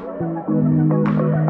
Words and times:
Bienvenidos, 0.00 1.47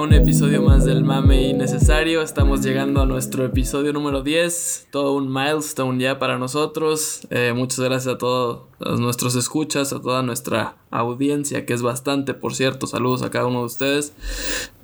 un 0.00 0.12
episodio 0.12 0.62
más 0.62 0.84
del 0.84 1.04
Mame 1.04 1.48
Innecesario. 1.48 2.20
Estamos 2.20 2.62
llegando 2.62 3.00
a 3.00 3.06
nuestro 3.06 3.44
episodio 3.44 3.92
número 3.92 4.22
10, 4.22 4.88
todo 4.90 5.14
un 5.14 5.32
milestone 5.32 6.02
ya 6.02 6.18
para 6.18 6.38
nosotros. 6.38 7.26
Eh, 7.30 7.52
muchas 7.54 7.80
gracias 7.80 8.14
a 8.14 8.18
todos 8.18 8.66
nuestros 8.98 9.36
escuchas, 9.36 9.92
a 9.92 10.00
toda 10.00 10.22
nuestra 10.22 10.76
audiencia, 10.90 11.64
que 11.64 11.72
es 11.72 11.82
bastante, 11.82 12.34
por 12.34 12.54
cierto. 12.54 12.86
Saludos 12.86 13.22
a 13.22 13.30
cada 13.30 13.46
uno 13.46 13.60
de 13.60 13.64
ustedes. 13.64 14.12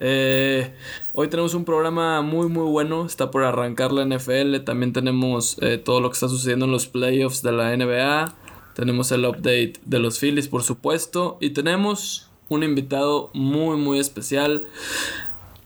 Eh, 0.00 0.74
hoy 1.12 1.28
tenemos 1.28 1.54
un 1.54 1.64
programa 1.64 2.22
muy, 2.22 2.48
muy 2.48 2.70
bueno. 2.70 3.04
Está 3.04 3.30
por 3.30 3.44
arrancar 3.44 3.92
la 3.92 4.06
NFL. 4.06 4.64
También 4.64 4.92
tenemos 4.92 5.58
eh, 5.60 5.76
todo 5.76 6.00
lo 6.00 6.08
que 6.08 6.14
está 6.14 6.28
sucediendo 6.28 6.64
en 6.64 6.72
los 6.72 6.86
playoffs 6.86 7.42
de 7.42 7.52
la 7.52 7.76
NBA. 7.76 8.34
Tenemos 8.74 9.12
el 9.12 9.26
update 9.26 9.74
de 9.84 9.98
los 9.98 10.18
Phillies, 10.18 10.48
por 10.48 10.62
supuesto. 10.62 11.36
Y 11.40 11.50
tenemos 11.50 12.31
un 12.52 12.62
invitado 12.62 13.30
muy, 13.32 13.76
muy 13.76 13.98
especial. 13.98 14.66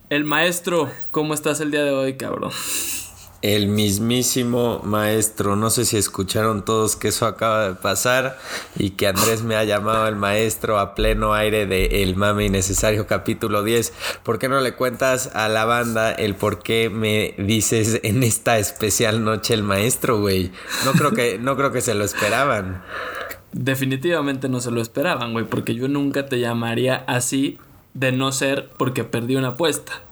El 0.08 0.24
maestro, 0.24 0.90
¿cómo 1.10 1.34
estás 1.34 1.60
el 1.60 1.70
día 1.70 1.82
de 1.82 1.90
hoy, 1.90 2.16
cabrón? 2.16 2.52
El 3.42 3.68
mismísimo 3.68 4.80
maestro. 4.84 5.56
No 5.56 5.70
sé 5.70 5.84
si 5.84 5.96
escucharon 5.96 6.64
todos 6.64 6.96
que 6.96 7.08
eso 7.08 7.26
acaba 7.26 7.68
de 7.68 7.74
pasar 7.74 8.38
y 8.76 8.90
que 8.90 9.08
Andrés 9.08 9.42
me 9.42 9.56
ha 9.56 9.64
llamado 9.64 10.06
el 10.08 10.16
maestro 10.16 10.78
a 10.78 10.94
pleno 10.94 11.34
aire 11.34 11.66
de 11.66 12.02
El 12.02 12.16
Mame 12.16 12.46
Innecesario 12.46 13.06
capítulo 13.06 13.62
10. 13.62 13.92
¿Por 14.22 14.38
qué 14.38 14.48
no 14.48 14.60
le 14.60 14.74
cuentas 14.74 15.30
a 15.34 15.48
la 15.48 15.64
banda 15.64 16.12
el 16.12 16.34
por 16.34 16.62
qué 16.62 16.88
me 16.88 17.34
dices 17.36 18.00
en 18.04 18.22
esta 18.22 18.58
especial 18.58 19.22
noche 19.22 19.54
el 19.54 19.62
maestro, 19.62 20.20
güey? 20.20 20.50
No 20.84 20.92
creo 20.92 21.12
que, 21.12 21.38
no 21.38 21.56
creo 21.56 21.72
que 21.72 21.82
se 21.82 21.94
lo 21.94 22.04
esperaban. 22.04 22.82
Definitivamente 23.52 24.48
no 24.48 24.60
se 24.60 24.70
lo 24.70 24.80
esperaban, 24.80 25.32
güey, 25.32 25.46
porque 25.46 25.74
yo 25.74 25.88
nunca 25.88 26.26
te 26.26 26.40
llamaría 26.40 26.96
así 27.06 27.58
de 27.94 28.12
no 28.12 28.30
ser 28.32 28.70
porque 28.76 29.04
perdí 29.04 29.36
una 29.36 29.48
apuesta. 29.48 30.02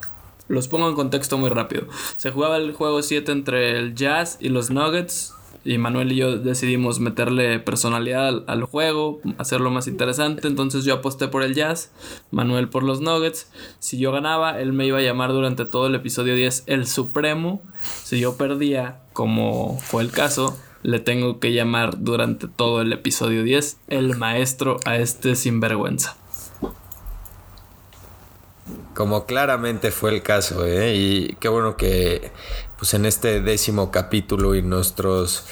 Los 0.48 0.68
pongo 0.68 0.88
en 0.88 0.94
contexto 0.94 1.38
muy 1.38 1.50
rápido. 1.50 1.86
Se 2.16 2.30
jugaba 2.30 2.58
el 2.58 2.72
juego 2.72 3.02
7 3.02 3.32
entre 3.32 3.78
el 3.78 3.94
Jazz 3.94 4.38
y 4.40 4.48
los 4.50 4.70
Nuggets. 4.70 5.34
Y 5.66 5.78
Manuel 5.78 6.12
y 6.12 6.16
yo 6.16 6.36
decidimos 6.36 7.00
meterle 7.00 7.58
personalidad 7.58 8.28
al, 8.28 8.44
al, 8.48 8.64
juego, 8.64 9.20
hacerlo 9.38 9.70
más 9.70 9.86
interesante. 9.86 10.46
Entonces 10.46 10.84
yo 10.84 10.92
aposté 10.92 11.28
por 11.28 11.42
el 11.42 11.54
Jazz, 11.54 11.90
Manuel 12.30 12.68
por 12.68 12.82
los 12.82 13.00
Nuggets. 13.00 13.50
Si 13.78 13.96
yo 13.96 14.12
ganaba, 14.12 14.60
él 14.60 14.74
me 14.74 14.84
iba 14.86 14.98
a 14.98 15.02
llamar 15.02 15.32
durante 15.32 15.64
todo 15.64 15.86
el 15.86 15.94
episodio 15.94 16.34
10 16.34 16.64
el 16.66 16.86
Supremo. 16.86 17.62
Si 17.80 18.20
yo 18.20 18.36
perdía, 18.36 19.00
como 19.14 19.78
fue 19.80 20.02
el 20.02 20.10
caso, 20.10 20.54
le 20.84 21.00
tengo 21.00 21.40
que 21.40 21.52
llamar 21.52 22.04
durante 22.04 22.46
todo 22.46 22.82
el 22.82 22.92
episodio 22.92 23.42
10 23.42 23.78
el 23.88 24.16
maestro 24.16 24.78
a 24.84 24.96
este 24.96 25.34
sinvergüenza. 25.34 26.16
Como 28.92 29.24
claramente 29.24 29.90
fue 29.90 30.10
el 30.14 30.22
caso, 30.22 30.64
¿eh? 30.66 30.94
Y 30.94 31.36
qué 31.40 31.48
bueno 31.48 31.76
que 31.76 32.30
pues 32.78 32.92
en 32.94 33.06
este 33.06 33.40
décimo 33.40 33.90
capítulo 33.90 34.54
y 34.54 34.62
nuestros 34.62 35.46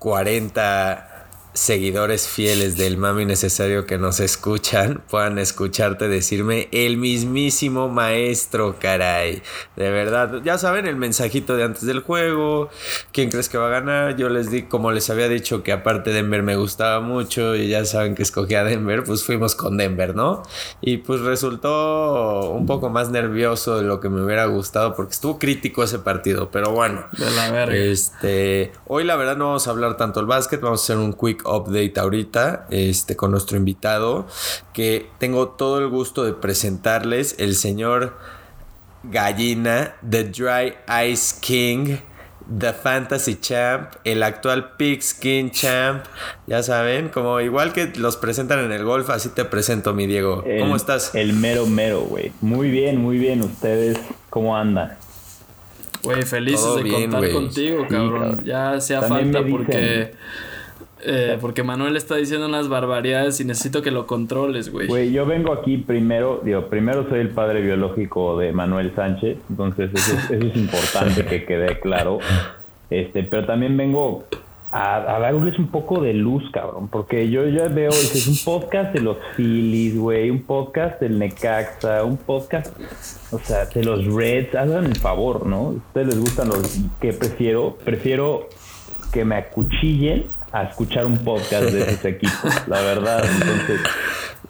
40 0.00 1.15
seguidores 1.56 2.28
fieles 2.28 2.76
del 2.76 2.98
mami 2.98 3.24
necesario 3.24 3.86
que 3.86 3.96
nos 3.96 4.20
escuchan 4.20 5.02
puedan 5.08 5.38
escucharte 5.38 6.06
decirme 6.06 6.68
el 6.70 6.98
mismísimo 6.98 7.88
maestro, 7.88 8.76
caray. 8.78 9.42
De 9.74 9.90
verdad, 9.90 10.42
ya 10.44 10.58
saben 10.58 10.86
el 10.86 10.96
mensajito 10.96 11.56
de 11.56 11.64
antes 11.64 11.86
del 11.86 12.00
juego, 12.00 12.68
quién 13.10 13.30
crees 13.30 13.48
que 13.48 13.56
va 13.56 13.68
a 13.68 13.70
ganar. 13.70 14.16
Yo 14.16 14.28
les 14.28 14.50
di, 14.50 14.64
como 14.64 14.92
les 14.92 15.08
había 15.08 15.28
dicho, 15.28 15.62
que 15.62 15.72
aparte 15.72 16.12
Denver 16.12 16.42
me 16.42 16.56
gustaba 16.56 17.00
mucho 17.00 17.56
y 17.56 17.68
ya 17.68 17.86
saben 17.86 18.14
que 18.14 18.22
escogí 18.22 18.54
a 18.54 18.62
Denver, 18.62 19.02
pues 19.04 19.24
fuimos 19.24 19.54
con 19.54 19.78
Denver, 19.78 20.14
¿no? 20.14 20.42
Y 20.82 20.98
pues 20.98 21.20
resultó 21.22 22.50
un 22.50 22.66
poco 22.66 22.90
más 22.90 23.08
nervioso 23.08 23.78
de 23.78 23.84
lo 23.84 23.98
que 24.00 24.10
me 24.10 24.22
hubiera 24.22 24.44
gustado 24.44 24.94
porque 24.94 25.12
estuvo 25.14 25.38
crítico 25.38 25.82
ese 25.82 26.00
partido, 26.00 26.50
pero 26.50 26.72
bueno. 26.72 27.06
De 27.16 27.30
la 27.30 27.50
verga. 27.50 27.74
Este, 27.74 28.72
hoy 28.86 29.04
la 29.04 29.16
verdad 29.16 29.38
no 29.38 29.46
vamos 29.46 29.66
a 29.66 29.70
hablar 29.70 29.96
tanto 29.96 30.20
del 30.20 30.26
básquet, 30.26 30.60
vamos 30.60 30.82
a 30.82 30.84
hacer 30.84 30.98
un 30.98 31.14
quick 31.14 31.45
update 31.48 31.94
ahorita 31.96 32.66
este, 32.70 33.16
con 33.16 33.30
nuestro 33.30 33.56
invitado, 33.56 34.26
que 34.72 35.08
tengo 35.18 35.48
todo 35.48 35.78
el 35.78 35.88
gusto 35.88 36.24
de 36.24 36.32
presentarles 36.32 37.36
el 37.38 37.54
señor 37.56 38.16
Gallina, 39.04 39.94
The 40.08 40.24
Dry 40.24 40.74
Ice 41.10 41.36
King. 41.40 41.96
The 42.58 42.72
Fantasy 42.72 43.40
Champ, 43.40 43.94
el 44.04 44.22
actual 44.22 44.76
Pigskin 44.76 45.50
Champ, 45.50 46.04
ya 46.46 46.62
saben, 46.62 47.08
como 47.08 47.40
igual 47.40 47.72
que 47.72 47.92
los 47.96 48.16
presentan 48.16 48.60
en 48.60 48.70
el 48.70 48.84
golf, 48.84 49.10
así 49.10 49.30
te 49.30 49.44
presento, 49.44 49.92
mi 49.94 50.06
Diego. 50.06 50.44
¿Cómo 50.60 50.76
estás? 50.76 51.12
El 51.16 51.32
mero 51.32 51.66
mero, 51.66 52.02
güey. 52.02 52.30
Muy 52.40 52.70
bien, 52.70 52.98
muy 52.98 53.18
bien. 53.18 53.42
¿Ustedes 53.42 53.98
cómo 54.30 54.56
andan? 54.56 54.96
Güey, 56.04 56.22
felices 56.22 56.60
Todo 56.60 56.76
de 56.76 56.82
bien, 56.84 57.10
contar 57.10 57.32
contigo, 57.32 57.86
cabrón. 57.88 58.12
cabrón. 58.12 58.44
Ya 58.44 58.72
hacía 58.74 59.00
También 59.00 59.32
falta 59.32 59.48
porque. 59.50 60.14
Eh, 61.06 61.38
porque 61.40 61.62
Manuel 61.62 61.96
está 61.96 62.16
diciendo 62.16 62.46
unas 62.46 62.68
barbaridades 62.68 63.40
y 63.40 63.44
necesito 63.44 63.80
que 63.80 63.92
lo 63.92 64.06
controles, 64.06 64.72
güey. 64.72 64.88
Güey, 64.88 65.12
yo 65.12 65.24
vengo 65.24 65.52
aquí 65.52 65.76
primero, 65.76 66.40
digo, 66.44 66.66
primero 66.66 67.08
soy 67.08 67.20
el 67.20 67.30
padre 67.30 67.60
biológico 67.62 68.36
de 68.38 68.52
Manuel 68.52 68.92
Sánchez, 68.96 69.38
entonces 69.48 69.90
eso 69.94 70.16
es, 70.16 70.30
eso 70.30 70.46
es 70.46 70.56
importante 70.56 71.24
que 71.24 71.44
quede 71.44 71.78
claro. 71.78 72.18
Este, 72.90 73.22
pero 73.22 73.46
también 73.46 73.76
vengo 73.76 74.24
a, 74.72 75.16
a 75.16 75.18
darles 75.20 75.58
un 75.60 75.68
poco 75.68 76.00
de 76.00 76.12
luz, 76.12 76.42
cabrón, 76.52 76.88
porque 76.88 77.30
yo 77.30 77.46
ya 77.46 77.68
veo, 77.68 77.90
es 77.90 78.26
un 78.26 78.38
podcast 78.44 78.92
de 78.92 79.00
los 79.00 79.16
Phillies, 79.36 79.96
güey, 79.96 80.30
un 80.30 80.42
podcast 80.42 81.00
del 81.00 81.18
Necaxa, 81.18 82.02
un 82.02 82.16
podcast, 82.16 82.76
o 83.30 83.38
sea, 83.38 83.66
de 83.66 83.84
los 83.84 84.12
Reds, 84.12 84.56
hagan 84.56 84.86
el 84.86 84.96
favor, 84.96 85.46
¿no? 85.46 85.56
¿A 85.56 85.70
ustedes 85.70 86.08
les 86.08 86.18
gustan 86.18 86.48
los 86.48 86.80
que 87.00 87.12
prefiero? 87.12 87.78
Prefiero 87.84 88.48
que 89.12 89.24
me 89.24 89.36
acuchillen 89.36 90.35
a 90.60 90.64
escuchar 90.64 91.06
un 91.06 91.18
podcast 91.18 91.64
de 91.64 91.82
esos 91.82 92.04
equipos, 92.04 92.52
la 92.66 92.80
verdad, 92.82 93.24
entonces... 93.24 93.80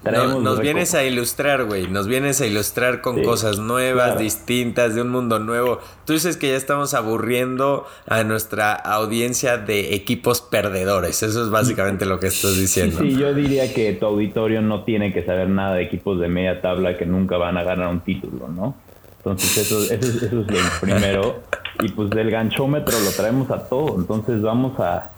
No- 0.05 0.41
nos 0.41 0.61
vienes 0.61 0.95
a 0.95 1.03
ilustrar, 1.03 1.65
güey. 1.65 1.89
Nos 1.89 2.07
vienes 2.07 2.41
a 2.41 2.47
ilustrar 2.47 3.01
con 3.01 3.17
Sí, 3.17 3.23
cosas 3.23 3.59
nuevas, 3.59 4.05
claro. 4.11 4.21
distintas, 4.21 4.95
de 4.95 5.03
un 5.03 5.09
mundo 5.09 5.41
nuevo. 5.41 5.81
Tú 6.05 6.13
dices 6.13 6.37
que 6.37 6.49
ya 6.51 6.55
estamos 6.57 6.95
aburriendo 6.95 7.87
a 8.07 8.23
nuestra 8.23 8.73
audiencia 8.73 9.57
de 9.59 9.97
equipos 9.97 10.41
perdedores. 10.43 11.25
Eso 11.25 11.43
es 11.43 11.51
básicamente 11.51 12.07
lo 12.07 12.21
que 12.21 12.29
estás 12.29 12.57
diciendo. 12.57 13.01
Sí, 13.01 13.17
yo 13.17 13.35
diría 13.35 13.75
que 13.75 13.95
tu 13.95 14.07
auditorio 14.07 14.63
no 14.63 14.85
tiene 14.85 15.13
que 15.13 15.25
saber 15.25 15.49
nada 15.49 15.75
de 15.75 15.83
equipos 15.83 16.21
de 16.21 16.29
media 16.29 16.61
tabla 16.61 16.97
que 16.97 17.05
nunca 17.05 17.37
van 17.37 17.57
a 17.57 17.65
ganar 17.65 17.89
un 17.89 17.99
título, 18.01 18.47
¿no? 18.47 18.77
Entonces 19.19 19.57
eso, 19.59 19.83
eso, 19.83 19.93
es- 19.95 20.23
eso 20.23 20.27
es 20.27 20.33
lo 20.33 20.47
primero. 20.81 21.41
Y 21.83 21.89
pues 21.91 22.09
del 22.11 22.31
ganchómetro 22.31 22.99
lo 23.01 23.11
traemos 23.11 23.51
a 23.51 23.69
todo. 23.69 23.97
Entonces 23.99 24.41
vamos 24.41 24.79
a... 24.81 25.11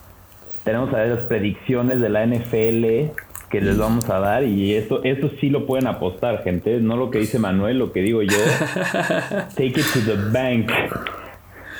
Tenemos 0.65 0.93
a 0.93 0.99
ver 0.99 1.09
las 1.09 1.27
predicciones 1.27 2.01
de 2.01 2.09
la 2.09 2.27
NFL 2.27 3.15
que 3.51 3.61
les 3.61 3.79
vamos 3.79 4.09
a 4.11 4.19
dar 4.19 4.45
y 4.45 4.75
esto, 4.75 5.03
esto 5.05 5.31
sí 5.41 5.49
lo 5.49 5.67
pueden 5.67 5.87
apostar, 5.87 6.43
gente. 6.45 6.81
No 6.81 6.97
lo 6.97 7.11
que 7.11 7.19
dice 7.19 7.39
Manuel, 7.39 7.79
lo 7.79 7.93
que 7.93 8.01
digo 8.01 8.23
yo. 8.23 8.37
Take 9.57 9.81
it 9.81 9.87
to 9.95 10.01
the 10.05 10.17
bank. 10.31 10.71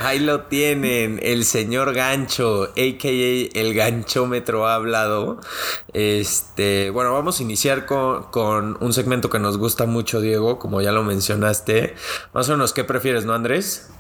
Ahí 0.01 0.21
lo 0.21 0.43
tienen, 0.43 1.19
el 1.25 1.45
señor 1.45 1.93
Gancho, 1.93 2.65
a.k.a. 2.71 3.61
el 3.61 3.75
ganchómetro 3.75 4.69
ha 4.69 4.77
hablado. 4.77 5.41
Este, 5.93 6.91
bueno, 6.91 7.13
vamos 7.13 7.41
a 7.41 7.43
iniciar 7.43 7.85
con, 7.85 8.23
con 8.31 8.79
un 8.81 8.93
segmento 8.93 9.29
que 9.29 9.41
nos 9.41 9.59
gusta 9.59 9.87
mucho, 9.87 10.21
Diego, 10.21 10.61
como 10.61 10.81
ya 10.81 10.93
lo 10.93 11.03
mencionaste. 11.03 11.95
Más 12.33 12.49
o 12.49 12.53
menos, 12.53 12.73
¿qué 12.73 12.85
prefieres, 12.85 13.25
no, 13.25 13.35
Andrés? 13.35 13.91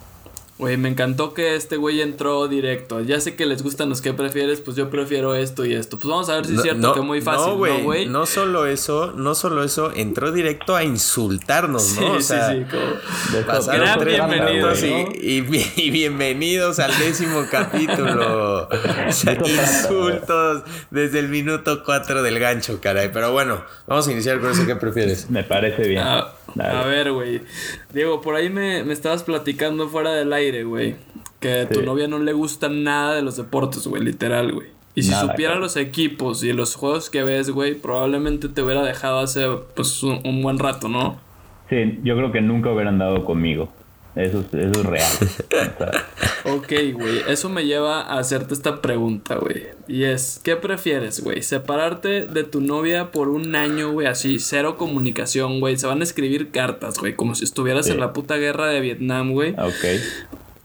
Güey, 0.58 0.76
me 0.76 0.88
encantó 0.88 1.34
que 1.34 1.54
este 1.54 1.76
güey 1.76 2.00
entró 2.00 2.48
directo. 2.48 3.00
Ya 3.00 3.20
sé 3.20 3.36
que 3.36 3.46
les 3.46 3.62
gustan 3.62 3.88
los 3.88 4.00
que 4.00 4.12
prefieres, 4.12 4.60
pues 4.60 4.76
yo 4.76 4.90
prefiero 4.90 5.36
esto 5.36 5.64
y 5.64 5.72
esto. 5.72 6.00
Pues 6.00 6.10
vamos 6.10 6.28
a 6.30 6.34
ver 6.34 6.46
si 6.46 6.56
es 6.56 6.62
cierto 6.62 6.94
que 6.94 7.00
muy 7.00 7.20
fácil, 7.20 7.52
¿no, 7.52 7.56
güey? 7.58 7.82
güey? 7.82 8.06
No, 8.06 8.26
solo 8.26 8.66
eso, 8.66 9.12
no 9.14 9.36
solo 9.36 9.62
eso, 9.62 9.92
entró 9.94 10.32
directo 10.32 10.74
a 10.74 10.82
insultarnos, 10.82 11.84
sí, 11.84 12.00
¿no? 12.00 12.12
O 12.14 12.16
sí, 12.16 12.22
sea, 12.26 12.50
sí, 12.50 12.64
como- 12.68 13.46
Pasaron 13.46 14.00
tres 14.00 14.20
minutos 14.26 14.82
y, 14.82 14.90
¿no? 14.90 15.08
y 15.14 15.64
y 15.76 15.90
bienvenidos 15.90 16.80
al 16.80 16.90
décimo 16.98 17.44
capítulo. 17.48 18.68
O 18.68 19.12
sea, 19.12 19.34
insultos 19.34 20.64
desde 20.90 21.20
el 21.20 21.28
minuto 21.28 21.84
4 21.84 22.22
del 22.24 22.40
gancho, 22.40 22.80
caray. 22.80 23.10
Pero 23.12 23.30
bueno, 23.30 23.62
vamos 23.86 24.08
a 24.08 24.12
iniciar 24.12 24.40
con 24.40 24.50
eso. 24.50 24.66
¿Qué 24.66 24.74
prefieres? 24.74 25.30
Me 25.30 25.44
parece 25.44 25.86
bien. 25.86 26.02
A, 26.02 26.32
Dale. 26.54 26.78
a 26.78 26.84
ver, 26.84 27.12
güey. 27.12 27.42
Diego, 27.92 28.20
por 28.20 28.34
ahí 28.34 28.48
me, 28.48 28.82
me 28.84 28.92
estabas 28.92 29.22
platicando 29.22 29.88
fuera 29.88 30.12
del 30.12 30.32
aire, 30.32 30.64
güey. 30.64 30.96
Que 31.40 31.60
a 31.60 31.68
tu 31.68 31.82
novia 31.82 32.08
no 32.08 32.18
le 32.18 32.32
gusta 32.32 32.68
nada 32.68 33.14
de 33.14 33.22
los 33.22 33.36
deportes, 33.36 33.86
güey, 33.86 34.02
literal, 34.02 34.52
güey. 34.52 34.68
Y 34.94 35.02
si 35.04 35.10
Nada, 35.10 35.28
supiera 35.28 35.54
los 35.54 35.76
equipos 35.76 36.42
y 36.42 36.52
los 36.52 36.74
juegos 36.74 37.10
que 37.10 37.22
ves, 37.22 37.50
güey, 37.50 37.74
probablemente 37.74 38.48
te 38.48 38.62
hubiera 38.62 38.82
dejado 38.82 39.20
hace, 39.20 39.46
pues, 39.76 40.02
un, 40.02 40.20
un 40.24 40.42
buen 40.42 40.58
rato, 40.58 40.88
¿no? 40.88 41.20
Sí, 41.68 42.00
yo 42.02 42.16
creo 42.16 42.32
que 42.32 42.40
nunca 42.40 42.72
hubieran 42.72 42.98
dado 42.98 43.24
conmigo. 43.24 43.68
Eso 44.18 44.40
es, 44.40 44.46
eso 44.54 44.80
es 44.80 44.86
real. 44.86 45.12
Ok, 46.44 46.72
güey, 46.94 47.18
eso 47.28 47.48
me 47.50 47.66
lleva 47.66 48.00
a 48.00 48.18
hacerte 48.18 48.54
esta 48.54 48.80
pregunta, 48.80 49.36
güey. 49.36 49.64
Y 49.86 50.04
es, 50.04 50.40
¿qué 50.42 50.56
prefieres, 50.56 51.20
güey? 51.22 51.42
¿Separarte 51.42 52.26
de 52.26 52.44
tu 52.44 52.60
novia 52.60 53.10
por 53.10 53.28
un 53.28 53.54
año, 53.54 53.92
güey? 53.92 54.06
Así, 54.06 54.38
cero 54.38 54.76
comunicación, 54.76 55.60
güey. 55.60 55.76
Se 55.76 55.86
van 55.86 56.00
a 56.00 56.04
escribir 56.04 56.50
cartas, 56.50 56.98
güey, 56.98 57.14
como 57.16 57.34
si 57.34 57.44
estuvieras 57.44 57.88
en 57.88 58.00
la 58.00 58.12
puta 58.12 58.36
guerra 58.36 58.66
de 58.68 58.80
Vietnam, 58.80 59.32
güey. 59.32 59.52
Ok. 59.52 60.00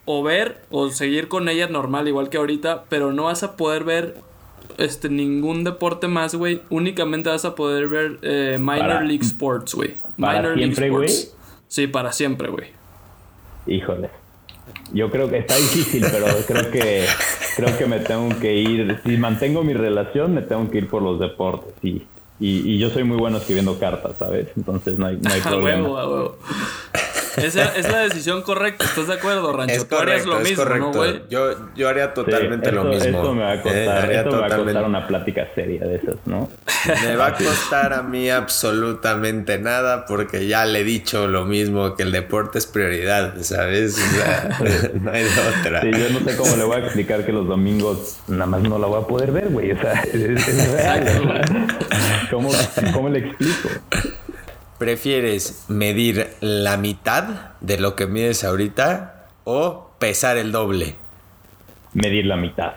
O 0.06 0.24
ver 0.24 0.62
o 0.70 0.90
seguir 0.90 1.28
con 1.28 1.50
ella 1.50 1.68
normal, 1.68 2.08
igual 2.08 2.30
que 2.30 2.38
ahorita, 2.38 2.86
pero 2.90 3.12
no 3.12 3.26
vas 3.26 3.44
a 3.44 3.58
poder 3.58 3.84
ver 3.84 4.16
este 4.78 5.10
ningún 5.10 5.64
deporte 5.64 6.08
más, 6.08 6.36
güey. 6.36 6.62
Únicamente 6.70 7.30
vas 7.30 7.46
a 7.46 7.56
poder 7.56 7.88
ver 7.88 8.20
eh, 8.22 8.58
Minor 8.60 8.78
Para- 8.80 9.02
League 9.04 9.24
Sports, 9.26 9.74
güey. 9.74 9.98
¿para 10.20 10.40
Minor 10.40 10.58
League 10.58 10.76
siempre, 10.76 10.90
güey? 10.90 11.10
Sports. 11.10 11.36
Sí, 11.68 11.88
para 11.88 12.12
siempre, 12.14 12.50
güey. 12.50 12.68
Híjole. 13.68 14.10
Yo 14.94 15.10
creo 15.10 15.30
que 15.30 15.38
está 15.40 15.56
difícil, 15.56 16.06
pero 16.12 16.26
creo 16.48 16.72
que 16.72 17.06
creo 17.56 17.78
que 17.78 17.86
me 17.86 18.00
tengo 18.00 18.30
que 18.40 18.54
ir. 18.56 19.00
Si 19.06 19.18
mantengo 19.18 19.64
mi 19.64 19.74
relación, 19.74 20.34
me 20.34 20.42
tengo 20.42 20.70
que 20.70 20.80
ir 20.80 20.90
por 20.90 21.02
los 21.02 21.20
deportes. 21.20 21.74
Y, 21.84 22.04
y, 22.40 22.74
y 22.74 22.78
yo 22.80 22.90
soy 22.90 23.04
muy 23.04 23.18
bueno 23.18 23.38
escribiendo 23.38 23.78
cartas, 23.80 24.14
¿sabes? 24.20 24.48
Entonces 24.56 24.98
no 24.98 25.08
hay, 25.08 25.18
no 25.18 25.32
hay 25.32 25.42
A 25.44 25.50
huevo, 25.50 25.58
problema. 25.58 26.02
a 26.02 26.08
huevo. 26.10 26.38
Esa 27.38 27.76
es 27.76 27.92
la 27.92 28.00
decisión 28.00 28.42
correcta, 28.44 28.86
¿estás 28.86 29.08
de 29.08 29.14
acuerdo, 29.14 29.52
Rancho? 29.54 29.74
Es 29.74 29.88
Tú 29.88 29.96
harías 29.98 30.24
correcto, 30.24 30.30
lo 30.30 30.38
es 30.42 30.50
mismo, 30.50 30.64
correcto. 30.64 30.88
¿no, 30.88 30.94
güey? 30.94 31.22
yo, 31.30 31.74
yo 31.76 31.90
haría 31.90 32.14
totalmente 32.14 32.70
Sí, 32.70 32.76
lo 32.76 32.84
mismo. 32.84 33.06
Esto 33.06 33.34
me 33.34 33.44
va 33.44 33.52
a 33.52 33.56
Eh, 33.56 33.62
costar, 33.62 33.98
haría 33.98 34.18
esto 34.20 34.32
me 34.32 34.38
va 34.38 34.46
a 34.46 34.50
totalmente- 34.50 34.74
costar 34.74 34.90
una 34.90 35.08
plática 35.08 35.48
seria 35.56 35.86
de 35.86 35.96
esas, 35.96 36.16
¿no? 36.26 36.50
Me 37.06 37.16
va 37.16 37.28
a 37.28 37.34
costar 37.34 37.94
a 37.94 38.04
mí 38.04 38.30
absolutamente 38.30 39.58
nada 39.60 40.06
porque 40.06 40.48
ya 40.48 40.66
le 40.66 40.80
he 40.82 40.84
dicho 40.84 41.28
lo 41.28 41.46
mismo 41.46 41.96
que 41.96 42.04
el 42.04 42.12
deporte 42.12 42.58
es 42.60 42.66
prioridad, 42.66 43.36
¿sabes? 43.42 43.98
O 43.98 44.16
sea, 44.16 44.50
no 45.02 45.12
hay 45.12 45.24
de 45.24 45.30
otra. 45.60 45.82
Sí, 45.82 45.92
yo 45.92 46.20
no 46.20 46.30
sé 46.30 46.36
cómo 46.38 46.56
le 46.56 46.64
voy 46.64 46.76
a 46.78 46.80
explicar 46.80 47.26
que 47.26 47.32
los 47.32 47.48
domingos 47.48 48.20
nada 48.28 48.46
más 48.46 48.62
no 48.62 48.78
la 48.78 48.88
voy 48.88 49.02
a 49.02 49.08
poder 49.08 49.32
ver, 49.32 49.50
güey. 49.50 49.72
O 49.72 49.80
sea, 49.82 49.94
es, 50.04 50.14
es 50.48 50.72
real. 50.72 51.46
¿Cómo, 52.30 52.50
¿Cómo 52.94 53.10
le 53.10 53.20
explico? 53.20 53.70
¿Prefieres 54.84 55.64
medir 55.70 56.28
la 56.42 56.76
mitad 56.76 57.54
de 57.62 57.80
lo 57.80 57.96
que 57.96 58.06
mides 58.06 58.44
ahorita 58.44 59.28
o 59.46 59.92
pesar 59.98 60.36
el 60.36 60.52
doble? 60.52 60.98
Medir 61.94 62.26
la 62.26 62.36
mitad. 62.36 62.74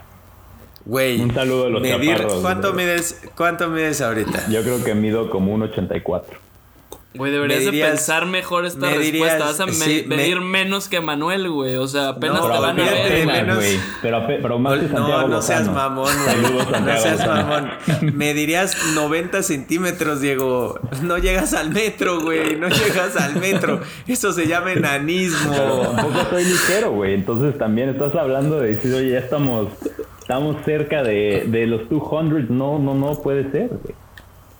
Güey, 0.84 1.20
Un 1.20 1.34
saludo 1.34 1.66
a 1.66 1.70
los 1.70 1.82
medir, 1.82 2.16
chaparros, 2.18 2.42
¿cuánto 2.42 2.72
mides, 2.74 3.22
¿Cuánto 3.36 3.68
mides 3.70 4.00
ahorita? 4.02 4.48
Yo 4.48 4.62
creo 4.62 4.84
que 4.84 4.94
mido 4.94 5.30
como 5.30 5.52
un 5.52 5.62
84. 5.62 6.38
Güey, 7.16 7.32
deberías 7.32 7.64
Me 7.64 7.70
de 7.72 7.84
pensar 7.84 8.26
mejor 8.26 8.66
esta 8.66 8.80
me 8.80 8.86
respuesta. 8.94 9.12
dirías- 9.12 9.38
Vas 9.38 9.60
a 9.60 9.66
me- 9.66 9.72
sí, 9.72 10.04
me- 10.06 10.16
medir 10.16 10.40
menos 10.40 10.88
que 10.88 11.00
Manuel, 11.00 11.48
güey. 11.50 11.76
O 11.76 11.86
sea, 11.88 12.08
apenas 12.10 12.40
No, 12.40 12.50
te 12.50 12.58
van 12.58 12.80
a 12.80 12.84
ver, 12.84 13.26
menos. 13.26 13.56
güey. 13.56 13.78
Pero, 14.02 14.26
pero 14.26 14.58
más 14.58 14.74
que 14.78 14.88
Santiago 14.88 15.22
No, 15.22 15.28
no 15.28 15.42
seas 15.42 15.68
mamón, 15.68 16.10
güey. 16.24 16.82
No 16.82 16.96
seas 17.00 17.26
mamón. 17.26 17.70
Me 18.14 18.34
dirías 18.34 18.76
90 18.94 19.42
centímetros, 19.42 20.20
Diego. 20.20 20.78
No 21.02 21.18
llegas 21.18 21.54
al 21.54 21.70
metro, 21.70 22.20
güey. 22.20 22.56
No 22.56 22.68
llegas 22.68 23.16
al 23.16 23.36
metro. 23.36 23.80
Eso 24.06 24.32
se 24.32 24.46
llama 24.46 24.66
Pero 24.74 24.80
enanismo. 24.80 25.92
tampoco 25.96 26.26
soy 26.30 26.44
ligero, 26.44 26.92
güey. 26.92 27.14
Entonces 27.14 27.56
también 27.58 27.88
estás 27.90 28.14
hablando 28.14 28.58
de 28.60 28.70
decir, 28.74 28.94
oye, 28.94 29.10
ya 29.10 29.18
estamos, 29.18 29.68
estamos 30.20 30.56
cerca 30.64 31.02
de, 31.02 31.44
de 31.46 31.66
los 31.66 31.88
200. 31.88 32.50
No, 32.50 32.78
no, 32.78 32.94
no 32.94 33.14
puede 33.22 33.50
ser, 33.50 33.68
güey. 33.68 33.94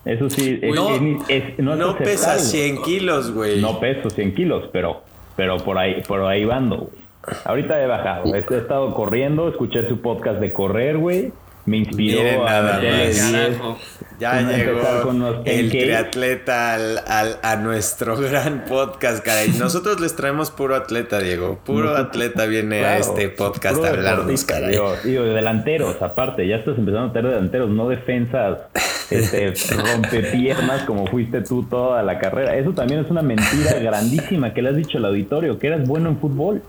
Eso 0.06 0.30
sí, 0.30 0.58
es, 0.62 0.74
No, 0.74 0.94
es- 0.94 1.02
es- 1.28 1.58
no, 1.58 1.76
no 1.76 1.96
pesas 1.98 2.42
100 2.50 2.80
kilos, 2.82 3.32
güey. 3.32 3.60
No 3.60 3.78
peso 3.80 4.08
100 4.08 4.34
kilos, 4.34 4.68
pero, 4.72 5.02
pero 5.36 5.58
por 5.58 5.76
ahí, 5.78 6.00
por 6.06 6.24
ahí 6.24 6.44
bando, 6.44 6.76
güey. 6.76 7.06
Ahorita 7.44 7.82
he 7.82 7.86
bajado. 7.88 8.34
He, 8.34 8.38
he 8.38 8.56
estado 8.58 8.94
corriendo, 8.94 9.48
escuché 9.48 9.86
su 9.88 10.00
podcast 10.00 10.38
de 10.40 10.52
correr, 10.52 10.96
güey. 10.96 11.32
Me 11.66 11.78
inspiró 11.78 12.20
Miren 12.22 12.40
a 12.42 12.44
nada 12.44 12.74
meterle 12.76 13.06
más. 13.06 13.14
10. 13.14 13.32
Carajo. 13.32 13.78
Ya 14.18 14.30
a 14.38 14.40
llegó 14.40 15.42
el 15.44 15.66
10K. 15.66 15.70
triatleta 15.70 16.72
al, 16.74 16.98
al- 17.06 17.38
a 17.42 17.56
nuestro 17.56 18.16
gran 18.20 18.64
podcast, 18.64 19.22
caray. 19.24 19.50
Nosotros 19.58 20.00
les 20.00 20.16
traemos 20.16 20.50
puro 20.50 20.74
atleta, 20.74 21.18
Diego. 21.18 21.58
Puro 21.64 21.94
atleta 21.96 22.46
viene 22.46 22.84
a 22.84 22.98
este 22.98 23.28
podcast 23.28 23.84
a 23.84 23.88
hablarnos, 23.90 24.44
caray. 24.44 24.70
Digo, 24.70 24.94
digo, 25.04 25.22
delanteros, 25.24 26.00
aparte, 26.00 26.46
ya 26.48 26.56
estás 26.56 26.78
empezando 26.78 27.10
a 27.10 27.12
tener 27.12 27.30
delanteros, 27.32 27.68
no 27.68 27.88
defensas 27.88 28.58
este, 29.10 29.52
rompepiernas 29.76 30.82
como 30.84 31.06
fuiste 31.08 31.42
tú 31.42 31.64
toda 31.64 32.02
la 32.02 32.18
carrera. 32.18 32.56
Eso 32.56 32.70
también 32.72 33.00
es 33.04 33.10
una 33.10 33.22
mentira 33.22 33.74
grandísima 33.80 34.54
que 34.54 34.62
le 34.62 34.70
has 34.70 34.76
dicho 34.76 34.98
al 34.98 35.04
auditorio, 35.06 35.58
que 35.58 35.66
eras 35.66 35.86
bueno 35.86 36.08
en 36.08 36.18
fútbol. 36.18 36.62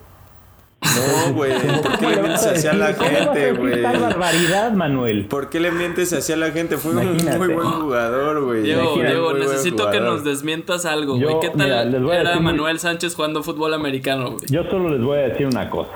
No, 0.95 1.33
güey. 1.33 1.51
¿Por 1.53 1.91
qué 1.97 2.05
¿Cómo 2.05 2.09
le 2.09 2.21
mientes 2.21 2.45
a 2.45 2.51
así 2.51 2.67
a 2.67 2.73
la 2.73 2.93
gente, 2.93 3.51
güey? 3.53 3.81
barbaridad, 3.81 4.71
Manuel. 4.73 5.25
¿Por 5.25 5.49
qué 5.49 5.59
le 5.59 5.71
mientes 5.71 6.13
así 6.13 6.33
a 6.33 6.37
la 6.37 6.51
gente? 6.51 6.77
Fue 6.77 6.91
un 6.95 7.17
muy 7.37 7.47
buen 7.53 7.67
jugador, 7.71 8.43
güey. 8.45 8.63
Diego, 8.63 8.95
Diego, 8.95 9.33
necesito 9.33 9.89
que 9.91 9.99
nos 9.99 10.23
desmientas 10.23 10.85
algo, 10.85 11.17
Yo, 11.17 11.29
güey. 11.29 11.39
¿Qué 11.41 11.55
mira, 11.55 11.77
tal 11.79 11.91
les 11.91 12.01
voy 12.01 12.15
a 12.15 12.21
era 12.21 12.35
muy- 12.35 12.43
Manuel 12.43 12.79
Sánchez 12.79 13.15
jugando 13.15 13.43
fútbol 13.43 13.73
americano, 13.73 14.31
güey? 14.31 14.45
Yo 14.49 14.63
solo 14.69 14.89
les 14.89 15.01
voy 15.01 15.17
a 15.19 15.21
decir 15.29 15.47
una 15.47 15.69
cosa. 15.69 15.91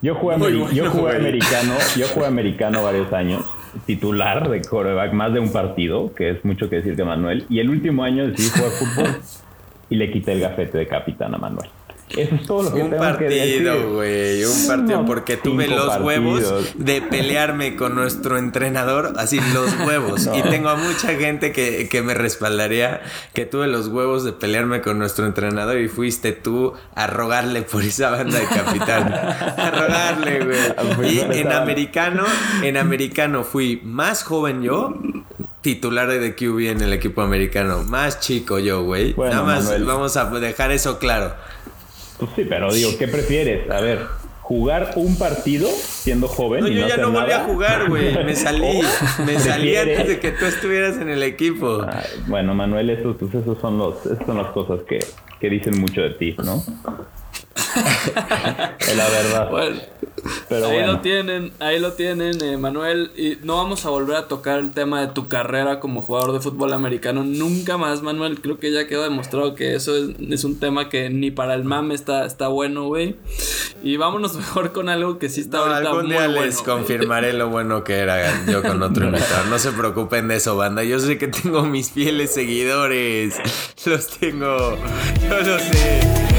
Yo 0.00 0.16
jugué, 0.16 0.36
bueno, 0.36 0.70
yo 0.72 0.90
jugué 0.90 1.14
americano, 1.16 1.74
yo 1.96 2.08
jugué 2.08 2.26
americano 2.26 2.82
varios 2.82 3.12
años, 3.12 3.44
titular 3.86 4.50
de 4.50 4.60
coreback 4.60 5.12
más 5.12 5.32
de 5.32 5.38
un 5.38 5.52
partido, 5.52 6.12
que 6.12 6.30
es 6.30 6.44
mucho 6.44 6.68
que 6.68 6.76
decir 6.76 6.96
que 6.96 7.04
Manuel, 7.04 7.46
y 7.48 7.60
el 7.60 7.70
último 7.70 8.02
año 8.02 8.26
decidí 8.26 8.48
jugar 8.50 8.70
fútbol 8.72 9.16
y 9.90 9.94
le 9.94 10.10
quité 10.10 10.32
el 10.32 10.40
gafete 10.40 10.76
de 10.78 10.88
capitán 10.88 11.32
a 11.36 11.38
Manuel. 11.38 11.68
Eso 12.16 12.34
es 12.34 12.46
todo 12.46 12.62
lo 12.64 12.74
que 12.74 12.82
Un 12.82 12.90
tengo 12.90 13.18
que 13.18 13.24
decir. 13.24 13.64
partido, 13.66 13.94
güey, 13.94 14.44
un 14.44 14.66
partido 14.66 14.98
Unos 14.98 15.06
porque 15.06 15.36
tuve 15.36 15.68
los 15.68 16.00
huevos 16.00 16.74
de 16.76 17.02
pelearme 17.02 17.76
con 17.76 17.94
nuestro 17.94 18.38
entrenador, 18.38 19.14
así 19.16 19.40
los 19.54 19.72
huevos. 19.86 20.28
Y 20.36 20.42
tengo 20.42 20.68
a 20.68 20.76
mucha 20.76 21.08
gente 21.14 21.52
que, 21.52 21.88
que 21.88 22.02
me 22.02 22.14
respaldaría 22.14 23.00
que 23.34 23.46
tuve 23.46 23.66
los 23.66 23.88
huevos 23.88 24.24
de 24.24 24.32
pelearme 24.32 24.80
con 24.80 24.98
nuestro 24.98 25.26
entrenador 25.26 25.78
y 25.78 25.88
fuiste 25.88 26.32
tú 26.32 26.74
a 26.94 27.06
rogarle 27.06 27.62
por 27.62 27.82
esa 27.82 28.10
banda 28.10 28.38
de 28.38 28.46
capitán. 28.46 29.12
A 29.62 29.70
rogarle, 29.70 30.44
güey. 30.44 31.12
Y 31.12 31.18
¿dónde 31.18 31.40
en 31.40 31.52
americano, 31.52 32.24
en 32.62 32.76
americano 32.76 33.44
fui 33.44 33.80
más 33.84 34.22
joven 34.24 34.62
yo. 34.62 34.94
Titular 35.60 36.08
de 36.08 36.34
QB 36.34 36.70
en 36.70 36.80
el 36.80 36.92
equipo 36.92 37.22
americano. 37.22 37.84
Más 37.84 38.18
chico 38.20 38.58
yo, 38.58 38.82
güey. 38.82 39.12
Bueno, 39.12 39.34
Nada 39.34 39.46
más 39.46 39.64
Manuel. 39.64 39.84
vamos 39.84 40.16
a 40.16 40.24
dejar 40.24 40.72
eso 40.72 40.98
claro. 40.98 41.34
Pues 42.22 42.36
sí, 42.36 42.46
pero 42.48 42.72
digo, 42.72 42.90
¿qué 42.98 43.08
prefieres? 43.08 43.68
A 43.68 43.80
ver, 43.80 44.00
jugar 44.42 44.92
un 44.94 45.18
partido 45.18 45.68
siendo 45.68 46.28
joven 46.28 46.60
No, 46.60 46.68
y 46.68 46.74
yo 46.76 46.86
ya 46.86 46.96
no 46.96 47.10
volví 47.10 47.30
nada? 47.30 47.42
a 47.42 47.44
jugar, 47.46 47.88
güey. 47.88 48.14
Me 48.24 48.36
salí. 48.36 48.80
O 49.18 49.22
Me 49.24 49.38
salí 49.40 49.74
antes 49.74 50.06
de 50.06 50.20
que 50.20 50.30
tú 50.30 50.44
estuvieras 50.44 50.98
en 50.98 51.08
el 51.08 51.24
equipo. 51.24 51.84
Ay, 51.88 52.04
bueno, 52.28 52.54
Manuel, 52.54 52.90
esos, 52.90 53.16
pues 53.16 53.34
esos 53.34 53.58
son 53.60 53.76
los, 53.78 54.06
esas 54.06 54.24
son 54.24 54.36
las 54.38 54.52
cosas 54.52 54.80
que, 54.88 55.00
que 55.40 55.50
dicen 55.50 55.80
mucho 55.80 56.00
de 56.02 56.10
ti, 56.10 56.36
¿no? 56.44 56.62
es 58.78 58.96
la 58.96 59.08
verdad. 59.08 59.50
Bueno, 59.50 59.80
Pero 60.48 60.66
ahí 60.66 60.72
bueno. 60.72 60.92
lo 60.92 61.00
tienen, 61.00 61.52
ahí 61.58 61.78
lo 61.78 61.92
tienen, 61.92 62.42
eh, 62.42 62.56
Manuel. 62.56 63.10
Y 63.16 63.38
no 63.42 63.56
vamos 63.56 63.84
a 63.84 63.90
volver 63.90 64.16
a 64.16 64.28
tocar 64.28 64.58
el 64.58 64.70
tema 64.72 65.00
de 65.00 65.08
tu 65.08 65.28
carrera 65.28 65.80
como 65.80 66.02
jugador 66.02 66.32
de 66.32 66.40
fútbol 66.40 66.72
americano. 66.72 67.24
Nunca 67.24 67.76
más, 67.78 68.02
Manuel. 68.02 68.40
Creo 68.40 68.58
que 68.58 68.72
ya 68.72 68.86
quedó 68.86 69.02
demostrado 69.02 69.54
que 69.54 69.74
eso 69.74 69.96
es, 69.96 70.10
es 70.30 70.44
un 70.44 70.58
tema 70.58 70.88
que 70.88 71.10
ni 71.10 71.30
para 71.30 71.54
el 71.54 71.64
mame 71.64 71.94
está, 71.94 72.24
está 72.24 72.48
bueno, 72.48 72.86
güey. 72.86 73.16
Y 73.82 73.96
vámonos 73.96 74.34
mejor 74.36 74.72
con 74.72 74.88
algo 74.88 75.18
que 75.18 75.28
sí 75.28 75.40
está 75.42 75.58
No, 75.58 75.64
ahorita 75.64 75.90
algún 75.90 76.06
muy 76.06 76.12
día 76.12 76.26
bueno. 76.26 76.42
les 76.42 76.62
confirmaré 76.62 77.32
lo 77.32 77.48
bueno 77.48 77.84
que 77.84 77.94
era 77.98 78.44
yo 78.46 78.62
con 78.62 78.82
otro 78.82 79.06
invitado. 79.06 79.46
No 79.50 79.58
se 79.58 79.72
preocupen 79.72 80.28
de 80.28 80.36
eso, 80.36 80.56
banda. 80.56 80.84
Yo 80.84 80.98
sé 81.00 81.18
que 81.18 81.28
tengo 81.28 81.62
mis 81.64 81.90
fieles 81.90 82.32
seguidores. 82.32 83.34
Los 83.84 84.08
tengo. 84.18 84.78
Yo 85.28 85.40
lo 85.40 85.58
sé. 85.58 86.31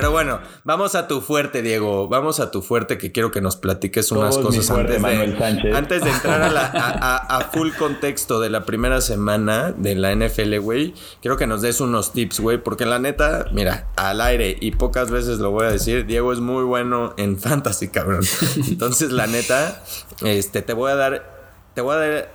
Pero 0.00 0.10
bueno, 0.12 0.40
vamos 0.64 0.94
a 0.94 1.08
tu 1.08 1.20
fuerte, 1.20 1.62
Diego. 1.62 2.08
Vamos 2.08 2.40
a 2.40 2.50
tu 2.50 2.62
fuerte 2.62 2.98
que 2.98 3.12
quiero 3.12 3.30
que 3.30 3.40
nos 3.40 3.56
platiques 3.56 4.10
unas 4.12 4.36
Todo 4.36 4.48
es 4.48 4.52
mi 4.52 4.56
cosas 4.58 4.74
fuerte, 4.74 4.92
antes 4.96 5.02
Manuel 5.02 5.32
de, 5.32 5.38
Sánchez. 5.38 5.74
antes 5.74 6.04
de 6.04 6.10
entrar 6.10 6.42
a, 6.42 6.50
la- 6.50 6.66
a- 6.74 7.16
a- 7.16 7.36
a 7.38 7.40
full 7.50 7.70
contexto 7.78 8.40
de 8.40 8.50
la 8.50 8.64
primera 8.64 9.00
semana 9.00 9.72
de 9.76 9.94
la 9.94 10.14
NFL, 10.14 10.58
güey. 10.58 10.94
Quiero 11.20 11.36
que 11.36 11.46
nos 11.46 11.62
des 11.62 11.80
unos 11.80 12.12
tips, 12.12 12.40
güey, 12.40 12.58
porque 12.62 12.86
la 12.86 12.98
neta, 12.98 13.46
mira, 13.52 13.88
al 13.96 14.20
aire 14.20 14.56
y 14.60 14.70
pocas 14.72 15.10
veces 15.10 15.38
lo 15.38 15.50
voy 15.50 15.66
a 15.66 15.70
decir, 15.70 16.06
Diego 16.06 16.32
es 16.32 16.40
muy 16.40 16.64
bueno 16.64 17.14
en 17.16 17.38
fantasy, 17.40 17.88
cabrón. 17.88 18.22
Entonces, 18.68 19.12
la 19.12 19.26
neta, 19.26 19.82
este, 20.22 20.62
te 20.62 20.72
voy 20.72 20.90
a 20.92 20.96
dar, 20.96 21.70
te 21.74 21.80
voy 21.80 21.94
a 21.96 21.98
dar, 21.98 22.32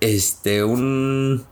este, 0.00 0.64
un... 0.64 1.44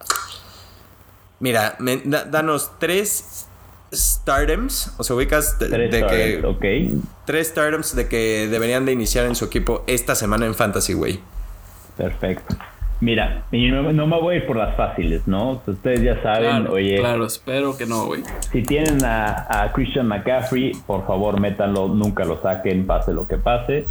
Mira, 1.40 1.76
me- 1.80 2.02
da- 2.04 2.24
danos 2.24 2.70
tres 2.78 3.46
stardoms, 3.92 4.94
o 4.98 5.04
sea, 5.04 5.16
ubicas 5.16 5.58
de, 5.58 5.68
Tres 5.68 5.90
de 5.90 6.00
que 6.00 6.38
starters, 6.38 6.44
ok. 6.44 7.04
tres 7.26 7.48
stardoms 7.48 7.94
de 7.94 8.08
que 8.08 8.48
deberían 8.50 8.86
de 8.86 8.92
iniciar 8.92 9.26
en 9.26 9.34
su 9.34 9.44
equipo 9.44 9.84
esta 9.86 10.14
semana 10.14 10.46
en 10.46 10.54
fantasy, 10.54 10.94
güey. 10.94 11.20
Perfecto. 11.96 12.56
Mira, 13.02 13.42
y 13.50 13.68
no, 13.68 13.92
no, 13.92 14.06
me 14.06 14.20
voy 14.20 14.36
a 14.36 14.38
ir 14.38 14.46
por 14.46 14.56
las 14.56 14.76
fáciles, 14.76 15.26
¿no? 15.26 15.60
Ustedes 15.66 16.02
ya 16.02 16.22
saben, 16.22 16.68
oye. 16.68 16.98
Claro, 16.98 17.26
espero 17.26 17.76
que 17.76 17.84
no, 17.84 18.06
güey. 18.06 18.22
Si 18.52 18.62
tienen 18.62 19.04
a, 19.04 19.46
a, 19.48 19.72
Christian 19.72 20.06
McCaffrey, 20.06 20.72
por 20.86 21.04
favor, 21.04 21.40
métanlo, 21.40 21.88
nunca 21.88 22.24
lo 22.24 22.40
saquen, 22.40 22.86
pase 22.86 23.12
lo 23.12 23.26
que 23.26 23.38
pase. 23.38 23.88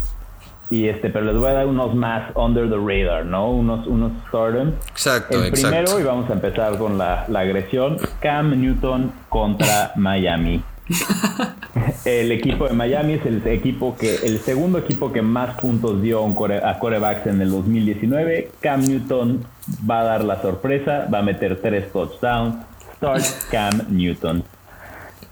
Y 0.71 0.87
este, 0.87 1.09
pero 1.09 1.25
les 1.25 1.35
voy 1.35 1.49
a 1.49 1.53
dar 1.53 1.67
unos 1.67 1.93
más 1.93 2.31
under 2.33 2.69
the 2.69 2.77
radar, 2.77 3.25
¿no? 3.25 3.51
Unos, 3.51 3.85
unos 3.87 4.13
stardom. 4.29 4.71
Exacto, 4.89 5.43
El 5.43 5.51
primero, 5.51 5.99
y 5.99 6.03
vamos 6.03 6.29
a 6.29 6.33
empezar 6.33 6.77
con 6.77 6.97
la, 6.97 7.25
la 7.27 7.41
agresión, 7.41 7.97
Cam 8.21 8.59
Newton 8.59 9.11
contra 9.27 9.91
Miami. 9.97 10.63
el 12.05 12.31
equipo 12.31 12.67
de 12.67 12.73
Miami 12.73 13.13
es 13.13 13.25
el 13.25 13.45
equipo 13.47 13.95
que 13.97 14.15
el 14.15 14.39
segundo 14.39 14.79
equipo 14.79 15.11
que 15.11 15.21
más 15.21 15.59
puntos 15.59 16.01
dio 16.01 16.25
a 16.25 16.79
corebacks 16.79 17.27
en 17.27 17.41
el 17.41 17.51
2019. 17.51 18.51
Cam 18.61 18.81
Newton 18.81 19.43
va 19.89 19.99
a 19.99 20.03
dar 20.03 20.23
la 20.23 20.41
sorpresa, 20.41 21.07
va 21.13 21.19
a 21.19 21.21
meter 21.21 21.61
tres 21.61 21.91
touchdowns. 21.91 22.55
Start 22.95 23.23
Cam 23.51 23.71
Newton. 23.89 24.43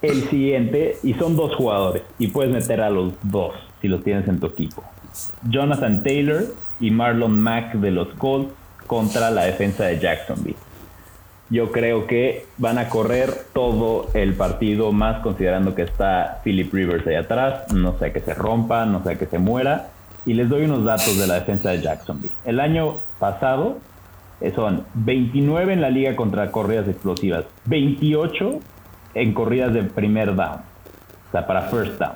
El 0.01 0.29
siguiente, 0.29 0.97
y 1.03 1.13
son 1.13 1.35
dos 1.35 1.55
jugadores, 1.55 2.03
y 2.17 2.27
puedes 2.27 2.51
meter 2.51 2.81
a 2.81 2.89
los 2.89 3.13
dos 3.23 3.53
si 3.81 3.87
los 3.87 4.03
tienes 4.03 4.27
en 4.27 4.39
tu 4.39 4.47
equipo. 4.47 4.83
Jonathan 5.49 6.03
Taylor 6.03 6.43
y 6.79 6.91
Marlon 6.91 7.39
Mack 7.39 7.73
de 7.75 7.91
los 7.91 8.09
Colts 8.15 8.53
contra 8.87 9.29
la 9.29 9.43
defensa 9.43 9.85
de 9.85 9.99
Jacksonville. 9.99 10.57
Yo 11.49 11.71
creo 11.71 12.05
que 12.05 12.45
van 12.57 12.77
a 12.77 12.89
correr 12.89 13.33
todo 13.53 14.09
el 14.13 14.33
partido, 14.33 14.91
más 14.91 15.21
considerando 15.21 15.73
que 15.73 15.81
está 15.81 16.41
Philip 16.43 16.71
Rivers 16.71 17.07
ahí 17.07 17.15
atrás. 17.15 17.73
No 17.73 17.97
sé 17.97 18.11
que 18.11 18.19
se 18.19 18.35
rompa, 18.35 18.85
no 18.85 19.03
sé 19.03 19.17
que 19.17 19.25
se 19.25 19.39
muera. 19.39 19.89
Y 20.25 20.33
les 20.33 20.47
doy 20.47 20.65
unos 20.65 20.83
datos 20.83 21.17
de 21.17 21.25
la 21.25 21.35
defensa 21.35 21.71
de 21.71 21.81
Jacksonville. 21.81 22.33
El 22.45 22.59
año 22.59 22.99
pasado 23.17 23.77
eh, 24.41 24.51
son 24.55 24.85
29 24.93 25.73
en 25.73 25.81
la 25.81 25.89
liga 25.89 26.15
contra 26.15 26.51
corridas 26.51 26.87
explosivas, 26.87 27.45
28 27.65 28.59
en 29.15 29.33
corridas 29.33 29.73
de 29.73 29.83
primer 29.83 30.35
down, 30.35 30.59
o 30.59 31.31
sea, 31.31 31.45
para 31.45 31.63
first 31.63 31.99
down, 31.99 32.13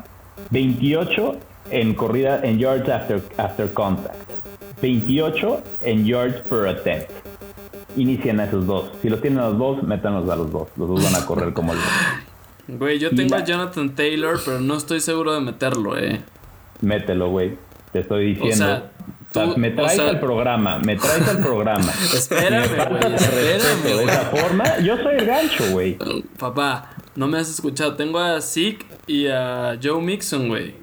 28 0.52 1.38
en 1.70 1.94
corrida 1.94 2.42
en 2.44 2.60
yards 2.60 2.90
after, 2.90 3.22
after 3.38 3.72
contact, 3.74 4.16
28 4.82 5.64
en 5.82 6.06
yards 6.06 6.42
per 6.42 6.68
attempt 6.68 7.12
inician 7.96 8.40
a 8.40 8.46
esos 8.46 8.66
dos. 8.66 8.92
Si 9.02 9.10
los 9.10 9.22
tienen 9.22 9.40
a 9.40 9.50
los 9.50 9.58
dos, 9.58 9.84
métanlos 9.84 10.30
a 10.30 10.36
los 10.36 10.52
dos. 10.52 10.68
Los 10.78 10.90
dos 10.90 11.04
van 11.04 11.22
a 11.22 11.26
correr 11.26 11.54
como 11.54 11.74
el 12.68 12.78
Güey, 12.78 12.98
yo 12.98 13.10
tengo 13.12 13.36
a 13.36 13.44
Jonathan 13.44 13.94
Taylor, 13.94 14.40
pero 14.44 14.60
no 14.60 14.78
estoy 14.78 15.02
seguro 15.02 15.34
de 15.34 15.42
meterlo, 15.42 15.98
eh. 15.98 16.22
Mételo, 16.82 17.30
güey. 17.30 17.58
Te 17.92 18.00
estoy 18.00 18.36
diciendo. 18.36 18.90
me 19.58 19.72
traes 19.72 20.00
al 20.00 20.20
programa, 20.20 20.80
me 20.80 20.96
traes 20.96 21.28
al 21.28 21.40
programa. 21.40 21.92
espérame, 22.14 22.68
güey, 22.68 23.16
espérame. 23.16 23.84
De 23.84 24.04
esa 24.06 24.26
forma, 24.26 24.80
yo 24.80 24.98
soy 24.98 25.16
el 25.16 25.26
gancho, 25.26 25.72
güey. 25.72 25.98
Papá, 26.40 26.92
no 27.16 27.28
me 27.28 27.38
has 27.38 27.50
escuchado. 27.50 27.96
Tengo 27.96 28.18
a 28.18 28.40
Zeke 28.40 28.86
y 29.08 29.28
a 29.28 29.78
Joe 29.82 30.02
Mixon, 30.02 30.48
güey. 30.48 30.74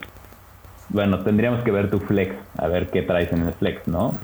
Bueno, 0.90 1.20
tendríamos 1.20 1.62
que 1.62 1.70
ver 1.70 1.90
tu 1.90 2.00
flex, 2.00 2.34
a 2.58 2.68
ver 2.68 2.90
qué 2.90 3.02
traes 3.02 3.32
en 3.32 3.46
el 3.46 3.54
flex, 3.54 3.86
¿no? 3.86 4.18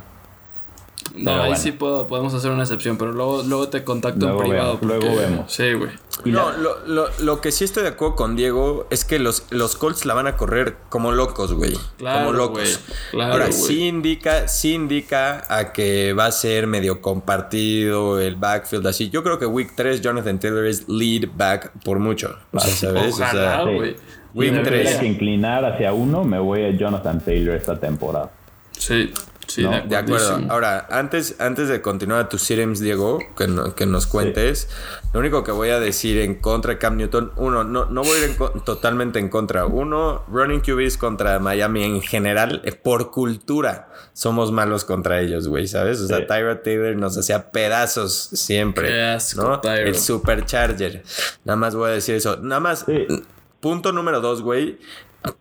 No, 1.14 1.42
ahí 1.42 1.56
sí 1.56 1.72
podemos 1.72 2.34
hacer 2.34 2.50
una 2.50 2.64
excepción, 2.64 2.98
pero 2.98 3.12
luego, 3.12 3.42
luego 3.42 3.68
te 3.68 3.84
contacto 3.84 4.28
en 4.28 4.38
privado. 4.38 4.78
luego 4.82 5.16
vemos. 5.16 5.52
Sí, 5.52 5.72
güey. 5.72 5.90
No, 6.24 6.52
lo, 6.52 6.86
lo, 6.86 7.08
lo, 7.20 7.40
que 7.40 7.52
sí 7.52 7.64
estoy 7.64 7.82
de 7.82 7.90
acuerdo 7.90 8.16
con 8.16 8.36
Diego 8.36 8.86
es 8.90 9.04
que 9.04 9.18
los, 9.18 9.44
los 9.50 9.76
Colts 9.76 10.06
la 10.06 10.14
van 10.14 10.26
a 10.26 10.36
correr 10.36 10.76
como 10.88 11.12
locos, 11.12 11.52
güey. 11.52 11.78
como 11.98 12.32
locos. 12.32 12.80
Ahora, 13.12 13.52
sí 13.52 13.86
indica, 13.86 14.48
sí 14.48 14.74
indica 14.74 15.44
a 15.48 15.72
que 15.72 16.14
va 16.14 16.26
a 16.26 16.32
ser 16.32 16.66
medio 16.66 17.00
compartido 17.00 18.18
el 18.18 18.36
backfield 18.36 18.86
así. 18.86 19.10
Yo 19.10 19.22
creo 19.22 19.38
que 19.38 19.46
Week 19.46 19.72
3 19.76 20.00
Jonathan 20.00 20.38
Taylor 20.40 20.66
es 20.66 20.88
lead 20.88 21.28
back 21.36 21.72
por 21.84 21.98
mucho. 21.98 22.38
O 22.52 22.60
sea, 22.60 22.74
¿sabes? 22.74 23.14
o 23.14 23.16
sea, 23.16 23.64
Week 24.36 24.62
3. 24.62 24.96
que 24.98 25.06
inclinar 25.06 25.64
hacia 25.64 25.94
uno, 25.94 26.22
me 26.22 26.38
voy 26.38 26.62
a 26.64 26.70
Jonathan 26.70 27.20
Taylor 27.20 27.56
esta 27.56 27.80
temporada. 27.80 28.30
Sí. 28.72 29.12
Sí, 29.46 29.62
de, 29.62 29.96
acuerdo. 29.96 30.40
Ahora, 30.48 30.88
antes, 30.90 31.36
antes 31.38 31.68
de 31.68 31.80
continuar 31.80 32.28
tus 32.28 32.42
sirims, 32.42 32.80
Diego, 32.80 33.20
que, 33.36 33.86
nos 33.86 34.06
cuentes, 34.08 34.68
lo 35.12 35.20
único 35.20 35.44
que 35.44 35.52
voy 35.52 35.70
a 35.70 35.78
decir 35.78 36.18
en 36.18 36.34
contra 36.34 36.72
de 36.72 36.78
Cam 36.78 36.96
Newton, 36.96 37.32
uno, 37.36 37.62
no, 37.62 37.84
no 37.86 38.02
voy 38.02 38.18
a 38.18 38.26
ir 38.26 38.36
totalmente 38.64 39.20
en 39.20 39.28
contra. 39.28 39.66
Uno, 39.66 40.24
running 40.28 40.60
QBs 40.60 40.98
contra 40.98 41.38
Miami 41.38 41.84
en 41.84 42.02
general, 42.02 42.60
eh, 42.64 42.72
por 42.72 43.12
cultura, 43.12 43.88
somos 44.12 44.50
malos 44.50 44.84
contra 44.84 45.20
ellos, 45.20 45.46
güey, 45.46 45.68
¿sabes? 45.68 46.00
O 46.00 46.08
sea, 46.08 46.26
Tyra 46.26 46.62
Taylor 46.62 46.96
nos 46.96 47.16
hacía 47.16 47.50
pedazos 47.52 48.30
siempre. 48.32 48.90
¿no? 49.36 49.62
El 49.62 49.96
supercharger. 49.96 51.04
Nada 51.44 51.56
más 51.56 51.76
voy 51.76 51.90
a 51.90 51.92
decir 51.94 52.16
eso. 52.16 52.36
Nada 52.38 52.60
más, 52.60 52.84
punto 53.66 53.90
número 53.90 54.20
dos, 54.20 54.42
güey. 54.42 54.78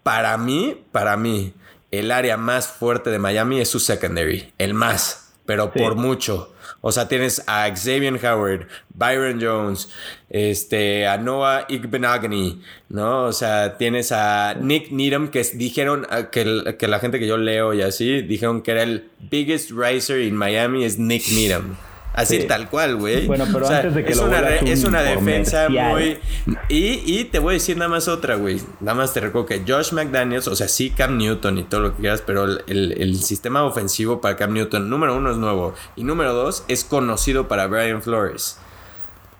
Para 0.02 0.36
mí, 0.40 0.82
para 0.92 1.16
mí 1.16 1.54
el 1.92 2.10
área 2.10 2.38
más 2.38 2.68
fuerte 2.68 3.12
de 3.12 3.20
Miami 3.20 3.60
es 3.60 3.70
su 3.70 3.80
secondary, 3.80 4.52
el 4.58 4.74
más, 4.74 5.32
pero 5.46 5.72
por 5.72 5.94
mucho. 5.94 6.52
O 6.82 6.92
sea, 6.92 7.08
tienes 7.08 7.44
a 7.46 7.70
Xavier 7.70 8.20
Howard, 8.26 8.68
Byron 8.90 9.40
Jones, 9.40 9.90
este, 10.32 11.06
a 11.06 11.20
Noah 11.20 11.68
Igbenagany, 11.70 12.64
¿no? 12.90 13.26
O 13.26 13.32
sea, 13.32 13.78
tienes 13.78 14.12
a 14.12 14.56
Nick 14.56 14.90
Needham, 14.90 15.28
que 15.28 15.44
dijeron 15.54 16.08
que, 16.32 16.76
que 16.80 16.88
la 16.88 16.98
gente 16.98 17.20
que 17.20 17.28
yo 17.28 17.38
leo 17.38 17.76
y 17.76 17.84
así, 17.84 18.24
dijeron 18.24 18.64
que 18.64 18.72
era 18.72 18.82
el 18.82 19.08
biggest 19.20 19.70
riser 19.70 20.22
in 20.22 20.36
Miami 20.36 20.84
es 20.84 20.98
Nick 20.98 21.28
Needham. 21.30 21.78
Así 22.16 22.40
tal 22.46 22.70
cual, 22.70 22.96
güey. 22.96 23.28
Bueno, 23.28 23.46
pero 23.52 23.68
antes 23.68 23.94
de 23.94 24.04
que 24.06 24.12
es 24.12 24.18
lo 24.18 24.26
una, 24.26 24.40
es 24.56 24.84
una 24.86 25.02
defensa 25.02 25.68
muy. 25.70 26.18
Y, 26.70 27.02
y, 27.06 27.26
te 27.26 27.40
voy 27.40 27.52
a 27.52 27.54
decir 27.56 27.78
nada 27.78 27.90
más 27.90 28.08
otra, 28.08 28.36
güey. 28.36 28.62
Nada 28.80 28.96
más 28.96 29.14
te 29.14 29.20
recuerdo 29.20 29.48
que 29.48 29.64
Josh 29.68 29.92
McDaniels, 29.92 30.48
o 30.48 30.56
sea, 30.56 30.70
sí 30.70 30.92
Cam 30.92 31.18
Newton 31.18 31.58
y 31.58 31.64
todo 31.64 31.82
lo 31.82 31.96
que 31.96 32.02
quieras, 32.02 32.24
pero 32.26 32.46
el, 32.46 32.96
el 32.98 33.18
sistema 33.18 33.64
ofensivo 33.64 34.22
para 34.22 34.38
Cam 34.38 34.54
Newton, 34.54 34.90
número 34.90 35.16
uno, 35.16 35.32
es 35.32 35.38
nuevo. 35.38 35.74
Y 35.98 36.06
número 36.06 36.34
dos, 36.34 36.64
es 36.70 36.86
conocido 36.86 37.48
para 37.48 37.68
Brian 37.68 38.02
Flores. 38.02 38.60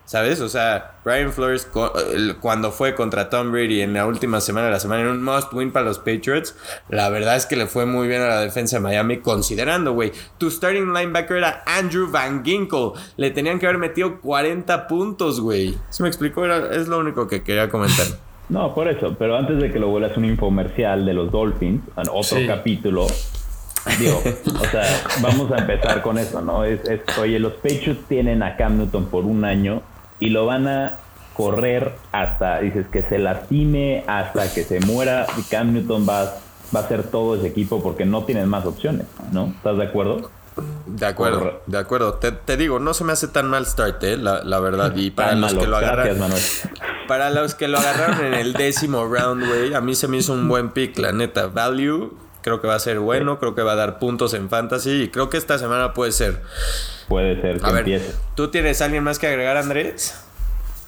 ¿Sabes? 0.06 0.40
O 0.40 0.50
sea, 0.50 0.94
Brian 1.04 1.34
Flores 1.34 1.68
cuando 2.40 2.72
fue 2.72 2.94
contra 2.94 3.30
Tom 3.30 3.52
Brady 3.52 3.82
en 3.82 3.94
la 3.94 4.06
última 4.06 4.40
semana 4.40 4.68
de 4.68 4.74
la 4.74 4.80
semana 4.80 5.02
en 5.02 5.08
un 5.08 5.24
must 5.24 5.52
win 5.52 5.72
para 5.72 5.86
los 5.86 5.98
Patriots, 5.98 6.56
la 6.90 7.10
verdad 7.10 7.36
es 7.36 7.48
que 7.48 7.56
le 7.56 7.66
fue 7.66 7.88
muy 7.88 8.08
bien 8.08 8.22
a 8.22 8.28
la 8.28 8.40
defensa 8.42 8.78
de 8.78 8.82
Miami 8.84 9.18
considerando, 9.18 9.94
güey, 9.94 10.12
tu 10.38 10.52
starting 10.52 10.94
linebacker 10.94 11.38
era 11.38 11.64
Andrew 11.66 12.10
Van 12.12 12.46
Ginkle, 12.46 12.92
le 13.18 13.32
tenían 13.32 13.58
que 13.58 13.66
haber 13.66 13.80
metido 13.80 14.22
40 14.22 14.88
puntos, 14.88 15.42
güey. 15.42 15.76
¿Se 15.90 16.04
me 16.04 16.10
explicó? 16.10 16.46
es 16.46 16.88
lo 16.88 17.00
único 17.00 17.28
que 17.28 17.44
quería 17.44 17.70
comentar. 17.70 18.06
No, 18.48 18.76
por 18.76 18.88
eso, 18.88 19.16
pero 19.18 19.36
antes 19.36 19.60
de 19.60 19.72
que 19.72 19.80
lo 19.80 19.88
vuelvas 19.88 20.16
un 20.18 20.26
infomercial 20.26 21.04
de 21.04 21.16
los 21.16 21.32
Dolphins, 21.32 21.82
en 21.98 22.08
otro 22.12 22.38
capítulo, 22.46 23.08
digo, 23.98 24.22
o 24.24 24.66
sea, 24.66 24.84
vamos 25.20 25.52
a 25.52 25.58
empezar 25.58 26.04
con 26.04 26.20
eso, 26.20 26.42
¿no? 26.42 26.64
Es, 26.64 26.80
es, 26.88 27.02
oye, 27.18 27.40
los 27.40 27.54
Patriots 27.54 28.08
tienen 28.08 28.44
a 28.44 28.56
Cam 28.56 28.78
Newton 28.78 29.06
por 29.06 29.26
un 29.26 29.46
año 29.46 29.82
y 30.20 30.30
lo 30.30 30.46
van 30.46 30.68
a 30.68 30.98
correr 31.34 31.94
hasta, 32.12 32.60
dices, 32.60 32.88
que 32.88 33.04
se 33.04 33.20
lastime, 33.20 34.04
hasta 34.08 34.54
que 34.54 34.64
se 34.64 34.80
muera. 34.80 35.28
Y 35.38 35.42
Cam 35.44 35.74
Newton 35.74 36.08
va, 36.08 36.34
va 36.76 36.80
a 36.80 36.84
hacer 36.84 37.04
todo 37.04 37.36
ese 37.36 37.48
equipo 37.48 37.84
porque 37.84 38.06
no 38.06 38.24
tienen 38.24 38.48
más 38.48 38.66
opciones, 38.66 39.08
¿no? 39.32 39.48
¿Estás 39.48 39.78
de 39.78 39.84
acuerdo? 39.84 40.32
De 40.86 41.06
acuerdo, 41.06 41.62
de 41.66 41.78
acuerdo. 41.78 42.14
Te, 42.14 42.56
digo, 42.56 42.80
no 42.80 42.94
se 42.94 43.04
me 43.04 43.12
hace 43.12 43.28
tan 43.28 43.50
mal 43.50 43.66
start, 43.66 44.02
¿eh? 44.04 44.18
la, 44.18 44.60
verdad. 44.60 44.96
Y 44.96 45.12
para 45.12 45.36
los 45.36 45.54
que 45.54 45.68
lo 45.68 45.78
agarraron. 45.78 46.32
Para 47.08 47.30
los 47.30 47.54
que 47.54 47.68
lo 47.68 47.78
agarraron 47.78 48.26
en 48.26 48.34
el 48.34 48.54
décimo 48.54 49.06
round, 49.06 49.46
güey, 49.46 49.76
a 49.76 49.82
mí 49.82 49.94
se 49.94 50.08
me 50.08 50.18
hizo 50.18 50.34
un 50.34 50.48
buen 50.48 50.72
pick, 50.72 50.98
la 50.98 51.12
neta. 51.12 51.46
Value, 51.46 52.18
creo 52.46 52.62
que 52.62 52.68
va 52.68 52.76
a 52.76 52.80
ser 52.80 53.00
bueno, 53.00 53.40
creo 53.40 53.56
que 53.56 53.64
va 53.64 53.72
a 53.72 53.76
dar 53.76 53.98
puntos 53.98 54.36
en 54.36 54.50
fantasy 54.50 55.02
y 55.02 55.08
creo 55.08 55.32
que 55.32 55.38
esta 55.38 55.58
semana 55.58 55.96
puede 55.96 56.12
ser. 56.12 56.44
Puede 57.08 57.42
ser 57.42 57.60
que 57.60 57.66
a 57.66 57.80
empiece. 57.80 58.06
Ver, 58.06 58.16
¿Tú 58.36 58.50
tienes 58.50 58.84
alguien 58.84 59.04
más 59.04 59.18
que 59.18 59.26
agregar, 59.26 59.58
Andrés? 59.58 60.24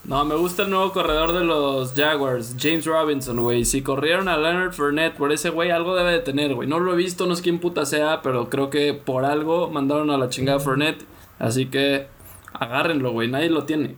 No, 0.03 0.23
me 0.23 0.35
gusta 0.35 0.63
el 0.63 0.69
nuevo 0.69 0.93
corredor 0.93 1.33
de 1.33 1.43
los 1.43 1.93
Jaguars, 1.95 2.55
James 2.59 2.85
Robinson, 2.85 3.39
güey. 3.41 3.65
Si 3.65 3.81
corrieron 3.81 4.27
a 4.27 4.37
Leonard 4.37 4.73
Fournette 4.73 5.17
por 5.17 5.31
ese 5.31 5.49
güey, 5.49 5.71
algo 5.71 5.95
debe 5.95 6.11
de 6.11 6.19
tener, 6.19 6.53
güey. 6.53 6.69
No 6.69 6.79
lo 6.79 6.93
he 6.93 6.95
visto, 6.95 7.25
no 7.25 7.35
sé 7.35 7.41
quién 7.41 7.57
puta 7.57 7.87
sea, 7.87 8.21
pero 8.21 8.51
creo 8.51 8.69
que 8.69 8.93
por 8.93 9.25
algo 9.25 9.71
mandaron 9.71 10.11
a 10.11 10.17
la 10.19 10.29
chingada 10.29 10.59
Fournette. 10.59 11.05
Así 11.39 11.65
que 11.65 12.05
agárrenlo, 12.53 13.13
güey. 13.13 13.29
Nadie 13.29 13.49
lo 13.49 13.63
tiene. 13.63 13.95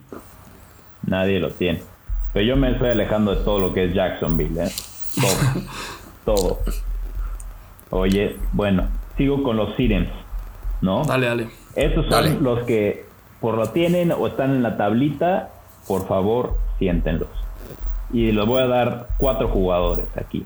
Nadie 1.06 1.38
lo 1.38 1.50
tiene. 1.50 1.82
Pero 2.32 2.46
yo 2.46 2.56
me 2.56 2.72
estoy 2.72 2.88
alejando 2.88 3.34
de 3.34 3.44
todo 3.44 3.58
lo 3.58 3.74
que 3.74 3.84
es 3.84 3.94
Jacksonville, 3.94 4.64
¿eh? 4.64 4.70
Todo. 6.24 6.24
todo. 6.24 6.58
Oye, 7.90 8.36
bueno, 8.52 8.88
sigo 9.16 9.42
con 9.42 9.56
los 9.56 9.74
Sirens, 9.76 10.08
¿no? 10.80 11.04
Dale, 11.04 11.26
dale. 11.26 11.48
Estos 11.74 12.06
son 12.06 12.42
los 12.42 12.60
que 12.64 13.04
por 13.40 13.56
lo 13.56 13.70
tienen 13.70 14.12
o 14.12 14.26
están 14.26 14.50
en 14.52 14.62
la 14.62 14.76
tablita, 14.76 15.50
por 15.88 16.06
favor, 16.06 16.54
siéntenlos. 16.78 17.28
Y 18.12 18.32
les 18.32 18.46
voy 18.46 18.62
a 18.62 18.66
dar 18.66 19.08
cuatro 19.18 19.48
jugadores 19.48 20.06
aquí. 20.16 20.44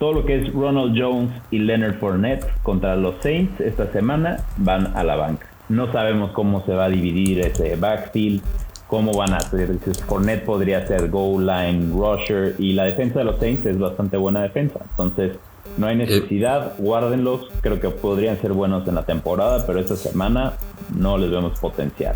todo 0.00 0.14
lo 0.14 0.24
que 0.24 0.40
es 0.40 0.52
Ronald 0.54 0.98
Jones 0.98 1.30
y 1.50 1.58
Leonard 1.58 1.98
Fournette 1.98 2.46
contra 2.62 2.96
los 2.96 3.16
Saints 3.22 3.60
esta 3.60 3.92
semana 3.92 4.38
van 4.56 4.96
a 4.96 5.04
la 5.04 5.14
banca. 5.16 5.46
No 5.68 5.92
sabemos 5.92 6.30
cómo 6.32 6.64
se 6.64 6.74
va 6.74 6.86
a 6.86 6.88
dividir 6.88 7.40
ese 7.40 7.76
backfield, 7.76 8.42
cómo 8.86 9.12
van 9.12 9.34
a 9.34 9.36
hacer. 9.36 9.78
Fournette 10.08 10.44
podría 10.44 10.86
ser 10.86 11.10
goal 11.10 11.46
line 11.46 11.92
rusher 11.92 12.54
y 12.58 12.72
la 12.72 12.84
defensa 12.84 13.18
de 13.18 13.26
los 13.26 13.38
Saints 13.38 13.66
es 13.66 13.78
bastante 13.78 14.16
buena 14.16 14.40
defensa. 14.40 14.80
Entonces, 14.90 15.38
no 15.76 15.86
hay 15.86 15.96
necesidad, 15.96 16.74
guárdenlos. 16.78 17.48
Creo 17.60 17.80
que 17.80 17.90
podrían 17.90 18.40
ser 18.40 18.52
buenos 18.52 18.86
en 18.88 18.94
la 18.94 19.04
temporada, 19.04 19.66
pero 19.66 19.80
esta 19.80 19.96
semana 19.96 20.54
no 20.96 21.18
les 21.18 21.30
vemos 21.30 21.58
potencial. 21.58 22.14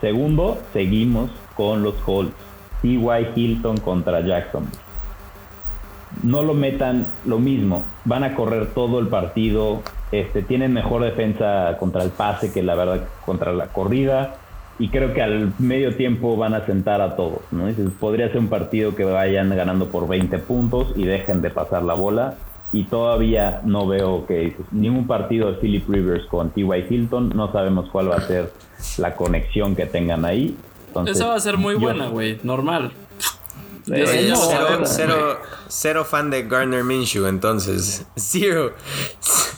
Segundo, 0.00 0.58
seguimos 0.72 1.30
con 1.56 1.82
los 1.82 1.94
Colts. 1.96 2.34
T.Y. 2.82 3.28
Hilton 3.34 3.78
contra 3.78 4.20
Jackson 4.20 4.66
no 6.22 6.42
lo 6.42 6.54
metan 6.54 7.06
lo 7.24 7.38
mismo. 7.38 7.84
Van 8.04 8.24
a 8.24 8.34
correr 8.34 8.68
todo 8.68 8.98
el 8.98 9.08
partido. 9.08 9.82
Este, 10.12 10.42
tienen 10.42 10.72
mejor 10.72 11.02
defensa 11.02 11.76
contra 11.78 12.02
el 12.02 12.10
pase 12.10 12.52
que 12.52 12.62
la 12.62 12.74
verdad 12.74 13.00
contra 13.24 13.52
la 13.52 13.66
corrida. 13.66 14.36
Y 14.78 14.88
creo 14.88 15.14
que 15.14 15.22
al 15.22 15.52
medio 15.58 15.96
tiempo 15.96 16.36
van 16.36 16.54
a 16.54 16.66
sentar 16.66 17.00
a 17.00 17.16
todos. 17.16 17.40
¿no? 17.50 17.68
podría 18.00 18.28
ser 18.28 18.38
un 18.38 18.48
partido 18.48 18.94
que 18.94 19.04
vayan 19.04 19.50
ganando 19.50 19.88
por 19.88 20.08
20 20.08 20.38
puntos 20.40 20.92
y 20.96 21.04
dejen 21.04 21.42
de 21.42 21.50
pasar 21.50 21.82
la 21.82 21.94
bola. 21.94 22.34
Y 22.74 22.82
todavía 22.84 23.60
no 23.64 23.86
veo 23.86 24.26
que 24.26 24.56
ningún 24.72 25.06
partido 25.06 25.52
de 25.52 25.58
Philip 25.58 25.88
Rivers 25.88 26.26
con 26.26 26.50
T.Y. 26.50 26.86
Hilton. 26.90 27.28
No 27.28 27.52
sabemos 27.52 27.88
cuál 27.90 28.10
va 28.10 28.16
a 28.16 28.26
ser 28.26 28.52
la 28.98 29.14
conexión 29.14 29.76
que 29.76 29.86
tengan 29.86 30.24
ahí. 30.24 30.56
Esa 31.06 31.28
va 31.28 31.36
a 31.36 31.40
ser 31.40 31.56
muy 31.56 31.76
buena, 31.76 32.08
güey. 32.08 32.40
Normal. 32.42 32.90
cero, 33.86 35.38
cero, 35.68 36.04
fan 36.04 36.30
de 36.30 36.42
Gardner 36.48 36.82
Minshew, 36.82 37.26
entonces. 37.26 38.06
Zero. 38.16 38.72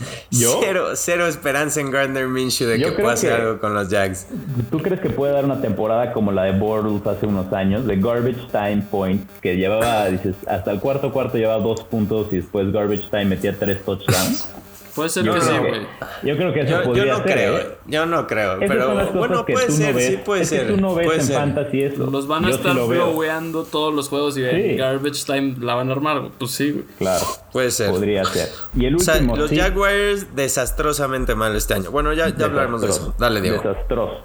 ¿Yo? 0.31 0.61
Cero, 0.61 0.89
cero 0.95 1.27
esperanza 1.27 1.81
en 1.81 1.91
Gardner 1.91 2.29
Minshew 2.29 2.69
de 2.69 2.79
que 2.79 2.93
pueda 2.93 3.13
hacer 3.13 3.33
algo 3.33 3.59
con 3.59 3.75
los 3.75 3.89
Jags. 3.89 4.27
¿Tú 4.71 4.79
crees 4.79 5.01
que 5.01 5.11
puede 5.11 5.33
dar 5.33 5.45
una 5.45 5.61
temporada 5.61 6.13
como 6.13 6.33
la 6.33 6.45
de 6.45 6.53
Bortles 6.53 7.07
hace 7.07 7.27
unos 7.27 7.53
años? 7.53 7.87
De 7.87 7.97
Garbage 7.97 8.49
Time 8.51 8.85
Point, 8.91 9.29
que 9.41 9.57
llevaba, 9.57 10.07
dices, 10.07 10.35
hasta 10.47 10.73
el 10.73 10.81
cuarto 10.81 11.13
cuarto 11.13 11.39
llevaba 11.39 11.63
dos 11.63 11.83
puntos 11.85 12.29
y 12.33 12.37
después 12.37 12.73
Garbage 12.73 13.09
Time 13.11 13.27
metía 13.27 13.57
tres 13.59 13.85
touchdowns. 13.85 14.49
Puede 14.97 15.11
ser 15.11 15.25
que 15.25 15.41
sí, 15.41 15.53
güey. 15.59 15.83
Yo 16.23 16.37
creo 16.37 16.55
que 16.55 16.61
eso 16.63 16.71
yo, 16.71 16.83
podría 16.83 17.05
yo 17.05 17.19
no 17.19 17.25
Creo, 17.25 17.59
¿eh? 17.59 17.67
Yo 17.87 18.07
no 18.07 18.27
creo, 18.27 18.59
pero 18.61 19.13
bueno, 19.13 19.45
puede 19.45 19.71
ser, 19.71 20.01
sí 20.01 20.19
puede 20.25 20.43
es 20.43 20.49
ser. 20.49 20.67
Que 20.67 20.73
tú 20.73 20.81
no 20.81 20.95
ves 20.95 21.29
en 21.29 21.37
fantasy 21.37 21.83
eso. 21.83 22.11
Los 22.11 22.27
van 22.27 22.47
a 22.47 22.51
estar 22.51 22.73
floweando 22.73 23.65
todos 23.65 23.95
los 23.95 24.09
juegos 24.09 24.39
y 24.39 24.45
en 24.45 24.77
Garbage 24.77 25.25
Time 25.27 25.57
la 25.61 25.75
van 25.75 25.91
a 25.91 25.93
armar. 25.93 26.31
Pues 26.39 26.53
sí, 26.53 26.73
güey. 26.73 26.85
Claro. 26.99 27.25
Puede 27.53 27.71
ser. 27.71 27.91
Podría 27.91 28.25
ser. 28.25 28.49
Y 28.75 28.87
el 28.87 28.97
último, 28.97 29.33
o 29.35 29.37
sea, 29.37 29.43
los 29.43 29.51
Jaguars 29.53 30.35
desastrosamente 30.35 31.35
mal 31.35 31.55
este 31.55 31.75
año. 31.75 31.91
Bueno, 31.91 32.13
ya, 32.15 32.31
ya 32.31 32.47
hablaremos 32.47 32.81
de 32.81 32.89
eso. 32.89 33.15
Dale, 33.19 33.43
Diego. 33.43 33.63
Desastroso. 33.63 34.25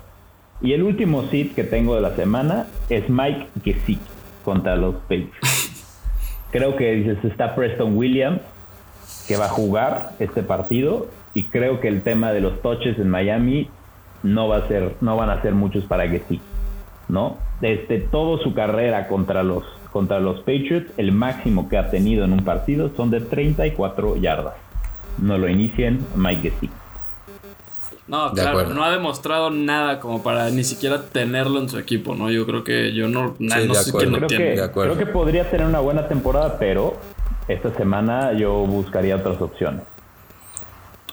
Y 0.62 0.74
el 0.74 0.84
último 0.84 1.28
sit 1.30 1.54
que 1.54 1.64
tengo 1.64 1.96
de 1.96 2.02
la 2.02 2.16
semana 2.16 2.68
es 2.90 3.10
Mike 3.10 3.48
Gesicki 3.64 4.00
contra 4.46 4.76
los 4.76 4.96
Patriots. 4.96 5.32
Creo 6.52 6.76
que 6.76 6.92
dices, 6.94 7.18
está 7.24 7.56
Preston 7.56 7.98
Williams, 7.98 8.42
que 9.28 9.38
va 9.38 9.46
a 9.46 9.50
jugar 9.50 10.12
este 10.20 10.44
partido 10.44 11.08
y 11.34 11.44
creo 11.44 11.80
que 11.80 11.88
el 11.88 12.04
tema 12.04 12.32
de 12.32 12.42
los 12.42 12.62
toches 12.62 12.98
en 12.98 13.10
Miami 13.10 13.70
no 14.24 14.48
va 14.48 14.58
a 14.58 14.68
ser, 14.68 14.96
no 15.02 15.16
van 15.16 15.30
a 15.30 15.42
ser 15.42 15.54
muchos 15.54 15.86
para 15.86 16.10
que 16.10 16.22
sí, 16.28 16.42
¿no? 17.08 17.38
Desde 17.60 18.00
toda 18.00 18.42
su 18.44 18.54
carrera 18.54 19.08
contra 19.08 19.44
los, 19.44 19.64
contra 19.92 20.20
los 20.20 20.40
Patriots, 20.40 20.92
el 20.98 21.12
máximo 21.12 21.70
que 21.70 21.78
ha 21.78 21.90
tenido 21.90 22.26
en 22.26 22.34
un 22.34 22.44
partido 22.44 22.92
son 22.96 23.10
de 23.12 23.22
34 23.22 24.18
yardas. 24.18 24.54
No 25.18 25.38
lo 25.38 25.48
inicien 25.50 26.06
Mike 26.16 26.52
Gesicki. 26.52 26.82
No, 28.08 28.34
claro, 28.34 28.66
no 28.66 28.84
ha 28.84 28.92
demostrado 28.92 29.52
nada 29.52 30.02
como 30.02 30.22
para 30.22 30.50
ni 30.50 30.66
siquiera 30.66 31.02
tenerlo 31.02 31.62
en 31.62 31.70
su 31.70 31.78
equipo, 31.78 32.14
¿no? 32.14 32.30
Yo 32.30 32.46
creo 32.46 32.64
que 32.64 32.94
yo 32.94 33.08
no, 33.08 33.36
no 33.40 33.74
sé 33.74 33.92
quién 33.94 34.12
lo 34.12 34.28
tiene. 34.28 34.56
creo 34.70 34.98
que 34.98 35.06
podría 35.06 35.50
tener 35.50 35.66
una 35.66 35.80
buena 35.80 36.10
temporada, 36.10 36.58
pero 36.60 36.98
esta 37.48 37.74
semana 37.76 38.34
yo 38.34 38.54
buscaría 38.66 39.16
otras 39.16 39.42
opciones. 39.42 39.82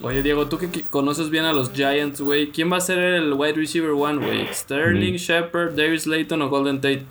Oye, 0.01 0.23
Diego, 0.23 0.47
tú 0.47 0.57
que 0.57 0.69
conoces 0.83 1.29
bien 1.29 1.43
a 1.43 1.51
los 1.51 1.73
Giants, 1.73 2.21
güey, 2.21 2.51
¿quién 2.51 2.71
va 2.71 2.77
a 2.77 2.81
ser 2.81 2.99
el 2.99 3.33
wide 3.33 3.53
receiver 3.53 3.91
one, 3.91 4.25
güey? 4.25 4.47
¿Sterling, 4.53 5.15
Shepard, 5.15 5.75
Darius 5.75 6.07
Layton 6.07 6.41
o 6.41 6.49
Golden 6.49 6.77
Tate? 6.77 7.03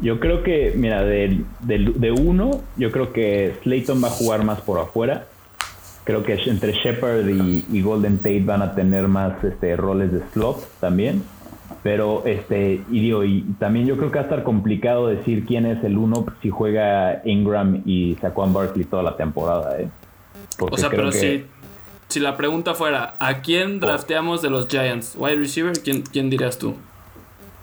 Yo 0.00 0.18
creo 0.18 0.42
que, 0.42 0.72
mira, 0.74 1.04
de, 1.04 1.44
de, 1.60 2.10
uno, 2.10 2.62
yo 2.76 2.90
creo 2.90 3.12
que 3.12 3.54
Slayton 3.62 4.02
va 4.02 4.08
a 4.08 4.10
jugar 4.10 4.44
más 4.44 4.60
por 4.60 4.80
afuera. 4.80 5.26
Creo 6.04 6.22
que 6.24 6.34
entre 6.34 6.72
Shepard 6.72 7.28
y, 7.28 7.64
y, 7.72 7.80
Golden 7.80 8.18
Tate 8.18 8.42
van 8.44 8.62
a 8.62 8.74
tener 8.74 9.08
más 9.08 9.42
este, 9.44 9.76
roles 9.76 10.12
de 10.12 10.20
slot 10.32 10.68
también. 10.80 11.22
Pero, 11.84 12.22
este, 12.24 12.80
y 12.90 13.00
digo, 13.00 13.24
y 13.24 13.42
también 13.58 13.86
yo 13.86 13.98
creo 13.98 14.10
que 14.10 14.14
va 14.16 14.22
a 14.22 14.24
estar 14.24 14.42
complicado 14.42 15.08
decir 15.08 15.44
quién 15.44 15.66
es 15.66 15.84
el 15.84 15.98
uno 15.98 16.24
si 16.40 16.48
juega 16.48 17.20
Ingram 17.26 17.82
y 17.84 18.16
Saquon 18.22 18.54
Barkley 18.54 18.86
toda 18.86 19.02
la 19.02 19.18
temporada, 19.18 19.78
¿eh? 19.78 19.88
o 20.58 20.78
sea, 20.78 20.88
pero 20.88 21.12
si, 21.12 21.44
si 22.08 22.20
la 22.20 22.38
pregunta 22.38 22.72
fuera, 22.72 23.16
¿a 23.18 23.42
quién 23.42 23.76
oh. 23.76 23.80
drafteamos 23.80 24.40
de 24.40 24.48
los 24.48 24.66
Giants? 24.66 25.14
¿Wide 25.18 25.36
receiver? 25.36 25.74
¿Quién, 25.78 26.00
quién 26.00 26.30
dirías 26.30 26.56
tú? 26.56 26.74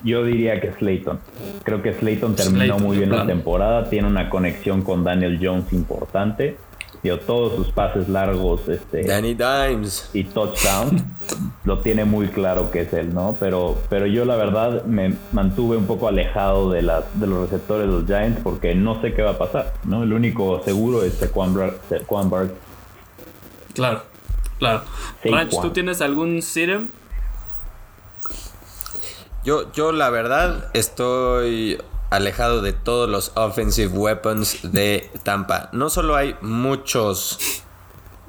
Yo 0.03 0.23
diría 0.23 0.61
que 0.61 0.71
Slayton. 0.71 1.19
Creo 1.63 1.81
que 1.81 1.91
Slayton 1.91 2.35
terminó 2.35 2.77
muy 2.77 2.97
bien 2.97 3.09
la 3.09 3.25
temporada, 3.25 3.89
tiene 3.89 4.07
una 4.07 4.29
conexión 4.29 4.83
con 4.83 5.03
Daniel 5.03 5.39
Jones 5.41 5.73
importante 5.73 6.57
dio 7.03 7.19
todos 7.19 7.55
sus 7.55 7.69
pases 7.69 8.07
largos 8.09 8.67
este 8.67 9.03
Danny 9.03 9.33
Dimes. 9.33 10.09
y 10.13 10.23
touchdown. 10.23 11.17
Lo 11.63 11.79
tiene 11.79 12.05
muy 12.05 12.27
claro 12.27 12.71
que 12.71 12.81
es 12.81 12.93
él 12.93 13.13
no 13.13 13.35
pero 13.39 13.77
pero 13.89 14.05
yo 14.05 14.25
la 14.25 14.35
verdad 14.35 14.83
me 14.85 15.15
mantuve 15.31 15.77
un 15.77 15.85
poco 15.85 16.07
alejado 16.07 16.71
de 16.71 16.81
las 16.81 17.19
de 17.19 17.27
los 17.27 17.49
receptores 17.49 17.87
de 17.87 17.93
los 17.93 18.05
Giants 18.05 18.41
porque 18.43 18.75
no 18.75 19.01
sé 19.01 19.13
qué 19.13 19.21
va 19.21 19.31
a 19.31 19.37
pasar 19.37 19.73
no 19.83 20.03
el 20.03 20.13
único 20.13 20.61
seguro 20.63 21.03
es 21.03 21.13
Saquon 21.13 21.53
Bark 22.29 22.53
claro 23.73 24.03
claro. 24.57 24.81
Ranch 25.23 25.59
tú 25.61 25.69
tienes 25.69 26.01
algún 26.01 26.41
serum 26.41 26.87
yo 29.43 29.71
yo 29.71 29.91
la 29.91 30.09
verdad 30.09 30.69
estoy 30.73 31.79
alejado 32.11 32.61
de 32.61 32.73
todos 32.73 33.09
los 33.09 33.31
offensive 33.35 33.87
weapons 33.97 34.71
de 34.71 35.09
Tampa. 35.23 35.69
No 35.71 35.89
solo 35.89 36.15
hay 36.15 36.35
muchos 36.41 37.39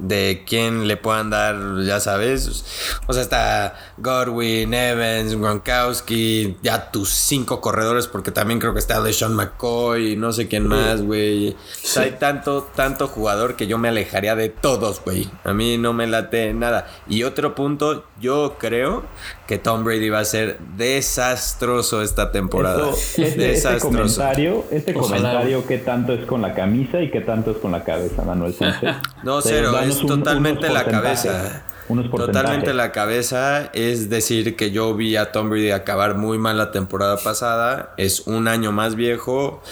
de 0.03 0.43
quien 0.47 0.89
le 0.89 0.97
puedan 0.97 1.31
dar, 1.31 1.57
ya 1.85 2.01
sabes. 2.01 2.65
O 3.07 3.13
sea, 3.13 3.23
está 3.23 3.75
Godwin, 3.99 4.75
Evans, 4.75 5.37
Gronkowski, 5.37 6.57
ya 6.63 6.91
tus 6.91 7.11
cinco 7.11 7.61
corredores, 7.61 8.09
porque 8.09 8.33
también 8.33 8.59
creo 8.59 8.73
que 8.73 8.81
está 8.81 9.01
LeSean 9.01 9.35
McCoy, 9.35 10.17
no 10.17 10.33
sé 10.33 10.49
quién 10.49 10.67
más, 10.67 11.03
güey. 11.03 11.57
hay 11.97 12.11
tanto, 12.19 12.69
tanto 12.75 13.07
jugador 13.07 13.55
que 13.55 13.67
yo 13.69 13.79
me 13.79 13.89
alejaría 13.89 14.35
de 14.35 14.49
todos, 14.49 15.01
güey. 15.05 15.31
A 15.45 15.53
mí 15.53 15.79
no 15.79 15.93
me 15.93 16.07
late 16.09 16.53
nada. 16.53 16.89
Y 17.09 17.23
otro 17.23 17.55
punto, 17.55 18.05
yo 18.21 18.57
creo 18.59 19.05
que 19.47 19.59
Tom 19.59 19.85
Brady 19.85 20.09
va 20.09 20.21
a 20.21 20.25
ser 20.25 20.59
desastroso 20.77 22.03
esta 22.03 22.33
temporada. 22.33 22.91
este, 22.91 23.53
este, 23.53 23.79
comentario, 23.79 24.65
este 24.71 24.95
comentario, 24.95 25.65
¿qué 25.67 25.79
tanto 25.79 26.13
es 26.13 26.27
con 26.27 26.43
la 26.43 26.55
camisa 26.55 27.01
y 27.01 27.11
qué 27.11 27.21
tanto 27.21 27.53
es 27.53 27.59
con 27.59 27.71
la 27.71 27.85
cabeza, 27.85 28.23
Manuel 28.23 28.55
Sánchez? 28.55 28.97
no, 29.23 29.41
cero, 29.41 29.79
es 29.81 29.92
totalmente 30.01 30.69
la 30.69 30.85
cabeza. 30.85 31.65
Totalmente 32.11 32.73
la 32.73 32.93
cabeza 32.93 33.71
es 33.75 34.09
decir 34.09 34.57
que 34.57 34.71
yo 34.71 34.95
vi 34.95 35.17
a 35.17 35.33
Tom 35.33 35.51
Brady 35.51 35.73
acabar 35.73 36.17
muy 36.17 36.39
mal 36.39 36.57
la 36.57 36.71
temporada 36.71 37.17
pasada, 37.19 37.93
es 37.97 38.21
un 38.27 38.49
año 38.49 38.73
más 38.73 38.95
viejo 38.95 39.63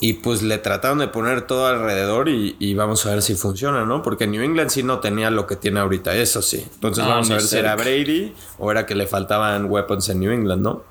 y 0.00 0.14
pues 0.14 0.42
le 0.42 0.58
trataron 0.58 0.98
de 0.98 1.08
poner 1.08 1.42
todo 1.42 1.66
alrededor 1.66 2.28
y, 2.28 2.74
vamos 2.74 3.06
a 3.06 3.10
ver 3.10 3.22
si 3.22 3.34
funciona, 3.34 3.84
¿no? 3.84 4.02
Porque 4.02 4.26
New 4.26 4.42
England 4.42 4.70
sí 4.70 4.82
no 4.82 4.98
tenía 5.00 5.30
lo 5.30 5.46
que 5.46 5.56
tiene 5.56 5.80
ahorita, 5.80 6.14
eso 6.16 6.42
sí. 6.42 6.66
Entonces 6.74 7.04
vamos 7.04 7.30
a 7.30 7.34
ver 7.34 7.42
si 7.42 7.56
era 7.56 7.76
Brady 7.76 8.34
o 8.58 8.70
era 8.70 8.84
que 8.86 8.94
le 8.94 9.06
faltaban 9.06 9.66
weapons 9.70 10.08
en 10.08 10.20
New 10.20 10.32
England, 10.32 10.62
¿no? 10.62 10.82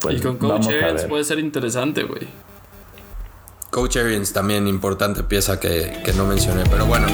Pues 0.00 0.18
y 0.18 0.22
con 0.22 0.36
Coach 0.36 0.68
Arians 0.68 1.04
puede 1.04 1.24
ser 1.24 1.38
interesante, 1.38 2.04
güey. 2.04 2.28
Coach 3.72 3.96
Arians 3.96 4.34
también 4.34 4.68
importante 4.68 5.22
pieza 5.22 5.58
que, 5.58 6.02
que 6.04 6.12
no 6.12 6.26
mencioné, 6.26 6.62
pero 6.68 6.84
bueno. 6.84 7.06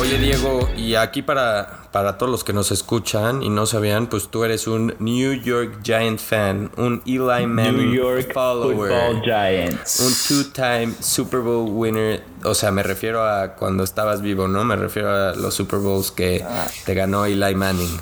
Oye 0.00 0.18
Diego, 0.18 0.68
y 0.76 0.96
aquí 0.96 1.22
para 1.22 1.82
para 1.92 2.18
todos 2.18 2.32
los 2.32 2.42
que 2.42 2.52
nos 2.52 2.72
escuchan 2.72 3.44
y 3.44 3.48
no 3.48 3.66
sabían, 3.66 4.08
pues 4.08 4.28
tú 4.28 4.42
eres 4.42 4.66
un 4.66 4.96
New 4.98 5.34
York 5.34 5.80
Giant 5.84 6.18
fan, 6.18 6.72
un 6.76 7.00
Eli 7.06 7.46
Manning 7.46 7.92
New 7.92 7.94
York 7.94 8.32
Football 8.32 9.22
Giants. 9.22 10.00
un 10.00 10.12
two-time 10.26 10.94
Super 10.98 11.40
Bowl 11.40 11.70
winner. 11.70 12.24
O 12.42 12.54
sea, 12.54 12.72
me 12.72 12.82
refiero 12.82 13.24
a 13.24 13.54
cuando 13.54 13.84
estabas 13.84 14.20
vivo, 14.20 14.48
¿no? 14.48 14.64
Me 14.64 14.74
refiero 14.74 15.10
a 15.10 15.36
los 15.36 15.54
Super 15.54 15.78
Bowls 15.78 16.10
que 16.10 16.42
ah. 16.44 16.66
te 16.84 16.94
ganó 16.94 17.24
Eli 17.24 17.54
Manning. 17.54 18.00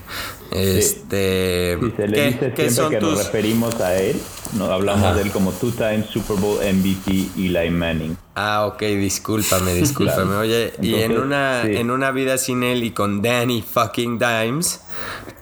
Este, 0.51 1.79
si 1.81 1.91
se 1.93 2.09
le 2.09 2.27
dice 2.27 2.53
siempre 2.73 2.99
que 2.99 3.05
nos 3.05 3.19
referimos 3.25 3.81
a 3.81 3.97
él, 3.97 4.21
No 4.57 4.65
hablamos 4.65 5.15
de 5.15 5.23
él 5.23 5.31
como 5.31 5.53
two 5.53 5.71
times 5.71 6.07
Super 6.07 6.37
Bowl 6.37 6.59
MVP 6.59 7.29
Eli 7.37 7.71
Manning. 7.71 8.17
Ah, 8.35 8.67
ok, 8.67 8.81
discúlpame, 8.81 9.75
discúlpame. 9.75 10.35
Oye, 10.35 10.73
y 10.83 10.95
en 10.95 11.19
una, 11.19 11.63
en 11.63 11.91
una 11.91 12.11
vida 12.11 12.37
sin 12.37 12.65
él 12.65 12.83
y 12.83 12.91
con 12.91 13.23
Danny 13.23 13.63
fucking 13.63 14.19
Dimes, 14.19 14.81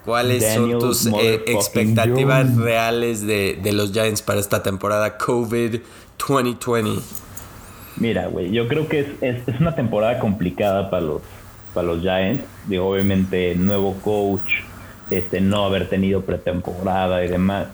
¿cuáles 0.05 0.53
son 0.53 0.77
tus 0.77 1.07
eh, 1.07 1.43
expectativas 1.47 2.55
reales 2.55 3.25
de, 3.25 3.59
de 3.61 3.73
los 3.73 3.91
Giants 3.91 4.21
para 4.21 4.39
esta 4.39 4.61
temporada 4.61 5.17
COVID 5.17 5.79
2020? 6.27 7.01
Mira, 7.97 8.27
güey, 8.27 8.51
yo 8.51 8.67
creo 8.67 8.87
que 8.87 8.99
es, 8.99 9.07
es, 9.21 9.59
una 9.59 9.75
temporada 9.75 10.19
complicada 10.19 10.89
para 10.89 11.03
los, 11.03 11.21
para 11.73 11.87
los 11.87 12.01
Giants. 12.01 12.43
Digo, 12.67 12.87
obviamente, 12.87 13.55
nuevo 13.55 13.95
coach, 14.01 14.61
este, 15.09 15.41
no 15.41 15.65
haber 15.65 15.89
tenido 15.89 16.21
pretemporada 16.21 17.23
y 17.23 17.27
demás. 17.27 17.67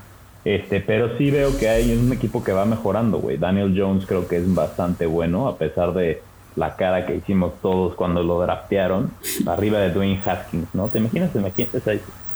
Este, 0.43 0.79
pero 0.79 1.17
sí 1.17 1.31
veo 1.31 1.57
que 1.57 1.69
hay 1.69 1.97
un 1.97 2.13
equipo 2.13 2.43
que 2.43 2.51
va 2.51 2.65
mejorando, 2.65 3.19
güey. 3.19 3.37
Daniel 3.37 3.73
Jones 3.75 4.05
creo 4.05 4.27
que 4.27 4.37
es 4.37 4.53
bastante 4.53 5.05
bueno, 5.07 5.47
a 5.47 5.57
pesar 5.57 5.93
de 5.93 6.21
la 6.55 6.75
cara 6.75 7.05
que 7.05 7.15
hicimos 7.15 7.53
todos 7.61 7.95
cuando 7.95 8.23
lo 8.23 8.39
draftearon, 8.41 9.11
arriba 9.47 9.79
de 9.79 9.91
Dwayne 9.91 10.21
Haskins, 10.23 10.73
¿no? 10.73 10.87
¿Te 10.87 10.99
imaginas, 10.99 11.33
te 11.33 11.39
imaginas 11.39 11.71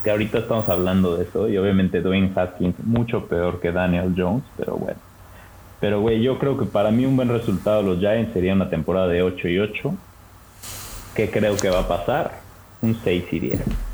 que 0.03 0.09
ahorita 0.09 0.39
estamos 0.39 0.67
hablando 0.69 1.17
de 1.17 1.25
eso 1.25 1.49
y 1.49 1.57
obviamente 1.57 2.01
Dwayne 2.01 2.31
Haskins 2.35 2.75
mucho 2.83 3.25
peor 3.27 3.59
que 3.59 3.71
Daniel 3.71 4.13
Jones, 4.17 4.43
pero 4.57 4.75
bueno. 4.75 4.99
Pero, 5.79 6.01
güey, 6.01 6.21
yo 6.21 6.37
creo 6.39 6.57
que 6.57 6.65
para 6.65 6.91
mí 6.91 7.05
un 7.05 7.15
buen 7.15 7.29
resultado 7.29 7.77
de 7.77 7.83
los 7.83 7.99
Giants 7.99 8.33
sería 8.33 8.53
una 8.53 8.69
temporada 8.69 9.07
de 9.07 9.21
8 9.23 9.47
y 9.47 9.59
8. 9.59 9.95
¿Qué 11.15 11.29
creo 11.29 11.55
que 11.55 11.69
va 11.69 11.79
a 11.79 11.87
pasar? 11.87 12.39
Un 12.81 12.97
6 13.01 13.25
y 13.31 13.39
10. 13.39 13.88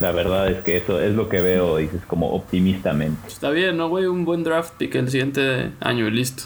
La 0.00 0.12
verdad 0.12 0.50
es 0.50 0.62
que 0.64 0.78
eso 0.78 0.98
es 1.00 1.14
lo 1.14 1.28
que 1.28 1.42
veo, 1.42 1.76
dices, 1.76 2.00
como 2.06 2.32
optimistamente. 2.32 3.28
Está 3.28 3.50
bien, 3.50 3.76
¿no, 3.76 3.88
güey? 3.88 4.06
Un 4.06 4.24
buen 4.24 4.42
draft 4.42 4.72
pick 4.78 4.94
el 4.94 5.10
siguiente 5.10 5.72
año 5.80 6.08
y 6.08 6.10
listo. 6.10 6.44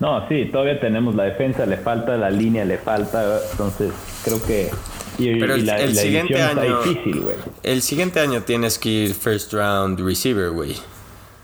No, 0.00 0.28
sí, 0.28 0.48
todavía 0.50 0.80
tenemos 0.80 1.14
la 1.14 1.24
defensa, 1.24 1.64
le 1.64 1.76
falta 1.76 2.16
la 2.16 2.30
línea, 2.30 2.64
le 2.64 2.78
falta, 2.78 3.40
entonces 3.52 3.92
creo 4.24 4.44
que... 4.44 4.70
Pero 5.16 5.54
el, 5.54 5.94
siguiente 5.94 6.42
año... 6.42 6.82
difícil, 6.82 7.20
güey. 7.20 7.36
El 7.62 7.82
siguiente 7.82 8.18
año 8.18 8.42
tienes 8.42 8.78
que 8.78 8.88
ir 8.88 9.14
first 9.14 9.52
round 9.52 10.00
receiver, 10.00 10.50
güey. 10.50 10.74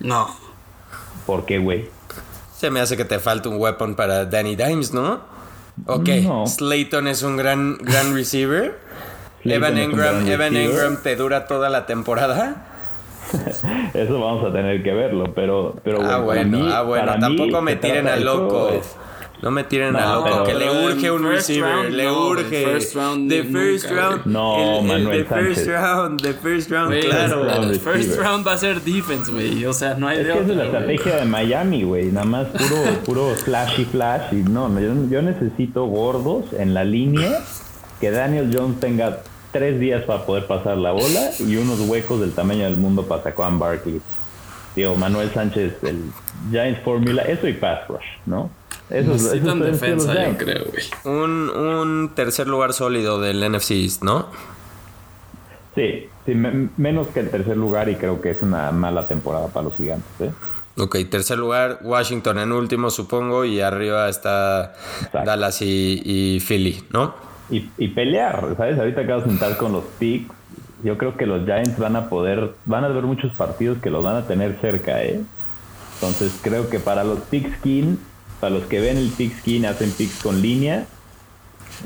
No. 0.01 0.35
¿Por 1.25 1.47
qué, 1.47 1.59
güey? 1.59 1.89
Se 2.57 2.69
me 2.69 2.81
hace 2.81 2.97
que 2.97 3.05
te 3.05 3.21
falta 3.21 3.49
un 3.49 3.61
weapon 3.61 3.95
para 3.95 4.25
Danny 4.25 4.57
Dimes, 4.57 4.93
¿no? 4.93 5.21
Ok, 5.87 6.09
Slayton 6.47 7.07
es 7.07 7.23
un 7.23 7.37
gran, 7.37 7.79
gran 7.79 8.13
receiver. 8.13 8.77
Evan 9.45 9.79
Engram, 9.79 10.27
Evan 10.27 10.57
Engram 10.57 11.03
te 11.03 11.17
dura 11.17 11.47
toda 11.47 11.71
la 11.71 11.87
temporada. 11.87 12.67
Eso 13.95 14.21
vamos 14.21 14.45
a 14.45 14.53
tener 14.53 14.83
que 14.83 14.93
verlo, 14.93 15.33
pero, 15.35 15.77
pero 15.85 16.03
ah, 16.03 16.19
bueno, 16.19 16.67
ah, 16.73 16.83
bueno, 16.83 17.15
tampoco 17.19 17.63
me 17.63 17.77
tiren 17.77 18.09
al 18.09 18.25
loco. 18.25 18.71
No 19.43 19.51
me 19.51 19.65
tiren 19.65 19.97
a 19.97 20.17
loco, 20.17 20.45
que 20.45 20.53
le 20.53 20.71
urge 20.71 21.11
un 21.11 21.27
receiver, 21.27 21.91
le 21.91 22.11
urge. 22.11 22.65
First 22.65 22.95
round, 22.95 23.31
the 23.31 23.45
first 23.45 23.91
round. 23.91 24.27
No, 24.27 24.83
Manuel 24.83 25.25
the 25.25 25.35
first 25.35 25.67
round, 25.67 26.21
the 26.21 26.35
first 26.35 26.71
round, 26.71 27.01
claro. 27.01 27.49
El 27.49 27.81
first 27.81 28.19
round 28.19 28.47
va 28.47 28.53
a 28.53 28.59
ser 28.59 28.83
defense, 28.83 29.33
güey. 29.33 29.65
O 29.65 29.73
sea, 29.73 29.95
no 29.95 30.09
hay 30.09 30.19
es 30.19 30.27
de 30.27 30.33
que 30.33 30.41
es 30.41 30.49
la 30.49 30.65
estrategia 30.65 31.17
de 31.17 31.25
Miami, 31.25 31.85
güey. 31.85 32.13
Nada 32.13 32.27
más 32.27 32.49
puro, 32.49 32.83
puro 33.07 33.35
flashy 33.37 33.87
flash. 33.87 34.33
Y 34.33 34.43
no, 34.43 34.69
yo, 34.79 34.93
yo 35.09 35.23
necesito 35.23 35.87
gordos 35.87 36.53
en 36.53 36.75
la 36.75 36.85
línea 36.85 37.41
que 37.99 38.11
Daniel 38.11 38.51
Jones 38.55 38.79
tenga 38.79 39.21
tres 39.53 39.81
días 39.81 40.05
para 40.05 40.25
poder 40.27 40.47
pasar 40.47 40.77
la 40.77 40.93
bola 40.93 41.31
y 41.39 41.57
unos 41.57 41.81
huecos 41.81 42.21
del 42.21 42.33
tamaño 42.33 42.65
del 42.65 42.77
mundo 42.77 43.07
para 43.07 43.23
Saquon 43.23 43.59
Barkley. 43.59 44.01
Digo, 44.77 44.95
Manuel 44.95 45.33
Sánchez, 45.33 45.83
el 45.83 46.11
Giants 46.51 46.81
Formula, 46.83 47.23
eso 47.23 47.49
y 47.49 47.55
pass 47.55 47.89
rush, 47.89 48.05
¿no? 48.27 48.51
Eso, 48.89 49.15
es 49.15 49.43
defensa, 49.43 50.27
yo 50.27 50.37
creo, 50.37 50.65
güey. 50.67 50.85
Un, 51.05 51.51
un 51.51 52.13
tercer 52.15 52.49
lugar 52.49 52.73
sólido 52.73 53.21
del 53.21 53.41
NFC 53.49 54.03
¿no? 54.03 54.27
Sí, 55.75 56.09
sí 56.27 56.35
menos 56.35 57.09
que 57.09 57.21
el 57.21 57.31
tercer 57.31 57.57
lugar 57.57 57.89
y 57.89 57.95
creo 57.95 58.21
que 58.21 58.31
es 58.31 58.43
una 58.43 58.73
mala 58.73 59.07
temporada 59.07 59.49
para 59.49 59.65
los 59.65 59.77
gigantes, 59.77 60.09
¿eh? 60.21 60.31
Ok, 60.77 60.97
tercer 61.11 61.37
lugar, 61.37 61.81
Washington 61.83 62.39
en 62.39 62.53
último, 62.53 62.91
supongo, 62.91 63.45
y 63.45 63.61
arriba 63.61 64.09
está 64.09 64.73
Dallas 65.13 65.61
y, 65.63 66.01
y 66.05 66.41
Philly, 66.41 66.85
¿no? 66.91 67.30
Y, 67.51 67.89
pelear, 67.89 68.55
¿sabes? 68.57 68.79
Ahorita 68.79 69.03
acabo 69.03 69.23
de 69.23 69.29
sentar 69.29 69.57
con 69.57 69.73
los 69.73 69.85
picks. 69.99 70.35
Yo 70.83 70.97
creo 70.97 71.17
que 71.17 71.27
los 71.27 71.45
Giants 71.45 71.79
van 71.79 71.97
a 71.97 72.09
poder, 72.09 72.53
van 72.65 72.85
a 72.85 72.89
ver 72.89 73.05
muchos 73.05 73.35
partidos 73.37 73.79
que 73.79 73.91
los 73.91 74.03
van 74.03 74.17
a 74.17 74.27
tener 74.27 74.57
cerca, 74.61 75.03
¿eh? 75.03 75.21
Entonces 75.95 76.39
creo 76.43 76.71
que 76.71 76.81
para 76.81 77.05
los 77.05 77.19
skin 77.31 77.99
para 78.41 78.55
los 78.55 78.65
que 78.65 78.81
ven 78.81 78.97
el 78.97 79.11
skin 79.11 79.67
hacen 79.67 79.91
picks 79.93 80.23
con 80.23 80.41
línea, 80.41 80.87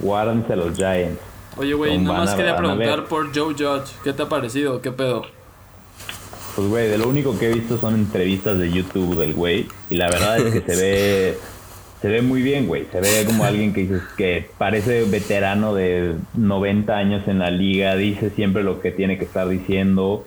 guárdense 0.00 0.52
a 0.52 0.56
los 0.56 0.76
Giants. 0.76 1.20
Oye, 1.56 1.74
güey, 1.74 1.98
nada 1.98 2.20
más 2.20 2.34
quería 2.34 2.56
preguntar 2.56 3.04
por 3.06 3.34
Joe 3.34 3.54
Judge. 3.54 3.92
¿Qué 4.04 4.12
te 4.12 4.22
ha 4.22 4.28
parecido? 4.28 4.80
¿Qué 4.80 4.92
pedo? 4.92 5.22
Pues, 6.54 6.68
güey, 6.68 6.88
de 6.88 6.98
lo 6.98 7.08
único 7.08 7.36
que 7.36 7.50
he 7.50 7.54
visto 7.54 7.78
son 7.78 7.94
entrevistas 7.94 8.58
de 8.58 8.70
YouTube 8.70 9.18
del 9.18 9.34
güey. 9.34 9.66
Y 9.90 9.96
la 9.96 10.06
verdad 10.08 10.38
es 10.38 10.52
que 10.52 10.60
se 10.60 10.80
ve 10.80 11.38
se 12.04 12.10
ve 12.10 12.20
muy 12.20 12.42
bien, 12.42 12.66
güey. 12.66 12.86
Se 12.92 13.00
ve 13.00 13.24
como 13.24 13.44
alguien 13.46 13.72
que 13.72 13.80
dices 13.80 14.02
que 14.18 14.50
parece 14.58 15.04
veterano 15.04 15.74
de 15.74 16.16
90 16.34 16.94
años 16.94 17.26
en 17.28 17.38
la 17.38 17.50
liga, 17.50 17.96
dice 17.96 18.28
siempre 18.28 18.62
lo 18.62 18.82
que 18.82 18.90
tiene 18.90 19.16
que 19.16 19.24
estar 19.24 19.48
diciendo. 19.48 20.26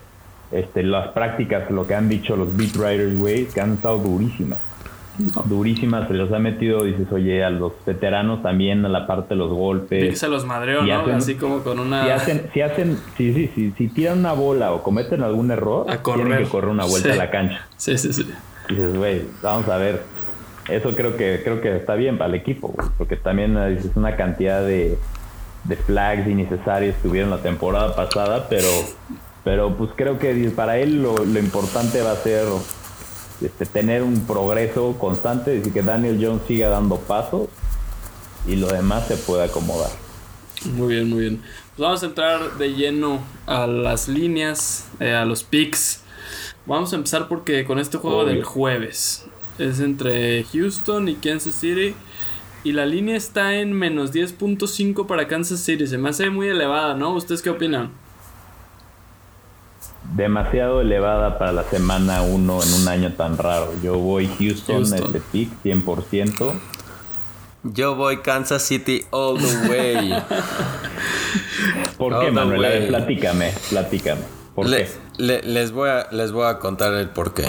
Este, 0.51 0.81
las 0.81 1.09
prácticas, 1.09 1.69
lo 1.69 1.85
que 1.85 1.93
han 1.93 2.09
dicho 2.09 2.35
los 2.35 2.57
beat 2.57 2.75
writers, 2.77 3.15
güey, 3.15 3.45
que 3.45 3.61
han 3.61 3.73
estado 3.73 3.99
durísimas. 3.99 4.57
Durísimas, 5.45 6.07
se 6.07 6.15
los 6.15 6.31
ha 6.31 6.39
metido, 6.39 6.83
dices, 6.83 7.11
oye, 7.11 7.43
a 7.43 7.51
los 7.51 7.73
veteranos 7.85 8.41
también 8.41 8.83
a 8.83 8.89
la 8.89 9.05
parte 9.05 9.35
de 9.35 9.35
los 9.35 9.51
golpes. 9.51 10.17
se 10.17 10.29
los 10.29 10.47
madreó, 10.47 10.81
¿no? 10.81 11.13
Así 11.13 11.35
como 11.35 11.59
con 11.59 11.77
una. 11.77 12.05
Si 12.05 12.09
hacen, 12.09 12.49
si 12.55 12.61
hacen, 12.61 12.97
sí, 13.17 13.33
sí, 13.35 13.51
sí, 13.53 13.73
si 13.77 13.87
tiran 13.89 14.17
una 14.17 14.33
bola 14.33 14.73
o 14.73 14.81
cometen 14.81 15.21
algún 15.21 15.51
error, 15.51 15.85
tienen 16.03 16.39
que 16.39 16.49
correr 16.49 16.71
una 16.71 16.85
vuelta 16.85 17.13
a 17.13 17.15
la 17.17 17.29
cancha. 17.29 17.67
Sí, 17.77 17.99
sí, 17.99 18.13
sí. 18.13 18.27
Dices, 18.67 18.97
güey, 18.97 19.21
vamos 19.43 19.69
a 19.69 19.77
ver, 19.77 20.01
eso 20.69 20.95
creo 20.95 21.15
que 21.17 21.41
creo 21.43 21.61
que 21.61 21.75
está 21.75 21.95
bien 21.95 22.17
para 22.17 22.29
el 22.29 22.35
equipo, 22.35 22.73
porque 22.97 23.15
también 23.15 23.57
es 23.57 23.85
una 23.95 24.15
cantidad 24.15 24.61
de, 24.61 24.97
de 25.63 25.75
flags 25.75 26.27
innecesarios 26.27 26.95
que 27.01 27.07
hubieron 27.07 27.29
la 27.29 27.41
temporada 27.41 27.95
pasada, 27.95 28.47
pero 28.49 28.67
pero 29.47 29.77
pues 29.77 29.91
creo 29.95 30.19
que 30.19 30.51
para 30.53 30.77
él 30.77 31.01
lo, 31.01 31.23
importante 31.39 32.01
va 32.01 32.11
a 32.11 32.17
ser 32.17 32.45
este, 33.41 33.65
tener 33.65 34.03
un 34.03 34.27
progreso 34.27 34.97
constante, 34.99 35.51
decir 35.51 35.71
que 35.71 35.83
Daniel 35.83 36.19
Jones 36.21 36.41
siga 36.49 36.67
dando 36.67 36.97
pasos 36.97 37.47
y 38.45 38.57
lo 38.57 38.67
demás 38.67 39.07
se 39.07 39.15
puede 39.15 39.45
acomodar. 39.45 39.89
Muy 40.65 40.95
bien, 40.95 41.09
muy 41.09 41.19
bien. 41.21 41.37
Pues 41.37 41.79
vamos 41.79 42.03
a 42.03 42.07
entrar 42.07 42.57
de 42.57 42.73
lleno 42.73 43.21
a 43.45 43.67
las 43.67 44.09
líneas, 44.09 44.89
eh, 44.99 45.13
a 45.13 45.23
los 45.23 45.43
picks. 45.43 46.03
Vamos 46.65 46.91
a 46.91 46.97
empezar 46.97 47.29
porque 47.29 47.63
con 47.63 47.79
este 47.79 47.97
juego 47.97 48.25
del 48.25 48.43
jueves 48.43 49.27
es 49.59 49.79
entre 49.79 50.43
Houston 50.43 51.09
y 51.09 51.15
Kansas 51.15 51.55
City. 51.55 51.95
Y 52.63 52.73
la 52.73 52.85
línea 52.85 53.15
está 53.15 53.55
en 53.55 53.71
menos 53.73 54.13
10.5 54.13 55.07
para 55.07 55.27
Kansas 55.27 55.59
City. 55.59 55.87
Se 55.87 55.97
me 55.97 56.09
hace 56.09 56.29
muy 56.29 56.47
elevada, 56.47 56.95
¿no? 56.95 57.13
¿Ustedes 57.13 57.41
qué 57.41 57.49
opinan? 57.49 57.91
Demasiado 60.15 60.81
elevada 60.81 61.37
para 61.37 61.51
la 61.51 61.63
semana 61.63 62.21
1 62.21 62.63
en 62.63 62.73
un 62.81 62.87
año 62.87 63.13
tan 63.13 63.37
raro. 63.37 63.73
Yo 63.83 63.97
voy 63.97 64.27
Houston, 64.39 64.77
Houston. 64.77 65.15
este 65.15 65.21
pick 65.31 65.51
100%. 65.63 66.53
Yo 67.63 67.95
voy 67.95 68.17
Kansas 68.17 68.63
City 68.63 69.03
all 69.11 69.37
the 69.37 69.69
way. 69.69 70.13
¿Por 71.97 72.19
qué, 72.19 72.31
Manuel? 72.31 72.87
platícame, 72.87 73.51
platícame. 73.69 74.21
¿Por 74.55 74.69
qué? 74.69 74.87
les, 75.17 75.71
voy 75.71 75.89
a, 75.89 76.07
les 76.11 76.31
voy 76.31 76.45
a 76.47 76.59
contar 76.59 76.93
el 76.93 77.09
por 77.09 77.33
qué. 77.33 77.45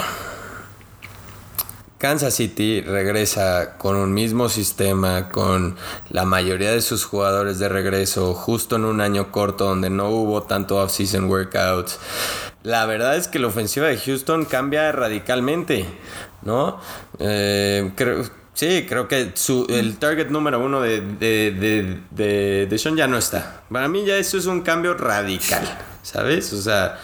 Kansas 1.98 2.34
City 2.34 2.80
regresa 2.80 3.76
con 3.76 3.96
un 3.96 4.14
mismo 4.14 4.48
sistema, 4.48 5.30
con 5.30 5.76
la 6.10 6.24
mayoría 6.24 6.70
de 6.70 6.80
sus 6.80 7.04
jugadores 7.04 7.58
de 7.58 7.68
regreso, 7.68 8.34
justo 8.34 8.76
en 8.76 8.84
un 8.84 9.00
año 9.00 9.32
corto 9.32 9.64
donde 9.64 9.90
no 9.90 10.08
hubo 10.10 10.44
tanto 10.44 10.76
off-season 10.76 11.24
workouts. 11.24 11.98
La 12.62 12.86
verdad 12.86 13.16
es 13.16 13.26
que 13.26 13.40
la 13.40 13.48
ofensiva 13.48 13.88
de 13.88 13.98
Houston 13.98 14.44
cambia 14.44 14.92
radicalmente, 14.92 15.86
¿no? 16.42 16.80
Eh, 17.18 17.90
creo, 17.96 18.24
sí, 18.54 18.86
creo 18.88 19.08
que 19.08 19.32
su, 19.34 19.66
el 19.68 19.96
target 19.98 20.28
número 20.28 20.60
uno 20.60 20.80
de, 20.80 21.00
de, 21.00 21.98
de, 22.12 22.66
de 22.66 22.78
Sean 22.78 22.96
ya 22.96 23.08
no 23.08 23.18
está. 23.18 23.62
Para 23.72 23.88
mí 23.88 24.04
ya 24.04 24.16
eso 24.16 24.38
es 24.38 24.46
un 24.46 24.60
cambio 24.60 24.94
radical, 24.94 25.66
¿sabes? 26.02 26.52
O 26.52 26.62
sea, 26.62 26.98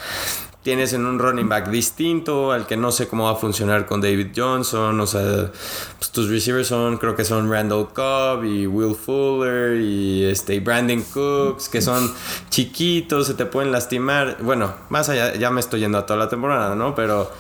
tienes 0.64 0.94
en 0.94 1.04
un 1.04 1.18
running 1.18 1.46
back 1.46 1.68
distinto, 1.68 2.50
al 2.50 2.66
que 2.66 2.76
no 2.78 2.90
sé 2.90 3.06
cómo 3.06 3.24
va 3.24 3.32
a 3.32 3.36
funcionar 3.36 3.84
con 3.84 4.00
David 4.00 4.28
Johnson, 4.34 4.98
o 4.98 5.06
sea, 5.06 5.50
pues 5.98 6.10
tus 6.10 6.30
receivers 6.30 6.68
son, 6.68 6.96
creo 6.96 7.14
que 7.14 7.24
son 7.24 7.52
Randall 7.52 7.88
Cobb 7.92 8.44
y 8.44 8.66
Will 8.66 8.96
Fuller 8.96 9.78
y 9.78 10.24
este 10.24 10.58
Brandon 10.60 11.02
Cooks, 11.02 11.68
que 11.68 11.82
son 11.82 12.10
chiquitos, 12.48 13.26
se 13.26 13.34
te 13.34 13.44
pueden 13.44 13.72
lastimar. 13.72 14.38
Bueno, 14.40 14.74
más 14.88 15.10
allá, 15.10 15.34
ya 15.34 15.50
me 15.50 15.60
estoy 15.60 15.80
yendo 15.80 15.98
a 15.98 16.06
toda 16.06 16.18
la 16.18 16.30
temporada, 16.30 16.74
¿no? 16.74 16.94
Pero 16.94 17.30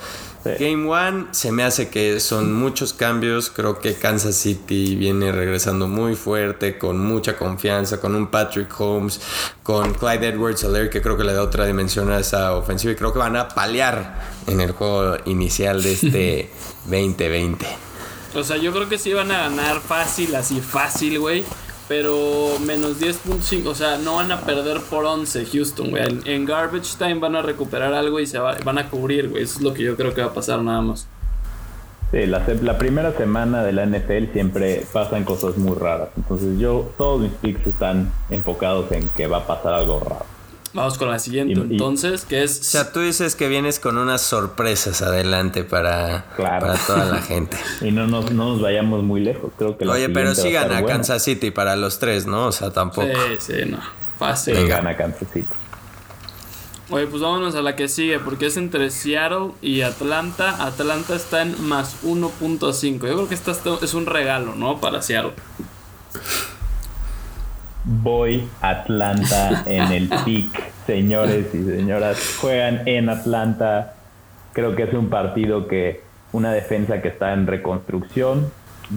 Game 0.44 0.88
One 0.88 1.26
se 1.30 1.52
me 1.52 1.62
hace 1.64 1.88
que 1.88 2.20
son 2.20 2.52
muchos 2.52 2.92
cambios. 2.92 3.50
Creo 3.50 3.78
que 3.78 3.94
Kansas 3.94 4.36
City 4.36 4.94
viene 4.94 5.32
regresando 5.32 5.88
muy 5.88 6.14
fuerte, 6.16 6.78
con 6.78 6.98
mucha 6.98 7.36
confianza, 7.36 8.00
con 8.00 8.14
un 8.14 8.26
Patrick 8.26 8.72
Holmes, 8.78 9.20
con 9.62 9.94
Clyde 9.94 10.28
Edwards 10.28 10.64
Alaire, 10.64 10.90
que 10.90 11.00
creo 11.00 11.16
que 11.16 11.24
le 11.24 11.32
da 11.32 11.42
otra 11.42 11.66
dimensión 11.66 12.10
a 12.12 12.18
esa 12.18 12.54
ofensiva. 12.54 12.92
Y 12.92 12.96
creo 12.96 13.12
que 13.12 13.18
van 13.18 13.36
a 13.36 13.48
paliar 13.48 14.20
en 14.46 14.60
el 14.60 14.72
juego 14.72 15.16
inicial 15.24 15.82
de 15.82 15.92
este 15.92 16.50
2020. 16.84 17.66
O 18.34 18.42
sea, 18.42 18.56
yo 18.56 18.72
creo 18.72 18.88
que 18.88 18.98
sí 18.98 19.12
van 19.12 19.30
a 19.30 19.48
ganar 19.48 19.80
fácil, 19.80 20.34
así 20.34 20.60
fácil, 20.60 21.20
güey. 21.20 21.44
Pero 21.86 22.58
menos 22.64 22.98
10.5, 22.98 23.66
o 23.66 23.74
sea, 23.74 23.98
no 23.98 24.16
van 24.16 24.32
a 24.32 24.40
perder 24.40 24.80
por 24.80 25.04
11 25.04 25.44
Houston, 25.46 25.90
güey. 25.90 26.02
En 26.24 26.46
garbage 26.46 26.96
time 26.96 27.16
van 27.16 27.36
a 27.36 27.42
recuperar 27.42 27.92
algo 27.92 28.20
y 28.20 28.26
se 28.26 28.38
van 28.38 28.78
a 28.78 28.88
cubrir, 28.88 29.28
güey. 29.28 29.42
Eso 29.42 29.58
es 29.58 29.62
lo 29.62 29.74
que 29.74 29.82
yo 29.82 29.96
creo 29.96 30.14
que 30.14 30.22
va 30.22 30.28
a 30.28 30.34
pasar 30.34 30.62
nada 30.62 30.80
más. 30.80 31.06
Sí, 32.10 32.26
la, 32.26 32.46
la, 32.62 32.78
primera 32.78 33.12
semana 33.16 33.64
de 33.64 33.72
la 33.72 33.86
NFL 33.86 34.32
siempre 34.32 34.86
pasan 34.92 35.24
cosas 35.24 35.56
muy 35.56 35.76
raras. 35.76 36.10
Entonces 36.16 36.58
yo, 36.58 36.92
todos 36.96 37.20
mis 37.20 37.32
picks 37.32 37.66
están 37.66 38.12
enfocados 38.30 38.90
en 38.92 39.08
que 39.08 39.26
va 39.26 39.38
a 39.38 39.46
pasar 39.46 39.74
algo 39.74 40.00
raro. 40.00 40.33
Vamos 40.74 40.98
con 40.98 41.08
la 41.08 41.20
siguiente, 41.20 41.52
entonces, 41.52 42.24
que 42.24 42.42
es... 42.42 42.60
O 42.60 42.64
sea, 42.64 42.92
tú 42.92 42.98
dices 42.98 43.36
que 43.36 43.48
vienes 43.48 43.78
con 43.78 43.96
unas 43.96 44.22
sorpresas 44.22 45.02
adelante 45.02 45.62
para, 45.62 46.24
para 46.36 46.74
toda 46.74 47.04
la 47.04 47.22
gente. 47.22 47.56
y 47.80 47.92
no 47.92 48.08
nos, 48.08 48.32
no 48.32 48.50
nos 48.50 48.60
vayamos 48.60 49.04
muy 49.04 49.20
lejos, 49.20 49.52
creo 49.56 49.78
que... 49.78 49.86
Oye, 49.86 50.08
pero 50.08 50.34
sí 50.34 50.50
gana 50.50 50.84
Kansas 50.84 51.22
City 51.22 51.52
para 51.52 51.76
los 51.76 52.00
tres, 52.00 52.26
¿no? 52.26 52.46
O 52.46 52.52
sea, 52.52 52.72
tampoco... 52.72 53.06
Sí, 53.06 53.52
sí, 53.52 53.70
no. 53.70 53.78
Fácil. 54.18 54.56
Sí, 54.56 54.66
gana 54.66 54.96
Kansas 54.96 55.28
City. 55.32 55.46
Oye, 56.90 57.06
pues 57.06 57.22
vámonos 57.22 57.54
a 57.54 57.62
la 57.62 57.76
que 57.76 57.86
sigue, 57.86 58.18
porque 58.18 58.46
es 58.46 58.56
entre 58.56 58.90
Seattle 58.90 59.52
y 59.62 59.82
Atlanta. 59.82 60.66
Atlanta 60.66 61.14
está 61.14 61.42
en 61.42 61.64
más 61.64 62.02
1.5. 62.02 62.92
Yo 62.92 62.98
creo 62.98 63.28
que 63.28 63.34
esta 63.34 63.52
es 63.80 63.94
un 63.94 64.06
regalo, 64.06 64.56
¿no? 64.56 64.80
Para 64.80 65.02
Seattle 65.02 65.34
voy 67.84 68.48
Atlanta 68.60 69.62
en 69.66 69.92
el 69.92 70.08
pick. 70.24 70.72
Señores 70.86 71.54
y 71.54 71.64
señoras, 71.64 72.36
juegan 72.40 72.86
en 72.86 73.08
Atlanta. 73.08 73.94
Creo 74.52 74.74
que 74.76 74.84
es 74.84 74.92
un 74.92 75.08
partido 75.08 75.66
que 75.66 76.02
una 76.32 76.52
defensa 76.52 77.00
que 77.00 77.08
está 77.08 77.32
en 77.32 77.46
reconstrucción. 77.46 78.50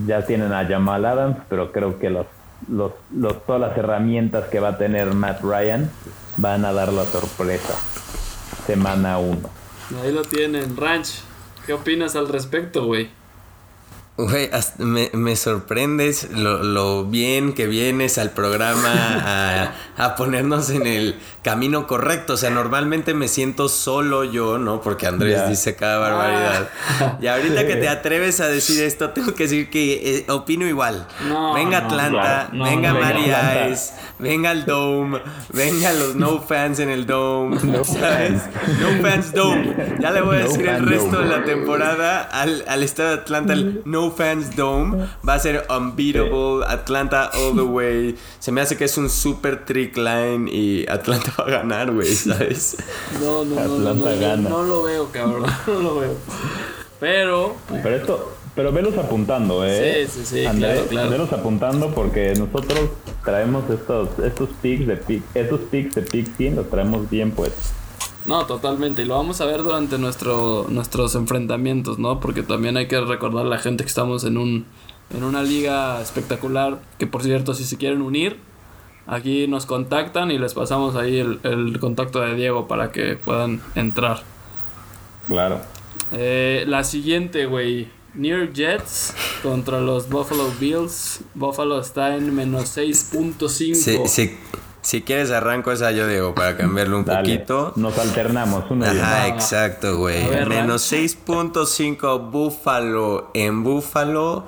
Ya 0.06 0.26
tienen 0.26 0.52
a 0.54 0.65
Jamal 0.65 1.06
Adams, 1.06 1.38
pero 1.50 1.71
creo 1.71 1.97
que 1.97 2.10
los, 2.10 2.26
los, 2.67 2.91
los, 3.15 3.45
todas 3.45 3.62
las 3.62 3.78
herramientas 3.78 4.45
que 4.45 4.60
va 4.60 4.69
a 4.69 4.78
tener 4.78 5.13
Matt 5.13 5.41
Ryan 5.41 5.89
van 6.36 6.65
a 6.65 6.73
dar 6.73 6.91
la 6.91 7.06
sorpresa. 7.06 7.73
Semana 8.65 9.17
1. 9.17 9.50
Ahí 10.04 10.12
lo 10.12 10.23
tienen, 10.23 10.76
Ranch. 10.76 11.21
¿Qué 11.65 11.73
opinas 11.73 12.15
al 12.15 12.28
respecto, 12.28 12.86
güey? 12.86 13.10
Güey, 14.18 14.50
me, 14.80 15.12
me, 15.14 15.36
sorprendes 15.36 16.32
lo, 16.32 16.64
lo, 16.64 17.06
bien 17.06 17.54
que 17.54 17.68
vienes 17.68 18.18
al 18.18 18.32
programa 18.32 18.90
a, 18.90 19.74
a, 19.96 20.16
ponernos 20.16 20.72
en 20.72 20.88
el 20.88 21.20
camino 21.44 21.86
correcto. 21.86 22.34
O 22.34 22.38
sea, 22.38 22.50
normalmente 22.50 23.14
me 23.14 23.28
siento 23.28 23.70
solo 23.70 24.24
yo, 24.24 24.58
¿no? 24.58 24.82
Porque 24.82 25.06
Andrés 25.06 25.48
dice 25.48 25.76
cada 25.76 26.00
barbaridad. 26.00 26.68
Ah. 27.00 27.20
Y 27.22 27.28
ahorita 27.28 27.68
que 27.68 27.76
te 27.76 27.88
atreves 27.88 28.40
a 28.40 28.48
decir 28.48 28.84
esto, 28.84 29.12
tengo 29.12 29.36
que 29.36 29.44
decir 29.44 29.70
que 29.70 30.18
eh, 30.18 30.32
opino 30.32 30.66
igual. 30.66 31.08
venga 31.54 31.78
Atlanta, 31.78 32.50
venga 32.52 32.96
María 32.96 33.70
venga 34.20 34.52
el 34.52 34.66
Dome, 34.66 35.22
venga 35.54 35.94
los 35.94 36.16
no 36.16 36.42
fans 36.42 36.80
en 36.80 36.90
el 36.90 37.06
Dome, 37.06 37.60
¿sabes? 37.84 38.42
No 38.80 39.02
fans 39.02 39.32
Dome. 39.32 39.76
Ya 40.00 40.12
le 40.12 40.22
voy 40.22 40.38
a 40.38 40.40
decir 40.40 40.68
el 40.68 40.86
resto 40.86 41.20
de 41.20 41.26
la 41.26 41.44
temporada 41.44 42.24
al, 42.24 42.64
al 42.68 42.84
estado 42.84 43.10
de 43.10 43.16
Atlanta, 43.16 43.54
el 43.54 43.82
no 43.86 44.07
Fans 44.12 44.56
Dome. 44.56 45.08
Va 45.28 45.36
a 45.36 45.39
ser 45.39 45.65
unbeatable. 45.70 46.65
Atlanta 46.67 47.32
all 47.34 47.56
the 47.56 47.62
way. 47.62 48.15
Se 48.39 48.52
me 48.52 48.62
hace 48.62 48.78
que 48.78 48.86
es 48.86 48.98
un 48.98 49.10
super 49.10 49.65
trick 49.65 49.98
line 49.98 50.50
y 50.52 50.86
Atlanta 50.88 51.34
va 51.39 51.46
a 51.46 51.50
ganar, 51.50 51.91
güey, 51.91 52.13
¿sabes? 52.13 52.78
No, 53.22 53.43
no, 53.43 53.56
no, 53.56 53.93
no, 53.93 54.38
no, 54.38 54.63
lo 54.63 54.84
veo, 54.84 55.12
cabrón. 55.12 55.46
No 55.67 55.80
lo 55.80 56.00
veo. 56.00 56.15
Pero. 57.00 57.56
Pero 57.70 57.96
esto. 57.96 58.34
Pero 58.56 58.72
velos 58.72 58.98
apuntando, 58.98 59.63
¿eh? 59.63 60.08
Sí, 60.10 60.24
sí, 60.24 60.26
sí. 60.26 60.58
claro, 60.58 60.86
claro. 60.88 61.10
Velos 61.12 61.32
apuntando 61.32 61.93
porque 61.93 62.34
nosotros 62.36 62.89
traemos 63.24 63.70
estos, 63.70 64.10
estos 64.17 64.50
picks 64.63 64.88
de 64.88 64.98
pick, 64.98 65.24
estos 65.36 65.60
picks 65.70 65.93
de 65.93 66.02
pick 66.02 66.36
100 66.38 66.56
los 66.56 66.70
traemos 66.70 67.08
bien 67.08 67.32
pues. 67.32 67.52
No, 68.28 68.46
totalmente. 68.46 69.02
Y 69.02 69.06
lo 69.06 69.16
vamos 69.16 69.40
a 69.42 69.46
ver 69.46 69.63
durante 69.63 69.98
nuestro, 69.98 70.66
nuestros 70.70 71.16
enfrentamientos, 71.16 71.98
¿no? 71.98 72.20
Porque 72.20 72.44
también 72.44 72.76
hay 72.78 72.88
que 72.88 73.00
recordar 73.00 73.46
a 73.46 73.50
la 73.50 73.58
gente 73.58 73.84
que 73.84 73.88
estamos 73.88 74.26
en, 74.26 74.38
un, 74.38 74.66
en 75.16 75.24
una 75.24 75.44
liga 75.44 76.02
espectacular. 76.02 76.80
Que 77.00 77.08
por 77.08 77.24
cierto, 77.24 77.54
si 77.54 77.63
se 77.63 77.78
quieren 77.78 78.02
unir, 78.02 78.38
aquí 79.08 79.48
nos 79.48 79.66
contactan 79.66 80.30
y 80.30 80.38
les 80.38 80.54
pasamos 80.54 80.96
ahí 80.98 81.20
el, 81.20 81.40
el 81.44 81.80
contacto 81.80 82.20
de 82.20 82.36
Diego 82.36 82.68
para 82.68 82.92
que 82.92 83.16
puedan 83.16 83.62
entrar. 83.76 84.22
Claro. 85.28 85.62
Eh, 86.12 86.66
la 86.68 86.84
siguiente, 86.84 87.46
güey. 87.46 87.88
Near 88.13 88.52
Jets 88.52 89.13
contra 89.44 89.80
los 89.80 90.10
Buffalo 90.10 90.52
Bills. 90.60 91.22
Buffalo 91.36 91.80
está 91.80 92.16
en 92.16 92.34
menos 92.36 92.76
6.5. 92.76 93.48
Sí, 93.48 93.74
sí. 94.06 94.38
Si 94.88 95.02
quieres 95.02 95.32
arranco 95.32 95.73
esa 95.73 95.91
yo 95.91 96.08
digo 96.08 96.34
para 96.34 96.56
cambiarlo 96.56 97.00
un 97.00 97.04
poquito. 97.17 97.73
Nos 97.76 97.97
alternamos 97.97 98.71
una 98.71 98.89
Ajá, 98.89 99.28
exacto, 99.28 99.97
güey. 99.97 100.23
Menos 100.45 100.89
6.5 100.89 102.32
Búfalo 102.32 103.30
en 103.34 103.65
Búfalo. 103.65 104.45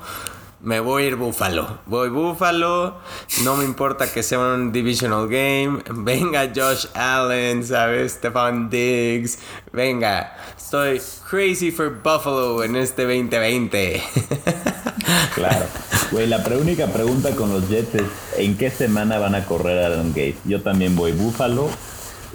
Me 0.62 0.80
voy 0.80 1.04
a 1.04 1.08
ir 1.08 1.17
Búfalo. 1.17 1.80
Voy 1.88 2.08
Búfalo. 2.08 2.99
No 3.43 3.58
me 3.58 3.65
importa 3.65 4.10
que 4.10 4.23
sea 4.23 4.39
un 4.39 4.71
divisional 4.71 5.28
game. 5.28 5.84
Venga 5.89 6.49
Josh 6.56 6.86
Allen, 6.93 7.65
¿sabes? 7.65 8.13
Stefan 8.13 8.69
Diggs. 8.69 9.39
Venga. 9.73 10.38
Estoy 10.58 11.02
crazy 11.30 11.69
for 11.69 11.89
Buffalo 12.02 12.63
en 12.63 12.78
este 12.78 13.04
2020. 13.04 14.02
claro. 15.36 15.65
Güey, 16.12 16.28
la 16.28 16.43
única 16.60 16.88
pregunta 16.88 17.32
con 17.36 17.52
los 17.52 17.69
Jets 17.69 17.95
es 17.95 18.04
¿en 18.38 18.58
qué 18.58 18.69
semana 18.69 19.19
van 19.19 19.36
a 19.36 19.45
correr 19.45 19.84
a 19.84 19.88
Adam 19.88 20.10
Gates? 20.10 20.39
Yo 20.45 20.62
también 20.62 20.95
voy 20.95 21.12
Búfalo 21.12 21.69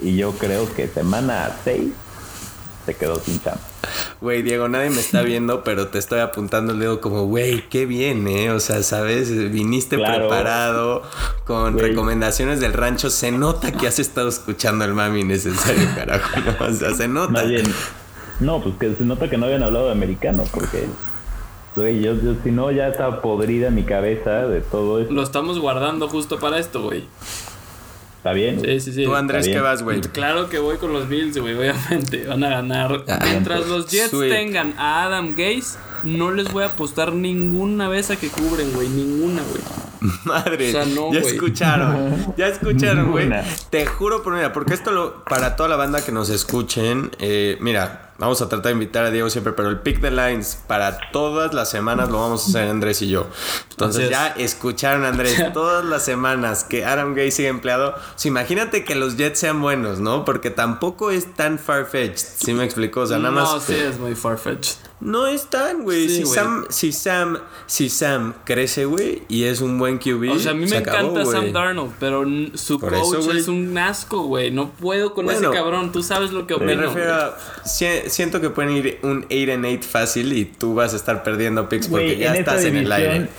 y 0.01 0.15
yo 0.15 0.31
creo 0.33 0.73
que 0.73 0.87
semana 0.87 1.51
6 1.63 1.91
se 2.85 2.93
quedó 2.95 3.19
sin 3.19 3.41
chamba. 3.41 3.61
Güey, 4.21 4.41
Diego, 4.43 4.67
nadie 4.67 4.89
me 4.89 4.99
está 5.01 5.21
viendo, 5.23 5.63
pero 5.63 5.87
te 5.87 5.99
estoy 5.99 6.19
apuntando 6.19 6.73
el 6.73 6.79
dedo 6.79 7.01
como, 7.01 7.25
güey, 7.25 7.67
qué 7.69 7.85
bien, 7.85 8.27
¿eh? 8.27 8.51
O 8.51 8.59
sea, 8.59 8.81
¿sabes? 8.83 9.29
Viniste 9.51 9.97
preparado 9.97 11.03
con 11.45 11.77
recomendaciones 11.77 12.59
del 12.59 12.73
rancho. 12.73 13.09
Se 13.09 13.31
nota 13.31 13.71
que 13.71 13.87
has 13.87 13.99
estado 13.99 14.29
escuchando 14.29 14.85
el 14.85 14.93
mami 14.93 15.23
necesario, 15.23 15.87
carajo. 15.95 16.39
¿no? 16.39 16.65
O 16.65 16.73
sea, 16.73 16.93
se 16.93 17.07
nota. 17.07 17.43
no, 18.39 18.61
pues 18.61 18.75
que 18.79 18.95
se 18.95 19.03
nota 19.03 19.29
que 19.29 19.37
no 19.37 19.45
habían 19.45 19.63
hablado 19.63 19.87
de 19.87 19.91
americano, 19.91 20.43
porque 20.51 20.85
yo, 21.75 22.15
si 22.43 22.51
no, 22.51 22.71
ya 22.71 22.87
está 22.87 23.21
podrida 23.21 23.69
mi 23.69 23.83
cabeza 23.83 24.47
de 24.47 24.61
todo 24.61 25.01
esto. 25.01 25.13
Lo 25.13 25.23
estamos 25.23 25.59
guardando 25.59 26.07
justo 26.07 26.39
para 26.39 26.59
esto, 26.59 26.81
güey. 26.83 27.03
¿Está 28.17 28.33
bien? 28.33 28.59
Sí, 28.59 28.79
sí, 28.79 28.93
sí. 28.93 29.03
¿Tú, 29.03 29.13
Andrés, 29.13 29.47
qué 29.47 29.59
vas, 29.59 29.83
güey? 29.83 30.01
Claro 30.01 30.49
que 30.49 30.57
voy 30.57 30.77
con 30.77 30.91
los 30.91 31.07
Bills, 31.07 31.37
güey, 31.37 31.53
obviamente. 31.53 32.25
Van 32.25 32.43
a 32.43 32.49
ganar. 32.49 33.03
Ah, 33.07 33.19
Mientras 33.23 33.67
los 33.67 33.87
Jets 33.87 34.09
tengan 34.09 34.73
a 34.79 35.05
Adam 35.05 35.35
Gaze, 35.35 35.77
no 36.03 36.31
les 36.31 36.51
voy 36.51 36.63
a 36.63 36.67
apostar 36.67 37.13
ninguna 37.13 37.87
vez 37.87 38.09
a 38.09 38.15
que 38.15 38.29
cubren, 38.29 38.73
güey. 38.73 38.89
Ninguna, 38.89 39.43
güey. 39.43 39.61
Madre, 40.23 40.71
ya 40.71 41.19
escucharon, 41.19 42.33
ya 42.37 42.47
escucharon, 42.47 43.11
güey. 43.11 43.29
Te 43.69 43.85
juro 43.85 44.23
por 44.23 44.33
mira, 44.33 44.53
porque 44.53 44.73
esto 44.73 44.91
lo, 44.91 45.23
para 45.23 45.55
toda 45.55 45.69
la 45.69 45.75
banda 45.75 46.03
que 46.03 46.11
nos 46.11 46.29
escuchen, 46.29 47.11
eh, 47.19 47.57
mira, 47.59 48.04
Vamos 48.17 48.41
a 48.41 48.47
tratar 48.47 48.67
de 48.67 48.71
invitar 48.71 49.03
a 49.03 49.11
Diego 49.11 49.29
siempre, 49.29 49.51
pero 49.51 49.69
el 49.69 49.79
pick 49.79 49.99
the 49.99 50.09
lines 50.09 50.57
para 50.67 50.97
todas 51.11 51.53
las 51.53 51.69
semanas 51.69 52.09
lo 52.09 52.21
vamos 52.21 52.45
a 52.45 52.49
hacer 52.49 52.69
Andrés 52.69 53.01
y 53.01 53.09
yo. 53.09 53.27
Entonces 53.71 54.09
ya 54.09 54.27
escucharon 54.27 55.03
Andrés 55.03 55.43
todas 55.53 55.83
las 55.83 56.05
semanas 56.05 56.63
que 56.63 56.85
Adam 56.85 57.13
Gay 57.13 57.31
sigue 57.31 57.49
empleado. 57.49 57.95
imagínate 58.23 58.85
que 58.85 58.95
los 58.95 59.17
Jets 59.17 59.39
sean 59.39 59.61
buenos, 59.61 59.99
¿no? 59.99 60.23
Porque 60.23 60.49
tampoco 60.49 61.11
es 61.11 61.33
tan 61.33 61.59
far-fetched. 61.59 62.17
¿Sí 62.17 62.53
me 62.53 62.63
explico? 62.63 63.01
O 63.01 63.05
sea, 63.05 63.17
nada 63.17 63.31
más. 63.31 63.51
No, 63.51 63.59
sí 63.59 63.75
es 63.75 63.99
muy 63.99 64.15
far-fetched. 64.15 64.77
No 65.05 65.27
están, 65.27 65.83
güey. 65.83 66.09
si, 66.09 66.25
Sam, 66.25 66.65
si, 66.69 66.91
Sam, 66.91 67.37
si 67.67 67.89
Sam 67.89 68.33
crece, 68.43 68.85
güey, 68.85 69.21
y 69.29 69.43
es 69.43 69.61
un 69.61 69.77
buen 69.77 69.99
QB. 69.99 70.31
O 70.31 70.39
sea, 70.39 70.51
a 70.51 70.55
mí 70.55 70.65
me 70.65 70.77
encanta 70.77 71.25
Sam 71.25 71.53
Darnold, 71.53 71.93
pero 71.99 72.25
su 72.55 72.79
coach 72.79 73.35
es 73.35 73.47
un 73.47 73.77
asco, 73.77 74.23
güey. 74.23 74.49
No 74.49 74.71
puedo 74.71 75.13
con 75.13 75.29
ese 75.29 75.47
cabrón. 75.51 75.91
Tú 75.91 76.01
sabes 76.01 76.31
lo 76.31 76.47
que 76.47 76.55
opino. 76.55 76.75
Me 76.75 76.75
refiero 76.75 77.13
a. 77.13 77.37
Siento 77.63 78.41
que 78.41 78.49
pueden 78.49 78.71
ir 78.71 78.99
un 79.03 79.25
8 79.25 79.53
and 79.53 79.65
8 79.65 79.87
fácil 79.87 80.33
y 80.33 80.45
tú 80.45 80.73
vas 80.73 80.93
a 80.93 80.95
estar 80.95 81.23
perdiendo 81.23 81.69
picks 81.69 81.87
porque 81.87 82.17
ya 82.17 82.33
estás 82.33 82.63
en 82.63 82.77
el 82.77 82.91
aire. 82.91 83.29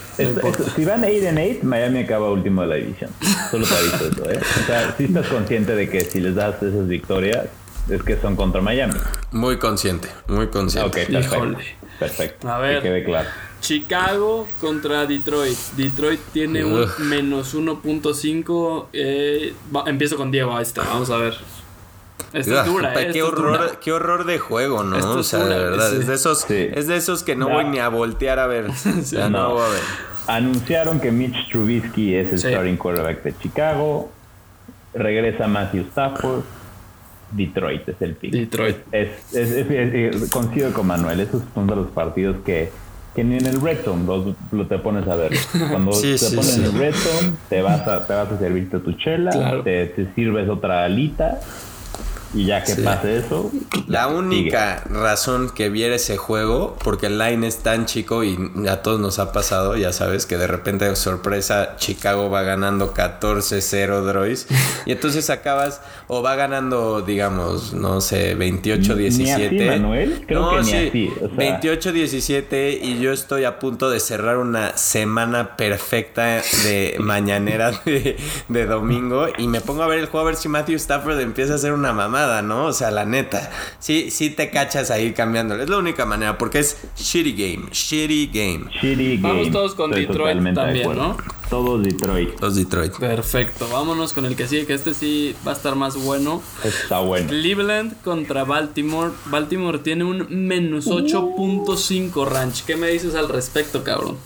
si 0.77 0.85
van 0.85 1.05
8 1.05 1.29
and 1.29 1.39
8, 1.39 1.59
Miami 1.63 2.01
acaba 2.01 2.31
último 2.31 2.63
de 2.63 2.69
la 2.69 2.75
división. 2.77 3.11
Solo 3.51 3.67
te 3.67 3.75
aviso 3.75 4.07
eso, 4.07 4.31
¿eh? 4.31 4.41
O 4.63 4.67
sea, 4.67 4.95
si 4.97 5.05
estás 5.05 5.27
consciente 5.27 5.75
de 5.75 5.91
que 5.91 6.03
si 6.03 6.21
les 6.21 6.37
das 6.37 6.63
esas 6.63 6.87
victorias 6.87 7.47
es 7.89 8.03
que 8.03 8.17
son 8.21 8.37
contra 8.37 8.61
Miami. 8.61 8.95
Muy 9.33 9.59
consciente, 9.59 10.09
muy 10.29 10.49
consciente. 10.49 10.89
Ok, 10.89 10.95
perfecto. 11.13 11.37
Híjole. 11.37 11.77
Perfecto. 11.99 12.49
A 12.49 12.59
ver. 12.59 12.83
Que 12.83 12.89
quede 12.89 13.05
claro. 13.05 13.29
Chicago 13.61 14.47
contra 14.61 15.07
Detroit. 15.07 15.57
Detroit 15.77 16.21
tiene 16.33 16.65
un 16.65 16.87
menos 17.01 17.55
1.5. 17.55 18.87
Eh, 18.93 19.55
empiezo 19.87 20.17
con 20.17 20.31
Diego. 20.31 20.55
Ahí 20.55 20.63
está. 20.63 20.83
Vamos 20.83 21.11
a 21.11 21.17
ver. 21.17 21.35
Esta 22.33 22.61
es 22.61 22.67
dura, 22.67 23.01
eh, 23.01 23.11
qué 23.13 23.23
horror, 23.23 23.59
dura. 23.59 23.81
qué 23.81 23.93
horror 23.93 24.25
de 24.27 24.39
juego, 24.39 24.83
¿no? 24.83 24.97
Esto 24.99 25.13
o 25.15 25.21
es 25.21 25.27
sea, 25.27 25.41
dura, 25.45 25.55
de 25.59 25.65
verdad, 25.65 25.91
sí. 25.91 25.97
es 26.01 26.07
de 26.07 26.15
esos, 26.15 26.41
Sí. 26.41 26.69
es 26.75 26.87
de 26.87 26.97
esos 26.97 27.23
que 27.23 27.35
no 27.37 27.49
No. 27.49 27.55
voy 27.55 27.65
ni 27.67 27.79
a 27.79 27.89
voltear 27.89 28.39
a 28.39 28.47
ver. 28.47 28.67
O 29.01 29.03
sea, 29.03 29.29
no, 29.31 29.49
No. 29.49 29.55
voy 29.55 29.63
a 29.65 29.69
ver. 29.69 29.81
Anunciaron 30.27 31.01
que 31.01 31.13
Mitch 31.13 31.49
Trubisky 31.51 32.15
es 32.15 32.33
el 32.33 32.39
Sí. 32.39 32.49
starting 32.49 32.77
quarterback 32.77 33.23
de 33.23 33.39
Chicago. 33.39 34.11
Regresa 34.93 35.47
Matthew 35.47 35.83
Stafford. 35.91 36.43
Detroit 37.33 37.89
es 37.89 38.01
el 38.01 38.15
pick. 38.15 38.33
Detroit. 38.33 38.77
Es, 38.93 39.09
es, 39.35 39.51
es- 39.51 39.71
es- 39.71 40.31
coincido 40.31 40.73
con 40.73 40.87
Manuel. 40.87 41.21
Esos 41.21 41.43
son 41.55 41.67
de 41.67 41.77
los 41.77 41.89
partidos 41.91 42.37
que, 42.45 42.71
que 43.15 43.25
ni 43.25 43.37
en 43.37 43.47
el 43.47 43.61
red 43.61 43.79
zone 43.85 44.05
los, 44.05 44.35
lo 44.53 44.67
te 44.67 44.79
pones 44.79 45.07
a 45.09 45.17
ver. 45.17 45.33
Cuando 45.71 45.93
Sí, 45.95 46.13
te 46.13 46.19
sí, 46.19 46.37
pones 46.37 46.51
sí. 46.53 46.61
en 46.61 46.67
el 46.67 46.73
red 46.79 46.95
zone, 46.95 47.33
te 47.49 47.63
vas 47.63 47.87
a, 47.87 48.07
te 48.07 48.13
vas 48.15 48.31
a 48.31 48.39
servirte 48.39 48.79
tu 48.79 48.93
chela, 48.93 49.31
Claro. 49.31 49.63
te, 49.63 49.87
te 49.87 50.13
sirves 50.15 50.49
otra 50.49 50.85
alita 50.85 51.41
y 52.35 52.45
ya 52.47 52.63
que 52.65 52.75
Sí. 52.75 52.83
pase 52.83 53.19
eso. 53.19 53.51
La 53.89 54.09
única 54.09 54.83
razón 54.91 55.51
que 55.51 55.69
viera 55.69 55.95
ese 55.97 56.17
juego, 56.17 56.77
porque 56.83 57.07
el 57.07 57.19
line 57.19 57.47
es 57.47 57.59
tan 57.59 57.87
chico 57.87 58.25
y 58.25 58.37
a 58.69 58.83
todos 58.83 59.01
nos 59.01 59.19
ha 59.19 59.33
pasado, 59.33 59.77
ya 59.77 59.93
sabes, 59.93 60.27
que 60.27 60.37
de 60.37 60.47
repente, 60.47 60.95
sorpresa, 60.97 61.77
Chicago 61.77 62.29
va 62.31 62.43
ganando 62.43 62.93
14-0 62.95 64.03
Droids. 64.03 64.47
Y 64.87 64.93
entonces 64.93 65.31
acabas, 65.31 65.81
o 66.09 66.23
va 66.23 66.35
ganando, 66.37 67.03
digamos, 67.03 67.73
no 67.73 68.01
sé, 68.01 68.35
Ni 68.35 68.51
28-17. 68.53 69.47
así, 69.47 69.59
Manuel. 69.81 70.25
Creo 70.27 70.51
que 70.51 70.63
ni 70.63 70.73
así, 70.89 71.13
o 71.23 71.29
sea. 71.37 71.61
28-17 71.61 72.79
y 72.83 72.99
yo 73.01 73.13
estoy 73.13 73.45
a 73.45 73.59
punto 73.59 73.91
de 73.91 74.01
cerrar 74.01 74.37
una 74.39 74.77
semana 74.77 75.57
perfecta 75.57 76.43
de 76.65 76.97
mañanera 76.99 77.71
de, 77.85 78.17
de 78.49 78.67
domingo 78.67 79.27
y 79.39 79.49
me 79.49 79.61
pongo 79.61 79.83
a 79.83 79.87
ver 79.87 79.99
el 79.99 80.07
juego 80.07 80.27
a 80.27 80.31
ver 80.31 80.37
si 80.37 80.49
Matthew 80.49 80.77
Stafford 80.77 81.21
empieza 81.21 81.53
a 81.55 81.57
hacer 81.57 81.73
una 81.73 81.93
mamada, 82.17 82.43
¿no? 82.43 82.67
O 82.67 82.73
sea, 82.73 82.91
la 82.91 83.05
neta. 83.05 83.51
Sí, 83.79 84.11
sí 84.11 84.31
te 84.31 84.51
cachas 84.51 84.91
ahí 84.91 85.13
cambiándole. 85.13 85.65
Es 85.65 85.71
la 85.71 85.79
única 85.79 86.07
manera 86.07 86.39
porque 86.39 86.61
es 86.61 86.79
shitty 86.97 87.33
game, 87.33 87.69
shitty 87.71 88.27
game. 88.29 88.71
Shitty 88.71 89.19
Vamos 89.19 89.39
game. 89.39 89.51
todos 89.51 89.75
con 89.75 89.93
Estoy 89.93 90.07
Detroit 90.07 90.39
de 90.39 90.53
también. 90.53 90.97
¿no? 90.97 91.17
Todos 91.51 91.83
Detroit. 91.83 92.41
Los 92.41 92.57
Detroit. 92.57 92.97
Perfecto. 92.97 93.69
Vámonos 93.71 94.13
con 94.13 94.25
el 94.25 94.35
que 94.35 94.49
sigue, 94.49 94.67
que 94.67 94.75
este 94.75 94.95
sí 94.95 95.35
va 95.47 95.53
a 95.53 95.55
estar 95.55 95.77
más 95.77 95.97
bueno. 95.97 96.43
Está 96.65 97.01
bueno. 97.01 97.29
Cleveland 97.29 98.01
contra 98.03 98.45
Baltimore. 98.45 99.13
Baltimore 99.27 99.79
tiene 99.81 100.05
un 100.05 100.27
menos 100.31 100.87
8.5 100.87 102.27
ranch. 102.27 102.65
¿Qué 102.65 102.77
me 102.77 102.89
dices 102.89 103.15
al 103.15 103.29
respecto, 103.29 103.85
cabrón? 103.85 104.17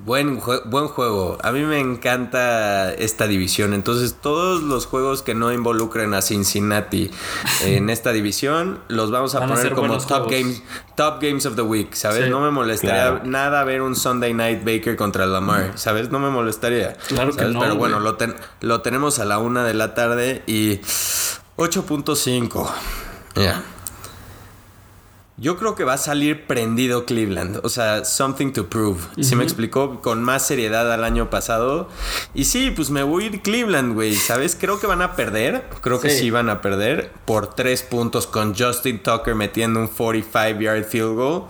Buen, 0.00 0.40
jue- 0.40 0.62
buen 0.64 0.86
juego. 0.86 1.38
A 1.42 1.50
mí 1.50 1.60
me 1.62 1.80
encanta 1.80 2.92
esta 2.94 3.26
división. 3.26 3.74
Entonces, 3.74 4.14
todos 4.22 4.62
los 4.62 4.86
juegos 4.86 5.22
que 5.22 5.34
no 5.34 5.52
involucren 5.52 6.14
a 6.14 6.22
Cincinnati 6.22 7.10
en 7.64 7.90
esta 7.90 8.12
división, 8.12 8.78
los 8.86 9.10
vamos 9.10 9.34
a 9.34 9.40
Van 9.40 9.48
poner 9.50 9.72
como 9.74 9.98
top 9.98 10.30
games, 10.30 10.62
top 10.94 11.20
games 11.20 11.46
of 11.46 11.56
the 11.56 11.62
week, 11.62 11.94
¿sabes? 11.94 12.24
Sí. 12.26 12.30
No 12.30 12.40
me 12.40 12.50
molestaría 12.52 13.10
Claro. 13.10 13.20
nada 13.24 13.64
ver 13.64 13.82
un 13.82 13.96
Sunday 13.96 14.32
Night 14.34 14.60
Baker 14.64 14.94
contra 14.96 15.26
Lamar, 15.26 15.72
¿sabes? 15.74 16.10
No 16.10 16.20
me 16.20 16.30
molestaría. 16.30 16.92
Claro 17.08 17.34
que 17.34 17.44
no, 17.46 17.58
Pero 17.58 17.74
bueno, 17.74 17.98
lo, 17.98 18.14
ten- 18.14 18.36
lo 18.60 18.80
tenemos 18.82 19.18
a 19.18 19.24
la 19.24 19.38
una 19.38 19.64
de 19.64 19.74
la 19.74 19.94
tarde 19.94 20.44
y 20.46 20.76
8.5. 21.56 22.70
Ya. 23.34 23.62
Yo 25.40 25.56
creo 25.56 25.76
que 25.76 25.84
va 25.84 25.92
a 25.92 25.98
salir 25.98 26.46
prendido 26.48 27.06
Cleveland. 27.06 27.60
O 27.62 27.68
sea, 27.68 28.04
something 28.04 28.52
to 28.52 28.68
prove. 28.68 29.00
¿Sí 29.20 29.36
me 29.36 29.44
explicó? 29.44 30.00
Con 30.02 30.22
más 30.22 30.44
seriedad 30.44 30.92
al 30.92 31.04
año 31.04 31.30
pasado. 31.30 31.88
Y 32.34 32.44
sí, 32.46 32.72
pues 32.74 32.90
me 32.90 33.04
voy 33.04 33.22
a 33.22 33.26
ir 33.28 33.40
Cleveland, 33.42 33.94
güey. 33.94 34.14
¿Sabes? 34.16 34.56
Creo 34.58 34.80
que 34.80 34.88
van 34.88 35.00
a 35.00 35.14
perder. 35.14 35.64
Creo 35.80 36.00
que 36.00 36.10
Sí. 36.10 36.30
van 36.30 36.50
a 36.50 36.60
perder. 36.60 37.12
Por 37.24 37.54
tres 37.54 37.82
puntos 37.82 38.26
con 38.26 38.56
Justin 38.56 39.00
Tucker 39.00 39.36
metiendo 39.36 39.78
un 39.78 39.86
45 39.86 40.60
yard 40.60 40.84
field 40.84 41.14
goal. 41.14 41.44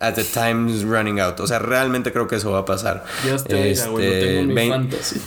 At 0.00 0.14
the 0.14 0.24
time's 0.24 0.82
running 0.82 1.20
out. 1.20 1.38
O 1.40 1.46
sea, 1.46 1.58
realmente 1.58 2.12
creo 2.12 2.26
que 2.28 2.36
eso 2.36 2.50
va 2.52 2.60
a 2.60 2.64
pasar. 2.64 3.04
Dios 3.22 3.44
te 3.44 3.54
oiga, 3.54 3.86
güey. 3.88 4.06
Lo 4.06 4.12
Este, 4.14 4.26
tengo 4.26 4.40
en 4.40 4.46
mi 4.48 4.54
vein- 4.54 4.70
fantasy. 4.72 5.20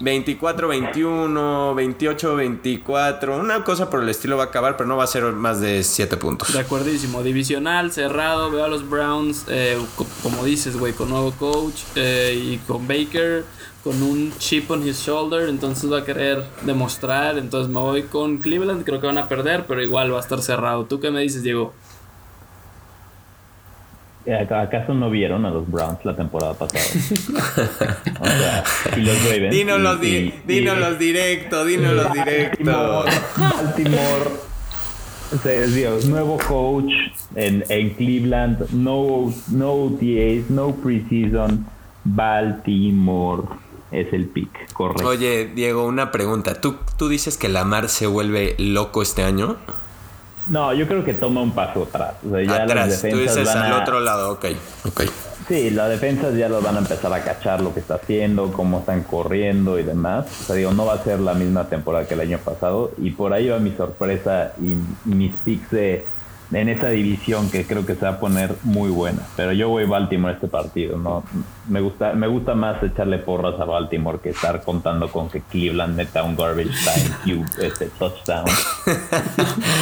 24-21, 0.00 1.74
28-24, 1.74 3.40
una 3.40 3.64
cosa 3.64 3.88
por 3.90 4.02
el 4.02 4.08
estilo 4.08 4.36
va 4.36 4.44
a 4.44 4.46
acabar, 4.46 4.76
pero 4.76 4.88
no 4.88 4.96
va 4.96 5.04
a 5.04 5.06
ser 5.06 5.24
más 5.32 5.60
de 5.60 5.82
7 5.82 6.16
puntos. 6.16 6.52
De 6.52 6.60
acuerdísimo. 6.60 7.22
Divisional, 7.22 7.92
cerrado. 7.92 8.50
Veo 8.50 8.64
a 8.64 8.68
los 8.68 8.88
Browns, 8.88 9.44
eh, 9.48 9.78
co- 9.96 10.06
como 10.22 10.44
dices, 10.44 10.76
güey, 10.76 10.92
con 10.92 11.08
nuevo 11.10 11.32
coach 11.32 11.80
eh, 11.94 12.38
y 12.40 12.58
con 12.66 12.86
Baker, 12.86 13.44
con 13.82 14.02
un 14.02 14.32
chip 14.38 14.70
on 14.70 14.86
his 14.86 14.98
shoulder. 15.00 15.48
Entonces 15.48 15.90
va 15.92 15.98
a 15.98 16.04
querer 16.04 16.44
demostrar. 16.62 17.38
Entonces 17.38 17.72
me 17.72 17.80
voy 17.80 18.02
con 18.02 18.38
Cleveland. 18.38 18.84
Creo 18.84 19.00
que 19.00 19.06
van 19.06 19.18
a 19.18 19.28
perder, 19.28 19.64
pero 19.66 19.82
igual 19.82 20.12
va 20.12 20.18
a 20.18 20.20
estar 20.20 20.40
cerrado. 20.42 20.84
¿Tú 20.84 21.00
qué 21.00 21.10
me 21.10 21.20
dices, 21.20 21.42
Diego? 21.42 21.72
Eh, 24.26 24.46
¿Acaso 24.50 24.92
no 24.92 25.08
vieron 25.08 25.46
a 25.46 25.50
los 25.50 25.70
Browns 25.70 26.04
la 26.04 26.16
temporada 26.16 26.54
pasada? 26.54 26.82
o 28.20 28.24
sea, 28.26 28.64
y 28.96 29.00
los 29.00 29.22
Ravens. 29.24 29.54
Dínoslos, 29.54 29.98
y- 30.02 30.32
di- 30.46 30.68
directo, 30.98 31.64
dínoslos 31.64 32.12
directo. 32.12 33.04
Baltimore, 33.36 34.30
o 35.32 35.38
sea, 35.38 36.08
nuevo 36.08 36.38
coach 36.48 36.90
en, 37.36 37.64
en 37.68 37.90
Cleveland, 37.90 38.68
no, 38.72 39.32
no 39.52 39.72
OTAs, 39.72 40.50
no 40.50 40.74
preseason, 40.74 41.64
Baltimore 42.04 43.42
es 43.92 44.12
el 44.12 44.26
pick, 44.26 44.72
correcto. 44.72 45.06
Oye, 45.08 45.52
Diego, 45.54 45.86
una 45.86 46.10
pregunta. 46.10 46.60
¿Tú, 46.60 46.76
¿Tú 46.98 47.08
dices 47.08 47.36
que 47.38 47.48
Lamar 47.48 47.88
se 47.88 48.06
vuelve 48.08 48.56
loco 48.58 49.02
este 49.02 49.22
año? 49.22 49.56
No, 50.48 50.72
yo 50.72 50.86
creo 50.86 51.04
que 51.04 51.14
toma 51.14 51.40
un 51.42 51.50
paso 51.52 51.82
atrás. 51.84 52.14
O 52.26 52.30
sea, 52.30 52.42
ya 52.42 52.52
las 52.52 52.60
Atrás. 52.62 52.88
Tú 53.00 53.06
defensas 53.08 53.36
dices 53.36 53.54
van 53.54 53.64
al 53.64 53.72
a- 53.72 53.82
otro 53.82 54.00
lado, 54.00 54.32
ok. 54.32 54.44
Ok. 54.86 55.02
Sí, 55.48 55.70
las 55.70 55.88
defensas 55.88 56.34
ya 56.36 56.48
lo 56.48 56.60
van 56.60 56.74
a 56.74 56.78
empezar 56.80 57.12
a 57.12 57.22
cachar 57.22 57.60
lo 57.60 57.72
que 57.72 57.78
está 57.80 57.94
haciendo, 57.94 58.52
cómo 58.52 58.80
están 58.80 59.02
corriendo 59.04 59.78
y 59.78 59.84
demás. 59.84 60.26
O 60.42 60.44
sea, 60.44 60.56
digo, 60.56 60.72
no 60.72 60.86
va 60.86 60.94
a 60.94 61.04
ser 61.04 61.20
la 61.20 61.34
misma 61.34 61.68
temporada 61.68 62.06
que 62.06 62.14
el 62.14 62.20
año 62.20 62.38
pasado. 62.38 62.90
Y 62.98 63.10
por 63.12 63.32
ahí 63.32 63.48
va 63.48 63.58
mi 63.60 63.70
sorpresa 63.72 64.52
y 64.60 64.76
mis 65.08 65.34
picks 65.44 65.70
de, 65.70 66.04
en 66.52 66.68
esa 66.68 66.88
división 66.88 67.50
que 67.50 67.64
creo 67.66 67.84
que 67.84 67.94
se 67.94 68.02
va 68.02 68.10
a 68.12 68.20
poner 68.20 68.54
muy 68.62 68.90
buena. 68.90 69.22
Pero 69.36 69.52
yo 69.52 69.68
voy 69.68 69.84
Baltimore 69.84 70.34
este 70.34 70.46
partido. 70.48 70.96
No, 70.96 71.24
me 71.68 71.80
gusta, 71.80 72.12
me 72.12 72.28
gusta 72.28 72.54
más 72.54 72.82
echarle 72.82 73.18
porras 73.18 73.58
a 73.60 73.64
Baltimore 73.64 74.18
que 74.22 74.30
estar 74.30 74.62
contando 74.62 75.10
con 75.10 75.28
que 75.28 75.40
Cleveland 75.40 75.96
meta 75.96 76.22
un 76.22 76.36
garbage 76.36 76.70
time 76.84 77.10
cube, 77.24 77.66
este 77.66 77.86
touchdown, 77.86 78.46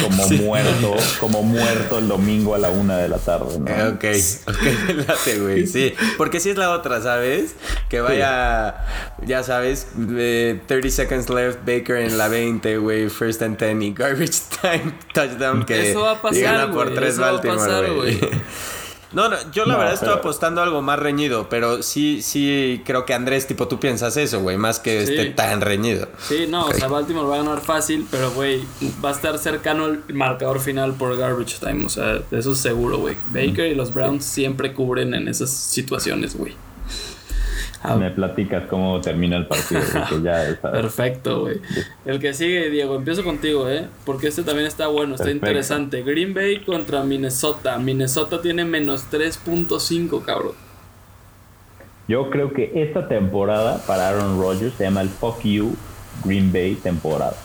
como 0.03 0.29
muerto, 0.43 0.95
como 1.19 1.43
muerto 1.43 1.99
el 1.99 2.07
domingo 2.07 2.55
a 2.55 2.57
la 2.57 2.69
una 2.69 2.97
de 2.97 3.09
la 3.09 3.17
tarde. 3.17 3.59
¿no? 3.59 3.67
Eh, 3.67 3.85
Ok, 3.85 4.03
ok, 4.47 4.97
late, 5.07 5.39
güey. 5.39 5.67
Sí, 5.67 5.93
porque 6.17 6.39
si 6.39 6.49
es 6.49 6.57
la 6.57 6.71
otra, 6.71 7.01
¿sabes? 7.01 7.55
Que 7.89 8.01
vaya, 8.01 8.75
ya 9.25 9.43
sabes, 9.43 9.87
eh, 10.17 10.59
30 10.65 10.89
seconds 10.89 11.29
left, 11.29 11.59
Baker 11.65 11.97
en 11.97 12.17
la 12.17 12.27
20, 12.27 12.77
güey, 12.77 13.09
first 13.09 13.41
and 13.41 13.57
10 13.57 13.81
y 13.81 13.93
garbage 13.93 14.41
time 14.61 14.93
touchdown 15.13 15.65
que 15.65 15.91
Eso 15.91 16.01
va 16.01 16.11
a 16.11 16.21
pasar, 16.21 16.54
por 16.71 16.85
güey, 16.85 16.95
3 16.95 17.09
eso 17.13 17.21
va 17.21 17.27
a 17.27 17.31
Baltimore, 17.33 17.89
güey. 17.91 18.19
No, 19.13 19.29
no, 19.29 19.37
yo 19.53 19.65
la 19.65 19.73
No, 19.73 19.79
verdad 19.79 19.93
estoy 19.93 20.09
apostando 20.09 20.61
algo 20.61 20.81
más 20.81 20.99
reñido, 20.99 21.47
pero 21.47 21.81
sí, 21.83 22.21
sí 22.21 22.81
creo 22.85 23.05
que 23.05 23.13
Andrés, 23.13 23.47
tipo, 23.47 23.65
tú 23.69 23.79
piensas 23.79 24.17
eso, 24.17 24.41
güey, 24.41 24.57
más 24.57 24.79
que 24.79 25.05
Sí. 25.05 25.13
esté 25.13 25.25
tan 25.31 25.61
reñido. 25.61 26.09
Sí, 26.27 26.47
no, 26.49 26.65
o 26.65 26.73
sea, 26.73 26.89
Baltimore 26.89 27.25
va 27.25 27.35
a 27.35 27.37
ganar 27.43 27.61
fácil, 27.61 28.05
pero, 28.11 28.31
güey, 28.31 28.61
va 29.03 29.09
a 29.09 29.11
estar 29.13 29.37
cercano 29.37 29.85
el 29.85 30.03
marcador 30.13 30.59
final 30.59 30.95
por 30.95 31.15
garbage 31.17 31.59
time. 31.61 31.85
O 31.85 31.89
sea, 31.89 32.19
eso 32.31 32.51
es 32.51 32.57
seguro, 32.57 32.97
güey. 32.97 33.15
Baker 33.27 33.71
y 33.71 33.75
los 33.75 33.93
Browns 33.93 34.25
siempre 34.25 34.73
cubren 34.73 35.13
en 35.13 35.29
esas 35.29 35.49
situaciones, 35.49 36.35
güey. 36.35 36.53
Ah, 37.87 37.95
Me 37.95 38.09
platicas 38.11 38.63
cómo 38.69 38.99
termina 39.01 39.37
el 39.37 39.45
partido, 39.47 39.81
ya 40.23 40.43
es- 40.49 40.57
Perfecto, 40.57 41.41
güey. 41.41 41.61
El 42.05 42.19
que 42.19 42.33
sigue, 42.33 42.69
Diego, 42.69 42.95
empiezo 42.95 43.23
contigo, 43.23 43.69
¿eh? 43.69 43.87
Porque 44.05 44.27
este 44.27 44.43
también 44.43 44.67
está 44.67 44.87
bueno, 44.87 45.15
está 45.15 45.25
Perfecto. 45.25 45.45
interesante. 45.47 46.03
Green 46.03 46.33
Bay 46.33 46.59
contra 46.63 47.03
Minnesota. 47.03 47.77
Minnesota 47.77 48.41
tiene 48.41 48.65
menos 48.65 49.05
3.5, 49.11 50.23
cabrón. 50.23 50.53
Yo 52.07 52.29
creo 52.29 52.53
que 52.53 52.71
esta 52.75 53.07
temporada 53.07 53.81
para 53.87 54.09
Aaron 54.09 54.39
Rodgers 54.39 54.73
se 54.75 54.83
llama 54.83 55.01
el 55.01 55.09
Fuck 55.09 55.41
You 55.43 55.75
Green 56.23 56.51
Bay 56.53 56.75
temporada. 56.75 57.35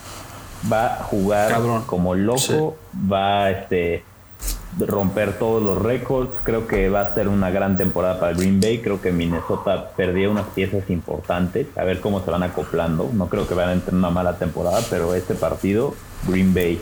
Va 0.71 0.93
a 0.93 1.03
jugar 1.03 1.49
Cabrón. 1.51 1.83
como 1.87 2.13
loco, 2.13 2.37
Sí. 2.37 2.55
va 3.11 3.45
a 3.45 3.51
este, 3.51 4.03
romper 4.79 5.37
todos 5.37 5.61
los 5.61 5.81
récords. 5.81 6.31
Creo 6.43 6.67
que 6.67 6.89
va 6.89 7.01
a 7.01 7.13
ser 7.13 7.27
una 7.27 7.49
gran 7.49 7.77
temporada 7.77 8.19
para 8.19 8.33
Green 8.33 8.59
Bay. 8.59 8.79
Creo 8.79 9.01
que 9.01 9.11
Minnesota 9.11 9.91
perdió 9.95 10.31
unas 10.31 10.47
piezas 10.47 10.89
importantes. 10.89 11.67
A 11.77 11.83
ver 11.83 11.99
cómo 11.99 12.23
se 12.23 12.31
van 12.31 12.43
acoplando. 12.43 13.09
No 13.13 13.27
creo 13.27 13.47
que 13.47 13.53
van 13.53 13.69
a 13.69 13.81
tener 13.81 13.97
una 13.97 14.09
mala 14.09 14.37
temporada, 14.37 14.79
pero 14.89 15.13
este 15.13 15.35
partido, 15.35 15.93
Green 16.27 16.53
Bay. 16.53 16.81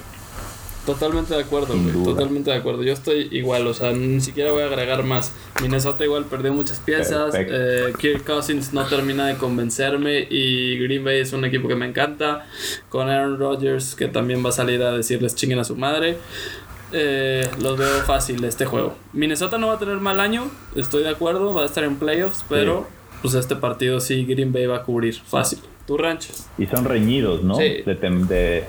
Totalmente 0.85 1.35
de 1.35 1.41
acuerdo, 1.43 1.75
güey. 1.77 2.03
Totalmente 2.03 2.49
de 2.49 2.57
acuerdo. 2.57 2.83
Yo 2.83 2.93
estoy 2.93 3.27
igual, 3.31 3.67
o 3.67 3.73
sea, 3.73 3.91
ni 3.91 4.21
siquiera 4.21 4.51
voy 4.51 4.63
a 4.63 4.65
agregar 4.65 5.03
más. 5.03 5.33
Minnesota 5.61 6.03
igual 6.03 6.25
perdió 6.25 6.51
muchas 6.51 6.79
piezas. 6.79 7.35
Eh, 7.35 7.93
Kirk 7.99 8.23
Cousins 8.25 8.73
no 8.73 8.85
termina 8.87 9.27
de 9.27 9.35
convencerme. 9.35 10.25
Y 10.29 10.79
Green 10.79 11.03
Bay 11.03 11.19
es 11.19 11.33
un 11.33 11.45
equipo 11.45 11.67
que 11.67 11.75
me 11.75 11.85
encanta. 11.85 12.47
Con 12.87 13.07
Aaron 13.07 13.37
Rodgers, 13.37 13.93
que 13.93 14.07
también 14.07 14.43
va 14.43 14.49
a 14.49 14.53
salir 14.53 14.81
a 14.81 14.93
decirles 14.93 15.35
chinguen 15.35 15.59
a 15.59 15.63
su 15.63 15.75
madre. 15.75 16.17
Eh, 16.91 17.49
los 17.61 17.77
veo 17.77 18.03
fácil 18.03 18.43
este 18.43 18.65
juego. 18.65 18.95
Minnesota 19.13 19.57
no 19.57 19.67
va 19.67 19.73
a 19.73 19.79
tener 19.79 19.97
mal 19.97 20.19
año, 20.19 20.49
estoy 20.75 21.03
de 21.03 21.09
acuerdo, 21.09 21.53
va 21.53 21.63
a 21.63 21.65
estar 21.65 21.83
en 21.83 21.97
playoffs, 21.97 22.43
pero 22.49 22.87
pues 23.21 23.33
este 23.33 23.55
partido 23.55 23.99
sí 23.99 24.25
Green 24.25 24.51
Bay 24.51 24.65
va 24.65 24.77
a 24.77 24.83
cubrir 24.83 25.15
fácil. 25.15 25.59
Tu 25.85 25.97
rancho. 25.97 26.33
Y 26.57 26.67
son 26.67 26.85
reñidos, 26.85 27.43
¿no? 27.43 27.55
Sí. 27.55 27.83
De, 27.85 27.95
de, 27.95 28.65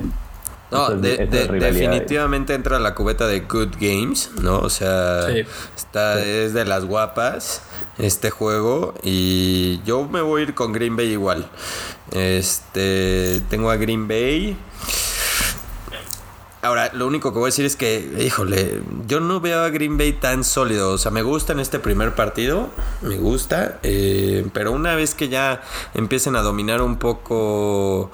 no, 0.70 0.90
definitivamente 0.90 2.54
entra 2.54 2.78
la 2.78 2.94
cubeta 2.94 3.26
de 3.26 3.40
Good 3.40 3.74
Games, 3.80 4.30
¿no? 4.40 4.60
O 4.60 4.70
sea, 4.70 5.28
está, 5.76 6.22
es 6.22 6.54
de 6.54 6.64
las 6.64 6.84
guapas 6.84 7.62
este 7.98 8.30
juego 8.30 8.94
y 9.02 9.82
yo 9.84 10.06
me 10.06 10.20
voy 10.20 10.40
a 10.40 10.44
ir 10.44 10.54
con 10.54 10.72
Green 10.72 10.96
Bay 10.96 11.08
igual. 11.08 11.46
Este, 12.12 13.40
tengo 13.50 13.70
a 13.70 13.76
Green 13.76 14.06
Bay. 14.06 14.56
Ahora, 16.62 16.90
lo 16.92 17.06
único 17.06 17.32
que 17.32 17.38
voy 17.38 17.46
a 17.46 17.52
decir 17.52 17.64
es 17.64 17.74
que, 17.74 18.18
híjole, 18.20 18.82
yo 19.06 19.20
no 19.20 19.40
veo 19.40 19.62
a 19.62 19.70
Green 19.70 19.96
Bay 19.96 20.12
tan 20.12 20.44
sólido. 20.44 20.92
O 20.92 20.98
sea, 20.98 21.10
me 21.10 21.22
gusta 21.22 21.54
en 21.54 21.60
este 21.60 21.78
primer 21.78 22.14
partido, 22.14 22.68
me 23.00 23.16
gusta, 23.16 23.78
eh, 23.82 24.46
pero 24.52 24.72
una 24.72 24.94
vez 24.94 25.14
que 25.14 25.30
ya 25.30 25.62
empiecen 25.94 26.36
a 26.36 26.42
dominar 26.42 26.82
un 26.82 26.98
poco 26.98 28.10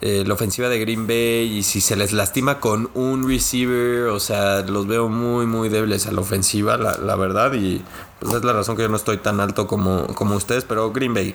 eh, 0.00 0.24
la 0.26 0.32
ofensiva 0.32 0.70
de 0.70 0.80
Green 0.80 1.06
Bay 1.06 1.58
y 1.58 1.62
si 1.62 1.82
se 1.82 1.94
les 1.94 2.14
lastima 2.14 2.58
con 2.58 2.90
un 2.94 3.28
receiver, 3.28 4.06
o 4.06 4.18
sea, 4.18 4.62
los 4.62 4.86
veo 4.86 5.10
muy, 5.10 5.44
muy 5.44 5.68
débiles 5.68 6.06
a 6.06 6.12
la 6.12 6.22
ofensiva, 6.22 6.78
la, 6.78 6.96
la 6.96 7.16
verdad, 7.16 7.52
y 7.52 7.82
pues 8.18 8.32
es 8.32 8.44
la 8.44 8.54
razón 8.54 8.76
que 8.76 8.82
yo 8.82 8.88
no 8.88 8.96
estoy 8.96 9.18
tan 9.18 9.40
alto 9.40 9.66
como, 9.66 10.06
como 10.14 10.36
ustedes, 10.36 10.64
pero 10.64 10.90
Green 10.90 11.12
Bay. 11.12 11.34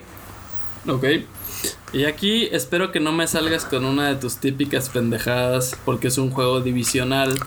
Ok. 0.88 1.05
Y 1.93 2.05
aquí 2.05 2.49
espero 2.51 2.91
que 2.91 2.99
no 2.99 3.11
me 3.11 3.27
salgas 3.27 3.63
con 3.65 3.86
una 3.86 4.09
de 4.09 4.15
tus 4.15 4.38
típicas 4.38 4.89
pendejadas 4.89 5.77
porque 5.86 6.07
es 6.07 6.17
un 6.17 6.31
juego 6.31 6.59
divisional. 6.61 7.38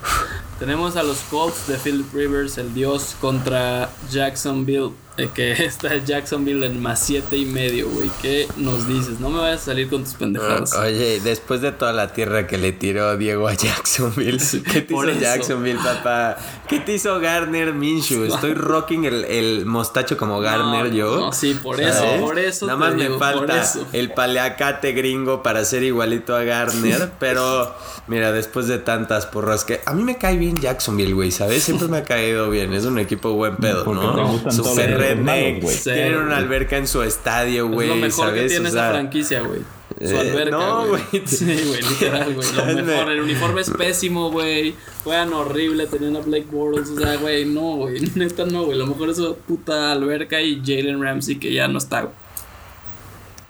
Tenemos 0.59 0.97
a 0.97 1.03
los 1.03 1.19
Colts 1.31 1.69
de 1.69 1.77
Philip 1.77 2.13
Rivers, 2.15 2.59
el 2.59 2.73
dios, 2.75 3.15
contra 3.21 3.91
Jacksonville 4.11 4.93
que 5.27 5.53
está 5.65 5.97
Jacksonville 5.97 6.65
en 6.65 6.81
más 6.81 7.01
siete 7.01 7.37
y 7.37 7.45
medio, 7.45 7.89
güey. 7.89 8.11
¿Qué 8.23 8.47
nos 8.57 8.87
dices? 8.87 9.19
No 9.19 9.31
me 9.31 9.41
vayas 9.41 9.63
a 9.63 9.65
salir 9.67 9.89
con 9.89 10.05
tus 10.05 10.15
pendejadas. 10.15 10.75
oye, 10.75 11.21
después 11.21 11.61
de 11.61 11.73
toda 11.73 11.93
la 11.93 12.13
tierra 12.13 12.47
que 12.47 12.59
le 12.59 12.73
tiró 12.73 13.17
Diego 13.17 13.49
a 13.49 13.55
Jacksonville, 13.55 14.39
¿qué 14.71 14.83
te 14.83 14.95
hizo 14.95 15.11
Jacksonville, 15.11 15.81
papá? 15.83 16.37
¿Qué 16.69 16.81
te 16.81 16.95
hizo 16.95 17.19
Garner 17.19 17.75
Minshew? 17.75 18.25
Estoy 18.35 18.55
rocking 18.55 19.05
el, 19.05 19.67
mostacho 19.67 20.17
como 20.17 20.41
Garner 20.41 20.93
yo. 20.93 21.19
No, 21.19 21.33
sí, 21.33 21.55
por 21.55 21.81
eso, 21.81 22.05
por 22.21 22.39
eso. 22.39 22.67
Nada 22.67 22.79
más 22.79 22.95
me 22.95 23.11
falta 23.11 23.65
el 23.93 24.13
paleacate 24.13 24.93
gringo 24.93 25.43
para 25.43 25.65
ser 25.65 25.83
igualito 25.83 26.37
a 26.37 26.45
Garner, 26.45 27.11
pero 27.19 27.75
mira, 28.07 28.33
después 28.33 28.69
de 28.69 28.79
tantas 28.79 29.27
porras 29.27 29.65
que 29.65 29.81
a 29.85 29.95
mí 29.95 30.05
me 30.05 30.19
cae 30.19 30.37
bien 30.37 30.61
Jacksonville, 30.61 31.15
güey, 31.15 31.31
¿sabes? 31.31 31.65
Siempre 31.65 31.89
me 31.89 31.99
ha 31.99 32.05
caído 32.05 32.51
bien, 32.51 32.73
es 32.73 32.85
un 32.85 32.99
equipo 32.99 33.33
buen 33.33 33.57
pedo, 33.57 33.85
¿no? 33.93 34.51
Super 34.51 35.08
tienen 35.15 36.17
una 36.17 36.37
alberca 36.37 36.77
en 36.77 36.87
su 36.87 37.03
estadio, 37.03 37.69
güey. 37.69 37.89
Es 37.89 37.95
lo 37.95 38.01
mejor 38.01 38.35
que 38.35 38.47
tiene 38.47 38.69
esa 38.69 38.91
franquicia, 38.91 39.41
güey. 39.41 39.61
Su 40.01 40.15
eh, 40.15 40.21
alberca. 40.21 40.57
no, 40.57 40.87
güey. 40.89 41.03
Sí, 41.27 41.45
güey, 41.45 41.83
literal, 41.83 42.35
güey. 42.35 42.53
Lo 42.53 42.85
mejor. 42.85 43.11
El 43.11 43.21
uniforme 43.21 43.61
es 43.63 43.71
pésimo, 43.71 44.31
güey. 44.31 44.75
Juegan 45.03 45.33
horrible, 45.33 45.87
tenían 45.87 46.17
a 46.17 46.21
Blake 46.21 46.47
Bortles. 46.51 46.91
O 46.91 46.99
sea, 46.99 47.17
güey, 47.17 47.45
no, 47.45 47.77
güey. 47.77 48.01
Neta, 48.15 48.45
no, 48.45 48.65
güey. 48.65 48.79
Lo 48.79 48.87
mejor 48.87 49.11
es 49.11 49.17
su 49.17 49.37
puta 49.37 49.93
alberca 49.93 50.41
y 50.41 50.63
Jalen 50.65 51.03
Ramsey, 51.03 51.39
que 51.39 51.53
ya 51.53 51.67
no 51.69 51.79
está, 51.79 52.03
güey. 52.03 52.15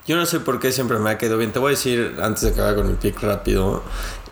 Yo 0.07 0.17
no 0.17 0.25
sé 0.25 0.41
por 0.41 0.59
qué 0.59 0.73
siempre 0.73 0.99
me 0.99 1.11
ha 1.11 1.19
quedado 1.19 1.37
bien. 1.37 1.53
Te 1.53 1.59
voy 1.59 1.69
a 1.69 1.71
decir, 1.73 2.15
antes 2.23 2.43
de 2.43 2.49
acabar 2.49 2.77
con 2.77 2.89
el 2.89 2.97
pick 2.97 3.21
rápido, 3.21 3.83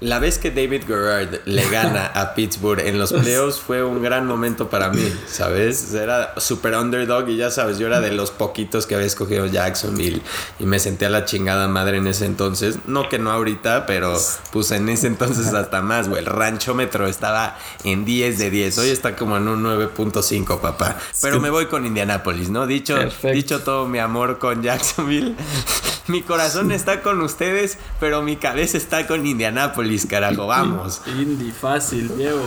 la 0.01 0.18
vez 0.18 0.38
que 0.38 0.51
David 0.51 0.84
Gerard 0.86 1.40
le 1.47 1.68
gana 1.70 2.07
a 2.07 2.34
Pittsburgh 2.34 2.80
en 2.80 2.99
los 2.99 3.12
playoffs 3.12 3.59
fue 3.59 3.82
un 3.82 4.03
gran 4.03 4.26
momento 4.26 4.68
para 4.68 4.90
mí, 4.90 5.12
¿sabes? 5.26 5.94
Era 5.94 6.34
super 6.38 6.74
underdog 6.76 7.28
y 7.28 7.36
ya 7.36 7.51
sabes, 7.51 7.78
yo 7.78 7.86
era 7.86 8.01
de 8.01 8.12
los 8.12 8.30
poquitos 8.30 8.86
que 8.86 8.94
había 8.94 9.07
escogido 9.07 9.47
Jacksonville 9.47 10.20
y 10.59 10.64
me 10.64 10.78
senté 10.78 11.07
a 11.07 11.11
la 11.11 11.24
chingada 11.24 11.68
madre 11.68 11.99
en 11.99 12.07
ese 12.07 12.26
entonces. 12.26 12.78
No 12.86 13.09
que 13.09 13.18
no 13.18 13.30
ahorita, 13.30 13.86
pero 13.86 14.18
pues 14.53 14.70
en 14.72 14.88
ese 14.88 15.07
entonces 15.07 15.47
hasta 15.55 15.80
más, 15.80 16.09
güey. 16.09 16.20
El 16.20 16.26
ranchómetro 16.26 17.07
estaba 17.07 17.57
en 17.84 18.05
10 18.05 18.38
de 18.38 18.51
10. 18.51 18.78
Hoy 18.78 18.90
está 18.90 19.16
como 19.16 19.36
en 19.36 19.49
un 19.49 19.64
9.5, 19.64 20.61
papá. 20.61 20.97
Pero 21.22 21.40
me 21.40 21.51
voy 21.51 21.66
con 21.66 21.86
Indianapolis, 21.86 22.51
¿no? 22.51 22.66
Dicho, 22.66 22.97
dicho 23.22 23.61
todo 23.61 23.86
mi 23.86 23.99
amor 23.99 24.38
con 24.38 24.62
Jacksonville, 24.62 25.34
mi 26.07 26.22
corazón 26.22 26.72
está 26.72 27.03
con 27.03 27.20
ustedes, 27.20 27.78
pero 28.01 28.22
mi 28.22 28.36
cabeza 28.36 28.76
está 28.76 29.07
con 29.07 29.26
Indianapolis 29.26 29.86
carajo, 30.09 30.47
vamos. 30.47 31.03
Indy, 31.07 31.51
fácil, 31.51 32.16
Diego. 32.16 32.47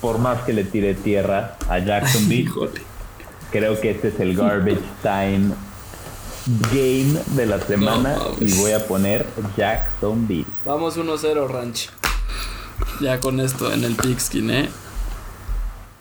Por 0.00 0.18
más 0.18 0.42
que 0.42 0.52
le 0.52 0.64
tire 0.64 0.94
tierra 0.94 1.56
a 1.68 1.78
Jacksonville, 1.78 2.50
creo 3.50 3.80
que 3.80 3.90
este 3.90 4.08
es 4.08 4.20
el 4.20 4.36
garbage 4.36 4.82
time 5.02 5.54
game 6.72 7.20
de 7.36 7.46
la 7.46 7.60
semana 7.60 8.16
y 8.40 8.52
voy 8.54 8.72
a 8.72 8.86
poner 8.86 9.26
Jacksonville. 9.56 10.46
Vamos 10.64 10.96
1-0, 10.96 11.48
Ranch. 11.48 11.90
Ya 13.00 13.20
con 13.20 13.40
esto 13.40 13.72
en 13.72 13.84
el 13.84 13.94
pigskin, 13.94 14.50
¿eh? 14.50 14.68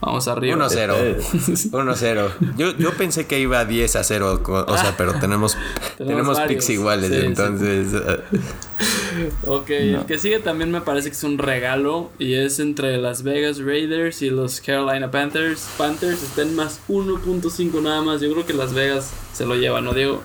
Vamos 0.02 0.28
arriba. 0.28 0.58
1-0. 0.58 1.70
1-0. 1.70 2.32
Yo, 2.58 2.76
yo 2.76 2.91
pensé 2.93 3.28
que 3.28 3.39
iba 3.39 3.64
10 3.64 3.95
a 3.95 4.04
0. 4.04 4.41
O 4.45 4.78
sea, 4.78 4.95
pero 4.97 5.14
tenemos, 5.20 5.58
tenemos, 5.97 6.39
picks 6.41 6.70
iguales. 6.72 7.12
entonces. 7.12 7.93
ok, 9.45 9.70
el 9.70 10.06
que 10.08 10.18
sigue 10.18 10.39
también 10.39 10.72
me 10.72 10.82
parece 10.82 11.10
que 11.10 11.16
es 11.16 11.24
un 11.24 11.38
regalo. 11.38 12.10
Y 12.18 12.34
es 12.34 12.60
entre 12.60 12.97
Las 12.97 13.22
Vegas 13.22 13.60
Raiders 13.60 14.24
y 14.24 14.32
los 14.32 14.60
Carolina 14.60 15.12
Panthers. 15.12 15.70
Panthers 15.78 16.24
estén 16.24 16.56
más 16.56 16.80
1.5 16.89 17.82
nada 17.82 18.02
más. 18.02 18.22
Yo 18.22 18.32
creo 18.32 18.45
que 18.45 18.54
Las 18.54 18.74
Vegas 18.74 19.12
se 19.34 19.45
lo 19.45 19.56
lleva, 19.56 19.82
¿no, 19.82 19.93
Diego? 19.93 20.24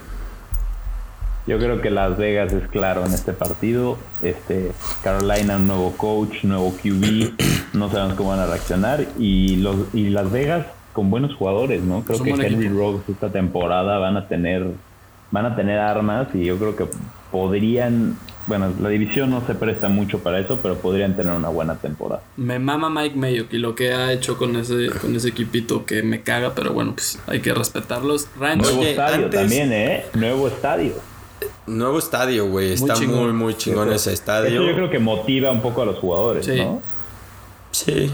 Yo 1.47 1.59
creo 1.59 1.81
que 1.81 1.91
Las 1.91 2.19
Vegas 2.19 2.53
es 2.53 2.67
claro 2.69 3.07
en 3.07 3.13
este 3.13 3.33
partido. 3.33 3.99
Este 4.23 4.73
Carolina, 5.03 5.57
un 5.57 5.69
nuevo 5.69 5.93
coach, 5.97 6.43
nuevo 6.43 6.73
QB, 6.73 7.75
no 7.75 7.91
sabemos 7.91 8.15
cómo 8.15 8.31
van 8.31 8.41
a 8.41 8.47
reaccionar. 8.47 9.07
Y 9.19 9.57
los 9.57 9.77
y 9.95 10.09
Las 10.09 10.31
Vegas 10.33 10.67
con 10.93 11.11
buenos 11.11 11.35
jugadores, 11.35 11.83
¿no? 11.83 12.03
Creo 12.03 12.23
que 12.23 12.31
Henry 12.31 12.69
Rogers 12.69 13.09
esta 13.09 13.31
temporada 13.31 13.99
van 13.99 14.17
a 14.17 14.27
tener 14.29 14.67
van 15.31 15.47
a 15.47 15.57
tener 15.57 15.79
armas 15.79 16.29
y 16.35 16.45
yo 16.45 16.57
creo 16.57 16.77
que 16.77 16.87
podrían, 17.31 18.17
bueno, 18.47 18.73
la 18.81 18.89
división 18.89 19.31
no 19.31 19.45
se 19.47 19.55
presta 19.55 19.89
mucho 19.89 20.21
para 20.21 20.39
eso, 20.39 20.59
pero 20.63 20.77
podrían 20.77 21.17
tener 21.17 21.33
una 21.33 21.49
buena 21.49 21.75
temporada. 21.77 22.23
Me 22.37 22.59
mama 22.59 22.89
Mike 22.89 23.17
Mayo 23.17 23.47
y 23.51 23.59
lo 23.59 23.75
que 23.75 23.93
ha 23.93 24.13
hecho 24.13 24.39
con 24.39 24.57
ese 24.57 24.89
con 25.01 25.15
ese 25.15 25.29
equipito 25.29 25.85
que 25.85 26.03
me 26.03 26.23
caga, 26.23 26.55
pero 26.55 26.73
bueno, 26.73 26.95
pues 26.95 27.21
hay 27.27 27.41
que 27.41 27.53
respetarlos. 27.55 28.29
Nuevo 28.39 28.83
estadio 28.83 29.31
también, 29.31 29.73
¿eh? 29.73 30.07
Nuevo 30.15 30.49
estadio. 30.49 30.95
Nuevo 31.67 31.99
estadio, 31.99 32.47
güey. 32.47 32.73
Está 32.73 32.97
muy, 32.97 33.33
muy 33.33 33.55
chingón 33.55 33.93
ese 33.93 34.13
estadio. 34.13 34.63
yo 34.63 34.75
creo 34.75 34.91
que 34.91 34.99
motiva 34.99 35.51
un 35.51 35.61
poco 35.61 35.83
a 35.83 35.87
los 35.87 35.99
jugadores, 35.99 36.47
¿no? 36.49 36.81
Sí. 37.73 38.11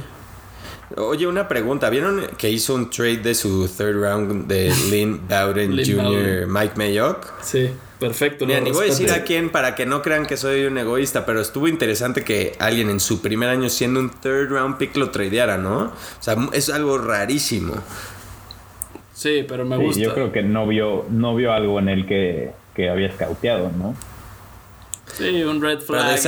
Oye, 0.97 1.27
una 1.27 1.49
pregunta. 1.49 1.89
¿Vieron 1.91 2.27
que 2.37 2.51
hizo 2.51 2.75
un 2.75 2.91
trade 2.91 3.19
de 3.19 3.35
su 3.35 3.69
third 3.69 4.01
round 4.01 4.47
de 4.47 4.73
Lynn 4.91 5.23
Bowden 5.29 5.77
Jr., 5.77 6.47
Mike 6.47 6.75
Mayock? 6.77 7.43
Sí, 7.43 7.71
perfecto. 7.99 8.47
Mira, 8.47 8.61
ni 8.61 8.73
voy 8.73 8.87
a 8.87 8.89
decir 8.89 9.11
a 9.11 9.23
quién 9.23 9.51
para 9.51 9.75
que 9.75 9.87
no 9.87 10.03
crean 10.03 10.27
que 10.27 10.37
soy 10.37 10.65
un 10.65 10.77
egoísta, 10.79 11.25
pero 11.25 11.41
estuvo 11.41 11.69
interesante 11.69 12.25
que 12.25 12.55
alguien 12.59 12.91
en 12.91 13.01
su 13.01 13.23
primer 13.23 13.49
año 13.49 13.69
siendo 13.69 14.01
un 14.01 14.11
third 14.11 14.51
round 14.51 14.77
pick 14.77 14.97
lo 14.97 15.11
tradeara, 15.11 15.57
¿no? 15.57 15.79
O 15.79 15.93
sea, 16.21 16.37
es 16.53 16.69
algo 16.69 16.99
rarísimo. 16.99 17.75
Sí, 19.15 19.45
pero 19.47 19.65
me 19.65 19.77
gusta. 19.77 20.01
Yo 20.01 20.15
creo 20.15 20.33
que 20.33 20.43
no 20.43 20.67
vio, 20.67 21.07
no 21.11 21.35
vio 21.35 21.53
algo 21.53 21.79
en 21.79 21.89
el 21.89 22.07
que 22.07 22.53
que 22.75 22.89
había 22.89 23.09
escauteado, 23.09 23.70
¿no? 23.70 23.95
Sí, 25.17 25.43
un 25.43 25.61
red 25.61 25.81
flag. 25.81 26.19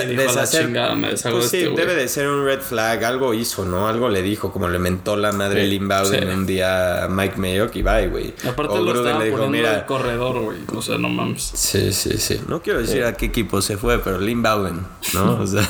pues 1.31 1.51
sí, 1.51 1.59
debe 1.77 1.95
de 1.95 2.09
ser 2.09 2.29
un 2.29 2.45
red 2.45 2.61
flag. 2.61 3.05
Algo 3.05 3.35
hizo, 3.35 3.65
¿no? 3.65 3.89
Algo 3.89 4.09
le 4.09 4.23
dijo, 4.23 4.53
como 4.53 4.69
le 4.69 4.79
mentó 4.79 5.17
la 5.17 5.33
madre 5.33 5.65
sí, 5.65 5.71
Lynn 5.71 5.89
Bowden 5.89 6.29
un 6.29 6.47
día 6.47 7.05
a 7.05 7.09
Mike 7.09 7.37
Mayock 7.37 7.75
y 7.77 7.83
bye, 7.83 8.09
güey. 8.09 8.35
Aparte 8.49 8.75
o 8.75 8.83
lo 8.83 8.95
estaba 8.95 9.19
le 9.19 9.31
dijo, 9.31 9.49
mira. 9.49 9.75
El 9.75 9.87
corredor, 9.87 10.41
güey. 10.41 10.59
O 10.75 10.83
sea, 10.83 10.99
no 10.99 11.09
mames. 11.09 11.53
Sí, 11.55 11.93
sí, 11.93 12.19
sí. 12.19 12.41
No 12.49 12.63
quiero 12.63 12.81
decir 12.81 13.05
a 13.05 13.15
qué 13.15 13.27
equipo 13.27 13.63
se 13.63 13.77
fue, 13.77 13.99
pero 13.99 14.19
Lynn 14.19 14.43
Bowden, 14.43 14.81
¿no? 15.13 15.35
O 15.45 15.47
sea, 15.47 15.69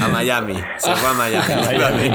a 0.00 0.08
Miami. 0.08 0.54
Se 0.78 0.94
fue 0.94 1.08
a 1.08 1.12
Miami. 1.14 2.10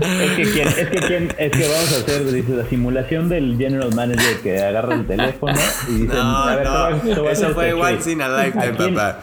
es, 0.00 0.32
que 0.36 0.42
quién, 0.52 0.68
es, 0.68 0.88
que 0.88 1.00
quién, 1.00 1.34
es 1.36 1.52
que 1.52 1.68
vamos 1.68 1.92
a 1.92 1.96
hacer 1.96 2.32
dice, 2.32 2.52
la 2.52 2.68
simulación 2.68 3.28
del 3.28 3.56
general 3.58 3.94
manager 3.94 4.40
que 4.40 4.60
agarra 4.60 4.94
el 4.94 5.06
teléfono 5.06 5.58
y 5.88 5.92
dice, 5.92 6.14
no, 6.14 6.36
a 6.38 6.56
ver, 6.56 6.66
no, 6.66 7.28
eso 7.28 7.50
fue 7.50 7.72
once 7.74 8.12
in 8.12 8.22
a 8.22 8.28
lifetime, 8.32 8.94
papá. 8.94 9.20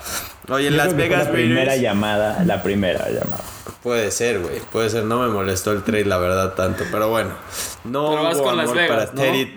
Oye, 0.50 0.68
en 0.68 0.74
Yo 0.74 0.78
Las 0.78 0.96
Vegas 0.96 1.26
La 1.26 1.32
primera 1.32 1.76
llamada, 1.76 2.44
la 2.44 2.64
primera 2.64 3.08
llamada. 3.10 3.44
Puede 3.84 4.12
ser, 4.12 4.40
güey. 4.40 4.60
Puede 4.72 4.90
ser. 4.90 5.04
No 5.06 5.20
me 5.22 5.28
molestó 5.30 5.72
el 5.72 5.84
trade, 5.84 6.06
la 6.06 6.18
verdad, 6.18 6.54
tanto. 6.54 6.84
Pero 6.92 7.10
bueno. 7.10 7.32
No 7.86 8.10
Pero 8.10 8.24
vas 8.24 8.36
hubo 8.36 8.44
con 8.44 8.58
Las 8.58 8.66
amor 8.66 8.78
Vegas, 8.78 8.90
para 8.90 9.06
¿no? 9.14 9.22
Teddy. 9.22 9.56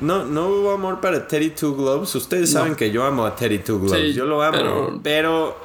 No, 0.00 0.24
no 0.24 0.48
hubo 0.48 0.72
amor 0.72 1.00
para 1.00 1.26
Teddy 1.26 1.50
Two 1.50 1.74
Gloves. 1.74 2.14
Ustedes 2.14 2.52
saben 2.52 2.74
que 2.76 2.90
yo 2.90 3.04
amo 3.04 3.24
a 3.26 3.34
Teddy 3.34 3.58
Two 3.60 3.80
Gloves. 3.80 4.00
Sí, 4.08 4.12
yo 4.14 4.26
lo 4.26 4.42
amo. 4.42 4.56
pero- 4.56 5.00
Pero... 5.02 5.60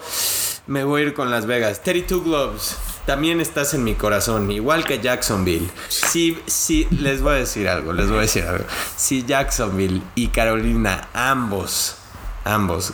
me 0.68 0.84
voy 0.84 1.02
a 1.02 1.06
ir 1.06 1.14
con 1.14 1.30
Las 1.30 1.46
Vegas. 1.46 1.82
Teddy 1.84 2.04
Two 2.04 2.22
Gloves. 2.24 2.78
También 3.06 3.42
estás 3.42 3.74
en 3.74 3.84
mi 3.84 3.96
corazón, 3.96 4.50
igual 4.50 4.86
que 4.86 5.00
Jacksonville. 5.02 5.68
Si, 5.90 6.40
si, 6.46 6.88
les 6.90 7.22
voy 7.22 7.34
a 7.34 7.36
decir 7.36 7.68
algo, 7.68 7.92
les 7.92 8.08
voy 8.08 8.20
a 8.20 8.22
decir 8.22 8.44
algo. 8.46 8.64
Si 8.96 9.26
Jacksonville 9.26 10.02
y 10.16 10.28
Carolina, 10.30 11.10
ambos, 11.14 11.98
ambos, 12.46 12.94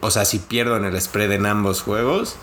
o 0.00 0.10
sea, 0.10 0.24
si 0.24 0.38
pierdo 0.38 0.76
en 0.76 0.84
el 0.84 1.00
spread 1.00 1.32
en 1.32 1.46
ambos 1.46 1.82
juegos, 1.82 2.36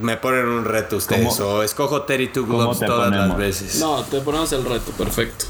me 0.00 0.16
ponen 0.16 0.46
un 0.46 0.64
reto 0.64 0.96
ustedes. 0.96 1.36
¿Cómo? 1.38 1.50
O 1.50 1.62
escojo 1.62 2.02
Teddy 2.02 2.28
Two 2.28 2.46
¿Cómo 2.46 2.58
Gloves 2.58 2.78
te 2.80 2.86
todas 2.86 3.10
las 3.10 3.18
ponemos? 3.18 3.38
veces. 3.38 3.80
No, 3.80 4.02
te 4.02 4.20
ponemos 4.20 4.52
el 4.52 4.64
reto, 4.64 4.92
perfecto. 4.92 5.46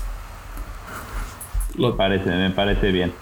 Me 1.76 1.92
parece, 1.92 2.30
me 2.30 2.50
parece 2.50 2.90
bien. 2.92 3.12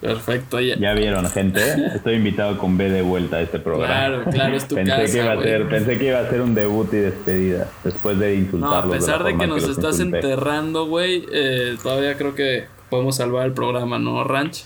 Perfecto, 0.00 0.60
ya. 0.60 0.76
Ya 0.76 0.92
vieron, 0.92 1.28
gente. 1.30 1.62
Estoy 1.94 2.16
invitado 2.16 2.58
con 2.58 2.76
B 2.76 2.90
de 2.90 3.00
vuelta 3.02 3.36
a 3.36 3.40
este 3.40 3.58
programa. 3.58 3.94
Claro, 3.94 4.24
claro, 4.30 4.56
es 4.56 4.68
tu 4.68 4.74
pensé 4.74 4.90
casa, 4.92 5.12
que 5.12 5.18
iba 5.18 5.32
a 5.32 5.42
ser, 5.42 5.68
pensé 5.68 5.98
que 5.98 6.04
iba 6.06 6.18
a 6.20 6.28
ser 6.28 6.42
un 6.42 6.54
debut 6.54 6.92
y 6.92 6.96
despedida 6.98 7.68
después 7.82 8.18
de 8.18 8.36
No, 8.36 8.42
insultarlos. 8.42 8.94
a 8.94 8.98
pesar 8.98 9.24
de, 9.24 9.38
que 9.38 9.46
nos 9.46 9.62
estás 9.64 9.98
insulté. 9.98 10.18
enterrando, 10.18 10.86
güey, 10.86 11.26
eh, 11.32 11.76
todavía 11.82 12.16
creo 12.18 12.34
que 12.34 12.66
podemos 12.90 13.16
salvar 13.16 13.46
el 13.46 13.52
programa, 13.52 13.98
¿no, 13.98 14.22
Ranch? 14.24 14.64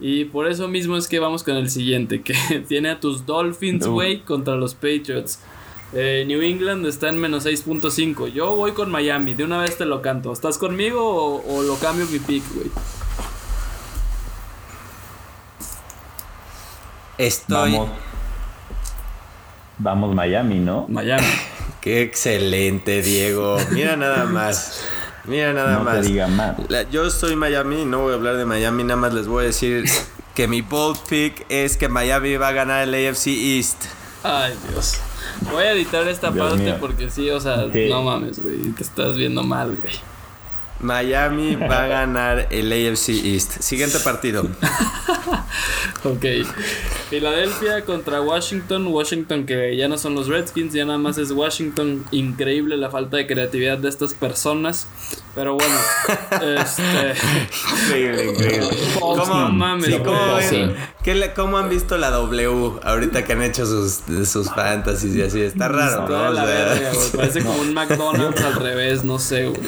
Y 0.00 0.24
por 0.26 0.46
eso 0.48 0.68
mismo 0.68 0.96
es 0.96 1.08
que 1.08 1.18
vamos 1.18 1.42
con 1.42 1.56
el 1.56 1.70
siguiente, 1.70 2.22
que 2.22 2.34
tiene 2.68 2.90
a 2.90 3.00
tus 3.00 3.26
Dolphins, 3.26 3.86
No. 3.86 3.92
güey, 3.92 4.20
contra 4.20 4.54
los 4.56 4.74
Patriots. 4.74 5.40
Eh, 5.94 6.24
New 6.26 6.40
England 6.40 6.86
está 6.86 7.08
en 7.10 7.18
menos 7.18 7.44
6.5. 7.44 8.28
Yo 8.28 8.56
voy 8.56 8.72
con 8.72 8.90
Miami, 8.90 9.34
de 9.34 9.44
una 9.44 9.58
vez 9.60 9.76
te 9.76 9.84
lo 9.84 10.00
canto. 10.00 10.32
¿Estás 10.32 10.56
conmigo 10.58 11.00
o, 11.04 11.58
o 11.58 11.62
lo 11.62 11.76
cambio 11.76 12.06
mi 12.06 12.18
pick, 12.18 12.42
güey? 12.54 12.70
Estoy. 17.18 17.72
Vamos. 17.72 17.90
Vamos 19.78 20.14
Miami, 20.14 20.58
¿no? 20.58 20.86
Miami. 20.88 21.26
Qué 21.80 22.02
excelente, 22.02 23.02
Diego. 23.02 23.56
Mira 23.70 23.96
nada 23.96 24.24
más. 24.26 24.84
Mira 25.24 25.52
nada 25.52 25.72
No 25.74 25.78
te 25.78 25.84
más. 25.84 26.06
diga 26.06 26.26
más. 26.28 26.56
La- 26.68 26.82
yo 26.90 27.08
soy 27.10 27.36
Miami, 27.36 27.84
no 27.84 28.00
voy 28.00 28.12
a 28.12 28.16
hablar 28.16 28.36
de 28.36 28.44
Miami, 28.44 28.82
nada 28.84 28.96
más 29.00 29.14
les 29.14 29.26
voy 29.28 29.44
a 29.44 29.46
decir 29.46 29.84
que 30.34 30.48
mi 30.48 30.62
bold 30.62 30.98
pick 31.08 31.46
es 31.48 31.76
que 31.76 31.88
Miami 31.88 32.36
va 32.36 32.48
a 32.48 32.52
ganar 32.52 32.82
el 32.88 32.94
AFC 32.94 33.28
East. 33.58 33.84
Ay, 34.24 34.54
Dios. 34.70 34.94
Voy 35.52 35.64
a 35.64 35.72
editar 35.72 36.06
esta 36.08 36.30
Dios 36.30 36.48
parte 36.50 36.64
mío. 36.64 36.76
porque 36.80 37.10
sí, 37.10 37.30
o 37.30 37.40
sea, 37.40 37.66
Sí. 37.72 37.88
no 37.88 38.02
mames, 38.02 38.42
güey. 38.42 38.58
Te 38.72 38.82
estás 38.82 39.16
viendo 39.16 39.42
mal, 39.42 39.76
güey. 39.80 39.94
Miami 40.82 41.56
va 41.70 41.84
a 41.84 41.86
ganar 41.86 42.48
el 42.50 42.72
AFC 42.72 43.08
East. 43.24 43.60
Siguiente 43.60 43.98
partido. 44.00 44.46
Ok. 46.04 46.24
Filadelfia 47.10 47.84
contra 47.84 48.20
Washington. 48.20 48.88
Washington 48.88 49.46
que 49.46 49.76
ya 49.76 49.86
no 49.86 49.96
son 49.98 50.14
los 50.14 50.26
Redskins, 50.26 50.72
ya 50.72 50.84
nada 50.84 50.98
más 50.98 51.16
es 51.18 51.30
Washington. 51.30 52.04
Increíble 52.10 52.76
la 52.76 52.90
falta 52.90 53.18
de 53.18 53.26
creatividad 53.26 53.78
de 53.78 53.88
estas 53.88 54.14
personas. 54.14 54.88
Pero 55.34 55.54
bueno, 55.54 55.74
este... 56.58 57.14
Increíble, 57.84 58.30
increíble. 58.30 58.68
No 59.00 59.48
mames, 59.50 59.86
sí. 59.86 59.98
¿cómo, 60.04 61.26
cómo 61.36 61.58
han 61.58 61.70
visto 61.70 61.96
la 61.96 62.10
W 62.10 62.80
ahorita 62.82 63.24
que 63.24 63.32
han 63.32 63.42
hecho 63.42 63.64
sus, 63.64 64.00
sus 64.28 64.50
fantasies 64.50 65.14
y 65.14 65.22
así? 65.22 65.40
Está 65.40 65.68
raro, 65.68 66.08
¿no? 66.08 66.32
la 66.32 66.44
verga. 66.44 66.90
Parece 67.16 67.42
como 67.42 67.60
un 67.60 67.72
McDonald's 67.72 68.42
al 68.42 68.56
revés, 68.56 69.04
no 69.04 69.18
sé, 69.18 69.46
güey. 69.46 69.60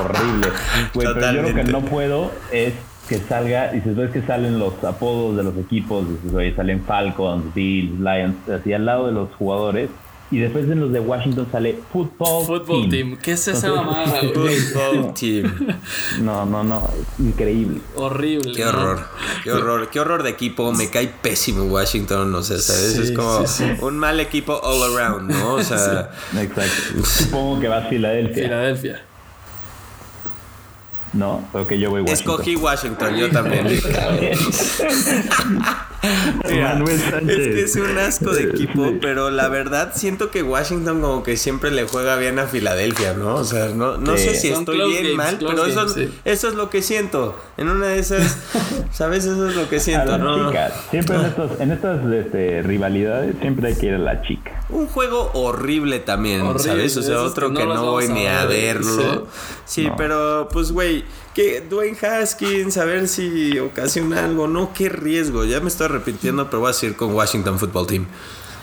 Horrible. 0.00 0.48
Güey, 0.94 1.08
pero 1.14 1.32
yo 1.32 1.42
lo 1.42 1.54
que 1.54 1.64
no 1.64 1.80
puedo 1.82 2.30
es 2.52 2.74
que 3.08 3.18
salga, 3.18 3.74
y 3.74 3.80
si 3.80 3.90
ves 3.90 4.10
que 4.10 4.22
salen 4.22 4.58
los 4.58 4.84
apodos 4.84 5.36
de 5.36 5.42
los 5.42 5.56
equipos, 5.56 6.06
dices, 6.08 6.34
oye, 6.34 6.54
salen 6.54 6.82
Falcons, 6.84 7.54
Bills, 7.54 7.98
Lions, 7.98 8.36
así 8.48 8.72
al 8.72 8.84
lado 8.84 9.06
de 9.06 9.12
los 9.12 9.30
jugadores, 9.36 9.88
y 10.30 10.40
después 10.40 10.68
en 10.68 10.80
los 10.80 10.92
de 10.92 11.00
Washington 11.00 11.48
sale 11.50 11.78
Football, 11.90 12.44
Football 12.44 12.90
team. 12.90 13.16
¿Qué 13.16 13.32
es 13.32 13.48
esa 13.48 13.72
mamada? 13.72 14.20
Football 14.34 15.14
team. 15.18 15.50
No, 16.20 16.44
no, 16.44 16.62
no, 16.62 16.86
increíble. 17.18 17.80
Horrible. 17.96 18.52
Qué 18.54 18.62
¿no? 18.62 18.68
horror, 18.68 19.06
qué 19.42 19.52
horror, 19.52 19.88
qué 19.90 20.00
horror 20.00 20.22
de 20.22 20.30
equipo. 20.30 20.70
Me 20.72 20.90
cae 20.90 21.08
pésimo 21.08 21.64
Washington, 21.64 22.34
o 22.34 22.42
sea, 22.42 22.58
¿sabes? 22.58 22.92
Sí, 22.92 23.02
es 23.04 23.12
como 23.12 23.46
sí, 23.46 23.64
sí. 23.64 23.84
un 23.84 23.98
mal 23.98 24.20
equipo 24.20 24.60
all 24.62 24.94
around, 24.94 25.30
¿no? 25.30 25.54
O 25.54 25.62
sea, 25.62 26.10
Exacto. 26.38 27.04
Supongo 27.04 27.60
que 27.60 27.68
vas 27.68 27.86
a 27.86 27.88
Filadelfia. 27.88 28.42
Filadelfia. 28.42 29.07
No, 31.18 31.42
que 31.66 31.78
yo 31.78 31.90
voy 31.90 32.00
a 32.00 32.04
Washington. 32.04 32.32
escogí 32.34 32.56
Washington, 32.56 33.16
yo 33.16 33.30
también. 33.30 33.66
Manuel 36.62 37.00
Sánchez. 37.00 37.38
es 37.38 37.48
que 37.54 37.60
es 37.62 37.76
un 37.76 37.98
asco 37.98 38.30
de 38.32 38.44
equipo, 38.44 38.92
pero 39.00 39.30
la 39.30 39.48
verdad 39.48 39.92
siento 39.94 40.30
que 40.30 40.42
Washington 40.42 41.00
como 41.00 41.22
que 41.24 41.36
siempre 41.36 41.70
le 41.72 41.84
juega 41.84 42.16
bien 42.16 42.38
a 42.38 42.46
Filadelfia, 42.46 43.14
¿no? 43.14 43.34
O 43.36 43.44
sea, 43.44 43.68
no, 43.68 43.96
no 43.98 44.16
Sí. 44.16 44.24
sé 44.28 44.34
si 44.36 44.50
Son 44.50 44.60
estoy 44.60 44.78
bien 44.78 45.02
games, 45.02 45.16
mal, 45.16 45.36
pero 45.40 45.66
eso, 45.66 45.88
sí. 45.88 46.08
eso 46.24 46.48
es 46.48 46.54
lo 46.54 46.70
que 46.70 46.82
siento. 46.82 47.36
En 47.56 47.68
una 47.68 47.86
de 47.88 47.98
esas, 47.98 48.38
¿sabes? 48.92 49.24
Eso 49.24 49.48
es 49.48 49.56
lo 49.56 49.68
que 49.68 49.80
siento, 49.80 50.18
¿no? 50.18 50.48
chicas. 50.48 50.72
Siempre 50.90 51.16
en, 51.16 51.24
estos, 51.26 51.60
en 51.60 51.72
estas 51.72 52.12
este, 52.12 52.62
rivalidades 52.62 53.34
siempre 53.40 53.68
hay 53.68 53.74
que 53.74 53.86
ir 53.86 53.94
a 53.94 53.98
la 53.98 54.22
chica. 54.22 54.64
Un 54.68 54.86
juego 54.86 55.30
horrible 55.34 55.98
también, 55.98 56.42
Horrible, 56.42 56.62
¿sabes? 56.62 56.96
O 56.96 57.02
sea, 57.02 57.22
otro 57.22 57.48
que 57.48 57.54
no 57.54 57.60
que 57.60 57.66
los 57.66 57.76
no 57.76 57.90
voy 57.90 58.04
a 58.04 58.08
ni 58.08 58.26
a 58.26 58.44
ver, 58.44 58.76
verlo. 58.78 59.26
Sí, 59.64 59.86
No. 59.86 59.96
pero 59.96 60.48
pues, 60.52 60.70
güey, 60.72 61.04
que 61.34 61.60
Dwayne 61.60 61.96
Haskins, 62.00 62.76
a 62.78 62.84
ver 62.84 63.08
si 63.08 63.58
ocasiona 63.58 64.24
algo, 64.24 64.48
¿no? 64.48 64.72
Qué 64.72 64.88
riesgo. 64.88 65.44
Ya 65.44 65.60
me 65.60 65.68
estoy 65.68 65.86
arrepintiendo, 65.86 66.48
pero 66.50 66.60
voy 66.60 66.70
a 66.70 66.72
seguir 66.72 66.96
con 66.96 67.14
Washington 67.14 67.58
Football 67.58 67.86
Team. 67.86 68.06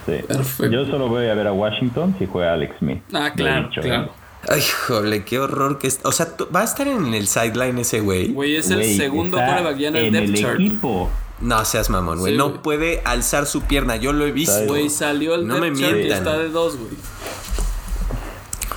Sí. 0.06 0.12
Perfecto. 0.28 0.72
Yo 0.72 0.86
solo 0.86 1.08
voy 1.08 1.26
a 1.26 1.34
ver 1.34 1.46
a 1.46 1.52
Washington 1.52 2.14
si 2.18 2.26
juega 2.26 2.52
Alex 2.52 2.76
Smith. 2.78 3.02
Ah, 3.12 3.32
claro, 3.34 3.68
dicho, 3.68 3.80
claro. 3.80 4.04
¿eh? 4.04 4.10
Ay, 4.48 4.62
joder, 4.86 5.24
qué 5.24 5.38
horror 5.40 5.78
que 5.78 5.88
es. 5.88 5.98
O 6.04 6.12
sea, 6.12 6.28
¿va 6.54 6.60
a 6.60 6.64
estar 6.64 6.86
en 6.86 7.12
el 7.14 7.26
sideline 7.26 7.78
ese 7.80 8.00
güey? 8.00 8.28
Güey, 8.32 8.56
es 8.56 8.70
el 8.70 8.84
segundo 8.96 9.38
está 9.38 9.48
quarterback 9.48 9.78
ya 9.78 9.88
en 9.88 9.96
el 9.96 10.12
depth 10.12 10.40
chart. 10.40 10.60
equipo. 10.60 11.10
No 11.40 11.64
seas 11.64 11.90
mamón, 11.90 12.18
güey. 12.20 12.32
Sí, 12.32 12.38
no 12.38 12.62
puede 12.62 13.02
alzar 13.04 13.46
su 13.46 13.62
pierna. 13.62 13.96
Yo 13.96 14.12
lo 14.12 14.24
he 14.26 14.32
visto. 14.32 14.52
Está 14.54 14.66
Güey, 14.68 14.88
salió 14.88 15.34
el 15.34 15.46
No 15.48 15.58
me 15.58 15.66
depth 15.70 15.80
chart 15.80 15.92
y 15.92 15.94
mientan. 15.96 16.18
está 16.18 16.38
de 16.38 16.48
dos, 16.50 16.76
güey. 16.76 16.92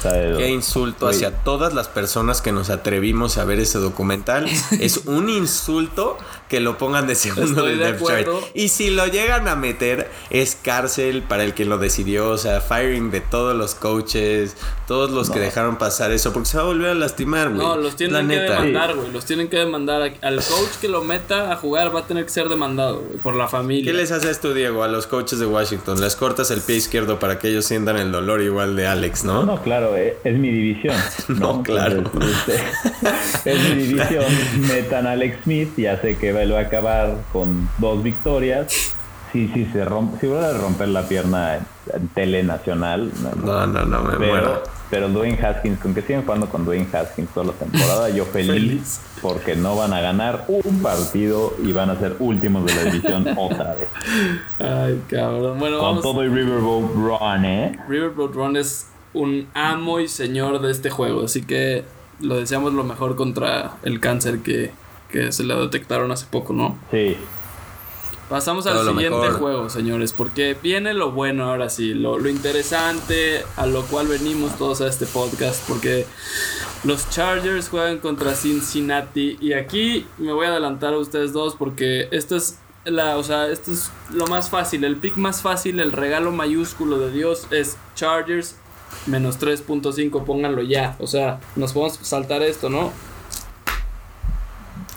Qué 0.01 0.49
insulto 0.49 1.07
hacia 1.07 1.31
todas 1.43 1.73
las 1.73 1.87
personas 1.87 2.41
que 2.41 2.51
nos 2.51 2.69
atrevimos 2.69 3.37
a 3.37 3.45
ver 3.45 3.59
ese 3.59 3.79
documental. 3.79 4.47
es 4.79 5.01
un 5.05 5.29
insulto 5.29 6.17
que 6.49 6.59
lo 6.59 6.77
pongan 6.77 7.05
de 7.07 7.15
segundo 7.15 7.45
Estoy 7.51 7.69
del 7.69 7.79
de 7.79 7.85
depth 7.85 7.99
chart. 8.07 8.21
acuerdo. 8.21 8.47
Y 8.55 8.69
si 8.69 8.89
lo 8.89 9.05
llegan 9.07 9.47
a 9.47 9.55
meter, 9.55 10.09
es 10.31 10.55
cárcel 10.61 11.21
para 11.21 11.43
el 11.43 11.53
que 11.53 11.63
lo 11.63 11.77
decidió. 11.77 12.29
O 12.29 12.37
sea, 12.37 12.59
firing 12.59 13.11
de 13.11 13.21
todos 13.21 13.55
los 13.55 13.75
coaches, 13.75 14.57
todos 14.87 15.11
los 15.11 15.29
que 15.29 15.39
dejaron 15.39 15.77
pasar 15.77 16.11
eso, 16.11 16.33
porque 16.33 16.49
se 16.49 16.57
va 16.57 16.63
a 16.63 16.65
volver 16.65 16.89
a 16.89 16.93
lastimar, 16.95 17.49
güey. 17.49 17.59
No, 17.59 17.77
los 17.77 17.91
La 17.91 17.97
tienen 17.97 18.27
que 18.27 18.35
neta. 18.35 18.53
demandar, 18.53 18.95
güey. 18.95 19.11
Los 19.11 19.25
tienen 19.25 19.47
que 19.47 19.57
demandar. 19.57 20.11
Al 20.21 20.35
coach 20.37 20.69
que 20.81 20.87
lo 20.87 21.03
meta 21.03 21.51
a 21.51 21.55
jugar 21.55 21.95
va 21.95 21.99
a 22.01 22.07
tener 22.07 22.23
que 22.25 22.31
ser 22.31 22.49
demandado, 22.49 23.01
güey, 23.01 23.17
por 23.19 23.35
la 23.35 23.47
familia. 23.47 23.91
¿Qué 23.91 23.95
les 23.95 24.11
haces 24.11 24.41
tú, 24.41 24.53
Diego, 24.53 24.83
a 24.83 24.87
los 24.87 25.05
coaches 25.07 25.37
de 25.39 25.45
Washington? 25.45 26.01
Les 26.01 26.15
cortas 26.15 26.49
el 26.51 26.61
pie 26.61 26.77
izquierdo 26.77 27.19
para 27.19 27.37
que 27.37 27.49
ellos 27.49 27.65
sientan 27.65 27.97
el 27.97 28.11
dolor 28.11 28.41
igual 28.41 28.75
de 28.75 28.87
Alex, 28.87 29.23
¿no? 29.23 29.43
No, 29.43 29.61
claro, 29.61 29.95
eh, 29.95 30.17
es 30.23 30.37
mi 30.37 30.49
división. 30.49 30.95
No, 31.29 31.57
No, 31.57 31.63
claro. 31.63 31.97
Entonces, 31.99 32.61
este, 33.35 33.51
es 33.51 33.75
mi 33.75 33.83
división. 33.83 34.25
Metan 34.67 35.05
a 35.05 35.11
Alex 35.11 35.43
Smith, 35.43 35.69
ya 35.77 35.99
sé 36.01 36.17
que 36.17 36.31
va 36.31 36.38
a 36.39 36.59
acabar 36.59 37.17
con 37.31 37.69
dos 37.77 38.01
victorias. 38.03 38.93
Sí, 39.31 39.49
sí, 39.53 39.67
se 39.71 39.85
rompe, 39.85 40.19
si 40.19 40.25
vuelve 40.27 40.47
a 40.47 40.53
romper 40.53 40.87
la 40.87 41.03
pierna 41.07 41.57
en, 41.57 41.65
en 41.93 42.07
tele 42.09 42.41
nacional. 42.43 43.11
No, 43.45 43.67
no, 43.67 43.85
no, 43.85 44.01
me 44.03 44.17
muero. 44.17 44.17
pero, 44.17 44.63
pero 44.89 45.09
Dwayne 45.09 45.37
Haskins, 45.45 45.77
con 45.79 45.93
que 45.93 46.01
siguen 46.01 46.23
jugando 46.23 46.49
con 46.49 46.65
Dwayne 46.65 46.87
Haskins 46.91 47.29
toda 47.31 47.45
la 47.45 47.51
temporada, 47.53 48.09
yo 48.09 48.25
feliz, 48.33 48.47
Feliz. 48.53 49.01
porque 49.21 49.55
no 49.55 49.75
van 49.75 49.93
a 49.93 50.01
ganar 50.01 50.45
un 50.47 50.81
partido 50.81 51.53
y 51.63 51.71
van 51.73 51.91
a 51.91 51.99
ser 51.99 52.15
últimos 52.17 52.65
de 52.65 52.73
la 52.73 52.83
división 52.85 53.27
otra 53.37 53.75
vez. 53.75 53.87
Ay, 54.57 54.99
cabrón. 55.07 55.59
Bueno, 55.59 55.77
Con 55.77 55.87
vamos. 55.89 56.01
todo 56.03 56.23
y 56.23 56.27
Riverboat 56.29 56.91
Run, 56.95 57.45
¿eh? 57.45 57.79
Riverboat 57.87 58.33
Run 58.33 58.57
es 58.57 58.87
un 59.13 59.47
amo 59.53 59.99
y 59.99 60.07
señor 60.07 60.59
de 60.59 60.71
este 60.71 60.89
juego, 60.89 61.25
así 61.25 61.43
que 61.43 61.83
lo 62.19 62.37
deseamos 62.37 62.73
lo 62.73 62.83
mejor 62.83 63.15
contra 63.15 63.73
el 63.83 63.99
cáncer 63.99 64.39
que, 64.39 64.71
que 65.09 65.31
se 65.31 65.43
le 65.43 65.55
detectaron 65.55 66.11
hace 66.11 66.25
poco, 66.29 66.53
¿no? 66.53 66.77
Sí, 66.91 67.17
Pasamos 68.29 68.63
Todo 68.65 68.81
al 68.81 68.87
siguiente 68.89 69.17
mejor. 69.17 69.39
juego, 69.39 69.69
señores, 69.71 70.13
porque 70.13 70.55
viene 70.61 70.93
lo 70.93 71.11
bueno 71.11 71.45
ahora 71.45 71.67
sí, 71.67 71.95
lo, 71.95 72.19
lo 72.19 72.29
interesante 72.29 73.43
a 73.57 73.65
lo 73.65 73.81
cual 73.85 74.07
venimos 74.07 74.55
todos 74.59 74.81
a 74.81 74.87
este 74.87 75.07
podcast, 75.07 75.67
porque 75.67 76.05
los 76.83 77.09
Chargers 77.09 77.69
juegan 77.69 77.97
contra 77.97 78.35
Cincinnati 78.35 79.35
y 79.41 79.53
aquí 79.53 80.05
me 80.19 80.31
voy 80.31 80.45
a 80.45 80.49
adelantar 80.49 80.93
a 80.93 80.99
ustedes 80.99 81.33
dos 81.33 81.55
porque 81.55 82.07
esto 82.11 82.35
es 82.35 82.59
la, 82.85 83.17
o 83.17 83.23
sea, 83.23 83.47
esto 83.47 83.71
es 83.71 83.89
lo 84.13 84.27
más 84.27 84.51
fácil. 84.51 84.83
El 84.83 84.97
pick 84.97 85.17
más 85.17 85.41
fácil, 85.41 85.79
el 85.79 85.91
regalo 85.91 86.31
mayúsculo 86.31 86.99
de 86.99 87.11
Dios 87.11 87.47
es 87.49 87.77
Chargers 87.95 88.55
menos 89.07 89.39
3.5. 89.39 90.23
Pónganlo 90.23 90.61
ya. 90.61 90.95
O 90.99 91.07
sea, 91.07 91.39
nos 91.55 91.73
podemos 91.73 91.97
saltar 92.01 92.41
esto, 92.43 92.69
¿no? 92.69 92.91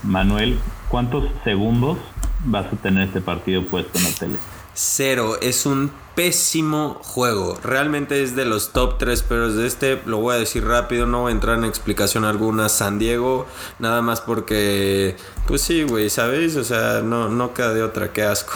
Manuel, 0.02 0.58
¿cuántos 0.88 1.24
segundos 1.44 1.98
vas 2.44 2.66
a 2.72 2.76
tener 2.76 3.08
este 3.08 3.20
partido 3.20 3.64
puesto 3.66 3.98
en 3.98 4.04
la 4.04 4.10
tele? 4.10 4.38
Cero, 4.74 5.36
es 5.42 5.66
un 5.66 5.90
pésimo 6.14 6.98
juego. 7.02 7.58
Realmente 7.62 8.22
es 8.22 8.34
de 8.34 8.44
los 8.44 8.72
top 8.72 8.98
3 8.98 9.22
pero 9.28 9.52
de 9.52 9.66
este. 9.66 10.00
Lo 10.06 10.18
voy 10.18 10.34
a 10.34 10.38
decir 10.38 10.64
rápido, 10.64 11.06
no 11.06 11.22
voy 11.22 11.30
a 11.32 11.34
entrar 11.34 11.58
en 11.58 11.64
explicación 11.64 12.24
alguna. 12.24 12.68
San 12.68 12.98
Diego, 12.98 13.46
nada 13.78 14.00
más 14.02 14.20
porque, 14.20 15.16
pues 15.46 15.60
sí, 15.62 15.82
güey, 15.82 16.08
¿sabéis? 16.10 16.56
O 16.56 16.64
sea, 16.64 17.02
no, 17.02 17.28
no 17.28 17.52
queda 17.54 17.74
de 17.74 17.82
otra, 17.82 18.12
qué 18.12 18.22
asco. 18.22 18.54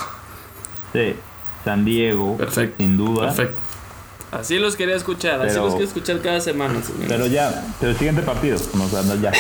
Sí, 0.92 1.14
San 1.64 1.84
Diego, 1.84 2.36
Perfecto. 2.38 2.76
sin 2.78 2.97
duda. 2.97 3.26
Perfecto. 3.26 3.61
Así 4.33 4.59
los 4.59 4.74
quería 4.77 4.97
escuchar, 4.97 5.41
así 5.41 5.51
Pero- 5.51 5.64
los 5.64 5.74
quiero 5.74 5.87
escuchar 5.87 6.20
cada 6.20 6.41
semana. 6.41 6.83
señores. 6.83 7.07
Pero 7.09 7.27
ya, 7.27 7.64
pero 7.79 7.93
el 7.93 7.97
siguiente 7.99 8.22
partido, 8.22 8.57
o 8.57 8.89
sea, 8.89 9.03
no, 9.03 9.14
ya. 9.16 9.31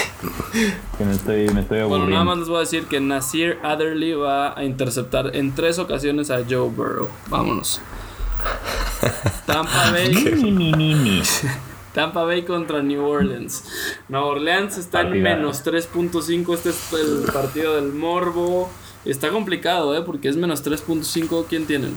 Que 0.96 1.04
me 1.04 1.12
estoy, 1.12 1.48
me 1.50 1.60
estoy 1.62 1.78
Bueno, 1.80 1.94
aburriendo. 2.04 2.10
nada 2.10 2.24
más 2.24 2.38
les 2.38 2.48
voy 2.48 2.56
a 2.58 2.60
decir 2.60 2.84
que 2.86 3.00
Nasir 3.00 3.58
Adderley 3.62 4.12
va 4.14 4.56
a 4.58 4.64
interceptar 4.64 5.34
en 5.34 5.54
tres 5.54 5.78
ocasiones 5.78 6.30
a 6.30 6.38
Joe 6.48 6.68
Burrow. 6.70 7.08
Vámonos. 7.28 7.80
Tampa 9.46 9.90
Bay. 9.90 10.14
Tampa 11.92 12.24
Bay 12.24 12.42
contra 12.44 12.82
New 12.82 13.04
Orleans. 13.04 13.64
Nueva 14.08 14.26
Orleans 14.26 14.76
está 14.78 15.00
en 15.00 15.22
menos 15.22 15.64
3.5. 15.64 16.54
Este 16.54 16.68
es 16.70 16.92
el 16.92 17.32
partido 17.32 17.74
del 17.76 17.92
Morbo. 17.92 18.70
Está 19.04 19.30
complicado, 19.30 19.96
¿eh? 19.96 20.02
Porque 20.02 20.28
es 20.28 20.36
menos 20.36 20.62
3.5. 20.64 21.46
¿Quién 21.48 21.66
tienen? 21.66 21.96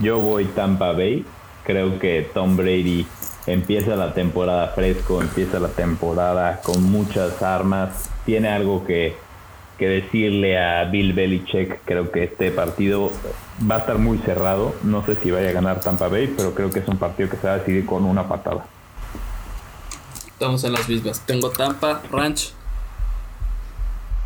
Yo 0.00 0.18
voy 0.18 0.46
Tampa 0.46 0.92
Bay. 0.92 1.24
Creo 1.64 1.98
que 1.98 2.28
Tom 2.34 2.56
Brady 2.56 3.06
empieza 3.46 3.94
la 3.96 4.14
temporada 4.14 4.68
fresco, 4.68 5.20
empieza 5.20 5.60
la 5.60 5.68
temporada 5.68 6.60
con 6.62 6.82
muchas 6.82 7.42
armas. 7.42 8.10
Tiene 8.24 8.48
algo 8.48 8.84
que, 8.84 9.16
que 9.78 9.88
decirle 9.88 10.58
a 10.58 10.84
Bill 10.84 11.12
Belichick. 11.12 11.80
Creo 11.84 12.10
que 12.10 12.24
este 12.24 12.50
partido 12.50 13.10
va 13.70 13.76
a 13.76 13.78
estar 13.78 13.98
muy 13.98 14.18
cerrado. 14.18 14.74
No 14.82 15.04
sé 15.04 15.16
si 15.16 15.30
vaya 15.30 15.50
a 15.50 15.52
ganar 15.52 15.80
Tampa 15.80 16.08
Bay, 16.08 16.32
pero 16.36 16.54
creo 16.54 16.70
que 16.70 16.80
es 16.80 16.88
un 16.88 16.96
partido 16.96 17.28
que 17.28 17.36
se 17.36 17.46
va 17.46 17.54
a 17.54 17.58
decidir 17.58 17.86
con 17.86 18.04
una 18.04 18.28
patada. 18.28 18.64
Estamos 20.26 20.64
en 20.64 20.72
las 20.72 20.88
mismas. 20.88 21.20
Tengo 21.20 21.50
Tampa, 21.50 22.02
Ranch. 22.10 22.52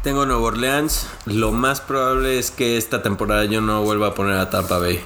Tengo 0.06 0.24
Nueva 0.24 0.40
Orleans. 0.42 1.08
Lo 1.24 1.50
más 1.50 1.80
probable 1.80 2.38
es 2.38 2.52
que 2.52 2.76
esta 2.76 3.02
temporada 3.02 3.44
yo 3.46 3.60
no 3.60 3.82
vuelva 3.82 4.06
a 4.06 4.14
poner 4.14 4.34
a 4.38 4.48
Tampa 4.50 4.78
Bay. 4.78 5.00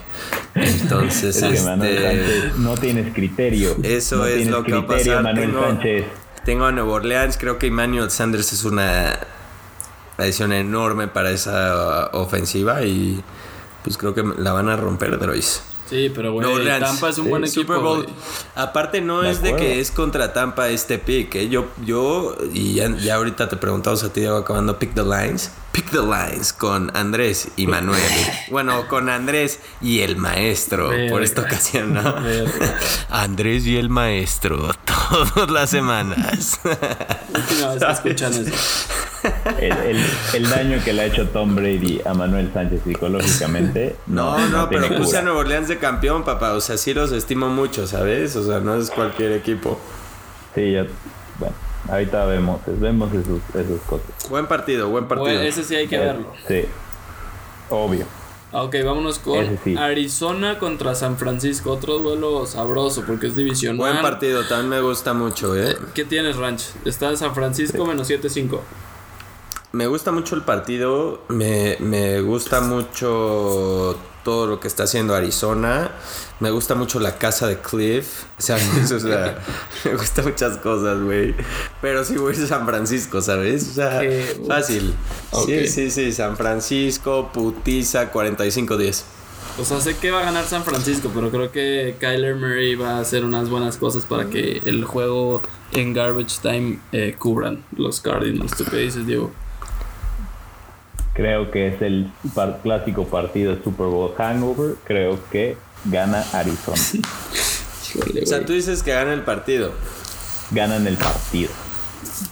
Entonces, 0.53 1.41
Es 1.41 1.59
que 1.59 1.65
Manuel 1.65 1.97
este. 1.97 2.41
Sánchez 2.41 2.57
no 2.59 2.73
tienes 2.75 3.11
criterio. 3.15 3.75
Eso 3.81 4.17
No 4.17 4.25
es 4.27 4.45
lo 4.45 4.63
que 4.63 4.73
va 4.73 4.77
a 4.77 4.85
criterio, 4.85 5.13
pasar. 5.13 5.23
Manuel 5.23 5.49
Tengo, 5.49 5.63
Sánchez. 5.63 6.05
tengo 6.45 6.65
a 6.65 6.71
Nueva 6.71 6.91
Orleans. 6.91 7.37
Creo 7.39 7.57
que 7.57 7.65
Emmanuel 7.65 8.11
Sanders 8.11 8.53
es 8.53 8.63
una 8.63 9.17
adición 10.19 10.53
enorme 10.53 11.07
para 11.07 11.31
esa 11.31 12.11
ofensiva 12.13 12.83
y 12.83 13.23
pues 13.83 13.97
creo 13.97 14.13
que 14.13 14.23
la 14.37 14.51
van 14.51 14.69
a 14.69 14.77
romper, 14.77 15.17
Drois. 15.17 15.63
Sí, 15.91 16.09
pero 16.15 16.31
güey, 16.31 16.47
Orleans. 16.47 16.85
Tampa 16.85 17.09
es 17.09 17.17
un 17.17 17.29
buen 17.29 17.43
equipo. 17.43 17.73
Super 17.73 17.77
Bowl. 17.79 18.07
Aparte 18.55 19.01
no 19.01 19.21
De 19.21 19.29
es 19.29 19.41
de 19.41 19.57
que 19.57 19.81
es 19.81 19.91
contra 19.91 20.31
Tampa 20.31 20.69
este 20.69 20.99
pick. 20.99 21.35
¿eh? 21.35 21.49
Yo, 21.49 21.67
yo, 21.85 22.37
y 22.53 22.75
ya, 22.75 22.95
ya 22.95 23.15
ahorita 23.15 23.49
te 23.49 23.57
preguntamos 23.57 24.01
a 24.05 24.13
ti, 24.13 24.21
Diego, 24.21 24.37
acabando 24.37 24.79
Pick 24.79 24.93
the 24.93 25.03
Lines. 25.03 25.51
Pick 25.73 25.89
the 25.91 25.99
Lines 25.99 26.53
con 26.53 26.95
Andrés 26.95 27.49
y 27.57 27.67
Manuel. 27.67 28.01
bueno, 28.51 28.87
con 28.87 29.09
Andrés 29.09 29.59
y 29.81 29.99
el 29.99 30.15
maestro 30.15 30.91
por 31.09 31.23
esta 31.23 31.41
ocasión, 31.41 31.93
¿no? 31.93 32.21
Verga. 32.21 32.79
Andrés 33.09 33.65
y 33.67 33.75
el 33.75 33.89
maestro 33.89 34.71
todas 35.33 35.49
las 35.51 35.69
semanas. 35.69 36.59
Que 36.63 37.91
escuchan 37.91 38.33
eso. 38.33 38.87
El, 39.59 39.71
el- 39.71 40.05
el 40.33 40.49
daño 40.49 40.83
que 40.83 40.93
le 40.93 41.01
ha 41.03 41.05
hecho 41.05 41.27
Tom 41.29 41.55
Brady 41.55 42.01
a 42.05 42.13
Manuel 42.13 42.51
Sánchez 42.53 42.81
psicológicamente. 42.85 43.95
No, 44.07 44.37
no, 44.49 44.67
tiene 44.69 44.87
pero 44.87 44.99
puse 45.01 45.17
a. 45.17 45.21
Nueva 45.21 45.39
Orleans 45.39 45.67
de 45.67 45.77
campeón, 45.77 46.23
papá. 46.23 46.53
O 46.53 46.61
sea, 46.61 46.77
sí 46.77 46.93
los 46.93 47.11
estimo 47.11 47.49
mucho, 47.49 47.85
¿sabes? 47.87 48.35
O 48.35 48.43
sea, 48.45 48.59
no 48.59 48.75
es 48.75 48.89
cualquier 48.89 49.33
equipo. 49.33 49.79
Sí, 50.55 50.71
ya. 50.73 50.87
Bueno, 51.39 51.53
ahorita 51.89 52.25
vemos, 52.25 52.61
vemos 52.65 53.09
esos, 53.13 53.39
esas 53.53 53.79
cosas. 53.87 54.07
Buen 54.29 54.47
partido, 54.47 54.89
buen 54.89 55.07
partido. 55.07 55.39
Ese 55.41 55.63
sí 55.63 55.75
hay 55.75 55.87
que 55.87 55.97
verlo. 55.99 56.33
Sí, 56.47 56.63
obvio. 57.69 58.05
Ah, 58.53 58.63
Ok, 58.63 58.75
vámonos 58.83 59.19
con 59.19 59.57
sí. 59.63 59.75
Arizona 59.77 60.59
contra 60.59 60.93
San 60.95 61.17
Francisco. 61.17 61.71
Otro 61.71 61.99
duelo 61.99 62.45
sabroso 62.45 63.03
porque 63.07 63.27
es 63.27 63.35
divisional. 63.35 63.77
Buen 63.77 64.01
partido, 64.01 64.43
también 64.45 64.69
me 64.69 64.81
gusta 64.81 65.13
mucho, 65.13 65.55
¿eh? 65.55 65.77
¿Qué 65.93 66.03
tienes, 66.05 66.35
Ranch? 66.35 66.63
Está 66.85 67.09
en 67.09 67.17
San 67.17 67.33
Francisco 67.33 67.85
menos 67.85 68.09
7.5. 68.09 68.59
Me 69.73 69.87
gusta 69.87 70.11
mucho 70.11 70.35
el 70.35 70.41
partido, 70.41 71.21
me, 71.29 71.77
me 71.79 72.19
gusta 72.19 72.59
mucho 72.59 73.95
todo 74.23 74.47
lo 74.47 74.59
que 74.59 74.67
está 74.67 74.83
haciendo 74.83 75.15
Arizona, 75.15 75.91
me 76.39 76.49
gusta 76.51 76.75
mucho 76.75 76.99
la 76.99 77.17
casa 77.17 77.47
de 77.47 77.57
Cliff. 77.57 78.23
O 78.37 78.41
sea, 78.41 78.57
me 79.85 79.93
gustan 79.95 80.25
muchas 80.25 80.57
cosas, 80.57 80.99
güey. 81.01 81.35
Pero 81.81 82.03
sí 82.03 82.15
voy 82.17 82.33
a 82.33 82.47
San 82.47 82.65
Francisco, 82.65 83.21
¿sabes? 83.21 83.69
O 83.69 83.73
sea, 83.73 83.99
Qué- 83.99 84.41
fácil. 84.47 84.93
Sí, 85.45 85.67
sí, 85.67 85.91
sí, 85.91 86.11
San 86.11 86.35
Francisco, 86.37 87.29
putiza, 87.33 88.11
45-10. 88.11 89.03
O 89.59 89.65
sea, 89.65 89.79
sé 89.81 89.95
que 89.97 90.11
va 90.11 90.21
a 90.21 90.23
ganar 90.23 90.45
San 90.45 90.63
Francisco, 90.63 91.11
pero 91.13 91.29
creo 91.29 91.51
que 91.51 91.95
Kyler 91.99 92.35
Murray 92.35 92.75
va 92.75 92.97
a 92.97 92.99
hacer 93.01 93.25
unas 93.25 93.49
buenas 93.49 93.77
cosas 93.77 94.05
para 94.05 94.25
que 94.29 94.61
el 94.65 94.85
juego 94.85 95.41
en 95.73 95.93
garbage 95.93 96.39
time 96.41 96.79
eh, 96.93 97.15
cubran 97.19 97.63
los 97.75 97.99
Cardinals. 97.99 98.55
¿Tú 98.55 98.63
qué 98.65 98.77
dices, 98.77 99.05
Diego? 99.05 99.31
Creo 101.13 101.51
que 101.51 101.67
es 101.67 101.81
el 101.81 102.11
par- 102.33 102.59
clásico 102.63 103.05
partido 103.05 103.55
Super 103.63 103.87
Bowl 103.87 104.13
Hangover. 104.17 104.75
Creo 104.85 105.19
que 105.31 105.57
gana 105.85 106.23
Arizona. 106.33 106.77
Híjole, 107.95 108.23
O 108.23 108.25
sea, 108.25 108.45
tú 108.45 108.53
dices 108.53 108.83
que 108.83 108.91
gana 108.93 109.13
el 109.13 109.23
partido. 109.23 109.71
Ganan 110.51 110.87
el 110.87 110.97
partido. 110.97 111.49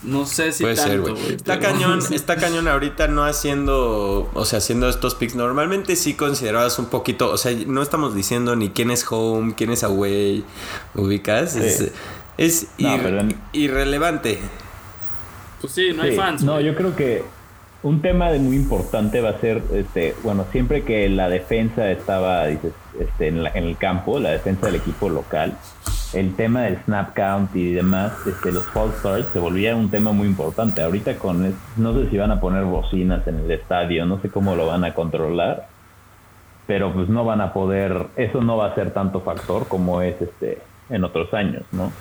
No 0.03 0.25
sé 0.25 0.51
si 0.53 0.63
Puede 0.63 0.75
tanto, 0.75 0.89
ser, 0.91 1.01
güey. 1.01 1.13
güey. 1.13 1.35
Está 1.35 1.59
pero- 1.59 1.71
cañón, 1.73 1.99
está 2.11 2.35
cañón 2.37 2.67
ahorita 2.67 3.07
no 3.07 3.25
haciendo, 3.25 4.29
o 4.33 4.45
sea, 4.45 4.59
haciendo 4.59 4.87
estos 4.89 5.15
picks. 5.15 5.35
Normalmente 5.35 5.95
sí 5.95 6.13
considerabas 6.13 6.79
un 6.79 6.85
poquito, 6.87 7.29
o 7.31 7.37
sea, 7.37 7.51
no 7.67 7.81
estamos 7.81 8.15
diciendo 8.15 8.55
ni 8.55 8.69
quién 8.69 8.91
es 8.91 9.05
home, 9.09 9.55
quién 9.55 9.71
es 9.71 9.83
away, 9.83 10.43
ubicas. 10.95 11.55
Es, 11.55 11.77
Sí. 11.77 11.91
es 12.37 12.67
No, 12.77 12.95
ir- 12.95 13.03
pero- 13.03 13.21
irrelevante. 13.53 14.39
Pues 15.61 15.73
sí, 15.73 15.91
no 15.93 16.03
hay 16.03 16.15
fans. 16.15 16.43
No, 16.43 16.59
yo 16.61 16.75
creo 16.75 16.95
que 16.95 17.23
un 17.81 18.01
tema 18.01 18.29
de 18.31 18.39
muy 18.39 18.55
importante 18.57 19.21
va 19.21 19.29
a 19.29 19.39
ser, 19.39 19.61
este, 19.73 20.13
bueno, 20.23 20.45
siempre 20.51 20.83
que 20.83 21.07
la 21.09 21.29
defensa 21.29 21.89
estaba, 21.91 22.45
dices, 22.47 22.73
este, 22.99 23.27
en, 23.29 23.43
la- 23.43 23.51
en 23.51 23.63
el 23.63 23.77
campo, 23.77 24.19
la 24.19 24.31
defensa 24.31 24.65
del 24.65 24.75
equipo 24.75 25.07
local, 25.09 25.53
el 26.13 26.35
tema 26.35 26.63
del 26.63 26.77
snap 26.83 27.15
count 27.15 27.55
y 27.55 27.71
demás, 27.73 28.11
este, 28.27 28.51
los 28.51 28.65
false 28.65 28.97
starts 28.99 29.27
se 29.31 29.39
volvía 29.39 29.75
un 29.75 29.89
tema 29.89 30.11
muy 30.11 30.27
importante. 30.27 30.81
Ahorita 30.81 31.15
con, 31.17 31.55
no 31.77 31.93
sé 31.93 32.09
si 32.09 32.17
van 32.17 32.31
a 32.31 32.41
poner 32.41 32.63
bocinas 32.65 33.25
en 33.27 33.39
el 33.39 33.51
estadio, 33.51 34.05
no 34.05 34.19
sé 34.21 34.29
cómo 34.29 34.55
lo 34.55 34.65
van 34.67 34.83
a 34.83 34.93
controlar, 34.93 35.67
pero 36.67 36.91
pues 36.93 37.07
no 37.09 37.23
van 37.23 37.41
a 37.41 37.53
poder, 37.53 38.07
eso 38.15 38.41
no 38.41 38.57
va 38.57 38.67
a 38.67 38.75
ser 38.75 38.91
tanto 38.91 39.21
factor 39.21 39.67
como 39.67 40.01
es 40.01 40.21
este 40.21 40.57
en 40.89 41.03
otros 41.03 41.33
años, 41.33 41.63
¿no? 41.71 41.91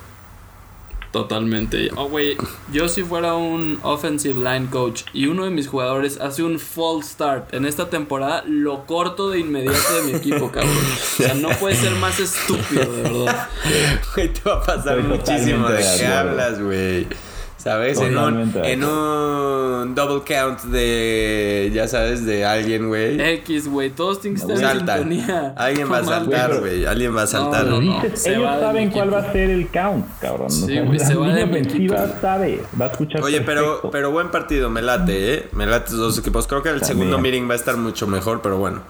Totalmente. 1.13 1.91
Oh, 1.97 2.09
güey, 2.09 2.37
yo 2.71 2.89
si 2.89 3.03
fuera 3.03 3.35
un 3.35 3.79
offensive 3.83 4.39
line 4.39 4.69
coach 4.71 5.05
y 5.13 5.27
uno 5.27 5.45
de 5.45 5.51
mis 5.51 5.67
jugadores 5.67 6.21
hace 6.21 6.43
un 6.43 6.59
false 6.59 7.11
start 7.11 7.55
en 7.55 7.65
esta 7.65 7.89
temporada, 7.89 8.45
lo 8.47 8.85
corto 8.85 9.31
de 9.31 9.39
inmediato 9.39 9.95
de 9.95 10.03
mi 10.03 10.13
equipo, 10.13 10.51
cabrón. 10.53 10.77
O 10.77 11.23
sea, 11.23 11.35
no 11.35 11.49
puede 11.51 11.77
ser 11.77 11.93
más 11.93 12.21
estúpido, 12.21 12.93
de 12.93 13.03
verdad. 13.03 13.49
Güey, 14.15 14.33
te 14.33 14.41
va 14.49 14.57
a 14.57 14.63
pasar 14.63 14.99
Estoy 14.99 15.17
muchísimo 15.17 15.69
de 15.69 15.85
qué 15.99 16.07
hablas, 16.07 16.63
güey. 16.63 17.07
¿Sabes? 17.69 18.01
En 18.01 18.17
un, 18.17 18.53
en 18.65 18.83
un 18.83 19.95
double 19.95 20.23
count 20.27 20.63
de, 20.63 21.71
ya 21.75 21.87
sabes, 21.87 22.25
de 22.25 22.47
alguien, 22.47 22.89
güey. 22.89 23.21
X, 23.21 23.69
güey, 23.69 23.91
todos 23.91 24.23
tienen 24.23 24.41
que 24.41 24.51
estar 24.55 24.73
en 24.75 24.79
sintonía. 24.79 25.53
Alguien 25.55 25.93
va 25.93 25.99
a 25.99 26.01
No 26.01 26.09
saltar, 26.09 26.61
güey. 26.61 26.87
Alguien 26.87 27.15
va 27.15 27.23
a 27.23 27.27
saltar. 27.27 27.67
No, 27.67 27.83
no, 27.83 28.03
se 28.15 28.39
va 28.39 28.53
ellos 28.55 28.61
saben 28.61 28.91
cuál 28.91 29.13
va 29.13 29.19
a 29.19 29.33
ser 29.33 29.51
el 29.51 29.69
count, 29.69 30.07
cabrón. 30.19 30.51
Sí, 30.51 30.79
güey, 30.81 30.99
se 30.99 31.13
la 31.13 31.21
va 31.21 31.35
de 31.35 31.45
ofensiva 31.45 31.97
equipo. 31.97 32.21
sabe, 32.23 32.63
va 32.81 32.87
a 32.87 32.89
escuchar 32.89 33.23
Oye, 33.23 33.43
pero, 33.43 33.83
pero 33.93 34.11
buen 34.11 34.31
partido, 34.31 34.71
me 34.71 34.81
late, 34.81 35.35
¿eh? 35.35 35.49
Me 35.53 35.67
late 35.67 35.91
los 35.93 36.01
dos 36.01 36.19
equipos. 36.19 36.47
Creo 36.47 36.63
que 36.63 36.71
el 36.71 36.81
También. 36.81 36.99
segundo 37.01 37.19
meeting 37.19 37.47
va 37.49 37.53
a 37.53 37.57
estar 37.57 37.77
mucho 37.77 38.07
mejor, 38.07 38.41
pero 38.41 38.57
bueno. 38.57 38.81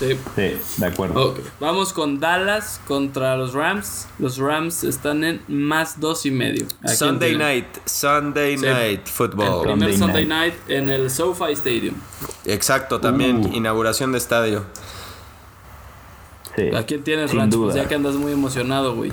Sí. 0.00 0.18
Sí, 0.34 0.56
de 0.78 0.86
acuerdo. 0.86 1.28
Ok. 1.32 1.40
Vamos 1.60 1.92
con 1.92 2.18
Dallas 2.20 2.80
contra 2.88 3.36
los 3.36 3.52
Rams. 3.52 4.08
Los 4.18 4.38
Rams 4.38 4.82
están 4.82 5.22
en 5.24 5.42
más 5.46 6.00
dos 6.00 6.24
y 6.26 6.30
medio. 6.30 6.66
¿A 6.80 6.86
quién 6.86 6.96
Sunday 6.96 7.36
night, 7.36 7.66
Sunday 7.84 8.56
Sí. 8.56 8.64
night 8.64 9.00
El 9.04 9.08
football. 9.12 9.62
primer 9.62 9.90
Sunday 9.92 9.98
Sunday 9.98 10.26
night. 10.26 10.54
night 10.66 10.70
en 10.70 10.88
el 10.90 11.10
SoFi 11.10 11.52
Stadium. 11.52 11.94
Exacto, 12.46 12.98
también 13.00 13.44
Uh. 13.44 13.52
inauguración 13.54 14.10
de 14.12 14.18
estadio. 14.18 14.64
Sí. 16.56 16.74
¿A 16.74 16.84
quién 16.84 17.04
tienes, 17.04 17.30
Sin 17.30 17.38
Rancho? 17.40 17.58
Pues 17.60 17.74
duda. 17.74 17.82
ya 17.82 17.88
que 17.88 17.94
andas 17.94 18.14
muy 18.14 18.32
emocionado, 18.32 18.94
güey. 18.96 19.12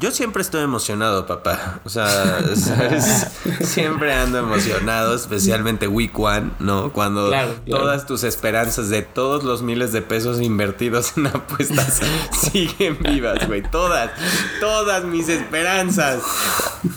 Yo 0.00 0.10
siempre 0.10 0.42
estoy 0.42 0.62
emocionado, 0.62 1.24
papá. 1.26 1.80
O 1.84 1.88
sea, 1.88 2.42
¿sabes? 2.56 3.28
siempre 3.62 4.12
ando 4.12 4.38
emocionado, 4.38 5.14
especialmente 5.14 5.86
Week 5.86 6.18
One, 6.18 6.50
¿no? 6.58 6.92
Cuando 6.92 7.28
Claro, 7.28 7.54
claro. 7.64 7.82
todas 7.82 8.04
tus 8.04 8.24
esperanzas 8.24 8.88
de 8.88 9.02
todos 9.02 9.44
los 9.44 9.62
miles 9.62 9.92
de 9.92 10.02
pesos 10.02 10.40
invertidos 10.40 11.16
en 11.16 11.28
apuestas 11.28 12.00
siguen 12.52 12.98
vivas, 13.00 13.46
güey. 13.46 13.62
Todas, 13.62 14.10
todas 14.58 15.04
mis 15.04 15.28
esperanzas. 15.28 16.22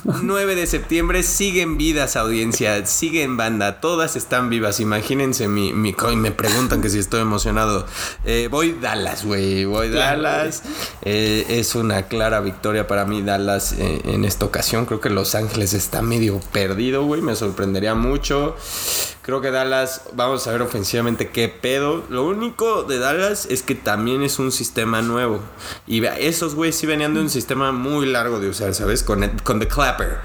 9 0.04 0.56
de 0.56 0.66
septiembre 0.66 1.22
siguen 1.22 1.78
vidas, 1.78 2.16
audiencia. 2.16 2.84
Siguen 2.88 3.38
banda. 3.38 3.80
Todas 3.80 4.16
están 4.16 4.50
vivas. 4.50 4.80
Imagínense 4.80 5.48
mi, 5.48 5.72
mi 5.72 5.96
y 6.12 6.16
me 6.16 6.32
preguntan 6.32 6.82
que 6.82 6.90
si 6.90 6.98
estoy 6.98 7.22
emocionado. 7.22 7.86
Eh, 8.26 8.48
voy 8.50 8.74
Dallas, 8.82 9.24
güey. 9.24 9.66
Voy 9.66 9.92
Claro, 9.92 10.24
Dallas. 10.24 10.64
Eh, 11.04 11.46
es 11.50 11.76
una 11.76 12.04
clara 12.04 12.40
victoria 12.40 12.87
para 12.88 13.06
mí 13.06 13.22
Dallas 13.22 13.74
eh, 13.74 14.02
en 14.06 14.26
esta 14.26 14.46
ocasión. 14.46 14.86
Creo 14.86 15.00
que 15.02 15.10
Los 15.10 15.36
Ángeles 15.36 15.74
está 15.74 16.02
medio 16.02 16.40
perdido, 16.52 17.04
güey. 17.04 17.22
Me 17.22 17.36
sorprendería 17.36 17.94
mucho. 17.96 18.56
Creo 19.22 19.42
que 19.42 19.52
Dallas, 19.52 20.02
vamos 20.14 20.48
a 20.48 20.52
ver 20.52 20.62
ofensivamente 20.62 21.30
qué 21.30 21.50
pedo. 21.50 22.04
Lo 22.10 22.24
único 22.26 22.84
de 22.84 22.98
Dallas 23.00 23.46
es 23.50 23.62
que 23.62 23.76
también 23.76 24.24
es 24.24 24.40
un 24.40 24.52
sistema 24.52 25.02
nuevo. 25.02 25.40
Y 25.86 26.06
esos 26.06 26.56
güeyes 26.56 26.76
sí 26.78 26.88
venían 26.88 27.14
de 27.14 27.20
un 27.20 27.30
sistema 27.30 27.72
muy 27.72 28.06
largo 28.06 28.40
de 28.40 28.50
usar, 28.50 28.74
¿sabes? 28.74 29.04
Con, 29.04 29.24
el- 29.24 29.44
con 29.44 29.60
The 29.60 29.68
Clapper. 29.68 30.18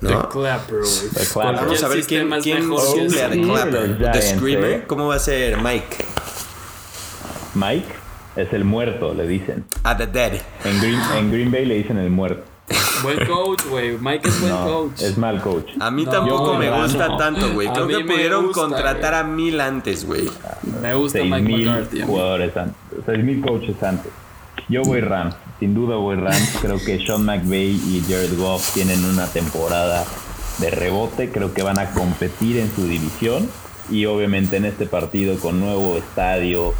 ¿no? 0.00 0.22
The 0.22 0.28
Clapper, 0.28 0.78
güey. 0.80 1.08
The 1.14 1.26
Clapper. 1.32 1.56
Vamos 1.64 1.82
a 1.82 1.88
ver 1.88 2.06
quién, 2.06 2.30
quién 2.42 2.62
suple 2.62 3.22
a. 3.22 3.30
The 3.30 3.42
Clapper. 3.42 4.12
The 4.12 4.22
Screamer. 4.36 4.86
¿Cómo 4.86 5.06
va 5.08 5.16
a 5.16 5.18
ser 5.18 5.56
Mike? 5.60 6.04
Mike 7.54 8.03
es 8.36 8.52
el 8.52 8.64
muerto, 8.64 9.14
le 9.14 9.26
dicen. 9.26 9.64
A 9.82 9.96
The 9.96 10.06
Dead. 10.06 10.32
En 10.64 10.80
Green, 10.80 11.00
en 11.16 11.30
Green 11.32 11.50
Bay 11.50 11.64
le 11.64 11.74
dicen 11.76 11.98
el 11.98 12.10
muerto. 12.10 12.44
Buen 13.02 13.26
coach, 13.26 13.62
güey. 13.68 13.98
Mike 13.98 14.26
es 14.28 14.40
buen 14.40 14.52
No, 14.52 14.64
coach. 14.64 15.02
es 15.02 15.18
mal 15.18 15.40
coach. 15.42 15.68
A 15.80 15.90
mí 15.90 16.04
No, 16.06 16.10
tampoco 16.10 16.54
me 16.54 16.70
no. 16.70 16.82
gusta 16.82 17.16
tanto, 17.18 17.52
güey. 17.52 17.68
Creo 17.68 17.86
que 17.86 17.98
me 18.02 18.04
pudieron 18.14 18.46
gusta, 18.46 18.60
contratar 18.62 19.14
a 19.14 19.24
mil 19.24 19.60
antes, 19.60 20.06
güey. 20.06 20.28
Me 20.80 20.94
gusta 20.94 21.18
Seis 21.18 21.30
Mike 21.30 21.42
mil 21.46 21.66
McCarthy. 21.66 22.00
jugadores 22.02 22.56
antes. 22.56 22.76
Seis 23.04 23.22
mil 23.22 23.40
coaches 23.42 23.82
antes. 23.82 24.10
Yo 24.68 24.82
voy 24.82 25.00
Rams. 25.02 25.34
Sin 25.60 25.74
duda 25.74 25.96
voy 25.96 26.16
Rams. 26.16 26.56
Creo 26.62 26.78
que 26.82 27.04
Sean 27.04 27.24
McVay 27.26 27.72
y 27.72 28.02
Jared 28.08 28.38
Goff 28.38 28.72
tienen 28.72 29.04
una 29.04 29.26
temporada 29.26 30.04
de 30.58 30.70
rebote. 30.70 31.30
Creo 31.30 31.52
que 31.52 31.62
van 31.62 31.78
a 31.78 31.90
competir 31.90 32.56
en 32.58 32.74
su 32.74 32.86
división. 32.86 33.46
Y 33.90 34.06
obviamente 34.06 34.56
en 34.56 34.64
este 34.64 34.86
partido 34.86 35.38
con 35.38 35.60
nuevo 35.60 35.98
estadio, 35.98 36.72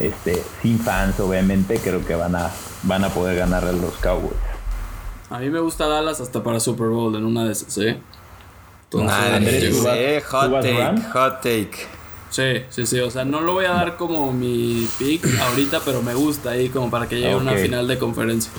este, 0.00 0.42
sin 0.62 0.78
fans, 0.78 1.18
obviamente, 1.20 1.78
creo 1.78 2.04
que 2.04 2.14
van 2.14 2.34
a, 2.36 2.50
van 2.82 3.04
a 3.04 3.08
poder 3.10 3.36
ganar 3.36 3.64
a 3.64 3.72
los 3.72 3.94
Cowboys. 3.94 4.36
A 5.30 5.38
mí 5.38 5.48
me 5.50 5.60
gusta 5.60 5.86
Dallas 5.86 6.20
hasta 6.20 6.42
para 6.42 6.60
Super 6.60 6.88
Bowl 6.88 7.14
en 7.16 7.24
una 7.24 7.44
de 7.44 7.52
esas, 7.52 7.76
¿eh? 7.78 7.98
Entonces, 8.84 9.18
Madre, 9.18 9.36
Andrés, 9.36 9.70
¿tú 9.78 9.82
vas- 9.84 9.96
eh, 9.96 10.22
tú 10.22 10.36
hot 10.36 10.50
vas 10.50 10.64
take, 10.64 11.02
hot 11.12 11.34
take. 11.40 11.70
Sí, 12.28 12.64
sí, 12.70 12.86
sí. 12.86 12.98
O 13.00 13.10
sea, 13.10 13.24
no 13.24 13.40
lo 13.40 13.52
voy 13.54 13.64
a 13.66 13.72
dar 13.72 13.96
como 13.96 14.32
mi 14.32 14.86
pick 14.98 15.26
ahorita, 15.40 15.80
pero 15.84 16.02
me 16.02 16.14
gusta 16.14 16.50
ahí 16.50 16.68
como 16.68 16.90
para 16.90 17.08
que 17.08 17.16
llegue 17.16 17.32
a 17.32 17.36
una 17.38 17.52
final 17.62 17.88
de 17.88 17.98
conferencia. 17.98 18.52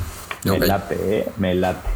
Me 0.44 0.60
late, 0.68 0.98
eh, 1.20 1.30
me 1.38 1.56
late. 1.56 1.88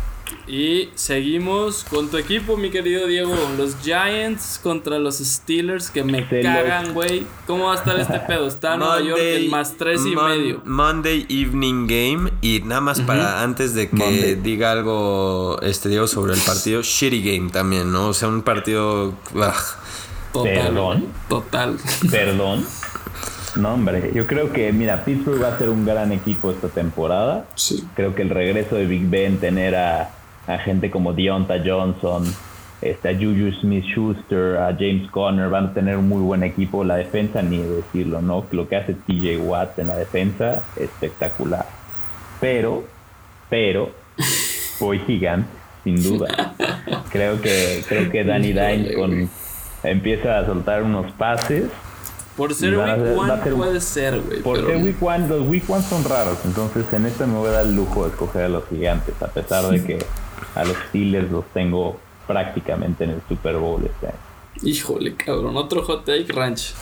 Y 0.48 0.90
seguimos 0.96 1.84
con 1.84 2.10
tu 2.10 2.18
equipo, 2.18 2.56
mi 2.56 2.70
querido 2.70 3.06
Diego. 3.08 3.36
Los 3.58 3.76
Giants 3.84 4.60
contra 4.64 4.98
los 4.98 5.18
Steelers 5.18 5.90
que 5.90 6.04
me 6.04 6.26
cagan, 6.28 6.94
güey. 6.94 7.26
¿Cómo 7.46 7.66
va 7.66 7.74
a 7.74 7.76
estar 7.76 8.00
este 8.00 8.20
pedo? 8.20 8.48
Está 8.48 8.78
Nueva 8.78 9.02
York 9.02 9.20
en 9.22 9.50
más 9.50 9.76
tres 9.78 10.02
y 10.06 10.16
Mon- 10.16 10.30
medio. 10.30 10.62
Monday 10.64 11.26
Evening 11.30 11.88
Game. 11.88 12.32
Y 12.42 12.62
nada 12.66 12.82
más 12.82 13.02
para 13.02 13.42
antes 13.44 13.74
de 13.74 13.90
que 13.90 13.96
Monday. 13.96 14.36
diga 14.36 14.72
algo 14.72 15.60
este 15.62 15.90
Diego 15.90 16.08
sobre 16.08 16.34
el 16.34 16.42
partido, 16.42 16.82
Shitty 16.82 17.22
Game 17.38 17.52
también, 17.52 17.92
¿no? 17.92 18.08
O 18.10 18.14
sea, 18.14 18.30
un 18.30 18.42
partido. 18.42 19.16
ugh. 19.34 19.54
Total. 20.34 20.54
Perdón. 20.54 21.06
Total. 21.30 21.78
Perdón. 22.12 22.66
No, 23.56 23.74
hombre, 23.74 24.12
yo 24.14 24.28
creo 24.28 24.54
que, 24.54 24.72
mira, 24.72 25.04
Pittsburgh 25.04 25.42
va 25.42 25.48
a 25.56 25.58
ser 25.58 25.70
un 25.70 25.84
gran 25.84 26.12
equipo 26.12 26.52
esta 26.52 26.68
temporada. 26.68 27.48
Sí. 27.56 27.84
Creo 27.96 28.14
que 28.14 28.22
el 28.22 28.30
regreso 28.30 28.76
de 28.76 28.86
Big 28.86 29.10
Ben, 29.10 29.40
tener 29.40 29.76
a, 29.76 30.12
a 30.48 30.58
gente 30.58 30.90
como 30.90 31.14
Deonta 31.14 31.56
Johnson, 31.64 32.24
este, 32.82 33.10
a 33.10 33.14
Juju 33.14 33.52
Smith-Schuster, 33.62 34.58
a 34.58 34.74
James 34.74 35.10
Conner, 35.12 35.50
van 35.50 35.68
a 35.68 35.74
tener 35.74 35.98
un 35.98 36.08
muy 36.08 36.22
buen 36.22 36.44
equipo. 36.44 36.84
La 36.84 36.96
defensa, 36.96 37.42
ni 37.42 37.58
decirlo, 37.58 38.22
¿no? 38.22 38.46
Lo 38.52 38.68
que 38.68 38.76
hace 38.78 38.94
TJ 38.94 39.38
Watt 39.38 39.80
en 39.80 39.88
la 39.88 39.96
defensa, 39.96 40.64
espectacular. 40.76 41.66
Pero, 42.40 42.84
pero, 43.50 43.92
voy 44.80 45.00
gigante, 45.00 45.50
sin 45.84 46.02
duda. 46.02 46.54
Creo 47.10 47.42
que, 47.42 47.84
creo 47.88 48.12
que 48.12 48.24
Danny 48.24 48.54
Dimes 48.54 48.96
con, 48.96 49.30
empieza 49.84 50.40
a 50.40 50.46
soltar 50.46 50.84
unos 50.84 51.12
pases 51.14 51.66
Por 52.36 52.54
ser 52.54 52.78
Week 52.78 53.18
One 53.18 53.44
ser 53.44 53.54
puede 53.54 53.82
ser, 53.82 54.20
güey. 54.20 54.42
Por 54.42 54.58
pero- 54.58 54.68
ser 54.68 54.78
week 54.78 55.02
one, 55.02 55.28
los 55.28 55.48
week 55.48 55.70
one 55.70 55.82
son 55.82 56.04
raros, 56.04 56.38
entonces 56.46 56.86
en 56.94 57.06
esta 57.06 57.26
me 57.26 57.38
voy 57.38 57.50
a 57.50 57.52
dar 57.54 57.66
el 57.66 57.76
lujo 57.76 58.04
de 58.04 58.12
escoger 58.12 58.44
a 58.44 58.50
los 58.50 58.68
gigantes, 58.68 59.20
a 59.22 59.28
pesar 59.28 59.66
de 59.66 59.84
que 59.84 60.06
a 60.56 60.64
los 60.64 60.78
Steelers 60.90 61.32
los 61.32 61.46
tengo 61.54 62.00
prácticamente 62.28 63.04
en 63.04 63.12
el 63.12 63.22
Super 63.28 63.58
Bowl 63.58 63.84
este 63.84 64.08
año. 64.08 64.18
Híjole, 64.64 65.16
cabrón. 65.16 65.56
Otro 65.56 65.84
hot 65.84 66.06
take 66.06 66.32
ranch. 66.34 66.74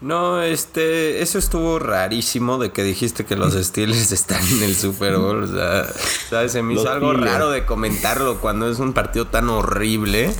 No, 0.00 0.42
este, 0.42 1.22
eso 1.22 1.38
estuvo 1.38 1.78
rarísimo 1.78 2.58
de 2.58 2.72
que 2.72 2.82
dijiste 2.82 3.24
que 3.24 3.36
los 3.36 3.54
Steelers 3.64 4.12
están 4.12 4.46
en 4.48 4.62
el 4.64 4.76
Super 4.76 5.16
Bowl. 5.16 5.44
O 5.44 5.46
sea, 5.46 5.86
¿sabes? 6.28 6.52
Se 6.52 6.62
me 6.62 6.74
hizo 6.74 6.84
Los 6.84 6.92
algo 6.92 7.12
Steelers. 7.12 7.32
raro 7.32 7.50
de 7.50 7.64
comentarlo 7.64 8.38
cuando 8.38 8.68
es 8.70 8.80
un 8.80 8.92
partido 8.92 9.28
tan 9.28 9.48
horrible. 9.48 10.30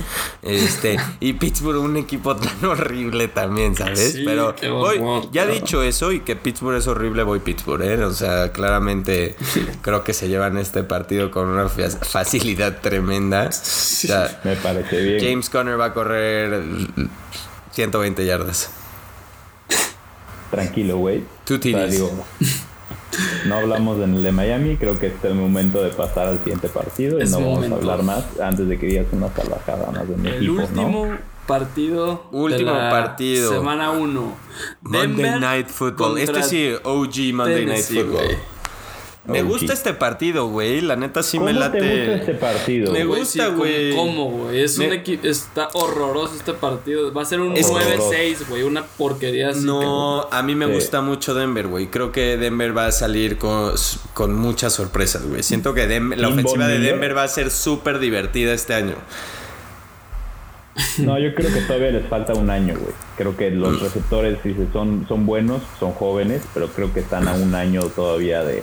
Este, 0.43 0.97
y 1.19 1.33
Pittsburgh, 1.33 1.79
un 1.81 1.97
equipo 1.97 2.35
tan 2.35 2.63
horrible 2.63 3.27
también, 3.27 3.75
¿sabes? 3.75 4.13
Sí, 4.13 4.23
Pero 4.23 4.53
voy, 4.71 5.01
ya 5.31 5.47
dicho 5.47 5.81
eso 5.81 6.11
y 6.11 6.19
que 6.19 6.35
Pittsburgh 6.35 6.77
es 6.77 6.85
horrible, 6.85 7.23
voy 7.23 7.39
Pittsburgh, 7.39 7.81
¿eh? 7.81 8.03
O 8.03 8.13
sea, 8.13 8.51
claramente 8.51 9.35
creo 9.81 10.03
que 10.03 10.13
se 10.13 10.27
llevan 10.27 10.57
este 10.57 10.83
partido 10.83 11.31
con 11.31 11.47
una 11.47 11.69
fa- 11.69 11.89
facilidad 11.89 12.81
tremenda. 12.81 13.47
O 13.49 13.51
sea, 13.51 14.41
Me 14.43 14.57
parece 14.57 15.01
bien. 15.01 15.19
James 15.31 15.49
Conner 15.49 15.79
va 15.79 15.85
a 15.85 15.93
correr 15.93 16.61
120 17.71 18.25
yardas. 18.27 18.69
Tranquilo, 20.55 20.97
güey. 20.97 21.23
Two 21.45 21.57
O 21.57 21.61
sea, 21.61 21.85
TDs. 21.85 21.91
digo, 21.91 22.11
no 23.47 23.55
hablamos 23.55 23.99
en 24.01 24.15
el 24.15 24.23
de 24.23 24.31
Miami, 24.31 24.77
creo 24.77 24.97
que 24.99 25.07
este 25.07 25.27
es 25.27 25.33
el 25.33 25.39
momento 25.39 25.81
de 25.83 25.89
pasar 25.89 26.27
al 26.27 26.39
siguiente 26.39 26.67
partido 26.69 27.19
y 27.19 27.25
no 27.25 27.37
vamos 27.39 27.55
momento. 27.55 27.75
a 27.75 27.79
hablar 27.79 28.03
más 28.03 28.23
antes 28.41 28.67
de 28.67 28.77
que 28.77 28.85
digas 28.87 29.05
una 29.11 29.29
salvajada 29.33 29.91
más 29.91 30.07
de 30.07 30.15
mi 30.17 30.27
El 30.29 30.35
equipo, 30.35 30.61
último 30.63 31.05
¿no? 31.07 31.17
partido. 31.47 32.27
Último 32.31 32.71
de 32.71 32.77
la 32.77 32.89
partido. 32.89 33.51
Semana 33.53 33.91
1. 33.91 34.33
Monday 34.81 35.39
Night 35.39 35.67
Football. 35.69 36.17
Este 36.17 36.43
sí, 36.43 36.73
OG 36.83 37.33
Monday 37.33 37.65
Night 37.65 37.83
Football. 37.85 38.37
Me 39.27 39.41
gusta 39.41 39.73
este 39.73 39.93
partido, 39.93 40.47
güey. 40.49 40.81
La 40.81 40.95
neta 40.95 41.23
sí 41.23 41.37
¿Cómo 41.37 41.51
me 41.51 41.59
late. 41.59 41.79
te 41.79 41.97
gusta 41.99 42.15
este 42.15 42.33
partido? 42.35 42.91
Me 42.93 43.05
güey? 43.05 43.19
gusta, 43.21 43.47
güey. 43.47 43.95
¿Cómo, 43.95 44.29
güey? 44.29 44.61
Es 44.61 44.77
un 44.77 44.89
Me- 44.89 44.95
equipo. 44.95 45.27
Está 45.27 45.69
horroroso 45.73 46.35
este 46.35 46.53
partido. 46.53 47.11
Va 47.11 47.23
a 47.23 47.25
ser 47.25 47.39
un 47.41 47.57
Es- 47.57 47.67
9-6, 47.71 48.47
güey. 48.47 48.61
Una 48.63 48.83
porquería 48.85 49.49
así. 49.49 49.65
No, 49.65 50.27
a 50.31 50.43
mí 50.43 50.53
me 50.53 50.67
Sí. 50.67 50.73
gusta 50.73 51.01
mucho 51.01 51.33
Denver, 51.33 51.67
güey. 51.67 51.87
Creo 51.87 52.11
que 52.11 52.37
Denver 52.37 52.77
va 52.77 52.85
a 52.85 52.91
salir 52.91 53.37
con, 53.39 53.73
con 54.13 54.35
muchas 54.35 54.73
sorpresas, 54.73 55.25
güey. 55.27 55.41
Siento 55.41 55.73
que 55.73 55.87
Denver- 55.87 56.19
la 56.19 56.27
ofensiva 56.27 56.67
de. 56.67 56.79
Denver 56.79 57.17
va 57.17 57.23
a 57.23 57.27
ser 57.27 57.49
súper 57.49 57.97
divertida 57.99 58.53
este 58.53 58.75
año. 58.75 58.95
No, 60.97 61.17
yo 61.17 61.33
creo 61.33 61.53
que 61.53 61.61
todavía 61.61 61.91
les 61.91 62.05
falta 62.07 62.33
un 62.33 62.49
año, 62.49 62.73
güey. 62.77 62.93
Creo 63.17 63.37
que 63.37 63.49
los 63.49 63.81
receptores 63.81 64.39
sí, 64.43 64.53
sí, 64.57 64.67
son, 64.73 65.05
son 65.07 65.25
buenos, 65.25 65.61
son 65.79 65.93
jóvenes, 65.93 66.41
pero 66.53 66.67
creo 66.67 66.93
que 66.93 66.99
están 66.99 67.29
a 67.29 67.33
un 67.33 67.55
año 67.55 67.81
todavía 67.83 68.43
de, 68.43 68.61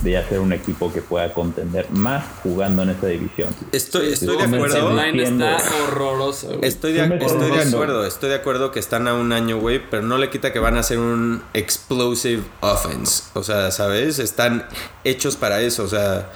de 0.00 0.12
ya 0.12 0.28
ser 0.28 0.40
un 0.40 0.52
equipo 0.52 0.92
que 0.92 1.00
pueda 1.02 1.32
contender 1.32 1.88
más 1.90 2.24
jugando 2.42 2.82
en 2.82 2.90
esa 2.90 3.06
división. 3.06 3.50
Estoy, 3.72 4.12
estoy 4.12 4.36
de 4.36 4.42
acuerdo. 4.44 4.98
está 5.00 5.58
horrorosa, 5.84 6.46
güey. 6.48 6.58
Estoy 6.62 6.92
de, 6.92 7.04
estoy 7.20 7.50
de 7.50 7.62
acuerdo, 7.62 8.06
estoy 8.06 8.30
de 8.30 8.34
acuerdo 8.36 8.72
que 8.72 8.80
están 8.80 9.06
a 9.06 9.14
un 9.14 9.32
año, 9.32 9.58
güey, 9.58 9.80
pero 9.90 10.02
no 10.02 10.18
le 10.18 10.30
quita 10.30 10.52
que 10.52 10.58
van 10.58 10.76
a 10.76 10.82
ser 10.82 10.98
un 10.98 11.42
explosive 11.54 12.42
offense. 12.60 13.24
O 13.34 13.42
sea, 13.44 13.70
¿sabes? 13.70 14.18
Están 14.18 14.66
hechos 15.04 15.36
para 15.36 15.60
eso, 15.60 15.84
o 15.84 15.88
sea, 15.88 16.30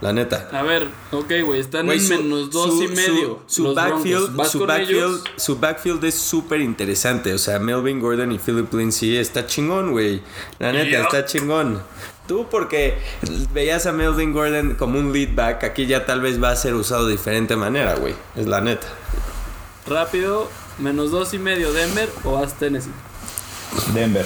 la 0.00 0.12
neta. 0.12 0.48
A 0.52 0.62
ver, 0.62 0.88
ok, 1.12 1.32
güey, 1.44 1.60
están 1.60 1.86
Güey, 1.86 1.98
en 1.98 2.04
su- 2.04 2.14
menos 2.22 2.50
dos 2.50 2.74
su- 2.76 2.82
y 2.82 2.88
medio. 2.88 3.42
Su, 3.46 3.64
su 3.66 3.74
backfield, 3.74 4.18
Broncos. 4.34 4.36
¿Vas 4.36 4.50
su, 4.50 4.66
backfield, 4.66 5.20
su 5.36 5.56
backfield 5.58 6.04
es 6.04 6.14
súper 6.16 6.60
interesante. 6.60 7.32
O 7.32 7.38
sea, 7.38 7.58
Melvin 7.58 8.00
Gordon 8.00 8.32
y 8.32 8.38
Philip 8.38 8.72
Lindsay 8.74 9.16
está 9.16 9.46
chingón, 9.46 9.92
güey. 9.92 10.20
La 10.58 10.72
neta, 10.72 11.02
está 11.02 11.24
chingón. 11.24 11.80
Tú 12.26 12.46
porque 12.50 12.96
veías 13.52 13.84
a 13.86 13.92
Melvin 13.92 14.32
Gordon 14.32 14.76
como 14.76 14.98
un 14.98 15.12
lead 15.12 15.34
back, 15.34 15.64
aquí 15.64 15.86
ya 15.86 16.06
tal 16.06 16.22
vez 16.22 16.42
va 16.42 16.50
a 16.50 16.56
ser 16.56 16.74
usado 16.74 17.06
de 17.06 17.12
diferente 17.12 17.54
manera, 17.56 17.94
güey. 17.96 18.14
Es 18.34 18.46
la 18.46 18.60
neta. 18.62 18.86
Rápido, 19.86 20.48
menos 20.78 21.10
dos 21.10 21.34
y 21.34 21.38
medio 21.38 21.72
Denver 21.72 22.08
o 22.24 22.32
vas 22.40 22.54
Tennessee. 22.54 22.90
Denver. 23.92 24.24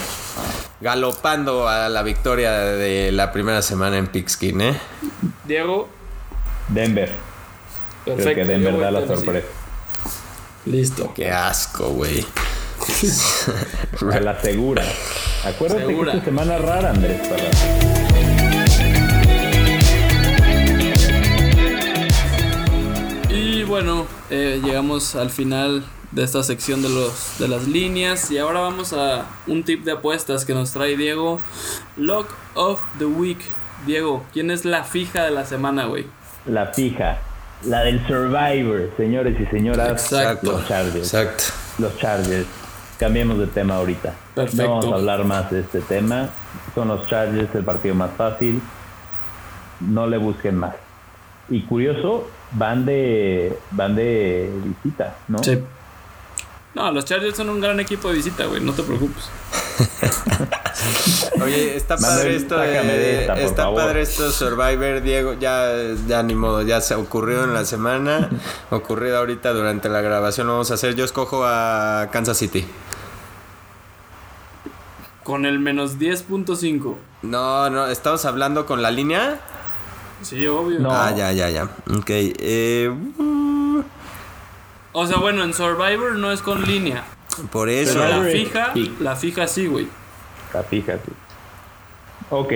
Galopando 0.80 1.66
a 1.68 1.88
la 1.88 2.02
victoria 2.04 2.52
de 2.52 3.10
la 3.10 3.32
primera 3.32 3.62
semana 3.62 3.98
en 3.98 4.06
Pigskin, 4.06 4.60
¿eh? 4.60 4.80
Diego, 5.44 5.88
Denver. 6.68 7.10
perfecto. 8.04 8.32
Creo 8.32 8.34
que 8.36 8.44
Denver 8.44 8.78
da 8.78 8.90
la 8.92 9.06
sorpresa. 9.08 9.46
Listo. 10.66 11.12
Qué 11.14 11.30
asco, 11.30 11.88
güey. 11.88 12.24
A 14.12 14.20
la 14.20 14.40
segura. 14.40 14.84
Acuérdate 15.44 15.86
Segura. 15.86 16.12
que 16.12 16.18
esta 16.18 16.30
semana 16.30 16.58
rara, 16.58 16.90
Andrés. 16.90 17.20
Para... 17.28 17.77
bueno, 23.68 24.06
eh, 24.30 24.60
llegamos 24.64 25.14
al 25.14 25.30
final 25.30 25.84
de 26.10 26.24
esta 26.24 26.42
sección 26.42 26.80
de, 26.82 26.88
los, 26.88 27.38
de 27.38 27.48
las 27.48 27.68
líneas. 27.68 28.30
Y 28.30 28.38
ahora 28.38 28.60
vamos 28.60 28.92
a 28.94 29.26
un 29.46 29.62
tip 29.62 29.84
de 29.84 29.92
apuestas 29.92 30.44
que 30.44 30.54
nos 30.54 30.72
trae 30.72 30.96
Diego. 30.96 31.38
Lock 31.96 32.34
of 32.54 32.80
the 32.98 33.04
Week. 33.04 33.38
Diego, 33.86 34.24
¿quién 34.32 34.50
es 34.50 34.64
la 34.64 34.84
fija 34.84 35.24
de 35.24 35.30
la 35.30 35.44
semana, 35.44 35.84
güey? 35.84 36.06
La 36.46 36.68
fija. 36.68 37.18
La 37.64 37.82
del 37.82 38.04
Survivor, 38.06 38.90
señores 38.96 39.38
y 39.38 39.46
señoras. 39.46 39.90
Exacto. 39.90 40.52
Los 40.52 40.66
Chargers. 40.66 40.96
Exacto. 40.96 41.44
Los 41.78 41.96
Chargers. 41.98 42.46
Cambiemos 42.98 43.38
de 43.38 43.46
tema 43.46 43.76
ahorita. 43.76 44.14
Perfecto. 44.34 44.62
No 44.62 44.68
vamos 44.70 44.92
a 44.92 44.94
hablar 44.96 45.24
más 45.24 45.50
de 45.50 45.60
este 45.60 45.80
tema. 45.82 46.30
Son 46.74 46.88
los 46.88 47.06
Chargers 47.06 47.54
el 47.54 47.64
partido 47.64 47.94
más 47.94 48.10
fácil. 48.16 48.60
No 49.80 50.06
le 50.06 50.16
busquen 50.16 50.56
más. 50.56 50.74
Y 51.50 51.62
curioso, 51.62 52.28
van 52.52 52.84
de 52.84 53.58
van 53.70 53.94
de 53.94 54.50
visita, 54.64 55.16
¿no? 55.28 55.38
Sí. 55.42 55.58
No, 56.74 56.92
los 56.92 57.04
Chargers 57.04 57.36
son 57.36 57.48
un 57.48 57.60
gran 57.60 57.80
equipo 57.80 58.08
de 58.08 58.14
visita, 58.14 58.44
güey. 58.46 58.60
No 58.60 58.72
te 58.72 58.82
preocupes. 58.82 59.30
Oye, 61.42 61.76
está 61.76 61.96
Manuel, 61.96 62.18
padre 62.18 62.36
esto 62.36 62.58
de 62.58 62.68
de, 62.68 63.20
esta, 63.20 63.34
por 63.34 63.42
está 63.42 63.62
favor. 63.62 63.82
padre 63.82 64.02
esto 64.02 64.30
Survivor, 64.30 65.02
Diego, 65.02 65.34
ya, 65.34 65.72
ya 66.06 66.22
ni 66.22 66.34
modo, 66.34 66.62
ya 66.62 66.80
se 66.80 66.94
ocurrió 66.94 67.44
en 67.44 67.54
la 67.54 67.64
semana, 67.64 68.30
ocurrido 68.70 69.18
ahorita 69.18 69.52
durante 69.52 69.88
la 69.88 70.00
grabación, 70.00 70.46
lo 70.46 70.54
vamos 70.54 70.70
a 70.70 70.74
hacer, 70.74 70.94
yo 70.94 71.04
escojo 71.04 71.44
a 71.44 72.08
Kansas 72.12 72.36
City. 72.36 72.64
Con 75.24 75.46
el 75.46 75.58
menos 75.58 75.98
10.5. 75.98 76.96
No, 77.22 77.70
no, 77.70 77.86
estamos 77.88 78.24
hablando 78.24 78.66
con 78.66 78.82
la 78.82 78.90
línea. 78.90 79.40
Sí, 80.22 80.46
obvio. 80.46 80.80
No. 80.80 80.90
Ah, 80.92 81.12
ya, 81.16 81.32
ya, 81.32 81.48
ya. 81.50 81.64
Ok, 81.64 82.08
eh, 82.10 82.92
O 84.92 85.06
sea, 85.06 85.18
bueno, 85.18 85.44
en 85.44 85.54
Survivor 85.54 86.12
no 86.16 86.32
es 86.32 86.42
con 86.42 86.64
línea. 86.64 87.04
por 87.52 87.68
eso. 87.68 87.98
Pero 88.00 88.22
la 88.24 88.30
fija, 88.30 88.72
pick. 88.72 89.00
la 89.00 89.16
fija 89.16 89.46
sí, 89.46 89.66
güey. 89.66 89.88
La 90.52 90.62
fija, 90.62 90.94
sí. 90.94 91.12
Ok, 92.30 92.52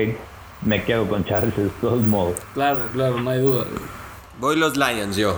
me 0.62 0.82
quedo 0.84 1.08
con 1.08 1.24
Chargers 1.24 1.56
de 1.56 1.68
todos 1.80 2.02
modos. 2.02 2.36
Claro, 2.54 2.80
claro, 2.92 3.20
no 3.20 3.30
hay 3.30 3.40
duda. 3.40 3.64
güey. 3.64 3.82
Voy 4.38 4.56
los 4.56 4.76
Lions 4.76 5.16
yo. 5.16 5.36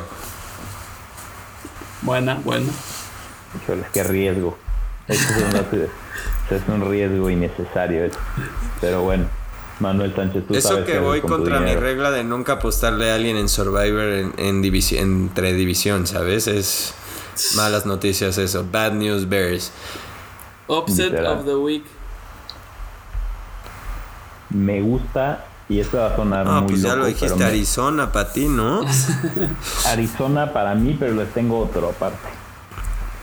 Buena, 2.02 2.34
buena. 2.36 2.70
Híjoles, 3.62 3.86
qué 3.92 4.02
riesgo. 4.02 4.56
Esto 5.08 5.32
es 5.34 5.72
un, 5.72 5.88
es 6.56 6.62
un 6.68 6.90
riesgo 6.90 7.30
innecesario. 7.30 8.04
eso. 8.04 8.18
Pero 8.80 9.02
bueno, 9.02 9.26
Manuel 9.80 10.14
Sánchez, 10.14 10.46
tú 10.46 10.54
Eso 10.54 10.68
sabes 10.68 10.84
que 10.84 10.98
voy 10.98 11.20
contra 11.20 11.58
mi 11.60 11.74
regla 11.74 12.10
de 12.10 12.22
nunca 12.24 12.54
apostarle 12.54 13.10
a 13.10 13.16
alguien 13.16 13.36
en 13.36 13.48
Survivor 13.48 14.04
en, 14.04 14.32
en 14.38 14.62
divisi- 14.62 14.98
entre 14.98 15.52
división, 15.52 16.06
¿sabes? 16.06 16.46
Es 16.46 16.94
malas 17.56 17.84
noticias 17.84 18.38
eso. 18.38 18.64
Bad 18.70 18.92
news 18.92 19.28
bears. 19.28 19.72
Upset 20.68 21.10
Literal. 21.12 21.38
of 21.38 21.44
the 21.44 21.56
week. 21.56 21.84
Me 24.50 24.80
gusta, 24.80 25.44
y 25.68 25.80
esto 25.80 25.96
va 25.98 26.06
a 26.12 26.16
sonar 26.16 26.46
Ah, 26.48 26.60
muy 26.60 26.70
pues 26.70 26.82
ya 26.82 26.90
loco, 26.90 27.00
lo 27.00 27.06
dijiste, 27.06 27.36
me- 27.38 27.44
Arizona 27.44 28.12
para 28.12 28.32
ti, 28.32 28.46
¿no? 28.48 28.82
Arizona 29.86 30.52
para 30.52 30.74
mí, 30.74 30.96
pero 30.98 31.14
les 31.14 31.32
tengo 31.32 31.58
otro 31.58 31.88
aparte. 31.88 32.28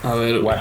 A 0.04 0.16
ver, 0.16 0.39
güey. 0.39 0.58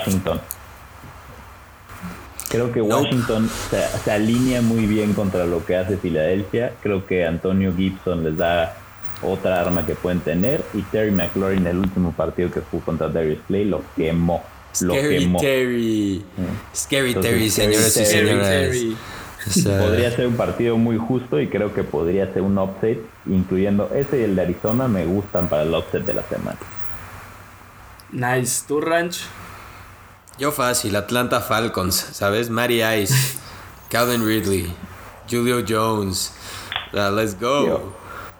Creo 2.51 2.73
que 2.73 2.81
Nope. 2.81 2.93
Washington 2.95 3.49
se, 3.71 3.81
se 4.05 4.11
alinea 4.11 4.61
muy 4.61 4.85
bien 4.87 5.15
contra 5.15 5.47
lo 5.47 5.65
que 5.65 5.77
hace 5.77 5.97
Filadelfia. 5.97 6.73
Creo 6.83 7.07
que 7.07 7.25
Antonio 7.25 7.73
Gibson 7.75 8.25
les 8.25 8.37
da 8.37 8.77
otra 9.23 9.61
arma 9.61 9.87
que 9.87 9.95
pueden 9.95 10.21
tener. 10.21 10.63
Y 10.75 10.83
Terry 10.83 11.13
McLaurin, 11.13 11.67
el 11.67 11.79
último 11.79 12.13
partido 12.13 12.51
que 12.51 12.61
jugó 12.61 12.85
contra 12.85 13.09
Darius 13.09 13.39
Slay, 13.47 13.65
lo 13.67 13.83
quemó. 13.97 14.43
Lo 14.81 14.95
Scary 14.95 15.19
quemó. 15.21 15.41
Terry. 15.41 16.25
Scary 16.75 17.09
Entonces, 17.09 17.31
Terry, 17.33 17.51
Scary 17.51 17.73
señores 17.75 17.97
y 17.97 18.01
Terry. 18.05 18.29
señoras. 18.29 18.49
Terry. 18.49 18.97
O 19.47 19.51
sea, 19.51 19.79
Podría 19.79 20.11
ser 20.11 20.27
un 20.27 20.37
partido 20.37 20.77
muy 20.77 20.99
justo 20.99 21.41
y 21.41 21.47
creo 21.49 21.73
que 21.73 21.83
podría 21.83 22.31
ser 22.33 22.43
un 22.43 22.59
upset, 22.59 23.01
incluyendo 23.27 23.91
ese 23.95 24.21
y 24.21 24.25
el 24.25 24.37
de 24.37 24.43
Arizona, 24.43 24.87
me 24.89 25.07
gustan 25.07 25.49
para 25.49 25.63
el 25.63 25.75
upset 25.75 26.05
de 26.05 26.13
la 26.15 26.23
semana. 26.25 26.59
Nice. 28.13 28.65
¿Tu 28.67 28.81
ranch? 28.81 29.23
Yo 30.41 30.51
fácil, 30.53 30.97
Atlanta 30.97 31.41
Falcons, 31.43 31.95
¿sabes? 32.13 32.49
Matty 32.49 32.83
Ice, 32.83 33.15
Calvin 33.91 34.25
Ridley, 34.25 34.75
Julio 35.31 35.63
Jones. 35.69 36.33
Let's 36.93 37.39
go. 37.39 37.67
Yo. 37.67 37.93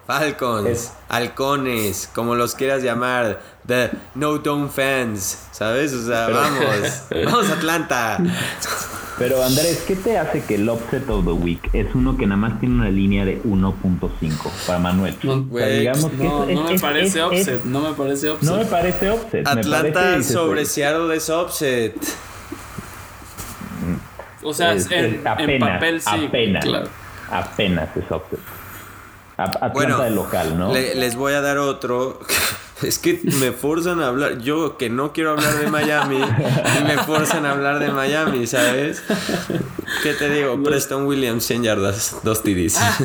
Falcons, 0.07 0.67
Es- 0.67 0.91
halcones, 1.09 2.09
como 2.13 2.33
los 2.35 2.55
quieras 2.55 2.81
llamar. 2.81 3.39
The 3.67 3.91
No 4.15 4.39
Dome 4.39 4.67
fans, 4.69 5.37
¿sabes? 5.51 5.93
O 5.93 6.03
sea, 6.05 6.27
vamos. 6.27 7.03
vamos 7.25 7.49
Atlanta. 7.51 8.17
Pero 9.21 9.43
Andrés, 9.43 9.83
¿qué 9.87 9.95
te 9.95 10.17
hace 10.17 10.43
que 10.43 10.55
el 10.55 10.69
upset 10.69 11.07
of 11.09 11.23
the 11.25 11.31
week 11.31 11.69
es 11.73 11.87
uno 11.93 12.17
que 12.17 12.25
nada 12.25 12.37
más 12.37 12.59
tiene 12.59 12.75
una 12.75 12.89
línea 12.89 13.23
de 13.25 13.41
1.5 13.43 14.49
para 14.65 14.79
Manuel? 14.79 15.15
No, 15.23 15.31
O 15.31 15.35
sea, 15.35 15.43
güey, 15.47 15.79
digamos 15.79 16.11
que 16.11 16.23
No, 16.23 16.43
es- 16.45 16.55
no 16.55 16.63
me 16.63 16.73
es- 16.75 16.81
parece 16.81 17.07
es- 17.07 17.15
es- 17.15 17.21
upset. 17.47 17.63
No 17.65 17.81
me 17.81 17.93
parece 17.93 18.31
upset. 18.31 18.49
No 18.49 18.57
me 18.57 18.65
parece 18.65 19.11
upset. 19.11 19.45
me 19.45 19.51
Atlanta 19.51 20.23
sobre 20.23 20.65
Seattle 20.65 21.15
es 21.15 21.29
upset. 21.29 21.95
o 24.43 24.53
sea, 24.53 24.73
es- 24.73 24.89
en, 24.91 25.21
apenas, 25.27 25.69
papel 25.69 26.01
sí. 26.01 26.25
apenas, 26.27 26.65
Claro. 26.65 26.87
apenas 27.29 27.89
es 27.95 28.03
upset. 28.09 28.39
A- 29.37 29.43
Atlanta 29.43 29.69
Bueno, 29.73 29.97
de 30.01 30.09
local, 30.11 30.57
¿no? 30.57 30.73
le- 30.73 30.95
les 30.95 31.15
voy 31.15 31.33
a 31.33 31.41
dar 31.41 31.57
otro. 31.59 32.19
Es 32.83 32.97
que 32.99 33.19
me 33.39 33.51
forzan 33.51 34.01
a 34.01 34.07
hablar. 34.07 34.39
Yo 34.39 34.77
que 34.77 34.89
no 34.89 35.13
quiero 35.13 35.31
hablar 35.31 35.53
de 35.59 35.67
Miami, 35.67 36.17
y 36.17 36.83
me 36.83 36.97
forzan 37.03 37.45
a 37.45 37.51
hablar 37.51 37.79
de 37.79 37.89
Miami, 37.89 38.47
¿sabes? 38.47 39.03
¿Qué 40.03 40.13
te 40.13 40.29
digo? 40.29 40.61
Preston 40.63 41.05
Williams, 41.05 41.43
100 41.45 41.63
yardas, 41.63 42.17
dos 42.23 42.41
TDs. 42.43 42.77
Ah. 42.77 42.97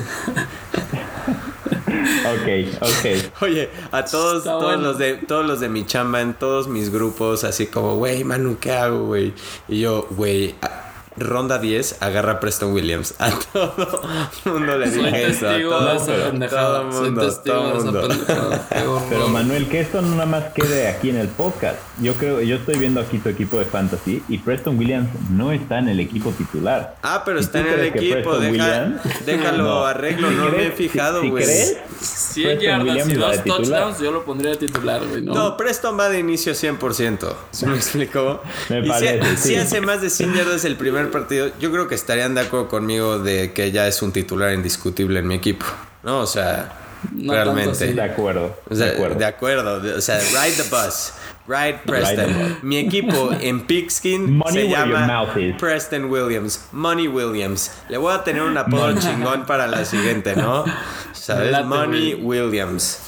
Ok, 2.26 2.82
ok. 2.82 3.42
Oye, 3.42 3.70
a 3.92 4.04
todos, 4.04 4.38
Está 4.38 4.50
todos 4.52 4.64
bueno. 4.64 4.82
los 4.82 4.98
de, 4.98 5.14
todos 5.14 5.46
los 5.46 5.60
de 5.60 5.68
mi 5.68 5.86
chamba, 5.86 6.20
en 6.20 6.34
todos 6.34 6.68
mis 6.68 6.90
grupos, 6.90 7.44
así 7.44 7.66
como, 7.66 7.96
güey, 7.96 8.24
Manu, 8.24 8.58
¿qué 8.60 8.72
hago, 8.72 9.06
güey? 9.06 9.32
Y 9.68 9.80
yo, 9.80 10.06
güey, 10.10 10.54
a- 10.62 10.85
ronda 11.18 11.58
10, 11.58 12.02
agarra 12.02 12.32
a 12.32 12.40
Preston 12.40 12.72
Williams. 12.72 13.14
A 13.18 13.30
todo 13.52 14.02
mundo 14.44 14.78
le 14.78 14.90
Soy 14.90 15.04
dije 15.04 15.26
eso. 15.28 15.48
A 15.48 15.58
todo, 15.60 15.90
de 15.90 15.96
esa 15.96 16.06
todo 16.06 16.30
pendejada. 16.30 16.82
el 16.86 16.92
Soy 16.92 17.02
mundo, 17.10 17.26
testigo 17.26 17.56
todo 17.56 17.64
de 17.66 17.70
el 17.70 18.20
esa 18.20 18.34
mundo. 18.34 18.60
Pero 19.08 19.28
Manuel, 19.28 19.68
que 19.68 19.80
esto 19.80 20.02
no 20.02 20.08
nada 20.10 20.26
más 20.26 20.44
quede 20.54 20.88
aquí 20.88 21.10
en 21.10 21.16
el 21.18 21.28
podcast. 21.28 21.76
Yo 22.00 22.14
creo, 22.14 22.40
yo 22.40 22.56
estoy 22.56 22.76
viendo 22.78 23.00
aquí 23.00 23.18
tu 23.18 23.28
equipo 23.28 23.58
de 23.58 23.64
fantasy 23.64 24.22
y 24.28 24.38
Preston 24.38 24.78
Williams 24.78 25.08
no 25.30 25.52
está 25.52 25.78
en 25.78 25.88
el 25.88 26.00
equipo 26.00 26.30
titular. 26.30 26.96
Ah, 27.02 27.22
pero 27.24 27.38
¿Y 27.38 27.42
está 27.42 27.60
en 27.60 27.66
el 27.68 27.80
equipo, 27.86 28.38
deja- 28.38 28.50
Williams- 28.52 29.00
déjalo 29.24 29.64
No. 29.64 29.84
arreglo, 29.86 30.28
Si 30.28 30.34
no 30.34 30.48
me 30.50 30.66
he 30.66 30.70
fijado, 30.72 31.20
si- 31.20 31.26
si 31.26 31.30
güey. 31.30 31.44
crees, 31.44 31.76
100 32.00 32.46
Preston 32.46 32.62
yardas 32.66 32.84
Williams 32.86 33.12
y 33.12 33.14
dos 33.16 33.44
touchdowns, 33.44 33.98
yo 34.00 34.10
lo 34.12 34.24
pondría 34.24 34.50
de 34.52 34.56
titular, 34.58 35.02
güey, 35.06 35.22
¿no? 35.22 35.34
No, 35.34 35.56
Preston 35.56 35.98
va 35.98 36.08
de 36.08 36.18
inicio 36.18 36.54
100%. 36.54 37.34
¿Sí 37.50 37.66
me 37.66 37.76
explicó? 37.76 38.42
Me 38.68 38.80
y 38.80 38.82
si- 38.82 38.88
parece, 38.88 39.36
si, 39.36 39.48
sí. 39.48 39.54
hace 39.56 39.80
más 39.80 40.02
de 40.02 40.10
100 40.10 40.34
yardas 40.34 40.64
el 40.64 40.76
primer 40.76 41.05
partido, 41.08 41.50
yo 41.58 41.70
creo 41.72 41.88
que 41.88 41.94
estarían 41.94 42.34
de 42.34 42.42
acuerdo 42.42 42.68
conmigo 42.68 43.18
de 43.18 43.52
que 43.52 43.72
ya 43.72 43.86
es 43.86 44.02
un 44.02 44.12
titular 44.12 44.52
indiscutible 44.52 45.20
en 45.20 45.26
mi 45.26 45.34
equipo. 45.34 45.66
¿No? 46.02 46.20
O 46.20 46.26
sea, 46.26 46.72
No 47.12 47.32
Realmente. 47.32 47.92
De 47.92 48.02
acuerdo. 48.02 48.56
O 48.68 48.74
sea, 48.74 48.86
de 48.86 48.92
acuerdo. 48.92 49.18
de 49.18 49.24
acuerdo. 49.24 49.96
O 49.96 50.00
sea, 50.00 50.18
ride 50.18 50.56
the 50.56 50.68
bus. 50.70 51.12
Ride 51.48 51.80
Preston. 51.84 52.26
the 52.26 52.44
bus. 52.44 52.62
Mi 52.62 52.78
equipo 52.78 53.30
en 53.40 53.66
Pigskin 53.66 54.36
Money 54.36 54.52
se 54.52 54.68
llama 54.68 55.06
mouth 55.06 55.36
is. 55.36 55.56
Preston 55.56 56.10
Williams. 56.10 56.66
Money 56.72 57.08
Williams. 57.08 57.70
Le 57.88 57.98
voy 57.98 58.14
a 58.14 58.24
tener 58.24 58.42
un 58.42 58.56
apodo 58.56 58.98
chingón 58.98 59.46
para 59.46 59.66
la 59.66 59.84
siguiente, 59.84 60.34
¿no? 60.36 60.64
¿Sabes? 61.12 61.64
Money. 61.64 62.14
Williams. 62.14 63.00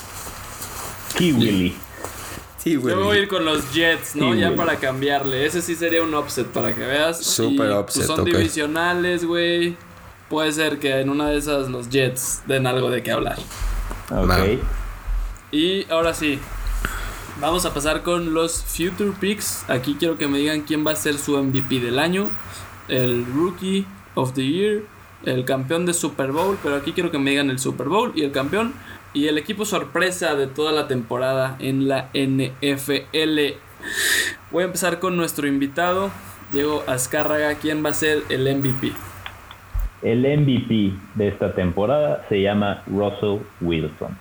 Key 1.16 1.32
Willy. 1.32 1.76
Sí, 2.58 2.72
Yo 2.72 2.80
me 2.80 2.94
voy 2.94 3.18
a 3.18 3.20
ir 3.20 3.28
con 3.28 3.44
los 3.44 3.72
Jets, 3.72 4.16
¿no? 4.16 4.32
Sí, 4.32 4.40
ya 4.40 4.46
güey. 4.48 4.56
para 4.56 4.76
cambiarle. 4.76 5.46
Ese 5.46 5.62
sí 5.62 5.74
sería 5.76 6.02
un 6.02 6.12
offset 6.14 6.46
para 6.46 6.74
que 6.74 6.84
veas. 6.84 7.24
Súper 7.24 7.70
Y, 7.70 7.72
offset, 7.72 8.06
pues, 8.06 8.06
son 8.06 8.24
divisionales, 8.24 9.24
güey. 9.24 9.76
Puede 10.28 10.52
ser 10.52 10.78
que 10.78 11.00
en 11.00 11.08
una 11.08 11.28
de 11.30 11.38
esas 11.38 11.68
los 11.70 11.88
Jets 11.88 12.42
den 12.46 12.66
algo 12.66 12.90
de 12.90 13.02
qué 13.02 13.12
hablar. 13.12 13.38
Ok. 14.10 14.58
Y 15.52 15.90
ahora 15.90 16.12
sí, 16.14 16.38
vamos 17.40 17.64
a 17.64 17.72
pasar 17.72 18.02
con 18.02 18.34
los 18.34 18.62
Future 18.64 19.12
Picks. 19.18 19.64
Aquí 19.68 19.96
quiero 19.98 20.18
que 20.18 20.26
me 20.28 20.38
digan 20.38 20.62
quién 20.62 20.86
va 20.86 20.92
a 20.92 20.96
ser 20.96 21.16
su 21.18 21.38
MVP 21.38 21.80
del 21.80 21.98
año, 21.98 22.28
el 22.88 23.24
Rookie 23.24 23.86
of 24.14 24.34
the 24.34 24.44
Year, 24.44 24.82
el 25.24 25.44
campeón 25.44 25.86
de 25.86 25.94
Super 25.94 26.32
Bowl, 26.32 26.58
pero 26.62 26.76
aquí 26.76 26.92
quiero 26.92 27.10
que 27.10 27.18
me 27.18 27.30
digan 27.30 27.50
el 27.50 27.58
Super 27.58 27.88
Bowl 27.88 28.12
y 28.14 28.22
el 28.24 28.32
campeón 28.32 28.74
y 29.12 29.28
el 29.28 29.38
equipo 29.38 29.64
sorpresa 29.64 30.34
de 30.34 30.46
toda 30.46 30.72
la 30.72 30.88
temporada 30.88 31.56
en 31.58 31.88
la 31.88 32.08
NFL. 32.12 33.56
Voy 34.50 34.62
a 34.62 34.66
empezar 34.66 34.98
con 34.98 35.16
nuestro 35.16 35.46
invitado, 35.46 36.10
Diego 36.52 36.84
Azcárraga, 36.86 37.54
quién 37.54 37.84
va 37.84 37.90
a 37.90 37.94
ser 37.94 38.22
el 38.28 38.54
MVP. 38.56 38.92
El 40.02 40.20
MVP 40.20 40.92
de 41.14 41.28
esta 41.28 41.54
temporada 41.54 42.24
se 42.28 42.40
llama 42.40 42.82
Russell 42.86 43.40
Wilson. 43.60 44.16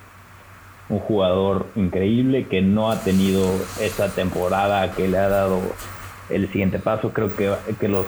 Un 0.90 1.00
jugador 1.00 1.68
increíble 1.76 2.48
que 2.48 2.62
no 2.62 2.90
ha 2.90 3.02
tenido 3.02 3.46
esa 3.82 4.14
temporada 4.14 4.94
que 4.96 5.08
le 5.08 5.18
ha 5.18 5.28
dado 5.28 5.62
el 6.30 6.48
siguiente 6.52 6.80
paso. 6.80 7.12
Creo 7.14 7.36
que, 7.36 7.54
que, 7.80 7.88
los, 7.88 8.06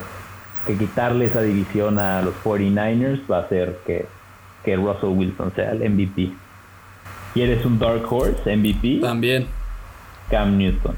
que 0.65 0.77
quitarle 0.77 1.25
esa 1.25 1.41
división 1.41 1.99
a 1.99 2.21
los 2.21 2.34
49ers 2.43 3.19
va 3.30 3.38
a 3.38 3.41
hacer 3.41 3.80
que, 3.86 4.05
que 4.63 4.75
Russell 4.75 5.09
Wilson 5.09 5.53
sea 5.55 5.71
el 5.71 5.89
MVP. 5.89 6.32
¿Quieres 7.34 7.65
un 7.65 7.80
Dark 7.80 8.03
Horse 8.11 8.55
MVP? 8.55 8.99
También. 9.01 9.47
Cam 10.30 10.57
Newton. 10.57 10.95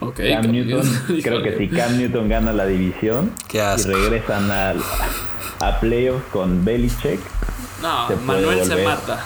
Ok. 0.00 0.16
Cam 0.16 0.42
Cam 0.42 0.52
Newton, 0.52 0.80
Newton. 1.08 1.20
creo 1.22 1.42
que 1.42 1.56
si 1.58 1.68
Cam 1.68 1.96
Newton 1.98 2.28
gana 2.28 2.52
la 2.52 2.66
división 2.66 3.32
Qué 3.48 3.58
y 3.58 3.82
regresan 3.82 4.50
al- 4.50 4.80
a 5.60 5.80
playoffs 5.80 6.24
con 6.32 6.64
Belichick, 6.64 7.20
No, 7.82 8.08
se 8.08 8.16
Manuel 8.16 8.64
se 8.64 8.84
mata. 8.84 9.24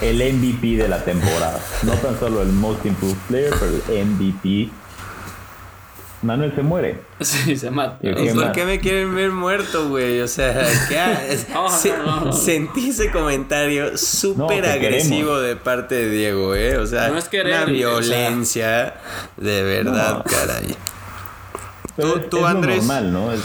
el 0.00 0.16
MVP 0.34 0.76
de 0.76 0.88
la 0.88 1.04
temporada. 1.04 1.60
No 1.82 1.92
tan 1.94 2.18
solo 2.18 2.42
el 2.42 2.48
Most 2.52 2.86
Improved 2.86 3.16
Player, 3.28 3.52
pero 3.58 3.72
el 3.98 4.06
MVP. 4.06 4.70
Manuel 6.22 6.54
se 6.54 6.62
muere. 6.62 7.00
Sí, 7.20 7.56
se 7.56 7.70
mata. 7.70 7.98
¿Y 8.02 8.10
¿Y 8.10 8.14
qué 8.14 8.34
por 8.34 8.44
más? 8.46 8.52
qué 8.54 8.64
me 8.64 8.78
quieren 8.80 9.14
ver 9.14 9.30
muerto, 9.30 9.88
güey? 9.88 10.20
O 10.20 10.28
sea, 10.28 10.66
¿qué 10.88 11.38
No, 11.54 11.68
no, 12.26 12.32
sentí 12.32 12.90
ese 12.90 13.10
comentario 13.10 13.96
súper 13.96 14.66
agresivo 14.66 15.34
queremos. 15.36 15.42
de 15.42 15.56
parte 15.56 15.94
de 15.94 16.10
Diego, 16.10 16.54
¿eh? 16.54 16.76
O 16.78 16.86
sea, 16.86 17.08
No 17.08 17.16
es 17.18 17.28
querer, 17.28 17.54
una 17.54 17.64
güey, 17.64 17.84
o 17.84 18.02
sea. 18.02 18.16
violencia 18.18 18.94
de 19.36 19.62
verdad, 19.62 20.18
No. 20.18 20.24
caray. 20.24 20.76
Pero 21.96 22.12
Tú- 22.14 22.18
es, 22.20 22.30
tú, 22.30 22.38
es 22.38 22.44
Andrés. 22.44 22.76
normal, 22.78 23.12
¿no? 23.12 23.32
Es- 23.32 23.40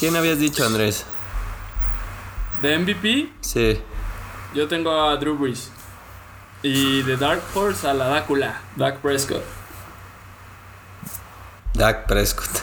¿Quién 0.00 0.16
habías 0.16 0.38
dicho, 0.38 0.64
Andrés? 0.66 1.04
De 2.62 2.78
MVP, 2.78 3.30
Sí. 3.40 3.78
yo 4.54 4.66
tengo 4.68 4.90
a 5.08 5.16
Drew 5.16 5.36
Brees. 5.36 5.70
Y 6.62 7.02
de 7.02 7.16
Dark 7.18 7.42
Horse 7.54 7.86
a 7.86 7.92
la 7.94 8.06
Dácula, 8.08 8.60
Dak 8.76 8.98
Prescott. 9.00 9.42
Dak 11.74 12.06
Prescott. 12.06 12.62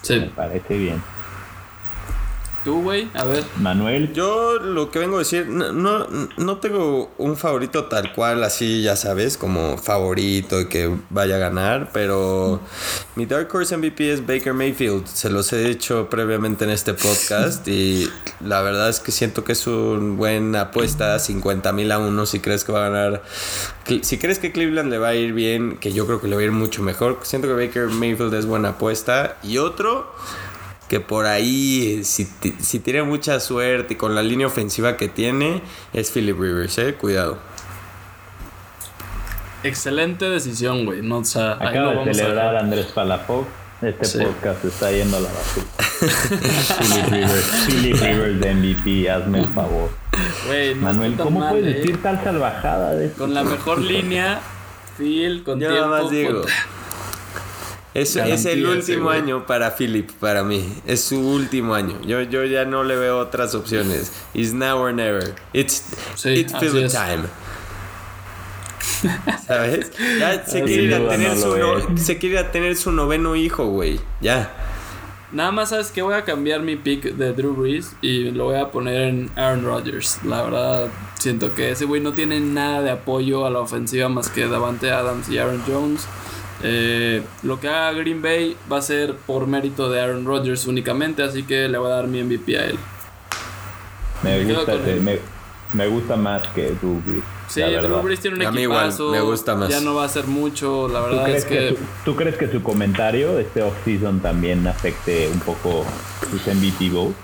Sí. 0.00 0.20
me 0.20 0.28
parece 0.28 0.74
bien. 0.74 1.02
Tú, 2.64 2.80
güey, 2.80 3.08
a 3.14 3.24
ver. 3.24 3.42
Manuel, 3.56 4.12
Yo 4.12 4.60
lo 4.60 4.92
que 4.92 5.00
vengo 5.00 5.16
a 5.16 5.18
decir, 5.20 5.48
no, 5.48 5.72
no, 5.72 6.06
no 6.36 6.58
tengo 6.58 7.10
un 7.18 7.36
favorito 7.36 7.86
tal 7.86 8.12
cual, 8.12 8.44
así 8.44 8.82
ya 8.82 8.94
sabes, 8.94 9.36
como 9.36 9.76
favorito 9.78 10.60
y 10.60 10.66
que 10.66 10.94
vaya 11.10 11.36
a 11.36 11.38
ganar, 11.38 11.90
pero 11.92 12.60
mi 13.16 13.26
Dark 13.26 13.52
Horse 13.52 13.76
MVP 13.76 14.12
es 14.12 14.24
Baker 14.24 14.54
Mayfield. 14.54 15.06
Se 15.06 15.28
los 15.28 15.52
he 15.52 15.64
dicho 15.64 16.08
previamente 16.08 16.62
en 16.62 16.70
este 16.70 16.94
podcast 16.94 17.66
y 17.66 18.08
la 18.40 18.62
verdad 18.62 18.88
es 18.88 19.00
que 19.00 19.10
siento 19.10 19.42
que 19.42 19.52
es 19.52 19.66
una 19.66 20.14
buena 20.14 20.60
apuesta, 20.60 21.18
50 21.18 21.72
mil 21.72 21.90
a 21.90 21.98
uno 21.98 22.26
si 22.26 22.38
crees 22.38 22.62
que 22.62 22.70
va 22.70 22.86
a 22.86 22.90
ganar. 22.90 23.22
Si 24.02 24.18
crees 24.18 24.38
que 24.38 24.52
Cleveland 24.52 24.88
le 24.88 24.98
va 24.98 25.08
a 25.08 25.14
ir 25.16 25.32
bien, 25.32 25.78
que 25.78 25.92
yo 25.92 26.06
creo 26.06 26.20
que 26.20 26.28
le 26.28 26.36
va 26.36 26.42
a 26.42 26.44
ir 26.44 26.52
mucho 26.52 26.82
mejor, 26.84 27.18
siento 27.22 27.48
que 27.48 27.54
Baker 27.54 27.88
Mayfield 27.88 28.32
es 28.34 28.46
buena 28.46 28.70
apuesta. 28.70 29.36
Y 29.42 29.58
otro 29.58 30.12
que 30.92 31.00
por 31.00 31.24
ahí, 31.24 32.04
si, 32.04 32.28
si 32.60 32.78
tiene 32.78 33.02
mucha 33.02 33.40
suerte 33.40 33.94
y 33.94 33.96
con 33.96 34.14
la 34.14 34.22
línea 34.22 34.46
ofensiva 34.46 34.98
que 34.98 35.08
tiene, 35.08 35.62
es 35.94 36.10
Philip 36.10 36.38
Rivers, 36.38 36.76
eh, 36.76 36.92
cuidado. 36.96 37.38
Excelente 39.64 40.28
decisión, 40.28 40.84
güey. 40.84 41.00
No, 41.00 41.16
o 41.20 41.24
sea, 41.24 41.52
acaba 41.52 41.94
de 41.94 42.10
a 42.10 42.12
celebrar 42.12 42.34
dejar. 42.50 42.56
Andrés 42.56 42.86
Palafox. 42.94 43.48
Este 43.80 44.04
Sí. 44.04 44.18
podcast 44.18 44.64
está 44.66 44.92
yendo 44.92 45.16
a 45.16 45.20
la 45.20 45.28
basura. 45.30 45.66
Philip 46.78 47.06
Rivers, 47.10 47.50
Philip 47.66 47.96
Rivers 47.98 48.40
de 48.40 48.54
MVP, 48.54 49.10
hazme 49.10 49.38
el 49.40 49.48
favor. 49.48 49.88
No 50.76 50.80
Manuel, 50.82 51.14
¿cómo 51.16 51.40
mal, 51.40 51.52
puedes 51.52 51.74
eh. 51.74 51.78
decir 51.78 52.02
tal 52.02 52.22
salvajada 52.22 52.94
de 52.96 53.10
Con 53.12 53.32
la 53.32 53.44
mejor 53.44 53.80
línea, 53.80 54.40
Phil, 54.98 55.42
con 55.42 55.58
Yo 55.58 55.68
tiempo. 55.70 55.86
nada 55.88 56.02
más 56.02 56.10
digo. 56.10 56.42
puta. 56.42 56.52
Es, 57.94 58.16
es 58.16 58.46
el 58.46 58.66
último 58.66 59.10
año 59.10 59.44
para 59.46 59.76
Philip, 59.76 60.10
para 60.12 60.42
mí. 60.42 60.66
Es 60.86 61.04
su 61.04 61.20
último 61.20 61.74
año. 61.74 62.00
Yo, 62.06 62.22
yo 62.22 62.44
ya 62.44 62.64
no 62.64 62.84
le 62.84 62.96
veo 62.96 63.18
otras 63.18 63.54
opciones. 63.54 64.12
It's 64.32 64.52
now 64.54 64.78
or 64.78 64.94
never. 64.94 65.34
It's, 65.52 65.84
Sí, 66.14 66.30
it's 66.30 66.54
Philip 66.58 66.90
time. 66.90 67.24
¿Sabes? 69.46 69.90
Ya 70.18 70.44
se 70.46 70.62
quiere, 70.62 70.82
ir 70.84 70.94
a 70.94 71.08
tener 71.08 71.36
su 71.36 71.56
no- 71.56 71.96
se 71.98 72.18
quiere 72.18 72.34
ir 72.36 72.38
a 72.46 72.50
tener 72.50 72.76
su 72.76 72.92
noveno 72.92 73.36
hijo, 73.36 73.66
güey. 73.66 74.00
Ya. 74.20 74.52
Nada 75.32 75.50
más 75.50 75.70
sabes 75.70 75.90
que 75.90 76.02
voy 76.02 76.14
a 76.14 76.24
cambiar 76.24 76.60
mi 76.60 76.76
pick 76.76 77.04
de 77.14 77.32
Drew 77.32 77.54
Brees 77.54 77.92
y 78.02 78.30
lo 78.32 78.44
voy 78.44 78.56
a 78.56 78.70
poner 78.70 79.02
en 79.08 79.30
Aaron 79.36 79.64
Rodgers. 79.64 80.18
La 80.24 80.42
verdad, 80.42 80.88
siento 81.18 81.54
que 81.54 81.70
ese 81.70 81.86
güey 81.86 82.02
no 82.02 82.12
tiene 82.12 82.38
nada 82.40 82.82
de 82.82 82.90
apoyo 82.90 83.46
a 83.46 83.50
la 83.50 83.60
ofensiva 83.60 84.08
más 84.10 84.28
que 84.28 84.46
Davante 84.46 84.90
Adams 84.92 85.28
y 85.30 85.38
Aaron 85.38 85.62
Jones. 85.66 86.06
Eh, 86.62 87.22
lo 87.42 87.58
que 87.60 87.68
haga 87.68 87.92
Green 87.92 88.22
Bay 88.22 88.56
va 88.70 88.78
a 88.78 88.82
ser 88.82 89.14
por 89.16 89.46
mérito 89.46 89.90
de 89.90 90.00
Aaron 90.00 90.24
Rodgers 90.24 90.66
únicamente, 90.66 91.22
así 91.22 91.42
que 91.42 91.68
le 91.68 91.78
voy 91.78 91.90
a 91.90 91.94
dar 91.96 92.06
mi 92.06 92.22
MVP 92.22 92.56
a 92.58 92.66
él. 92.66 92.78
Me 94.22 94.38
Me 94.44 94.54
gusta, 94.54 94.72
él. 94.74 95.00
me, 95.00 95.18
me 95.72 95.86
gusta 95.88 96.16
más 96.16 96.46
que 96.48 96.70
Drew 96.80 97.02
Brees, 97.04 97.22
Sí, 97.48 97.60
Drew. 97.60 98.00
Brees 98.02 98.20
tiene 98.20 98.36
un 98.36 98.46
A 98.46 98.50
mí 98.52 98.62
igual, 98.62 98.86
equipazo. 98.86 99.10
me 99.10 99.20
gusta 99.20 99.54
más. 99.56 99.68
Ya 99.68 99.80
no 99.80 99.94
va 99.94 100.04
a 100.04 100.06
hacer 100.06 100.24
mucho, 100.26 100.88
la 100.88 101.00
¿Tú 101.00 101.06
verdad 101.06 101.30
es 101.30 101.44
que 101.44 101.58
que. 101.58 101.68
su, 101.70 101.76
¿Tú 102.04 102.16
crees 102.16 102.36
que 102.36 102.48
su 102.50 102.62
comentario 102.62 103.38
este 103.38 103.62
off-season 103.62 104.20
también 104.20 104.66
afecte 104.66 105.28
un 105.28 105.40
poco 105.40 105.84
sus 106.30 106.46
MVP 106.46 106.90
votes? 106.90 107.16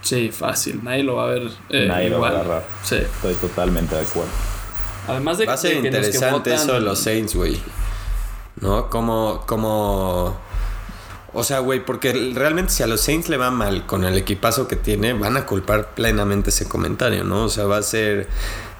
Sí, 0.00 0.30
fácil. 0.32 0.80
Nadie 0.82 1.02
lo 1.02 1.16
va 1.16 1.24
a 1.24 1.26
ver 1.28 1.50
eh, 1.70 1.86
Nadie 1.86 2.10
lo 2.10 2.20
va 2.20 2.28
a 2.28 2.30
igual. 2.32 2.34
agarrar. 2.46 2.64
Sí. 2.82 2.96
Estoy 2.96 3.34
totalmente 3.34 3.94
de 3.94 4.00
acuerdo. 4.02 4.30
Además 5.06 5.38
de, 5.38 5.46
Va 5.46 5.52
a 5.52 5.56
ser 5.58 5.70
que 5.70 5.74
los 5.76 5.82
que 5.82 5.88
interesante 5.88 6.50
votan- 6.50 6.54
eso 6.54 6.72
de 6.74 6.80
los 6.80 6.98
Saints, 6.98 7.34
güey. 7.34 7.58
¿No? 8.64 8.88
Como, 8.90 9.44
como... 9.46 10.36
O 11.36 11.42
sea, 11.42 11.58
güey, 11.58 11.84
porque 11.84 12.32
realmente 12.34 12.72
si 12.72 12.82
a 12.84 12.86
los 12.86 13.00
Saints 13.00 13.28
le 13.28 13.36
va 13.36 13.50
mal 13.50 13.86
con 13.86 14.04
el 14.04 14.16
equipazo 14.16 14.68
que 14.68 14.76
tiene, 14.76 15.12
van 15.14 15.36
a 15.36 15.46
culpar 15.46 15.94
plenamente 15.94 16.50
ese 16.50 16.68
comentario, 16.68 17.24
¿no? 17.24 17.44
O 17.44 17.48
sea, 17.48 17.64
va 17.64 17.78
a 17.78 17.82
ser 17.82 18.28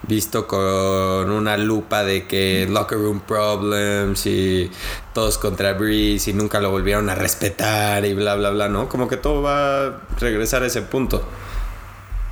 visto 0.06 0.46
con 0.46 1.30
una 1.30 1.56
lupa 1.56 2.04
de 2.04 2.26
que 2.26 2.68
locker 2.70 2.98
room 2.98 3.20
problems 3.20 4.26
y 4.26 4.70
todos 5.12 5.38
contra 5.38 5.72
Breeze 5.72 6.30
y 6.30 6.32
nunca 6.34 6.60
lo 6.60 6.70
volvieron 6.70 7.10
a 7.10 7.14
respetar 7.16 8.04
y 8.04 8.14
bla, 8.14 8.36
bla, 8.36 8.50
bla, 8.50 8.68
¿no? 8.68 8.88
Como 8.88 9.08
que 9.08 9.16
todo 9.16 9.42
va 9.42 9.86
a 9.86 10.00
regresar 10.20 10.62
a 10.62 10.66
ese 10.66 10.82
punto. 10.82 11.26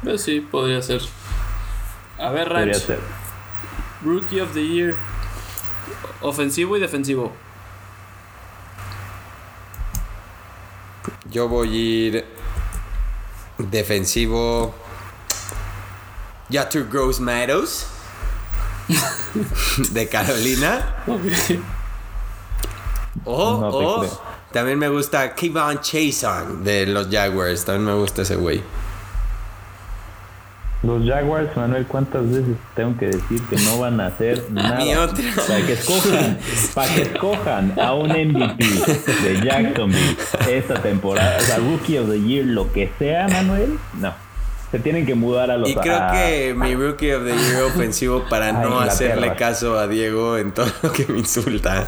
Pues 0.05 0.23
sí, 0.23 0.41
podría 0.41 0.83
ser. 0.83 1.01
A 2.19 2.31
ver, 2.31 2.49
Podría 2.49 2.75
Ranch. 2.75 2.77
ser. 2.87 3.01
Rookie 4.05 4.41
of 4.41 4.53
the 4.55 4.65
Year. 4.65 4.95
Ofensivo 6.21 6.77
y 6.77 6.81
defensivo. 6.81 7.33
Yo 11.33 11.49
voy 11.49 11.69
a 11.69 11.73
ir 11.73 12.25
defensivo. 13.59 14.75
Yatur 16.51 16.89
Gross 16.91 17.19
Meadows 17.19 17.87
de 19.93 20.09
Carolina. 20.09 21.03
O, 23.25 23.59
No 23.61 24.33
también 24.53 24.79
me 24.79 24.89
gusta 24.89 25.35
Kevon 25.35 25.81
Chason 25.81 26.63
de 26.63 26.87
los 26.87 27.09
Jaguars. 27.09 27.65
También 27.65 27.87
me 27.87 27.95
gusta 27.95 28.23
ese 28.23 28.37
güey. 28.37 28.63
Los 30.83 31.07
Jaguars, 31.07 31.57
Manuel, 31.57 31.87
¿cuántas 31.87 32.29
veces 32.29 32.57
tengo 32.75 32.99
que 32.99 33.07
decir 33.07 33.41
que 33.49 33.57
no 33.57 33.79
van 33.79 34.01
a 34.01 34.07
hacer 34.07 34.43
nada? 34.51 34.79
Para 35.47 35.65
que 35.65 35.75
escojan, 35.75 36.39
para 36.75 36.95
que 36.95 37.03
escojan 37.03 37.81
a 37.81 37.95
un 37.95 38.11
MVP 38.11 38.65
de 39.23 39.41
Jacksonville 39.45 40.17
esta 40.51 40.83
temporada, 40.83 41.37
o 41.39 41.41
sea, 41.41 41.59
Rookie 41.59 41.99
of 41.99 42.11
the 42.11 42.21
Year, 42.21 42.45
lo 42.45 42.73
que 42.73 42.91
sea, 42.99 43.29
Manuel, 43.29 43.79
no. 44.01 44.13
Se 44.73 44.79
tienen 44.79 45.05
que 45.05 45.15
mudar 45.15 45.51
a 45.51 45.59
los 45.59 45.69
Y 45.69 45.75
creo 45.75 46.01
que 46.11 46.55
mi 46.57 46.75
Rookie 46.75 47.13
of 47.13 47.25
the 47.27 47.37
Year 47.37 47.63
ofensivo 47.65 48.25
para 48.31 48.53
no 48.65 48.81
hacerle 48.81 49.35
caso 49.35 49.79
a 49.79 49.87
Diego 49.87 50.39
en 50.39 50.53
todo 50.53 50.67
lo 50.83 50.91
que 50.91 51.05
me 51.07 51.19
insulta. 51.19 51.87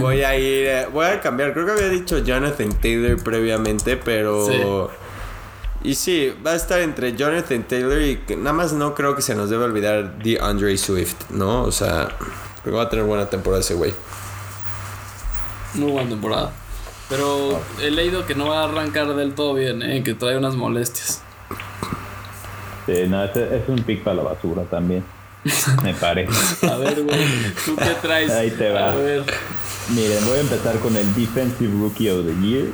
Voy 0.00 0.22
a 0.22 0.34
ir, 0.34 0.66
eh, 0.66 0.86
voy 0.90 1.04
a 1.04 1.20
cambiar. 1.20 1.52
Creo 1.52 1.66
que 1.66 1.72
había 1.72 1.90
dicho 1.90 2.18
Jonathan 2.20 2.70
Taylor 2.80 3.22
previamente, 3.22 3.98
pero... 3.98 4.90
Y 5.84 5.96
sí, 5.96 6.32
va 6.44 6.52
a 6.52 6.54
estar 6.54 6.80
entre 6.80 7.14
Jonathan 7.14 7.62
Taylor 7.62 8.00
y 8.00 8.18
nada 8.38 8.54
más 8.54 8.72
no 8.72 8.94
creo 8.94 9.14
que 9.14 9.20
se 9.20 9.34
nos 9.34 9.50
debe 9.50 9.64
olvidar 9.64 10.16
de 10.18 10.40
Andre 10.40 10.78
Swift, 10.78 11.28
¿no? 11.28 11.62
O 11.62 11.72
sea, 11.72 12.08
creo 12.62 12.72
que 12.72 12.78
va 12.78 12.84
a 12.84 12.88
tener 12.88 13.04
buena 13.04 13.28
temporada 13.28 13.60
ese 13.60 13.74
güey. 13.74 13.92
Muy 15.74 15.92
buena 15.92 16.08
temporada. 16.08 16.52
Pero 17.10 17.60
he 17.82 17.90
leído 17.90 18.24
que 18.24 18.34
no 18.34 18.48
va 18.48 18.62
a 18.62 18.64
arrancar 18.64 19.14
del 19.14 19.34
todo 19.34 19.52
bien, 19.52 19.82
¿eh? 19.82 20.02
que 20.02 20.14
trae 20.14 20.38
unas 20.38 20.54
molestias. 20.54 21.20
Sí, 22.86 23.04
no, 23.06 23.22
es, 23.22 23.36
es 23.36 23.68
un 23.68 23.82
pick 23.82 24.02
para 24.02 24.16
la 24.16 24.22
basura 24.22 24.62
también. 24.62 25.04
Me 25.82 25.92
parece. 25.92 26.66
a 26.66 26.78
ver, 26.78 27.02
güey, 27.02 27.26
¿tú 27.66 27.76
qué 27.76 27.94
traes? 28.00 28.30
Ahí 28.30 28.50
te 28.52 28.70
va. 28.70 28.92
A 28.92 28.94
ver. 28.94 29.24
Miren, 29.90 30.24
voy 30.24 30.38
a 30.38 30.40
empezar 30.40 30.78
con 30.78 30.96
el 30.96 31.14
Defensive 31.14 31.70
Rookie 31.78 32.08
of 32.08 32.24
the 32.24 32.34
Year. 32.40 32.68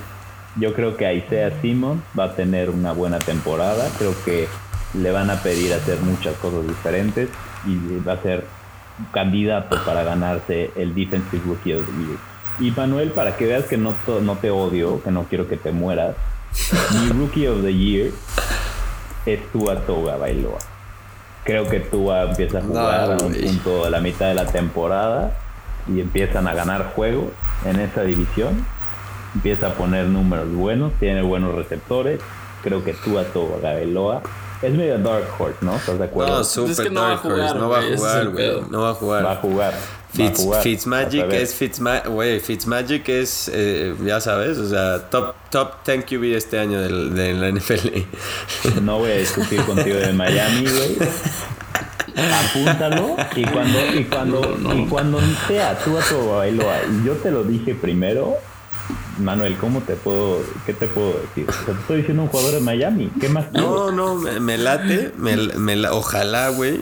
Yo 0.56 0.74
creo 0.74 0.96
que 0.96 1.12
Isaiah 1.12 1.52
Simon 1.60 2.02
va 2.18 2.24
a 2.24 2.34
tener 2.34 2.70
una 2.70 2.92
buena 2.92 3.18
temporada. 3.18 3.88
Creo 3.98 4.14
que 4.24 4.48
le 4.94 5.10
van 5.12 5.30
a 5.30 5.42
pedir 5.42 5.72
hacer 5.72 6.00
muchas 6.00 6.34
cosas 6.36 6.66
diferentes 6.66 7.28
y 7.66 8.00
va 8.06 8.14
a 8.14 8.22
ser 8.22 8.44
candidato 9.12 9.78
para 9.84 10.02
ganarse 10.02 10.70
el 10.76 10.94
Defensive 10.94 11.42
Rookie 11.46 11.74
of 11.74 11.86
the 11.86 11.92
Year. 11.92 12.18
Y 12.58 12.70
Manuel, 12.72 13.10
para 13.12 13.36
que 13.36 13.46
veas 13.46 13.64
que 13.64 13.76
no, 13.76 13.94
no 14.22 14.36
te 14.36 14.50
odio, 14.50 15.02
que 15.02 15.10
no 15.10 15.24
quiero 15.24 15.48
que 15.48 15.56
te 15.56 15.70
mueras, 15.72 16.16
mi 16.94 17.08
Rookie 17.08 17.46
of 17.46 17.62
the 17.62 17.72
Year 17.72 18.10
es 19.26 19.40
Tua 19.52 19.76
Toga 19.86 20.16
Bailoa. 20.16 20.58
Creo 21.44 21.68
que 21.68 21.80
Tua 21.80 22.24
empieza 22.24 22.58
a 22.58 22.62
jugar 22.62 23.12
a 23.12 23.24
un 23.24 23.32
punto 23.32 23.84
de 23.84 23.90
la 23.90 24.00
mitad 24.00 24.28
de 24.28 24.34
la 24.34 24.46
temporada 24.46 25.38
y 25.88 26.00
empiezan 26.00 26.46
a 26.48 26.54
ganar 26.54 26.92
juegos 26.94 27.28
en 27.64 27.80
esa 27.80 28.02
división 28.02 28.66
empieza 29.34 29.68
a 29.68 29.74
poner 29.74 30.06
números 30.06 30.52
buenos, 30.52 30.92
tiene 31.00 31.22
buenos 31.22 31.54
receptores. 31.54 32.20
Creo 32.62 32.84
que 32.84 32.92
tú 32.92 33.18
a 33.18 33.24
todo 33.24 33.58
Gabeloa 33.62 34.22
es 34.62 34.74
medio 34.74 34.98
Dark 34.98 35.24
Horse, 35.38 35.58
¿no? 35.62 35.76
¿Estás 35.76 35.98
de 35.98 36.04
acuerdo? 36.04 36.38
No, 36.38 36.44
super 36.44 36.92
Dark 36.92 37.24
Horse. 37.24 37.54
No 37.54 37.68
va 37.70 37.78
a 37.78 37.82
jugar, 37.82 38.28
güey. 38.28 38.62
No 38.70 38.82
va 38.82 38.90
a 38.90 38.94
jugar. 38.94 39.24
Va 39.24 39.32
a 39.32 39.36
jugar. 39.36 39.74
Fitz, 40.12 40.44
Fitzmagic 40.62 41.32
es 41.32 41.54
Fitzmagic, 41.54 42.08
güey, 42.08 42.40
Fitzmagic 42.40 43.08
es, 43.08 43.48
eh, 43.54 43.94
ya 44.04 44.20
sabes, 44.20 44.58
o 44.58 44.68
sea, 44.68 45.08
top, 45.08 45.34
top 45.50 45.86
10 45.86 46.04
QB 46.04 46.24
este 46.34 46.58
año 46.58 46.80
del, 46.80 47.14
de 47.14 47.32
la 47.34 47.48
NFL. 47.48 48.80
No 48.82 48.98
voy 48.98 49.12
a 49.12 49.16
discutir 49.18 49.62
contigo 49.62 49.96
de 49.96 50.12
Miami, 50.12 50.62
güey. 50.62 50.96
Apúntalo 52.16 53.16
y 53.36 53.44
cuando, 53.44 53.78
y 53.94 54.04
cuando, 54.04 54.74
y 54.74 54.86
cuando 54.86 55.20
sea 55.46 55.78
tú 55.78 55.96
a 55.96 56.02
tu 56.02 56.28
Bailoa, 56.28 56.78
y 56.90 57.06
yo 57.06 57.12
te 57.14 57.30
lo 57.30 57.44
dije 57.44 57.76
primero, 57.76 58.34
Manuel, 59.20 59.56
¿cómo 59.58 59.80
te 59.80 59.94
puedo, 59.94 60.40
qué 60.66 60.72
te 60.72 60.86
puedo 60.86 61.12
decir? 61.12 61.46
te 61.66 61.72
estoy 61.72 61.98
diciendo 61.98 62.24
un 62.24 62.28
jugador 62.28 62.54
de 62.54 62.60
Miami, 62.60 63.10
¿qué 63.20 63.28
más? 63.28 63.52
No, 63.52 63.90
no, 63.90 64.16
me, 64.16 64.58
late, 64.58 65.12
me, 65.16 65.36
me, 65.36 65.88
ojalá, 65.88 66.48
güey, 66.48 66.80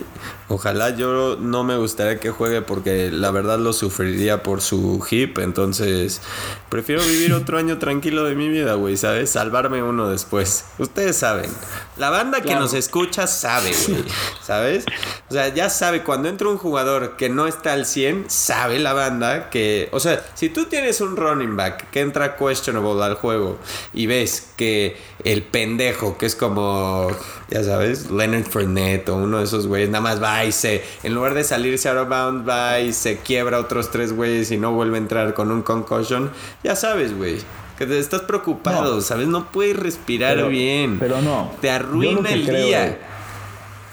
Ojalá 0.51 0.97
yo 0.97 1.37
no 1.39 1.63
me 1.63 1.77
gustaría 1.77 2.19
que 2.19 2.31
juegue 2.31 2.63
porque 2.63 3.11
la 3.11 3.31
verdad 3.31 3.59
lo 3.59 3.75
sufriría 3.75 4.43
por 4.43 4.63
su 4.63 5.07
hip. 5.11 5.39
Entonces, 5.39 6.23
prefiero 6.71 7.03
vivir 7.03 7.35
otro 7.35 7.59
año 7.59 7.77
tranquilo 7.79 8.25
de 8.25 8.35
mi 8.35 8.49
vida, 8.49 8.73
güey, 8.75 8.97
¿sabes? 8.97 9.31
Salvarme 9.31 9.83
uno 9.83 10.09
después. 10.09 10.65
Ustedes 10.79 11.19
saben. 11.19 11.51
La 11.99 12.09
banda 12.09 12.41
que 12.41 12.55
nos 12.55 12.73
escucha 12.73 13.27
sabe, 13.27 13.73
güey. 13.89 14.05
¿Sabes? 14.43 14.87
O 15.29 15.35
sea, 15.35 15.49
ya 15.49 15.69
sabe, 15.69 16.03
cuando 16.03 16.31
entra 16.31 16.49
un 16.49 16.57
jugador 16.57 17.17
que 17.17 17.29
no 17.29 17.47
está 17.47 17.75
al 17.75 17.85
100, 17.85 18.25
sabe 18.29 18.79
la 18.79 18.95
banda 18.95 19.51
que. 19.51 19.91
O 19.93 20.01
sea, 20.01 20.25
si 20.33 20.49
tú 20.49 20.65
tienes 20.65 21.03
un 21.03 21.17
running 21.17 21.57
back 21.57 21.91
que 21.91 22.01
entra 22.01 22.28
questionable 22.37 23.05
al 23.05 23.15
juego 23.15 23.59
y 23.93 24.07
ves 24.07 24.51
que 24.57 24.97
el 25.25 25.43
pendejo, 25.43 26.19
que 26.19 26.27
es 26.27 26.35
como, 26.35 27.09
ya 27.51 27.63
sabes, 27.65 28.11
Leonard 28.11 28.45
Fournette 28.45 29.09
o 29.09 29.17
uno 29.17 29.39
de 29.39 29.45
esos 29.45 29.67
güeyes, 29.67 29.89
nada 29.89 30.03
más 30.03 30.23
va 30.23 30.45
y 30.45 30.53
se, 30.53 30.85
en 31.03 31.15
lugar 31.15 31.35
de 31.35 31.45
salirse 31.45 31.89
out 31.89 31.99
of 31.99 32.09
bounds, 32.09 32.49
va 32.49 32.81
y 32.81 32.93
se 32.93 33.19
quiebra 33.19 33.59
otros 33.59 33.91
tres 33.91 34.13
güeyes 34.13 34.51
y 34.51 34.59
no 34.59 34.73
vuelve 34.73 34.97
a 34.97 35.01
entrar 35.01 35.35
con 35.35 35.51
un 35.51 35.63
concussion, 35.63 36.31
ya 36.63 36.77
sabes, 36.77 37.17
güey. 37.17 37.39
Que 37.79 37.87
te 37.87 37.97
estás 38.01 38.23
preocupado, 38.23 39.01
¿sabes? 39.01 39.29
No 39.29 39.53
puedes 39.53 39.77
respirar 39.77 40.49
bien. 40.49 40.99
Pero 40.99 41.23
no. 41.23 41.53
Te 41.61 41.71
arruina 41.71 42.29
el 42.31 42.45
día. 42.45 42.99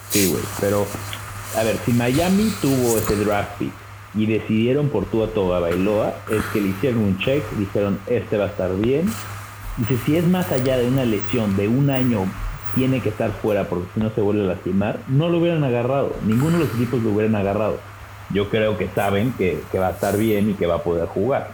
sí, 0.09 0.31
güey. 0.31 0.41
Pero, 0.59 0.87
a 1.55 1.61
ver, 1.61 1.77
si 1.85 1.91
Miami 1.91 2.51
tuvo 2.61 2.97
ese 2.97 3.15
draft 3.15 3.59
pick 3.59 3.84
y 4.15 4.25
decidieron 4.25 4.89
por 4.89 5.05
tu 5.05 5.25
Toga 5.27 5.59
Bailoa, 5.59 6.13
es 6.31 6.43
que 6.53 6.61
le 6.61 6.69
hicieron 6.69 6.99
un 6.99 7.17
check, 7.19 7.43
dijeron, 7.57 7.99
este 8.07 8.37
va 8.37 8.45
a 8.45 8.47
estar 8.47 8.75
bien. 8.77 9.11
Dice, 9.77 9.97
si 10.05 10.15
es 10.15 10.25
más 10.25 10.51
allá 10.51 10.77
de 10.77 10.87
una 10.87 11.03
lesión 11.03 11.57
de 11.57 11.67
un 11.67 11.89
año 11.89 12.25
tiene 12.75 13.01
que 13.01 13.09
estar 13.09 13.31
fuera 13.31 13.65
porque 13.65 13.87
si 13.93 13.99
no 13.99 14.09
se 14.13 14.21
vuelve 14.21 14.43
a 14.43 14.47
lastimar, 14.47 14.99
no 15.07 15.29
lo 15.29 15.39
hubieran 15.39 15.63
agarrado. 15.63 16.13
Ninguno 16.25 16.57
de 16.57 16.65
los 16.65 16.75
equipos 16.75 17.01
lo 17.01 17.11
hubieran 17.11 17.35
agarrado. 17.35 17.79
Yo 18.31 18.49
creo 18.49 18.77
que 18.77 18.89
saben 18.89 19.33
que, 19.33 19.61
va 19.79 19.87
a 19.87 19.91
estar 19.91 20.17
bien 20.17 20.49
y 20.49 20.53
que 20.53 20.65
va 20.65 20.75
a 20.75 20.83
poder 20.83 21.07
jugar. 21.07 21.53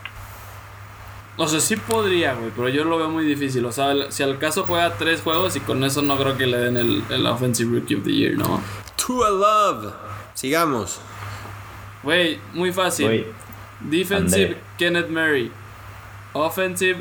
O 1.37 1.47
sea, 1.47 1.59
sí 1.59 1.75
podría, 1.75 2.33
güey, 2.33 2.51
pero 2.55 2.69
yo 2.69 2.83
lo 2.83 2.97
veo 2.97 3.09
muy 3.09 3.25
difícil. 3.25 3.65
O 3.65 3.71
sea, 3.71 3.93
si 4.09 4.23
al 4.23 4.37
caso 4.37 4.63
juega 4.63 4.95
tres 4.97 5.21
juegos 5.21 5.55
y 5.55 5.59
con 5.59 5.83
eso 5.83 6.01
no 6.01 6.17
creo 6.17 6.37
que 6.37 6.47
le 6.47 6.57
den 6.57 6.77
el, 6.77 7.03
el 7.09 7.25
Offensive 7.25 7.79
Rookie 7.79 7.95
of 7.95 8.03
the 8.03 8.11
Year, 8.11 8.37
¿no? 8.37 8.61
To 9.07 9.25
a 9.25 9.29
love. 9.29 9.93
Sigamos. 10.33 10.99
Güey, 12.03 12.39
muy 12.53 12.71
fácil. 12.71 13.25
Defensive, 13.79 14.57
Kenneth 14.77 15.09
Murray. 15.09 15.51
Offensive, 16.33 16.97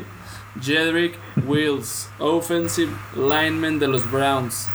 Jedrick 0.59 1.15
Wills, 1.45 2.09
offensive 2.19 2.91
lineman 3.15 3.79
de 3.79 3.87
los 3.87 4.09
Browns. 4.11 4.67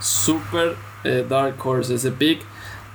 Super 0.00 0.76
eh, 1.04 1.24
Dark 1.28 1.56
Horse 1.64 1.94
ese 1.94 2.12
pick. 2.12 2.40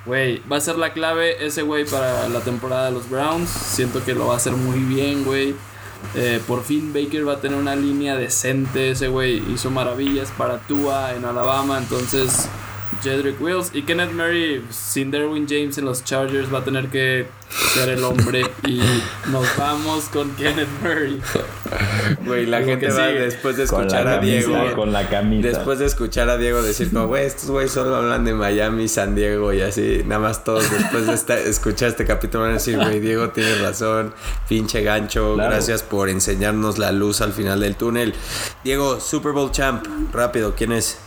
Güey, 0.04 0.42
va 0.50 0.56
a 0.56 0.60
ser 0.60 0.76
la 0.78 0.92
clave 0.92 1.44
ese 1.44 1.62
güey 1.62 1.84
para 1.84 2.28
la 2.28 2.40
temporada 2.40 2.86
de 2.86 2.92
los 2.92 3.08
Browns. 3.08 3.48
Siento 3.48 4.04
que 4.04 4.14
lo 4.14 4.28
va 4.28 4.34
a 4.34 4.36
hacer 4.38 4.52
muy 4.52 4.80
bien, 4.80 5.24
güey. 5.24 5.54
Eh, 6.16 6.40
por 6.48 6.64
fin 6.64 6.92
Baker 6.92 7.26
va 7.26 7.34
a 7.34 7.40
tener 7.40 7.56
una 7.56 7.76
línea 7.76 8.16
decente. 8.16 8.90
Ese 8.90 9.08
güey 9.08 9.42
hizo 9.52 9.70
maravillas 9.70 10.32
para 10.36 10.58
Tua 10.58 11.14
en 11.14 11.24
Alabama. 11.24 11.78
Entonces, 11.78 12.48
Jedrick 13.02 13.40
Wills 13.40 13.70
y 13.74 13.82
Kenneth 13.82 14.12
Murray 14.12 14.64
sin 14.70 15.10
Derwin 15.10 15.46
James 15.48 15.76
en 15.78 15.84
los 15.84 16.04
Chargers 16.04 16.52
va 16.52 16.58
a 16.58 16.64
tener 16.64 16.88
que 16.88 17.26
ser 17.74 17.88
el 17.88 18.04
hombre 18.04 18.44
y 18.66 18.80
nos 19.30 19.46
vamos 19.56 20.04
con 20.04 20.30
Kenneth 20.36 20.68
Murray. 20.82 21.20
Güey, 22.24 22.46
la 22.46 22.62
gente 22.62 22.90
va 22.90 23.06
después 23.06 23.56
de 23.56 23.64
escuchar 23.64 24.06
a 24.08 24.18
Diego 24.18 24.54
con 24.74 24.92
la 24.92 25.08
camisa. 25.08 25.48
Después 25.48 25.78
de 25.78 25.86
escuchar 25.86 26.28
a 26.28 26.36
Diego 26.36 26.62
decir, 26.62 26.90
"No, 26.92 27.06
güey, 27.06 27.26
estos 27.26 27.50
güeyes 27.50 27.72
solo 27.72 27.96
hablan 27.96 28.24
de 28.24 28.34
Miami, 28.34 28.88
San 28.88 29.14
Diego 29.14 29.52
y 29.52 29.62
así, 29.62 30.02
nada 30.06 30.20
más 30.20 30.44
todos 30.44 30.70
después 30.70 31.06
de 31.06 31.50
escuchar 31.50 31.88
este 31.90 32.04
capítulo 32.04 32.44
van 32.44 32.52
a 32.52 32.54
decir, 32.54 32.76
"Güey, 32.76 33.00
Diego 33.00 33.30
tiene 33.30 33.54
razón, 33.56 34.14
pinche 34.48 34.82
gancho, 34.82 35.36
gracias 35.36 35.82
por 35.82 36.08
enseñarnos 36.08 36.78
la 36.78 36.92
luz 36.92 37.20
al 37.20 37.32
final 37.32 37.60
del 37.60 37.76
túnel." 37.76 38.14
Diego, 38.64 39.00
Super 39.00 39.32
Bowl 39.32 39.50
champ, 39.50 39.84
rápido, 40.12 40.54
¿quién 40.56 40.72
es? 40.72 40.98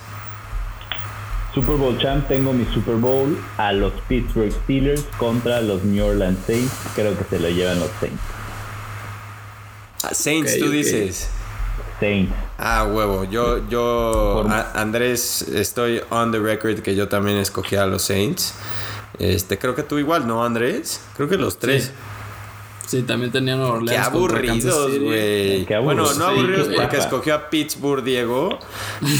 Super 1.55 1.77
Bowl 1.77 1.97
champ, 1.97 2.27
tengo 2.27 2.51
mi 2.51 2.65
Super 2.73 2.95
Bowl 2.95 3.37
a 3.57 3.71
los 3.71 3.93
Pittsburgh 4.09 4.51
Steelers 4.51 5.05
contra 5.17 5.61
los 5.61 5.85
New 5.85 6.05
Orleans 6.05 6.37
Saints. 6.45 6.73
Creo 6.93 7.17
que 7.17 7.23
se 7.23 7.39
lo 7.39 7.47
llevan 7.49 7.79
los 7.79 7.89
Saints. 8.01 8.21
Ah, 10.03 10.13
Saints, 10.13 10.59
tú 10.59 10.69
dices. 10.69 11.29
Saints. 12.01 12.33
Ah, 12.57 12.85
huevo. 12.91 13.23
Yo, 13.23 13.67
yo, 13.69 14.45
Andrés, 14.73 15.43
estoy 15.43 16.01
on 16.09 16.33
the 16.33 16.39
record 16.39 16.81
que 16.81 16.93
yo 16.93 17.07
también 17.07 17.37
escogí 17.37 17.77
a 17.77 17.85
los 17.85 18.01
Saints. 18.01 18.53
Este, 19.17 19.57
creo 19.57 19.75
que 19.75 19.83
tú 19.83 19.97
igual, 19.97 20.27
¿no, 20.27 20.43
Andrés? 20.43 20.99
Creo 21.15 21.29
que 21.29 21.37
los 21.37 21.57
tres. 21.57 21.85
Sí, 21.85 21.91
también 23.07 23.31
tenían 23.31 23.61
Orleans. 23.61 23.91
Qué 23.91 23.97
aburridos, 23.97 24.99
güey. 24.99 25.65
Bueno, 25.65 26.13
no 26.13 26.25
aburridos 26.25 26.69
porque 26.75 26.97
escogió 26.97 27.35
a 27.35 27.49
Pittsburgh 27.49 28.03
Diego, 28.03 28.59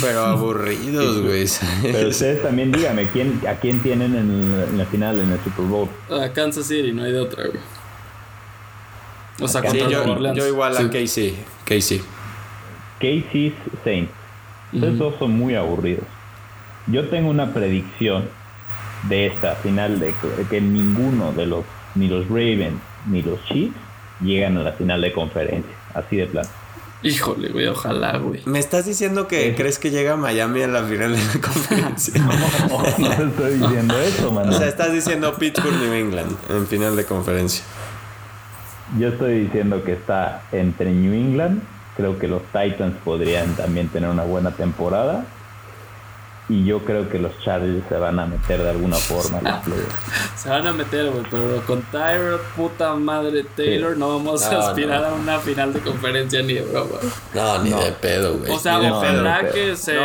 pero 0.01 0.25
aburridos, 0.25 1.21
güey. 1.21 1.45
pero 1.81 2.09
ustedes 2.09 2.43
también 2.43 2.71
díganme, 2.71 3.09
¿quién, 3.09 3.41
¿a 3.47 3.55
quién 3.55 3.79
tienen 3.81 4.15
en, 4.15 4.77
la 4.77 4.85
final, 4.85 5.19
en 5.19 5.31
el 5.31 5.39
Super 5.43 5.65
Bowl? 5.65 5.89
A 6.09 6.29
Kansas 6.29 6.67
City, 6.67 6.91
no 6.91 7.03
hay 7.03 7.11
de 7.11 7.19
otra, 7.19 7.45
güey. 7.47 7.59
O 9.41 9.47
sea, 9.47 9.69
sí, 9.69 9.79
yo, 9.89 10.11
Orleans. 10.11 10.37
yo 10.37 10.47
igual 10.47 10.77
a 10.77 10.89
Casey. 10.89 11.35
Casey. 11.65 12.01
Casey's 12.99 13.53
Saints. 13.83 14.11
Ustedes 14.71 14.97
dos 14.97 15.15
son 15.19 15.31
muy 15.31 15.55
aburridos. 15.55 16.05
Yo 16.87 17.07
tengo 17.09 17.29
una 17.29 17.53
predicción 17.53 18.29
de 19.09 19.27
esta 19.27 19.55
final 19.55 19.99
de 19.99 20.13
que 20.49 20.61
ninguno 20.61 21.33
de 21.33 21.45
los, 21.45 21.65
ni 21.95 22.07
los 22.07 22.27
Ravens 22.27 22.79
ni 23.07 23.21
los 23.21 23.43
Chiefs 23.45 23.75
llegan 24.21 24.57
a 24.57 24.63
la 24.63 24.71
final 24.73 25.01
de 25.01 25.11
conferencia. 25.11 25.73
Así 25.93 26.17
de 26.17 26.27
plano. 26.27 26.49
Híjole, 27.03 27.49
güey, 27.49 27.67
ojalá, 27.67 28.17
güey. 28.17 28.41
¿Me 28.45 28.57
estás 28.57 28.85
diciendo 28.85 29.27
que 29.27 29.53
crees 29.55 29.77
que 29.77 29.91
llega 29.91 30.15
Miami 30.15 30.63
a 30.63 30.67
la 30.67 30.83
final 30.83 31.15
de 31.15 31.23
la 31.23 31.41
conferencia? 31.41 32.19
no, 32.21 32.79
no 32.79 33.27
estoy 33.29 33.53
diciendo 33.59 33.99
eso, 33.99 34.31
man. 34.31 34.49
O 34.49 34.51
sea, 34.51 34.67
estás 34.67 34.91
diciendo 34.91 35.35
Pittsburgh, 35.35 35.75
New 35.75 35.93
England 35.93 36.35
en 36.49 36.65
final 36.65 36.95
de 36.95 37.05
conferencia. 37.05 37.63
Yo 38.97 39.09
estoy 39.09 39.41
diciendo 39.41 39.83
que 39.83 39.93
está 39.93 40.43
entre 40.51 40.91
New 40.91 41.13
England. 41.13 41.61
Creo 41.95 42.17
que 42.17 42.27
los 42.27 42.41
Titans 42.51 42.95
podrían 43.03 43.55
también 43.55 43.87
tener 43.89 44.09
una 44.09 44.23
buena 44.23 44.51
temporada 44.51 45.25
y 46.47 46.63
yo 46.63 46.79
creo 46.79 47.09
que 47.09 47.17
los 47.17 47.31
Chargers 47.43 47.87
se 47.89 47.95
van 47.95 48.19
a 48.19 48.27
meter 48.27 48.61
de 48.61 48.69
alguna 48.69 48.97
forma 48.97 49.39
en 49.39 49.43
la 49.45 49.63
Se 50.35 50.49
van 50.49 50.67
a 50.67 50.73
meter, 50.73 51.09
güey, 51.09 51.23
pero 51.31 51.63
con 51.65 51.81
Tyrod, 51.83 52.39
puta 52.55 52.93
madre 52.95 53.43
Taylor, 53.55 53.97
no 53.97 54.09
vamos 54.09 54.43
a 54.43 54.69
aspirar 54.69 55.03
a 55.03 55.13
una 55.13 55.39
final 55.39 55.73
de 55.73 55.79
conferencia 55.79 56.43
ni 56.43 56.53
de 56.53 56.61
broma. 56.61 56.99
No, 57.33 57.63
ni 57.63 57.71
de 57.71 57.91
pedo, 57.93 58.37
güey. 58.37 58.51
O 58.51 58.59
sea, 58.59 58.79
ojalá 58.79 59.49
que 59.51 59.75
se 59.75 59.97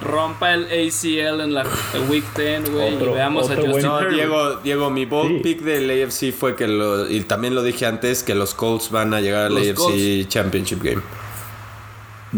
rompa 0.00 0.54
el 0.54 0.64
ACL 0.64 1.40
en 1.40 1.54
la 1.54 1.64
Week 2.08 2.24
10, 2.36 2.72
güey, 2.72 2.94
y 2.94 2.96
veamos 2.96 3.50
a 3.50 3.54
Justin 3.54 3.82
No, 3.82 4.08
Diego, 4.08 4.56
Diego, 4.56 4.90
mi 4.90 5.04
bold 5.04 5.42
pick 5.42 5.60
del 5.60 5.88
AFC 5.90 6.32
fue 6.32 6.56
que, 6.56 6.66
lo, 6.66 7.08
y 7.08 7.20
también 7.22 7.54
lo 7.54 7.62
dije 7.62 7.86
antes, 7.86 8.24
que 8.24 8.34
los 8.34 8.54
Colts 8.54 8.90
van 8.90 9.14
a 9.14 9.20
llegar 9.20 9.46
al 9.46 9.56
AFC 9.56 10.26
Championship 10.26 10.82
Game. 10.82 11.23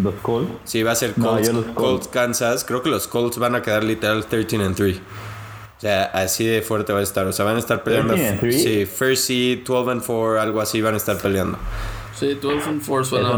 ¿Los 0.03 0.15
Colts? 0.23 0.51
Sí, 0.65 0.83
va 0.83 0.93
a 0.93 0.95
ser 0.95 1.15
Colts, 1.15 1.51
Colts. 1.75 2.09
Kansas. 2.09 2.65
Creo 2.65 2.83
que 2.83 2.91
los 2.91 3.09
Colts 3.09 3.39
van 3.39 3.55
a 3.55 3.63
quedar 3.63 3.85
literal 3.85 4.27
13 4.27 4.57
and 4.57 4.77
3. 4.77 4.97
O 4.97 5.81
sea, 5.81 6.05
así 6.05 6.47
de 6.47 6.63
fuerte 6.63 6.93
va 6.93 7.01
a 7.01 7.03
estar. 7.03 7.27
O 7.27 7.33
sea, 7.33 7.45
van 7.45 7.57
a 7.57 7.59
estar 7.59 7.83
peleando. 7.83 8.15
Sí, 8.17 8.87
first 8.87 9.25
seed, 9.25 9.65
12 9.67 9.91
and 9.91 10.05
4, 10.05 10.41
algo 10.41 10.61
así 10.61 10.81
van 10.81 10.95
a 10.95 10.97
estar 10.97 11.19
peleando. 11.19 11.59
Sí, 12.19 12.39
12 12.41 12.69
and 12.69 12.83
4 12.87 13.05
suena 13.05 13.37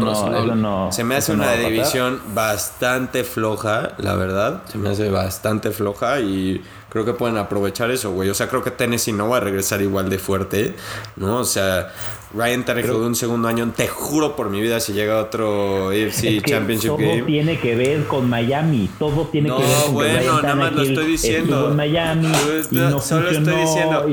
no, 0.55 0.91
Se 0.91 1.03
me 1.03 1.15
hace 1.15 1.33
una 1.33 1.53
división 1.53 2.21
bastante 2.33 3.25
floja, 3.25 3.93
la 3.97 4.15
verdad. 4.15 4.63
Se 4.71 4.77
me 4.77 4.89
hace 4.89 5.09
bastante 5.09 5.71
floja 5.71 6.21
y 6.21 6.61
creo 6.89 7.03
que 7.03 7.11
pueden 7.11 7.37
aprovechar 7.37 7.91
eso, 7.91 8.11
güey. 8.11 8.29
O 8.29 8.33
sea, 8.33 8.47
creo 8.47 8.63
que 8.63 8.71
Tennessee 8.71 9.11
no 9.11 9.27
va 9.27 9.37
a 9.37 9.39
regresar 9.41 9.81
igual 9.81 10.09
de 10.09 10.17
fuerte, 10.17 10.75
¿no? 11.17 11.39
O 11.39 11.43
sea, 11.43 11.91
Ryan 12.33 12.63
Tannehill 12.63 12.87
de 12.87 12.95
un 12.95 13.15
segundo 13.15 13.49
año, 13.49 13.69
te 13.75 13.87
juro 13.87 14.37
por 14.37 14.49
mi 14.49 14.61
vida 14.61 14.79
si 14.79 14.93
llega 14.93 15.17
otro 15.17 15.89
AFC 15.89 16.41
Championship 16.45 16.87
todo 16.87 16.97
Game. 16.97 17.17
Todo 17.17 17.25
tiene 17.25 17.59
que 17.59 17.75
ver 17.75 18.05
con 18.05 18.29
Miami, 18.29 18.89
todo 18.97 19.27
tiene 19.27 19.49
que 19.49 19.55
ver 19.55 19.83
con 19.83 19.93
bueno, 19.93 20.13
bueno, 20.19 20.41
nada 20.41 20.55
más 20.55 20.71
lo 20.71 20.83
estoy 20.83 21.05
diciendo. 21.05 21.71
En 21.71 21.75
Miami 21.75 22.31
y 22.71 22.75
no 22.75 23.01
solo 23.01 23.29
estoy 23.29 23.55
diciendo. 23.55 24.05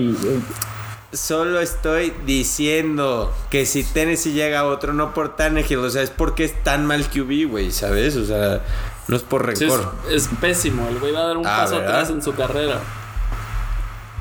Solo 1.12 1.60
estoy 1.60 2.12
diciendo 2.26 3.32
que 3.50 3.64
si 3.64 3.84
Tennessee 3.84 4.32
llega 4.32 4.60
a 4.60 4.66
otro, 4.66 4.92
no 4.92 5.14
por 5.14 5.36
Tannehill, 5.36 5.78
o 5.78 5.90
sea, 5.90 6.02
es 6.02 6.10
porque 6.10 6.44
es 6.44 6.62
tan 6.64 6.84
mal 6.84 7.08
QB, 7.08 7.48
güey, 7.48 7.70
¿sabes? 7.70 8.16
O 8.16 8.24
sea, 8.24 8.62
no 9.08 9.16
es 9.16 9.22
por 9.22 9.46
rencor. 9.46 9.92
es, 10.10 10.28
pésimo. 10.40 10.88
El 10.88 10.98
güey 10.98 11.12
va 11.12 11.20
a 11.20 11.26
dar 11.28 11.36
un 11.36 11.46
ah, 11.46 11.58
paso 11.58 11.76
atrás 11.76 12.10
en 12.10 12.22
su 12.22 12.34
carrera. 12.34 12.80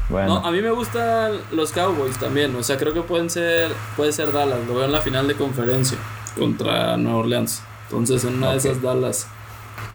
Bueno. 0.10 0.40
No, 0.40 0.48
a 0.48 0.52
mí 0.52 0.62
me 0.62 0.70
gustan 0.70 1.40
los 1.52 1.72
Cowboys 1.72 2.18
también. 2.20 2.56
O 2.56 2.62
sea, 2.62 2.78
creo 2.78 2.94
que 2.94 3.02
pueden 3.02 3.30
ser. 3.30 3.72
Puede 3.98 4.12
ser 4.12 4.32
Dallas. 4.32 4.60
Lo 4.68 4.76
veo 4.76 4.86
en 4.86 4.91
la 4.91 5.02
final 5.02 5.28
de 5.28 5.34
conferencia 5.36 5.98
contra 6.38 6.95
Nueva 6.98 7.20
Orleans. 7.20 7.64
Entonces, 7.90 8.24
en 8.26 8.36
una 8.36 8.52
de 8.52 8.57
esas 8.57 8.82
Dallas. 8.82 9.28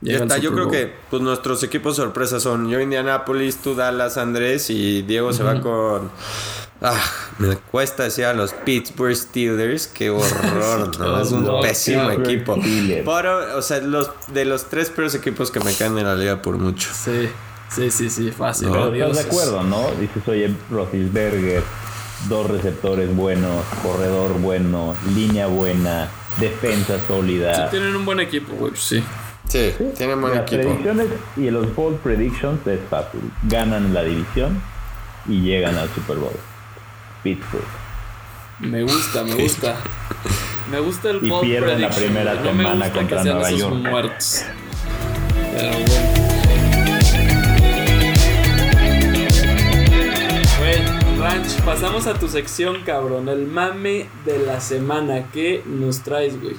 Ya 0.03 0.17
está, 0.17 0.39
yo 0.39 0.53
creo 0.53 0.71
que 0.71 0.95
pues 1.11 1.23
nuestros 1.23 1.63
equipos 1.63 1.97
sorpresas 1.97 2.43
son 2.43 2.71
yo 2.71 2.81
Indianapolis, 2.81 3.59
tú 3.59 3.75
Dallas, 3.75 4.17
Andrés 4.17 4.71
y 4.71 5.03
Diego 5.03 5.33
se 5.35 5.43
va 5.43 5.61
con 5.61 6.11
Ah, 6.83 6.99
me 7.39 7.57
cuesta 7.57 8.05
decir 8.05 8.25
a 8.25 8.33
los 8.33 8.55
Pittsburgh 8.55 9.15
Steelers, 9.15 9.87
qué 9.87 10.09
horror, 10.11 10.99
¿no? 10.99 11.21
Es 11.21 11.31
un 11.31 11.61
pésimo 11.61 12.11
equipo. 12.11 12.57
Pero, 13.05 13.59
o 13.59 13.63
sea, 13.63 13.81
los, 13.81 14.11
de 14.33 14.47
los 14.47 14.71
tres 14.71 14.89
peores 14.89 15.15
equipos 15.15 15.51
que 15.51 15.61
me 15.61 15.75
caen 15.75 15.99
en 15.99 16.05
la 16.05 16.15
liga 16.15 16.41
por 16.41 16.57
mucho. 16.59 16.91
Sí, 16.95 17.29
sí, 17.69 17.91
sí, 17.91 18.09
sí, 18.09 18.31
fácil. 18.31 18.69
Pero 18.71 18.95
estás 18.95 19.17
de 19.17 19.23
acuerdo, 19.23 19.63
¿no? 19.63 19.91
Dices, 20.01 20.27
oye, 20.27 20.55
Roethlisberger, 20.71 21.63
dos 22.29 22.49
receptores 22.49 23.15
buenos, 23.15 23.65
corredor 23.83 24.33
bueno, 24.41 24.95
línea 25.15 25.49
buena, 25.49 26.09
defensa 26.39 26.99
sólida. 27.07 27.55
Sí, 27.55 27.63
tienen 27.73 27.95
un 27.95 28.07
buen 28.07 28.21
equipo, 28.21 28.55
güey, 28.55 28.73
sí. 28.75 29.05
Sí, 29.49 29.75
tienen 29.97 30.21
buen 30.21 30.39
equipo. 30.39 30.63
Las 30.63 30.67
predicciones 30.67 31.07
y 31.37 31.51
los 31.51 31.75
bold 31.75 31.99
predictions 31.99 32.67
es 32.67 32.81
fácil. 32.89 33.21
Ganan 33.49 33.93
la 33.93 34.03
división 34.03 34.63
y 35.29 35.41
llegan 35.41 35.77
al 35.77 35.93
Super 35.93 36.17
Bowl. 36.17 36.33
Pittsburgh. 37.23 37.65
Me 38.61 38.83
gusta, 38.83 39.25
me 39.25 39.35
gusta. 39.35 39.77
Me 40.71 40.79
gusta 40.81 41.11
el 41.11 41.25
Y 41.25 41.33
pierden 41.41 41.81
la 41.81 41.91
primera 41.91 42.35
no 42.35 42.45
semana 42.45 42.93
contra 42.93 43.25
Nueva 43.25 43.51
York. 43.51 43.75
Muertos. 43.75 44.45
Pero 45.53 45.71
bueno. 45.71 46.21
Bueno, 50.59 51.25
Ranch, 51.25 51.61
pasamos 51.65 52.07
a 52.07 52.15
tu 52.15 52.29
sección, 52.29 52.83
cabrón. 52.85 53.29
El 53.29 53.47
mame 53.47 54.09
de 54.25 54.39
la 54.39 54.61
semana. 54.61 55.25
¿Qué 55.33 55.63
nos 55.67 56.03
traes, 56.03 56.41
güey? 56.41 56.57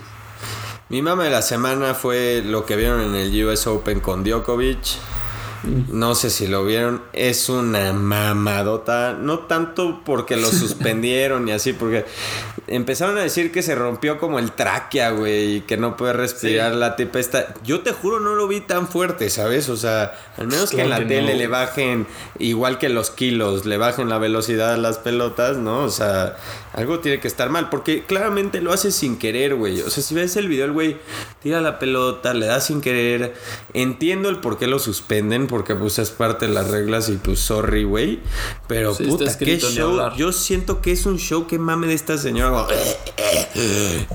Mi 0.90 1.02
mame 1.02 1.26
de 1.26 1.30
la 1.30 1.42
semana 1.42 1.94
fue 1.94 2.42
lo 2.44 2.66
que 2.66 2.76
vieron 2.76 3.02
en 3.02 3.16
el 3.16 3.46
US 3.46 3.68
Open 3.68 4.02
con 4.02 4.24
Djokovic. 4.24 4.98
No 5.64 6.16
sé 6.16 6.30
si 6.30 6.48
lo 6.48 6.66
vieron. 6.66 7.02
Es 7.14 7.50
una 7.50 7.94
mamadota. 7.94 9.14
No 9.14 9.40
tanto 9.40 10.02
porque 10.04 10.38
lo 10.38 10.48
suspendieron 10.52 11.48
y 11.48 11.52
así, 11.52 11.74
porque 11.74 12.06
empezaron 12.68 13.18
a 13.18 13.22
decir 13.22 13.52
que 13.52 13.62
se 13.62 13.76
rompió 13.76 14.18
como 14.18 14.40
el 14.40 14.52
tráquea, 14.52 15.12
güey, 15.12 15.58
y 15.58 15.62
que 15.62 15.78
no 15.78 15.98
puede 15.98 16.14
respirar 16.14 16.74
la 16.74 16.96
tipa 16.96 17.20
esta. 17.20 17.54
Yo 17.64 17.82
te 17.82 17.92
juro, 17.92 18.20
no 18.20 18.36
lo 18.36 18.48
vi 18.48 18.62
tan 18.62 18.88
fuerte, 18.88 19.30
¿sabes? 19.30 19.70
O 19.70 19.78
sea, 19.78 20.14
al 20.38 20.48
menos 20.48 20.72
que 20.72 20.82
en 20.82 20.90
la 20.90 21.06
tele 21.06 21.36
le 21.36 21.48
bajen, 21.48 22.08
igual 22.40 22.78
que 22.78 22.90
los 22.90 23.12
kilos, 23.12 23.66
le 23.66 23.78
bajen 23.78 24.10
la 24.10 24.18
velocidad 24.18 24.74
a 24.74 24.78
las 24.78 24.98
pelotas, 24.98 25.58
¿no? 25.58 25.84
O 25.84 25.90
sea, 25.90 26.38
algo 26.74 27.00
tiene 27.00 27.20
que 27.20 27.28
estar 27.28 27.50
mal, 27.50 27.70
porque 27.70 28.04
claramente 28.06 28.62
lo 28.62 28.72
hace 28.72 28.92
sin 28.92 29.18
querer, 29.18 29.56
güey. 29.56 29.82
O 29.82 29.90
sea, 29.90 30.02
si 30.02 30.16
ves 30.16 30.36
el 30.38 30.48
video, 30.48 30.66
el 30.66 30.72
güey 30.72 30.98
tira 31.42 31.62
la 31.62 31.80
pelota, 31.80 32.34
le 32.34 32.46
da 32.46 32.62
sin 32.62 32.82
querer. 32.82 33.34
Entiendo 33.74 34.30
el 34.30 34.38
por 34.38 34.58
qué 34.58 34.68
lo 34.68 34.80
suspenden 34.80 35.48
porque 35.52 35.76
pues 35.76 36.00
es 36.00 36.10
parte 36.10 36.48
de 36.48 36.54
las 36.54 36.70
reglas 36.70 37.10
y 37.10 37.18
pues 37.18 37.40
sorry, 37.40 37.84
güey. 37.84 38.20
Pero 38.68 38.96
puta, 38.96 39.38
qué 39.38 39.60
show. 39.60 40.00
Yo 40.16 40.32
siento 40.32 40.82
que 40.82 40.92
es 40.94 41.06
un 41.06 41.20
show 41.20 41.46
que 41.46 41.60
mame 41.60 41.86
de 41.86 41.94
esta 41.94 42.18
señora. 42.18 42.66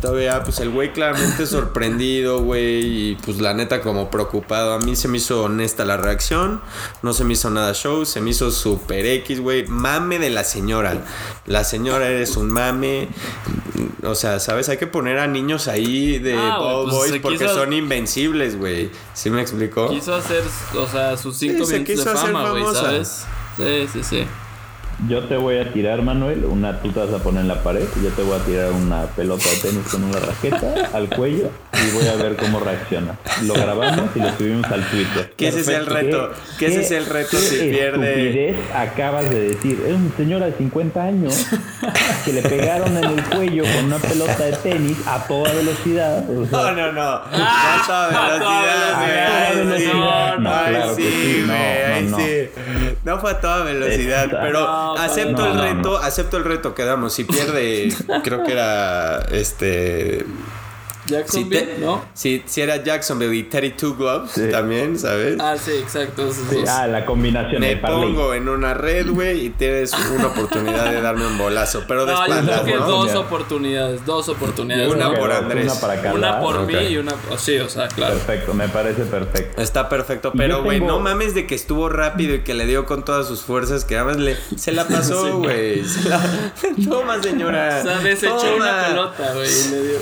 Todavía, 0.00 0.42
pues 0.42 0.58
el 0.58 0.70
güey 0.70 0.92
claramente 0.92 1.46
sorprendido, 1.46 2.42
güey. 2.42 3.10
Y 3.10 3.14
pues 3.16 3.40
la 3.40 3.54
neta 3.54 3.80
como 3.82 4.10
preocupado. 4.10 4.72
A 4.72 4.78
mí 4.78 4.96
se 4.96 5.06
me 5.06 5.18
hizo 5.18 5.44
honesta 5.44 5.84
la 5.84 5.96
reacción. 5.96 6.60
No 7.02 7.12
se 7.12 7.24
me 7.24 7.34
hizo 7.34 7.50
nada 7.50 7.72
show. 7.74 8.04
Se 8.04 8.20
me 8.20 8.30
hizo 8.30 8.50
super 8.50 9.06
X, 9.06 9.40
güey. 9.40 9.66
Mame 9.66 10.18
de 10.18 10.30
la 10.30 10.42
señora. 10.42 11.04
La 11.46 11.62
señora 11.62 12.08
eres 12.08 12.36
un 12.36 12.48
mame. 12.48 13.08
O 14.02 14.14
sea, 14.14 14.40
¿sabes? 14.40 14.68
Hay 14.68 14.78
que 14.78 14.86
poner 14.86 15.18
a 15.18 15.26
niños 15.26 15.68
ahí 15.68 16.18
de 16.18 16.34
ah, 16.34 16.58
Ball 16.58 16.84
pues, 16.84 16.96
Boys 16.96 17.22
porque 17.22 17.48
son 17.48 17.72
invencibles, 17.72 18.56
güey. 18.56 18.90
¿Sí 19.14 19.30
me 19.30 19.42
explicó? 19.42 19.88
Quiso 19.90 20.14
hacer, 20.14 20.42
o 20.76 20.86
sea, 20.86 21.16
sus 21.26 21.38
cinco 21.38 21.66
minutos 21.66 22.04
de 22.04 22.04
fama, 22.04 22.50
güey, 22.50 22.64
¿sabes? 22.72 23.26
Sí, 23.56 23.88
sí, 23.92 24.04
sí. 24.04 24.26
Yo 25.08 25.24
te 25.24 25.36
voy 25.36 25.58
a 25.58 25.70
tirar, 25.72 26.00
Manuel, 26.00 26.46
una 26.46 26.80
tú 26.80 26.90
te 26.90 27.00
vas 27.00 27.12
a 27.12 27.18
poner 27.18 27.42
en 27.42 27.48
la 27.48 27.62
pared, 27.62 27.84
yo 28.02 28.08
te 28.10 28.22
voy 28.22 28.40
a 28.40 28.42
tirar 28.44 28.72
una 28.72 29.02
pelota 29.02 29.44
de 29.50 29.56
tenis 29.56 29.86
con 29.90 30.02
una 30.02 30.18
raqueta 30.18 30.88
al 30.94 31.10
cuello 31.10 31.50
y 31.74 31.94
voy 31.94 32.08
a 32.08 32.16
ver 32.16 32.34
cómo 32.36 32.60
reacciona. 32.60 33.14
Lo 33.44 33.52
grabamos 33.52 34.08
y 34.14 34.20
lo 34.20 34.34
subimos 34.38 34.64
al 34.72 34.82
Twitter. 34.88 35.34
¿Qué 35.36 35.48
ese 35.48 35.60
es 35.60 35.68
el 35.68 35.84
reto? 35.84 36.30
¿Qué, 36.58 36.68
ese 36.68 36.80
es 36.80 36.90
el 36.92 37.04
reto 37.04 37.36
si 37.36 37.56
pierde? 37.68 38.56
acabas 38.74 39.28
de 39.28 39.48
decir? 39.48 39.82
Es 39.86 39.94
una 39.94 40.16
señora 40.16 40.46
de 40.46 40.52
50 40.54 41.02
años 41.02 41.46
que 42.24 42.32
le 42.32 42.40
pegaron 42.40 42.96
en 42.96 43.04
el 43.04 43.22
cuello 43.24 43.64
con 43.64 43.84
una 43.84 43.98
pelota 43.98 44.44
de 44.44 44.52
tenis 44.52 44.96
a 45.06 45.26
toda 45.26 45.52
velocidad. 45.52 46.24
no, 46.24 46.72
no, 46.72 46.92
no. 46.92 47.02
a 47.02 47.84
toda 47.86 48.08
velocidad, 49.54 50.38
No, 50.38 50.50
claro 50.50 50.94
sí, 50.96 51.44
no, 51.46 52.18
no, 53.04 53.18
fue 53.20 53.30
a 53.30 53.40
toda 53.40 53.62
velocidad, 53.64 54.28
pero 54.30 54.85
acepto 54.94 55.46
el 55.46 55.58
reto, 55.58 55.96
acepto 55.96 56.36
el 56.36 56.44
reto 56.44 56.74
que 56.74 56.84
damos. 56.84 57.12
Si 57.12 57.24
pierde, 57.24 57.88
creo 58.24 58.44
que 58.44 58.52
era 58.52 59.20
este 59.30 60.24
Jacksonville, 61.06 61.76
¿no? 61.80 62.04
Si, 62.14 62.42
si 62.46 62.60
era 62.60 62.82
Jacksonville 62.82 63.34
y 63.36 63.42
32 63.44 63.96
Gloves 63.98 64.50
también, 64.50 64.98
¿sabes? 64.98 65.36
Ah, 65.40 65.56
sí, 65.56 65.72
exacto. 65.72 66.30
Sí, 66.32 66.58
ah, 66.68 66.86
la 66.86 67.04
combinación 67.06 67.60
Me 67.60 67.68
de 67.68 67.76
pongo 67.76 68.34
en 68.34 68.48
una 68.48 68.74
red, 68.74 69.08
güey, 69.10 69.46
y 69.46 69.50
tienes 69.50 69.92
una 70.14 70.26
oportunidad 70.28 70.90
de 70.90 71.00
darme 71.00 71.26
un 71.26 71.38
bolazo. 71.38 71.84
Pero 71.86 72.06
de 72.06 72.12
No, 72.12 72.18
yo 72.26 72.32
espaldas, 72.34 72.60
creo 72.62 72.74
que 72.74 72.80
¿no? 72.80 72.86
dos 72.86 73.14
oportunidades, 73.14 74.04
dos 74.06 74.28
oportunidades. 74.28 74.88
Una 74.92 75.08
¿no? 75.08 75.14
por 75.14 75.28
Una 75.30 75.38
Andrés. 75.38 75.72
para 75.74 76.00
cada. 76.00 76.14
Una 76.14 76.40
por 76.40 76.66
mí 76.66 76.74
y 76.74 76.96
una. 76.98 77.12
oh, 77.30 77.38
sí, 77.38 77.58
o 77.58 77.68
sea, 77.68 77.88
claro. 77.88 78.14
Perfecto, 78.14 78.54
me 78.54 78.68
parece 78.68 79.02
perfecto. 79.04 79.60
Está 79.62 79.88
perfecto, 79.88 80.32
pero 80.36 80.58
yo 80.58 80.64
güey, 80.64 80.78
tengo- 80.80 80.92
no 80.92 81.00
mames 81.00 81.34
de 81.34 81.46
que 81.46 81.54
estuvo 81.54 81.88
rápido 81.88 82.34
y 82.34 82.40
que 82.42 82.54
le 82.54 82.66
dio 82.66 82.84
con 82.86 83.04
todas 83.04 83.26
sus 83.26 83.42
fuerzas, 83.42 83.84
que 83.84 83.96
además 83.96 84.16
le, 84.18 84.36
se 84.56 84.72
la 84.72 84.84
pasó, 84.88 85.38
güey. 85.38 85.84
Se 85.84 86.08
la- 86.08 86.20
Toma, 86.88 87.22
señora. 87.22 87.78
O 87.80 87.82
sea, 87.86 87.98
desechó 88.00 88.56
una 88.56 88.86
pelota, 88.88 89.32
güey, 89.34 89.48
y 89.50 89.68
le 89.70 89.82
dio. 89.82 89.98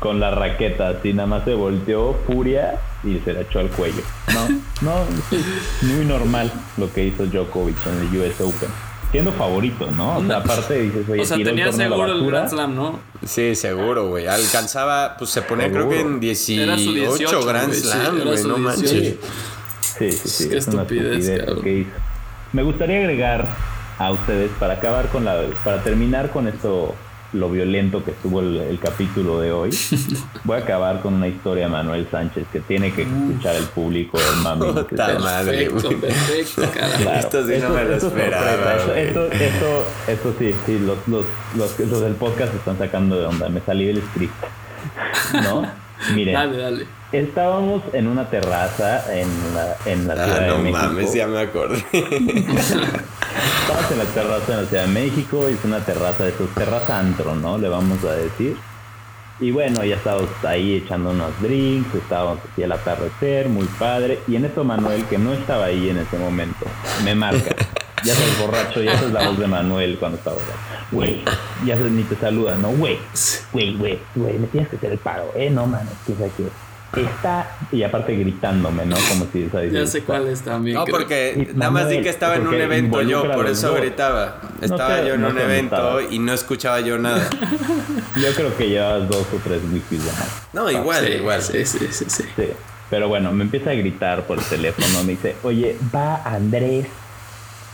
Con 0.00 0.20
la 0.20 0.30
raqueta, 0.30 0.90
así 0.90 1.12
nada 1.12 1.26
más 1.26 1.44
se 1.44 1.54
volteó, 1.54 2.14
furia, 2.26 2.78
y 3.02 3.18
se 3.24 3.32
la 3.32 3.40
echó 3.40 3.58
al 3.58 3.68
cuello. 3.68 4.02
No, 4.32 4.48
no, 4.82 5.04
sí, 5.28 5.44
muy 5.82 6.04
normal 6.04 6.52
lo 6.76 6.92
que 6.92 7.04
hizo 7.04 7.26
Djokovic 7.26 7.76
en 7.86 8.06
el 8.06 8.20
US 8.20 8.40
Open. 8.40 8.68
Siendo 9.10 9.32
favorito, 9.32 9.90
¿no? 9.90 10.18
O 10.18 10.24
sea, 10.24 10.36
aparte 10.36 10.82
dices, 10.82 11.08
oye, 11.08 11.22
O 11.22 11.24
sea, 11.24 11.36
tiró 11.36 11.48
el 11.50 11.56
tenía 11.56 11.66
la 11.66 11.72
seguro 11.72 12.12
el. 12.12 12.26
Grand 12.26 12.48
Slam, 12.50 12.74
¿no? 12.76 13.00
Sí, 13.24 13.54
seguro, 13.56 14.08
güey. 14.08 14.26
Alcanzaba, 14.28 15.16
pues 15.18 15.30
se 15.30 15.42
ponía 15.42 15.70
creo 15.70 15.88
que 15.88 16.00
en 16.00 16.02
Seguro. 16.02 16.20
18 16.20 16.62
Era 16.62 16.78
su 16.78 16.92
18, 16.92 17.46
Grand 17.46 17.72
Slam, 17.72 18.14
güey, 18.20 18.24
no 18.44 18.54
18. 18.56 18.58
manches. 18.58 19.16
Sí, 19.80 20.12
sí, 20.12 20.28
sí. 20.28 20.48
Qué 20.50 20.58
es 20.58 20.68
una 20.68 20.82
estupidez, 20.82 21.12
estupidez 21.26 21.38
lo 21.40 21.46
cabrón. 21.46 21.64
que 21.64 21.72
hizo. 21.72 21.90
Me 22.52 22.62
gustaría 22.62 22.98
agregar 22.98 23.48
a 23.98 24.10
ustedes 24.12 24.50
para 24.60 24.74
acabar 24.74 25.08
con 25.08 25.24
la, 25.24 25.42
para 25.64 25.82
terminar 25.82 26.30
con 26.30 26.46
esto, 26.46 26.94
lo 27.34 27.50
violento 27.50 28.02
que 28.04 28.12
estuvo 28.12 28.40
el, 28.40 28.56
el 28.56 28.78
capítulo 28.78 29.40
de 29.40 29.52
hoy. 29.52 29.70
Voy 30.44 30.56
a 30.56 30.60
acabar 30.60 31.00
con 31.00 31.14
una 31.14 31.28
historia 31.28 31.64
de 31.64 31.70
Manuel 31.70 32.08
Sánchez 32.10 32.46
que 32.52 32.60
tiene 32.60 32.92
que 32.92 33.02
escuchar 33.02 33.54
el 33.56 33.64
público 33.64 34.18
del 34.18 34.36
mami. 34.42 34.72
Puta 34.72 35.18
madre, 35.18 35.68
Perfecto, 35.70 36.00
perfecto. 36.00 36.62
Claro, 37.02 37.18
Esto 37.20 37.46
sí 37.46 37.52
no 37.60 37.68
me 37.70 37.84
lo 37.84 37.94
es 37.96 38.02
esperaba, 38.04 38.74
Esto, 38.76 38.94
esto, 38.94 39.26
esto, 39.32 39.84
esto 40.08 40.34
sí, 40.38 40.54
sí, 40.66 40.78
los, 40.78 40.96
los, 41.06 41.26
los, 41.56 41.78
los 41.80 42.00
del 42.00 42.14
podcast 42.14 42.52
se 42.52 42.58
están 42.58 42.78
sacando 42.78 43.18
de 43.18 43.26
onda. 43.26 43.48
Me 43.50 43.60
salí 43.60 43.86
del 43.86 44.02
script. 44.02 44.34
¿No? 45.42 45.70
Miren, 46.14 46.32
Dale, 46.34 46.56
dale. 46.58 46.86
estábamos 47.12 47.82
en 47.92 48.06
una 48.06 48.30
terraza 48.30 49.02
en 49.14 49.28
la, 49.54 49.76
en 49.84 50.06
la 50.06 50.14
Ciudad 50.14 50.36
Ah, 50.38 50.40
de 50.42 50.46
no 50.48 50.58
México. 50.58 50.78
mames, 50.78 51.12
ya 51.12 51.26
me 51.26 51.40
acordé. 51.40 51.84
Estabas 53.62 53.90
en 53.92 53.98
la 53.98 54.04
terraza 54.04 54.52
en 54.52 54.62
la 54.62 54.68
Ciudad 54.68 54.82
de 54.84 54.92
México, 54.92 55.48
es 55.48 55.58
una 55.64 55.80
terraza 55.80 56.24
de 56.24 56.30
esos, 56.30 56.48
terraza 56.54 56.98
antro, 56.98 57.34
¿no? 57.34 57.58
Le 57.58 57.68
vamos 57.68 58.02
a 58.04 58.12
decir. 58.12 58.56
Y 59.40 59.52
bueno, 59.52 59.84
ya 59.84 59.94
estábamos 59.96 60.28
ahí 60.44 60.74
echando 60.74 61.10
unos 61.10 61.30
drinks, 61.40 61.94
estábamos 61.94 62.38
así 62.50 62.62
al 62.64 62.72
atardecer, 62.72 63.48
muy 63.48 63.66
padre. 63.78 64.18
Y 64.26 64.34
en 64.36 64.46
eso 64.46 64.64
Manuel, 64.64 65.04
que 65.04 65.16
no 65.16 65.32
estaba 65.32 65.66
ahí 65.66 65.90
en 65.90 65.98
ese 65.98 66.18
momento, 66.18 66.66
me 67.04 67.14
marca. 67.14 67.54
Ya 68.04 68.12
estás 68.12 68.38
borracho, 68.40 68.80
ya 68.82 68.92
es 68.92 69.10
la 69.12 69.28
voz 69.28 69.38
de 69.38 69.46
Manuel 69.46 69.96
cuando 69.98 70.18
estaba 70.18 70.36
borracho. 70.36 70.58
Güey, 70.90 71.22
ya 71.64 71.76
se- 71.76 71.84
ni 71.90 72.02
te 72.04 72.16
saluda, 72.16 72.56
¿no? 72.56 72.70
Güey, 72.70 72.98
güey, 73.52 73.76
güey, 73.76 73.98
güey, 74.14 74.38
me 74.38 74.46
tienes 74.48 74.68
que 74.70 74.76
hacer 74.76 74.92
el 74.92 74.98
paro, 74.98 75.30
¿eh? 75.36 75.50
No 75.50 75.68
que 76.06 76.14
sea 76.14 76.28
que 76.36 76.44
está... 76.96 77.50
Y 77.70 77.82
aparte 77.82 78.14
gritándome, 78.16 78.86
¿no? 78.86 78.96
Como 79.10 79.26
si... 79.32 79.44
o 79.44 79.50
sea, 79.50 79.64
Ya 79.66 79.86
sé 79.86 80.02
cuál 80.02 80.26
es 80.28 80.40
también. 80.42 80.76
No, 80.76 80.84
porque 80.86 81.48
nada 81.54 81.70
más 81.70 81.88
di 81.88 82.00
que 82.00 82.08
estaba 82.08 82.36
en 82.36 82.46
un 82.46 82.54
evento 82.54 83.02
yo, 83.02 83.30
por 83.32 83.46
eso 83.46 83.68
dos. 83.70 83.80
gritaba. 83.80 84.40
Estaba 84.60 84.96
sé- 84.98 85.06
yo 85.08 85.14
en 85.14 85.20
no 85.22 85.28
un 85.28 85.38
evento 85.38 85.76
estaba. 85.76 86.02
y 86.02 86.18
no 86.18 86.32
escuchaba 86.32 86.80
yo 86.80 86.98
nada. 86.98 87.28
Yo 88.16 88.32
creo 88.34 88.56
que 88.56 88.68
llevabas 88.68 89.08
dos 89.08 89.26
o 89.32 89.36
tres 89.44 89.60
wikis 89.72 90.04
de 90.04 90.10
más. 90.12 90.42
No, 90.52 90.70
igual, 90.70 91.04
Sí, 91.06 91.12
igual. 91.12 91.42
Sí, 91.42 91.64
sí, 91.64 91.78
sí, 91.90 92.04
sí. 92.08 92.24
Sí. 92.34 92.48
Pero 92.90 93.06
bueno, 93.08 93.30
me 93.32 93.44
empieza 93.44 93.70
a 93.70 93.74
gritar 93.74 94.22
por 94.26 94.38
el 94.38 94.44
teléfono. 94.44 95.02
Me 95.04 95.10
dice, 95.12 95.36
oye, 95.42 95.76
va 95.94 96.22
Andrés 96.24 96.86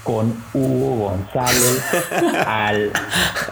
con 0.02 0.34
Hugo 0.52 1.08
González 1.10 1.82
al, 2.46 2.90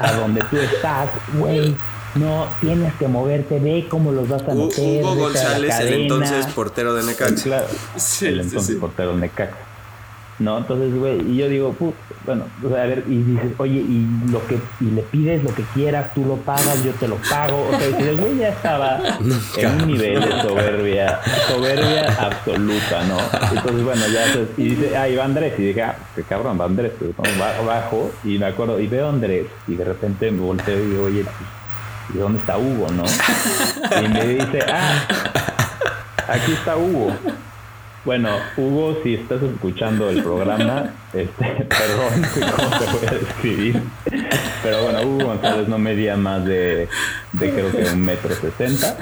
a 0.01 0.13
donde 0.13 0.43
tú 0.51 0.59
estás, 0.59 1.09
güey. 1.35 1.75
No, 2.15 2.47
tienes 2.61 2.93
que 2.95 3.09
moverte, 3.09 3.59
ve 3.59 3.87
cómo 3.89 4.13
los 4.13 4.29
vas 4.29 4.43
a 4.47 4.55
meter. 4.55 5.03
Hugo 5.03 5.15
González, 5.17 5.71
el 5.81 5.85
cadena". 5.87 5.97
entonces 5.97 6.47
portero 6.49 6.95
de 6.95 7.05
Necaxa. 7.05 7.43
Claro, 7.45 7.67
Sí, 7.97 8.27
el 8.27 8.41
entonces 8.41 8.75
sí. 8.75 8.81
portero 8.81 9.15
de 9.15 9.21
Necaxa. 9.23 9.57
No, 10.39 10.59
entonces, 10.59 10.93
güey, 10.95 11.21
y 11.31 11.37
yo 11.37 11.49
digo, 11.49 11.73
"Put, 11.73 11.95
bueno, 12.27 12.47
o 12.65 12.69
sea, 12.69 12.83
a 12.83 12.87
ver, 12.87 13.05
y 13.07 13.17
dices, 13.23 13.53
oye, 13.59 13.75
y 13.81 14.07
lo 14.31 14.45
que, 14.49 14.59
y 14.81 14.87
le 14.87 15.03
pides 15.03 15.45
lo 15.45 15.55
que 15.55 15.63
quieras, 15.75 16.13
tú 16.15 16.25
lo 16.25 16.37
pagas, 16.37 16.83
yo 16.83 16.91
te 16.93 17.07
lo 17.07 17.17
pago. 17.17 17.69
O 17.71 17.79
sea, 17.79 17.89
y 18.01 18.09
el 18.09 18.17
güey 18.17 18.39
ya 18.39 18.49
estaba 18.49 18.99
en 19.59 19.71
un 19.83 19.87
nivel 19.87 20.21
de 20.21 20.43
soberbia, 20.43 21.21
soberbia 21.47 22.07
absoluta, 22.19 23.05
¿no? 23.05 23.19
Entonces, 23.57 23.85
bueno, 23.85 24.03
ya, 24.09 24.33
se- 24.33 24.49
y 24.63 24.71
dice, 24.75 24.97
ah, 24.97 25.09
y 25.09 25.15
va 25.17 25.25
Andrés, 25.27 25.53
y 25.59 25.63
dije, 25.63 25.83
ah, 25.83 25.97
qué 26.17 26.23
cabrón, 26.25 26.59
va 26.61 26.65
Andrés, 26.65 26.93
pues, 26.99 27.11
¿no? 27.17 27.39
Ba- 27.41 27.61
bajo, 27.65 28.11
y 28.25 28.39
me 28.39 28.47
acuerdo, 28.47 28.81
y 28.81 28.87
veo 28.89 29.07
a 29.07 29.11
Andrés, 29.11 29.47
y 29.69 29.77
de 29.77 29.85
repente 29.85 30.31
me 30.31 30.41
volteo 30.41 30.83
y 30.83 30.87
digo, 30.91 31.05
oye, 31.05 31.23
pues, 31.25 31.35
¿y 32.15 32.19
dónde 32.19 32.39
está 32.39 32.59
Hugo, 32.59 32.89
no? 32.91 33.05
Y 34.03 34.09
me 34.09 34.27
dice, 34.27 34.61
ah, 34.69 35.07
aquí 36.29 36.53
está 36.53 36.77
Hugo. 36.77 37.13
Bueno, 38.05 38.31
Hugo, 38.57 38.99
si 39.05 39.15
estás 39.15 39.41
escuchando 39.45 40.11
el 40.11 40.25
programa, 40.25 40.91
este, 41.13 41.67
perdón, 41.69 42.57
cómo 42.57 42.71
te 42.79 42.85
voy 42.87 43.07
a 43.07 43.11
describir. 43.13 43.83
Pero 44.65 44.83
bueno, 44.83 45.03
Hugo 45.03 45.25
González 45.27 45.69
no 45.69 45.79
medía 45.79 46.17
más 46.17 46.45
de, 46.45 46.89
de 47.33 47.51
creo 47.53 47.71
que 47.71 47.85
un 47.93 48.01
metro 48.05 48.35
sesenta. 48.35 48.97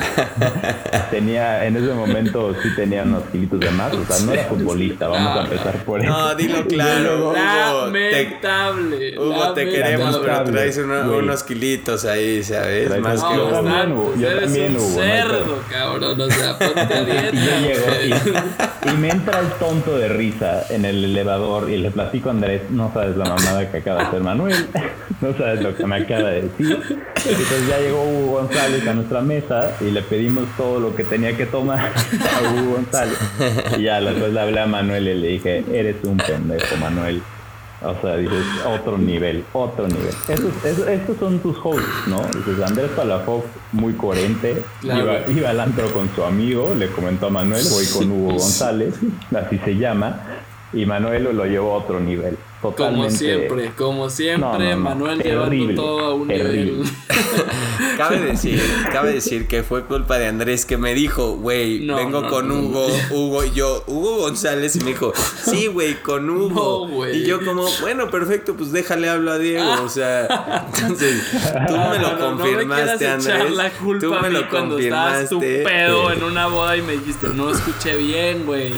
Tenía, 1.11 1.65
en 1.67 1.77
ese 1.77 1.95
momento 1.95 2.55
sí 2.63 2.69
tenía 2.77 3.03
unos 3.05 3.23
kilitos 3.33 3.59
de 3.61 3.71
más, 3.71 3.93
o 3.95 4.05
sea, 4.05 4.25
no 4.27 4.33
era 4.33 4.45
futbolista, 4.45 5.09
vamos 5.09 5.35
a 5.39 5.43
empezar 5.45 5.77
por 5.85 6.01
eso. 6.03 6.11
No, 6.11 6.35
dilo 6.35 6.67
claro. 6.67 7.19
Hugo, 7.21 7.33
te, 7.33 7.41
Lamentable. 7.41 9.19
Hugo, 9.19 9.53
te 9.55 9.65
queremos, 9.71 10.19
pero 10.19 10.45
traes 10.45 10.77
una- 10.79 11.03
unos 11.09 11.43
kilitos 11.43 12.05
ahí, 12.05 12.43
¿sabes? 12.43 12.89
Traes 12.89 13.03
Más 13.03 13.23
que 13.25 13.35
Yo 13.35 13.45
también, 13.49 13.93
Hugo, 13.93 14.15
yo 14.19 14.41
también, 14.41 14.77
Hugo, 14.77 14.95
cerdo, 15.01 15.63
cabrón. 15.71 16.21
O 16.21 16.31
sea, 16.31 16.59
ponte 16.59 16.81
a 16.81 17.05
dieta. 17.05 17.31
Y 17.33 17.45
yo 17.45 17.61
llego 17.61 17.87
güey. 17.87 18.11
y, 18.11 18.70
y 18.83 18.97
me 18.97 19.11
entra 19.11 19.41
el 19.41 19.49
tonto 19.53 19.99
de 19.99 20.09
risa 20.09 20.65
en 20.71 20.85
el 20.85 21.05
elevador 21.05 21.71
y 21.71 21.77
le 21.77 21.91
platico 21.91 22.31
a 22.31 22.33
Andrés, 22.33 22.63
no 22.71 22.93
sabes 22.93 23.17
la 23.17 23.25
mamada 23.25 23.71
que 23.71 23.79
acaba 23.79 24.01
de 24.01 24.09
hacer 24.09 24.21
Manuel, 24.23 24.67
no 25.21 25.37
sabes 25.37 25.63
lo 25.63 25.77
que 25.77 25.87
me 25.87 25.97
acaba 25.97 26.31
de 26.31 26.43
decir. 26.43 26.81
Entonces 26.89 27.69
ya 27.69 27.79
llegó 27.79 28.03
Hugo 28.03 28.41
González 28.41 28.87
a 28.87 28.95
nuestra 28.95 29.21
mesa 29.21 29.73
y 29.81 29.91
le 29.91 30.03
pedimos 30.03 30.45
todo 30.57 30.81
lo 30.81 30.95
que 30.95 31.05
tenía 31.05 31.37
que 31.37 31.47
tomar 31.47 31.79
a 31.93 32.53
Hugo 32.53 32.77
González. 32.77 33.19
Y 33.79 33.83
ya 33.83 34.01
después 34.01 34.33
le 34.33 34.41
hablé 34.41 34.61
a 34.61 34.67
Manuel 34.67 35.09
y 35.09 35.15
le 35.15 35.29
dije, 35.29 35.65
eres 35.73 35.97
un 36.05 36.17
pendejo, 36.17 36.77
Manuel. 36.77 37.23
O 37.83 37.95
sea, 38.03 38.17
dices, 38.17 38.45
otro 38.67 38.99
nivel, 38.99 39.43
otro 39.55 39.89
nivel. 39.89 40.09
Estos, 40.29 40.65
esos- 40.65 40.87
estos 40.87 41.17
son 41.17 41.39
tus 41.39 41.57
hosts, 41.63 41.83
¿no? 42.09 42.21
Dices, 42.37 42.63
Andrés 42.63 42.91
Palafox, 42.95 43.47
muy 43.73 43.95
coherente, 43.95 44.63
Claro. 44.83 45.01
iba, 45.03 45.31
iba 45.39 45.51
al 45.51 45.61
antro 45.61 45.91
con 45.93 46.09
su 46.15 46.23
amigo, 46.23 46.75
le 46.77 46.89
comentó 46.89 47.29
a 47.29 47.31
Manuel, 47.31 47.65
voy 47.71 47.87
con 47.87 48.11
Hugo 48.13 48.33
González, 48.33 48.95
así 49.35 49.59
se 49.65 49.77
llama, 49.77 50.21
y 50.75 50.85
Manuel 50.85 51.25
lo 51.35 51.47
llevó 51.47 51.73
a 51.73 51.79
otro 51.79 52.01
nivel. 52.01 52.37
Totalmente. 52.63 53.07
Como 53.07 53.11
siempre, 53.19 53.73
como 53.77 54.11
siempre, 54.11 54.41
No, 54.49 54.59
no, 54.59 54.71
no. 54.71 54.77
Manuel 54.77 55.23
Terrible, 55.23 55.59
llevando 55.59 55.83
todo 55.83 56.01
a 56.01 56.15
un 56.15 56.29
terrible. 56.29 56.65
nivel. 56.73 56.85
Cabe 57.97 58.19
decir, 58.21 58.63
cabe 58.93 59.13
decir 59.13 59.47
que 59.47 59.63
fue 59.63 59.85
culpa 59.85 60.19
de 60.19 60.27
Andrés 60.27 60.65
que 60.65 60.79
me 60.79 60.95
dijo, 60.95 61.33
güey, 61.37 61.81
No, 61.81 61.97
vengo 61.97 62.23
no, 62.23 62.31
con 62.31 62.49
no. 62.49 62.55
Hugo, 62.55 62.87
Hugo 63.11 63.45
y 63.45 63.51
yo, 63.53 63.85
Hugo 63.87 64.17
González, 64.19 64.75
y 64.77 64.81
me 64.81 64.87
dijo, 64.93 65.13
sí, 65.45 65.67
güey, 65.67 65.95
con 66.03 66.31
Hugo. 66.31 66.87
No, 66.89 66.95
güey. 66.95 67.19
y 67.23 67.27
yo 67.27 67.45
como, 67.45 67.67
bueno, 67.83 68.11
perfecto, 68.11 68.55
pues 68.57 68.73
déjale 68.73 69.09
hablo 69.11 69.33
a 69.33 69.39
Diego, 69.39 69.83
o 69.85 69.89
sea, 69.91 70.67
entonces, 70.77 71.23
tú 71.69 71.77
me 71.77 71.99
lo 71.99 72.19
confirmaste, 72.19 73.05
me 73.07 73.11
Andrés. 73.13 73.51
la 73.57 73.71
culpa 73.71 74.01
tú 74.07 74.15
a 74.15 74.23
me 74.23 74.29
mí 74.31 74.35
lo 74.39 74.49
cuando 74.49 74.79
estabas 74.79 75.29
tu 75.29 75.37
confirmaste. 75.37 75.65
pedo 75.77 76.13
en 76.13 76.23
una 76.25 76.47
boda 76.47 76.77
y 76.79 76.83
me 76.83 76.93
dijiste, 76.93 77.29
no 77.35 77.51
escuché 77.51 77.97
bien, 77.97 78.47
güey. 78.47 78.73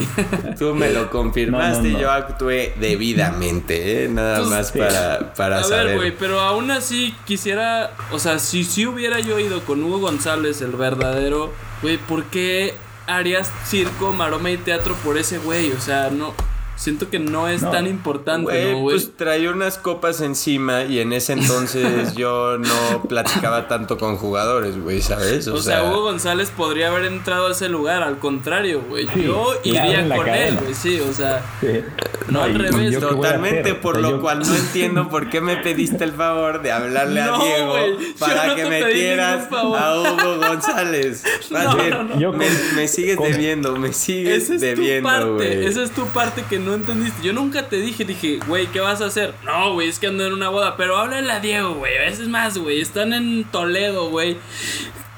Tú 0.59 0.75
me 0.75 0.91
lo 0.91 1.11
confirmaste 1.11 1.77
No, 1.79 1.89
no, 1.89 1.93
no. 1.93 1.99
y 1.99 2.03
yo 2.03 2.11
actué 2.11 2.75
debidamente, 2.81 3.72
¿eh? 3.73 4.09
Nada 4.09 4.39
Pues, 4.39 4.49
más 4.51 4.73
para, 4.73 5.35
para 5.35 5.59
A 5.61 5.65
saber. 5.65 5.87
ver, 5.87 5.97
güey, 5.97 6.17
pero 6.17 6.41
aún 6.41 6.71
así 6.71 7.15
quisiera, 7.27 7.93
o 8.11 8.19
sea, 8.19 8.39
si 8.39 8.65
si 8.65 8.87
hubiera 8.87 9.21
yo 9.21 9.39
ido 9.39 9.63
con 9.65 9.83
Hugo 9.83 9.99
González, 9.99 10.61
el 10.63 10.73
verdadero, 10.73 11.53
güey, 11.83 11.97
¿por 11.99 12.25
qué 12.25 12.75
harías 13.07 13.51
circo, 13.67 14.13
maroma 14.13 14.51
y 14.51 14.57
teatro 14.57 14.95
por 15.05 15.19
ese 15.19 15.39
güey? 15.39 15.73
O 15.73 15.81
sea, 15.81 16.11
no, 16.11 16.33
siento 16.77 17.11
que 17.11 17.19
no 17.19 17.47
es 17.49 17.63
No. 17.63 17.71
tan 17.71 17.87
importante, 17.87 18.73
Güey, 18.75 18.83
pues 18.83 19.17
traía 19.17 19.51
unas 19.51 19.79
copas 19.79 20.21
encima 20.21 20.83
y 20.85 20.99
en 21.01 21.13
ese 21.13 21.35
entonces 21.35 22.15
yo 22.17 22.59
no 22.59 23.03
platicaba 23.09 23.69
tanto 23.69 23.99
con 23.99 24.17
jugadores, 24.17 24.81
güey, 24.81 25.01
¿sabes? 25.03 25.47
o 25.49 25.59
sea, 25.59 25.85
Hugo 25.85 26.03
González 26.03 26.51
podría 26.51 26.89
haber 26.89 27.05
entrado 27.05 27.49
a 27.49 27.53
ese 27.53 27.69
lugar, 27.69 28.03
al 28.03 28.19
contrario, 28.19 28.83
güey. 28.89 29.07
Sí, 29.15 29.25
yo 29.25 29.53
iría 29.65 30.09
con 30.17 30.29
él, 30.29 30.57
güey, 30.61 30.75
sí, 30.75 30.99
o 31.01 31.13
sea, 31.13 31.43
Sí. 31.61 31.81
No 32.29 32.43
al 32.43 32.55
revés. 32.55 32.99
Totalmente, 32.99 33.75
por 33.75 34.01
lo 34.01 34.21
cual 34.21 34.41
no 34.41 34.55
entiendo 34.55 35.09
por 35.09 35.31
qué 35.31 35.41
me 35.41 35.57
pediste 35.57 36.05
el 36.05 36.13
favor 36.13 36.63
de 36.63 36.73
hablarle 36.73 37.21
a 37.21 37.37
Diego 37.39 37.75
para 38.19 38.55
que 38.55 38.65
metieras 38.67 39.49
a 39.53 39.65
Hugo 40.01 40.39
González. 40.39 41.25
me, 42.75 42.89
sigues 42.89 43.19
debiendo, 43.19 43.77
me 43.77 43.93
sigues 43.93 44.45
Esa 44.45 44.55
es 44.55 44.61
debiendo, 44.61 45.09
tu 45.09 45.15
parte, 45.15 45.67
Esa 45.67 45.83
es 45.83 45.91
tu 45.91 46.07
parte 46.09 46.45
que 46.49 46.59
no 46.59 46.75
entendiste. 46.75 47.23
Yo 47.23 47.33
nunca 47.33 47.69
te 47.69 47.77
dije, 47.77 48.05
dije, 48.05 48.39
güey, 48.47 48.67
¿qué 48.67 48.81
vas 48.81 49.01
a 49.01 49.07
hacer? 49.07 49.35
No, 49.45 49.75
güey, 49.75 49.89
es 49.89 49.99
que 49.99 50.07
ando 50.07 50.27
en 50.27 50.33
una 50.33 50.49
boda, 50.49 50.77
pero 50.77 50.97
háblale 50.97 51.31
a 51.33 51.41
Diego, 51.41 51.75
güey. 51.75 51.97
A 51.99 52.03
veces 52.03 52.29
más, 52.29 52.59
güey. 52.59 52.81
Están 52.81 53.13
en 53.13 53.45
Toledo, 53.45 54.11
güey. 54.11 54.37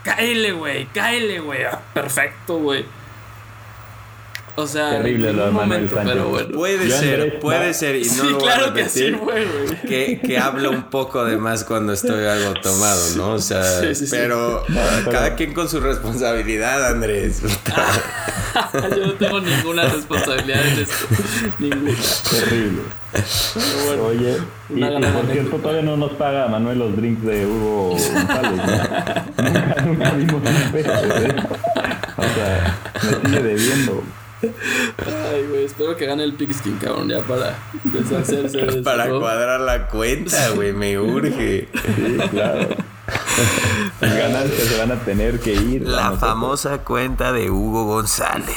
Cáele, 0.03 0.53
güey, 0.53 0.87
cáele, 0.93 1.41
güey. 1.41 1.65
Ah, 1.65 1.81
perfecto, 1.95 2.59
güey. 2.59 2.85
O 4.57 4.69
sea, 4.69 4.91
terrible 4.91 5.33
lo 5.33 5.47
de 5.47 5.51
Manuel 5.51 5.91
Sánchez. 5.91 6.13
Pero 6.13 6.29
bueno. 6.29 6.49
Puede 6.55 6.89
ser, 6.89 7.41
puede 7.41 7.75
ser, 7.75 7.97
y 7.97 8.05
no 8.05 8.13
sí, 8.13 8.29
lo 8.31 8.39
claro 8.39 8.73
que 8.73 8.89
sí, 8.89 9.11
güey. 9.11 9.47
Que, 9.89 10.21
que 10.25 10.39
hablo 10.39 10.71
un 10.71 10.85
poco 10.85 11.25
de 11.25 11.37
más 11.37 11.65
cuando 11.65 11.93
estoy 11.93 12.25
algo 12.25 12.55
tomado, 12.55 13.17
¿no? 13.17 13.33
O 13.33 13.39
sea, 13.41 13.63
pero, 14.11 14.63
cada 15.11 15.35
quien 15.35 15.55
con 15.55 15.69
su 15.69 15.81
responsabilidad, 15.81 16.87
Andrés. 16.87 17.43
Yo 18.97 19.07
no 19.07 19.13
tengo 19.15 19.41
ninguna 19.41 19.89
responsabilidad 19.89 20.65
en 20.69 20.79
esto. 20.79 21.07
Ninguna. 21.59 21.93
Terrible. 22.31 22.83
Bueno, 23.87 24.03
Oye, 24.05 24.37
y, 24.71 24.85
y, 24.85 25.13
por 25.13 25.33
cierto, 25.33 25.57
todavía 25.57 25.83
no 25.83 25.97
nos 25.97 26.13
paga 26.13 26.47
Manuel 26.49 26.79
los 26.79 26.97
drinks 26.97 27.25
de 27.25 27.47
Hugo 27.47 27.91
González. 27.91 28.61
nunca, 29.37 29.83
nunca 29.85 30.11
vimos 30.13 30.35
un 30.35 30.73
peso, 30.73 30.93
¿eh? 30.93 31.37
O 32.17 32.23
sea, 32.23 32.79
me 33.03 33.29
sigue 33.29 33.43
debiendo. 33.43 34.03
Ay, 35.33 35.47
güey, 35.49 35.65
espero 35.65 35.97
que 35.97 36.07
gane 36.07 36.25
el 36.25 36.35
Pigskin, 36.35 36.77
cabrón, 36.79 37.09
ya 37.09 37.21
para 37.21 37.59
deshacerse 37.85 38.59
de 38.59 38.83
Para 38.85 39.09
cuadrar 39.09 39.61
la 39.61 39.89
cuenta, 39.89 40.51
güey, 40.51 40.73
me 40.73 40.99
urge. 40.99 41.69
Sí, 41.73 42.17
claro. 42.31 42.69
Las 44.01 44.17
ganancias 44.17 44.69
se 44.69 44.79
van 44.79 44.93
a 44.93 45.05
tener 45.05 45.41
que 45.41 45.53
ir. 45.53 45.87
La 45.87 46.13
famosa 46.13 46.79
cuenta 46.79 47.33
de 47.33 47.51
Hugo 47.51 47.85
González. 47.85 48.57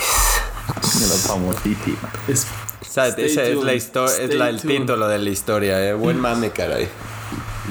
La 0.67 1.29
famosísima. 1.29 2.09
Es, 2.27 2.47
esa 2.81 3.07
es 3.07 3.63
la 3.63 3.73
historia, 3.73 4.15
es 4.17 4.33
la, 4.33 4.49
el 4.49 4.61
título 4.61 5.07
de 5.07 5.19
la 5.19 5.29
historia, 5.29 5.87
eh. 5.87 5.93
Buen 5.93 6.19
mame, 6.19 6.51
caray. 6.51 6.87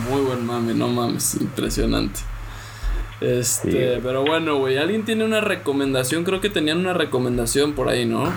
Muy 0.08 0.20
buen 0.22 0.44
mame, 0.46 0.74
no 0.74 0.88
mames, 0.88 1.34
impresionante. 1.34 2.20
Este, 3.20 3.98
pero 4.02 4.24
bueno, 4.24 4.56
güey, 4.56 4.76
alguien 4.76 5.04
tiene 5.04 5.24
una 5.24 5.40
recomendación, 5.40 6.24
creo 6.24 6.40
que 6.40 6.50
tenían 6.50 6.78
una 6.78 6.92
recomendación 6.92 7.72
por 7.72 7.88
ahí, 7.88 8.04
¿no? 8.04 8.30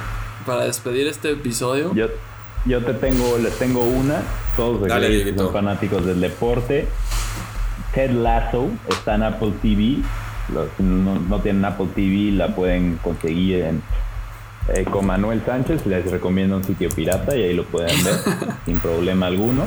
Para 0.46 0.64
despedir 0.64 1.08
este 1.08 1.32
episodio. 1.32 1.94
Yo, 1.94 2.08
yo 2.66 2.84
te 2.84 2.94
tengo, 2.94 3.38
les 3.38 3.58
tengo 3.60 3.84
una, 3.84 4.22
todos 4.56 4.80
los 4.80 5.36
son 5.36 5.54
fanáticos 5.54 6.06
del 6.06 6.22
deporte. 6.22 6.88
Ted 7.94 8.12
Lasso 8.12 8.70
está 8.88 9.16
en 9.16 9.24
Apple 9.24 9.54
TV. 9.62 9.98
Los 10.54 10.68
no, 10.80 11.20
no 11.20 11.42
tienen 11.42 11.66
Apple 11.66 11.88
TV, 11.94 12.32
la 12.32 12.56
pueden 12.56 12.98
conseguir 12.98 13.62
en, 13.62 13.82
eh, 14.74 14.86
con 14.86 15.06
Manuel 15.06 15.42
Sánchez. 15.46 15.86
Les 15.86 16.10
recomiendo 16.10 16.56
un 16.56 16.64
sitio 16.64 16.90
pirata 16.90 17.36
y 17.36 17.44
ahí 17.44 17.54
lo 17.54 17.66
pueden 17.66 18.04
ver 18.04 18.16
sin 18.66 18.80
problema 18.80 19.28
alguno. 19.28 19.66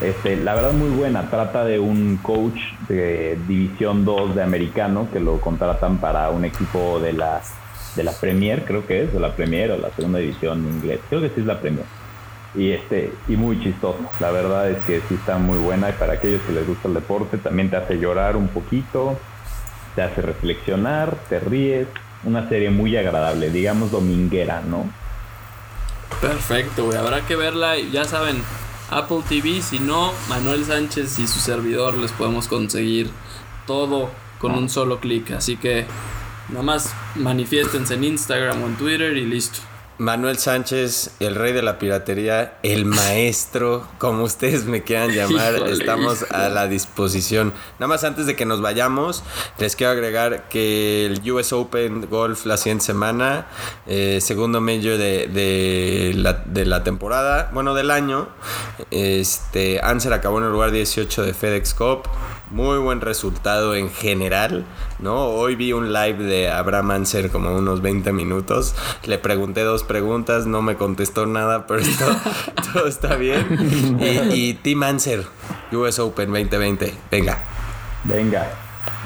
Este, 0.00 0.36
la 0.36 0.54
verdad 0.54 0.72
muy 0.72 0.90
buena, 0.90 1.30
trata 1.30 1.64
de 1.64 1.78
un 1.78 2.18
coach 2.22 2.58
de 2.88 3.38
División 3.46 4.04
2 4.04 4.34
de 4.34 4.42
americano 4.42 5.08
que 5.12 5.20
lo 5.20 5.40
contratan 5.40 5.98
para 5.98 6.30
un 6.30 6.44
equipo 6.44 6.98
de 6.98 7.12
la, 7.12 7.40
de 7.94 8.02
la 8.02 8.12
Premier, 8.12 8.64
creo 8.64 8.84
que 8.84 9.04
es, 9.04 9.12
de 9.12 9.20
la 9.20 9.34
Premier 9.36 9.70
o 9.70 9.78
la 9.78 9.90
segunda 9.90 10.18
división 10.18 10.66
inglés, 10.66 11.00
creo 11.08 11.20
que 11.20 11.28
sí 11.28 11.40
es 11.40 11.46
la 11.46 11.60
Premier. 11.60 11.84
Y, 12.54 12.72
este, 12.72 13.12
y 13.28 13.36
muy 13.36 13.60
chistoso, 13.62 13.98
la 14.20 14.30
verdad 14.30 14.70
es 14.70 14.78
que 14.84 15.00
sí 15.08 15.14
está 15.14 15.38
muy 15.38 15.58
buena. 15.58 15.88
Y 15.88 15.92
para 15.92 16.14
aquellos 16.14 16.42
que 16.42 16.52
les 16.52 16.66
gusta 16.66 16.88
el 16.88 16.94
deporte 16.94 17.38
también 17.38 17.70
te 17.70 17.76
hace 17.76 17.98
llorar 17.98 18.36
un 18.36 18.48
poquito, 18.48 19.18
te 19.94 20.02
hace 20.02 20.20
reflexionar, 20.20 21.16
te 21.28 21.40
ríes, 21.40 21.86
una 22.24 22.48
serie 22.48 22.70
muy 22.70 22.96
agradable, 22.96 23.50
digamos 23.50 23.90
dominguera, 23.90 24.60
¿no? 24.60 24.84
Perfecto, 26.20 26.84
güey, 26.86 26.98
habrá 26.98 27.22
que 27.22 27.36
verla, 27.36 27.78
ya 27.78 28.04
saben, 28.04 28.42
Apple 28.92 29.22
TV. 29.28 29.62
Si 29.62 29.78
no, 29.78 30.12
Manuel 30.28 30.64
Sánchez 30.64 31.18
y 31.18 31.26
su 31.26 31.40
servidor 31.40 31.96
les 31.96 32.12
podemos 32.12 32.46
conseguir 32.46 33.10
todo 33.66 34.10
con 34.38 34.52
un 34.52 34.68
solo 34.68 35.00
clic. 35.00 35.30
Así 35.32 35.56
que 35.56 35.86
nada 36.48 36.62
más 36.62 36.94
manifiéstense 37.14 37.94
en 37.94 38.04
Instagram 38.04 38.62
o 38.62 38.66
en 38.66 38.76
Twitter 38.76 39.16
y 39.16 39.24
listo. 39.24 39.60
Manuel 39.98 40.38
Sánchez, 40.38 41.10
el 41.20 41.34
rey 41.34 41.52
de 41.52 41.62
la 41.62 41.78
piratería, 41.78 42.58
el 42.62 42.84
maestro, 42.86 43.86
como 43.98 44.24
ustedes 44.24 44.64
me 44.64 44.82
quieran 44.82 45.10
llamar, 45.10 45.68
estamos 45.68 46.24
a 46.30 46.48
la 46.48 46.66
disposición. 46.66 47.52
Nada 47.78 47.88
más 47.88 48.02
antes 48.04 48.26
de 48.26 48.34
que 48.34 48.44
nos 48.44 48.60
vayamos, 48.60 49.22
les 49.58 49.76
quiero 49.76 49.92
agregar 49.92 50.48
que 50.48 51.06
el 51.06 51.30
US 51.30 51.52
Open 51.52 52.08
Golf 52.08 52.46
la 52.46 52.56
siguiente 52.56 52.84
semana, 52.84 53.46
eh, 53.86 54.18
segundo 54.20 54.60
medio 54.60 54.98
de, 54.98 55.28
de, 55.28 56.12
la, 56.16 56.32
de, 56.32 56.64
la, 56.64 56.82
temporada, 56.82 57.50
bueno, 57.52 57.74
del 57.74 57.90
año, 57.90 58.28
este, 58.90 59.80
Answer 59.82 60.12
acabó 60.12 60.38
en 60.38 60.44
el 60.44 60.52
lugar 60.52 60.70
18 60.70 61.22
de 61.22 61.34
FedEx 61.34 61.74
Cup, 61.74 62.08
muy 62.52 62.78
buen 62.78 63.00
resultado 63.00 63.74
en 63.74 63.90
general, 63.90 64.66
¿no? 64.98 65.24
Hoy 65.24 65.56
vi 65.56 65.72
un 65.72 65.92
live 65.92 66.22
de 66.22 66.50
Abraham 66.50 66.90
Anser 66.90 67.30
como 67.30 67.56
unos 67.56 67.80
20 67.80 68.12
minutos. 68.12 68.74
Le 69.04 69.16
pregunté 69.16 69.62
dos 69.62 69.84
preguntas, 69.84 70.46
no 70.46 70.60
me 70.60 70.76
contestó 70.76 71.24
nada, 71.24 71.66
pero 71.66 71.82
todo 72.72 72.86
está 72.86 73.16
bien. 73.16 73.98
Y, 73.98 74.34
y 74.34 74.54
Team 74.54 74.82
Anser, 74.82 75.24
US 75.72 75.98
Open 75.98 76.30
2020. 76.30 76.94
Venga. 77.10 77.42
Venga. 78.04 78.50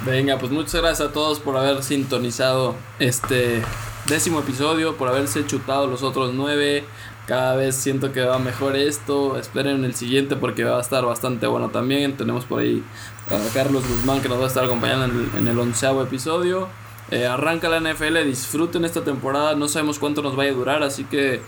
Venga, 0.04 0.38
pues 0.38 0.50
muchas 0.50 0.80
gracias 0.80 1.08
a 1.08 1.12
todos 1.12 1.38
por 1.38 1.56
haber 1.56 1.84
sintonizado 1.84 2.74
este 2.98 3.62
décimo 4.06 4.40
episodio, 4.40 4.96
por 4.96 5.08
haberse 5.08 5.46
chutado 5.46 5.86
los 5.86 6.02
otros 6.02 6.34
nueve. 6.34 6.84
Cada 7.26 7.56
vez 7.56 7.74
siento 7.74 8.12
que 8.12 8.22
va 8.22 8.38
mejor 8.38 8.76
esto. 8.76 9.36
Esperen 9.36 9.84
el 9.84 9.94
siguiente 9.94 10.36
porque 10.36 10.62
va 10.62 10.78
a 10.78 10.80
estar 10.80 11.04
bastante 11.04 11.48
bueno 11.48 11.70
también. 11.70 12.16
Tenemos 12.16 12.44
por 12.44 12.60
ahí 12.60 12.84
a 13.30 13.38
Carlos 13.52 13.86
Guzmán 13.88 14.20
que 14.20 14.28
nos 14.28 14.38
va 14.38 14.44
a 14.44 14.48
estar 14.48 14.64
acompañando 14.64 15.06
en 15.36 15.48
el, 15.48 15.58
onceavo 15.58 16.02
episodio. 16.02 16.68
Eh, 17.10 17.26
arranca 17.26 17.68
la 17.68 17.80
NFL, 17.80 18.24
disfruten 18.24 18.84
esta 18.84 19.02
temporada. 19.02 19.54
No 19.54 19.68
sabemos 19.68 19.98
cuánto 19.98 20.22
nos 20.22 20.36
vaya 20.36 20.50
a 20.50 20.54
durar, 20.54 20.82
así 20.82 21.04
que 21.04 21.40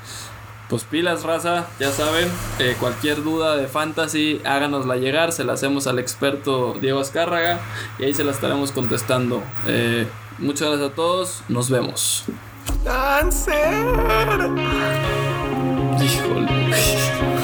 pues 0.68 0.84
pilas, 0.84 1.22
raza, 1.22 1.66
ya 1.80 1.90
saben, 1.90 2.28
eh, 2.58 2.76
cualquier 2.78 3.22
duda 3.22 3.56
de 3.56 3.68
fantasy, 3.68 4.42
háganosla 4.44 4.96
llegar, 4.96 5.32
se 5.32 5.42
la 5.42 5.54
hacemos 5.54 5.86
al 5.86 5.98
experto 5.98 6.76
Diego 6.78 7.00
Azcárraga 7.00 7.58
y 7.98 8.04
ahí 8.04 8.12
se 8.12 8.22
la 8.22 8.32
estaremos 8.32 8.72
contestando. 8.72 9.42
Eh, 9.66 10.06
muchas 10.38 10.68
gracias 10.68 10.90
a 10.90 10.94
todos, 10.94 11.42
nos 11.48 11.70
vemos. 11.70 12.24
Híjole. 16.00 17.37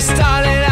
started 0.00 0.65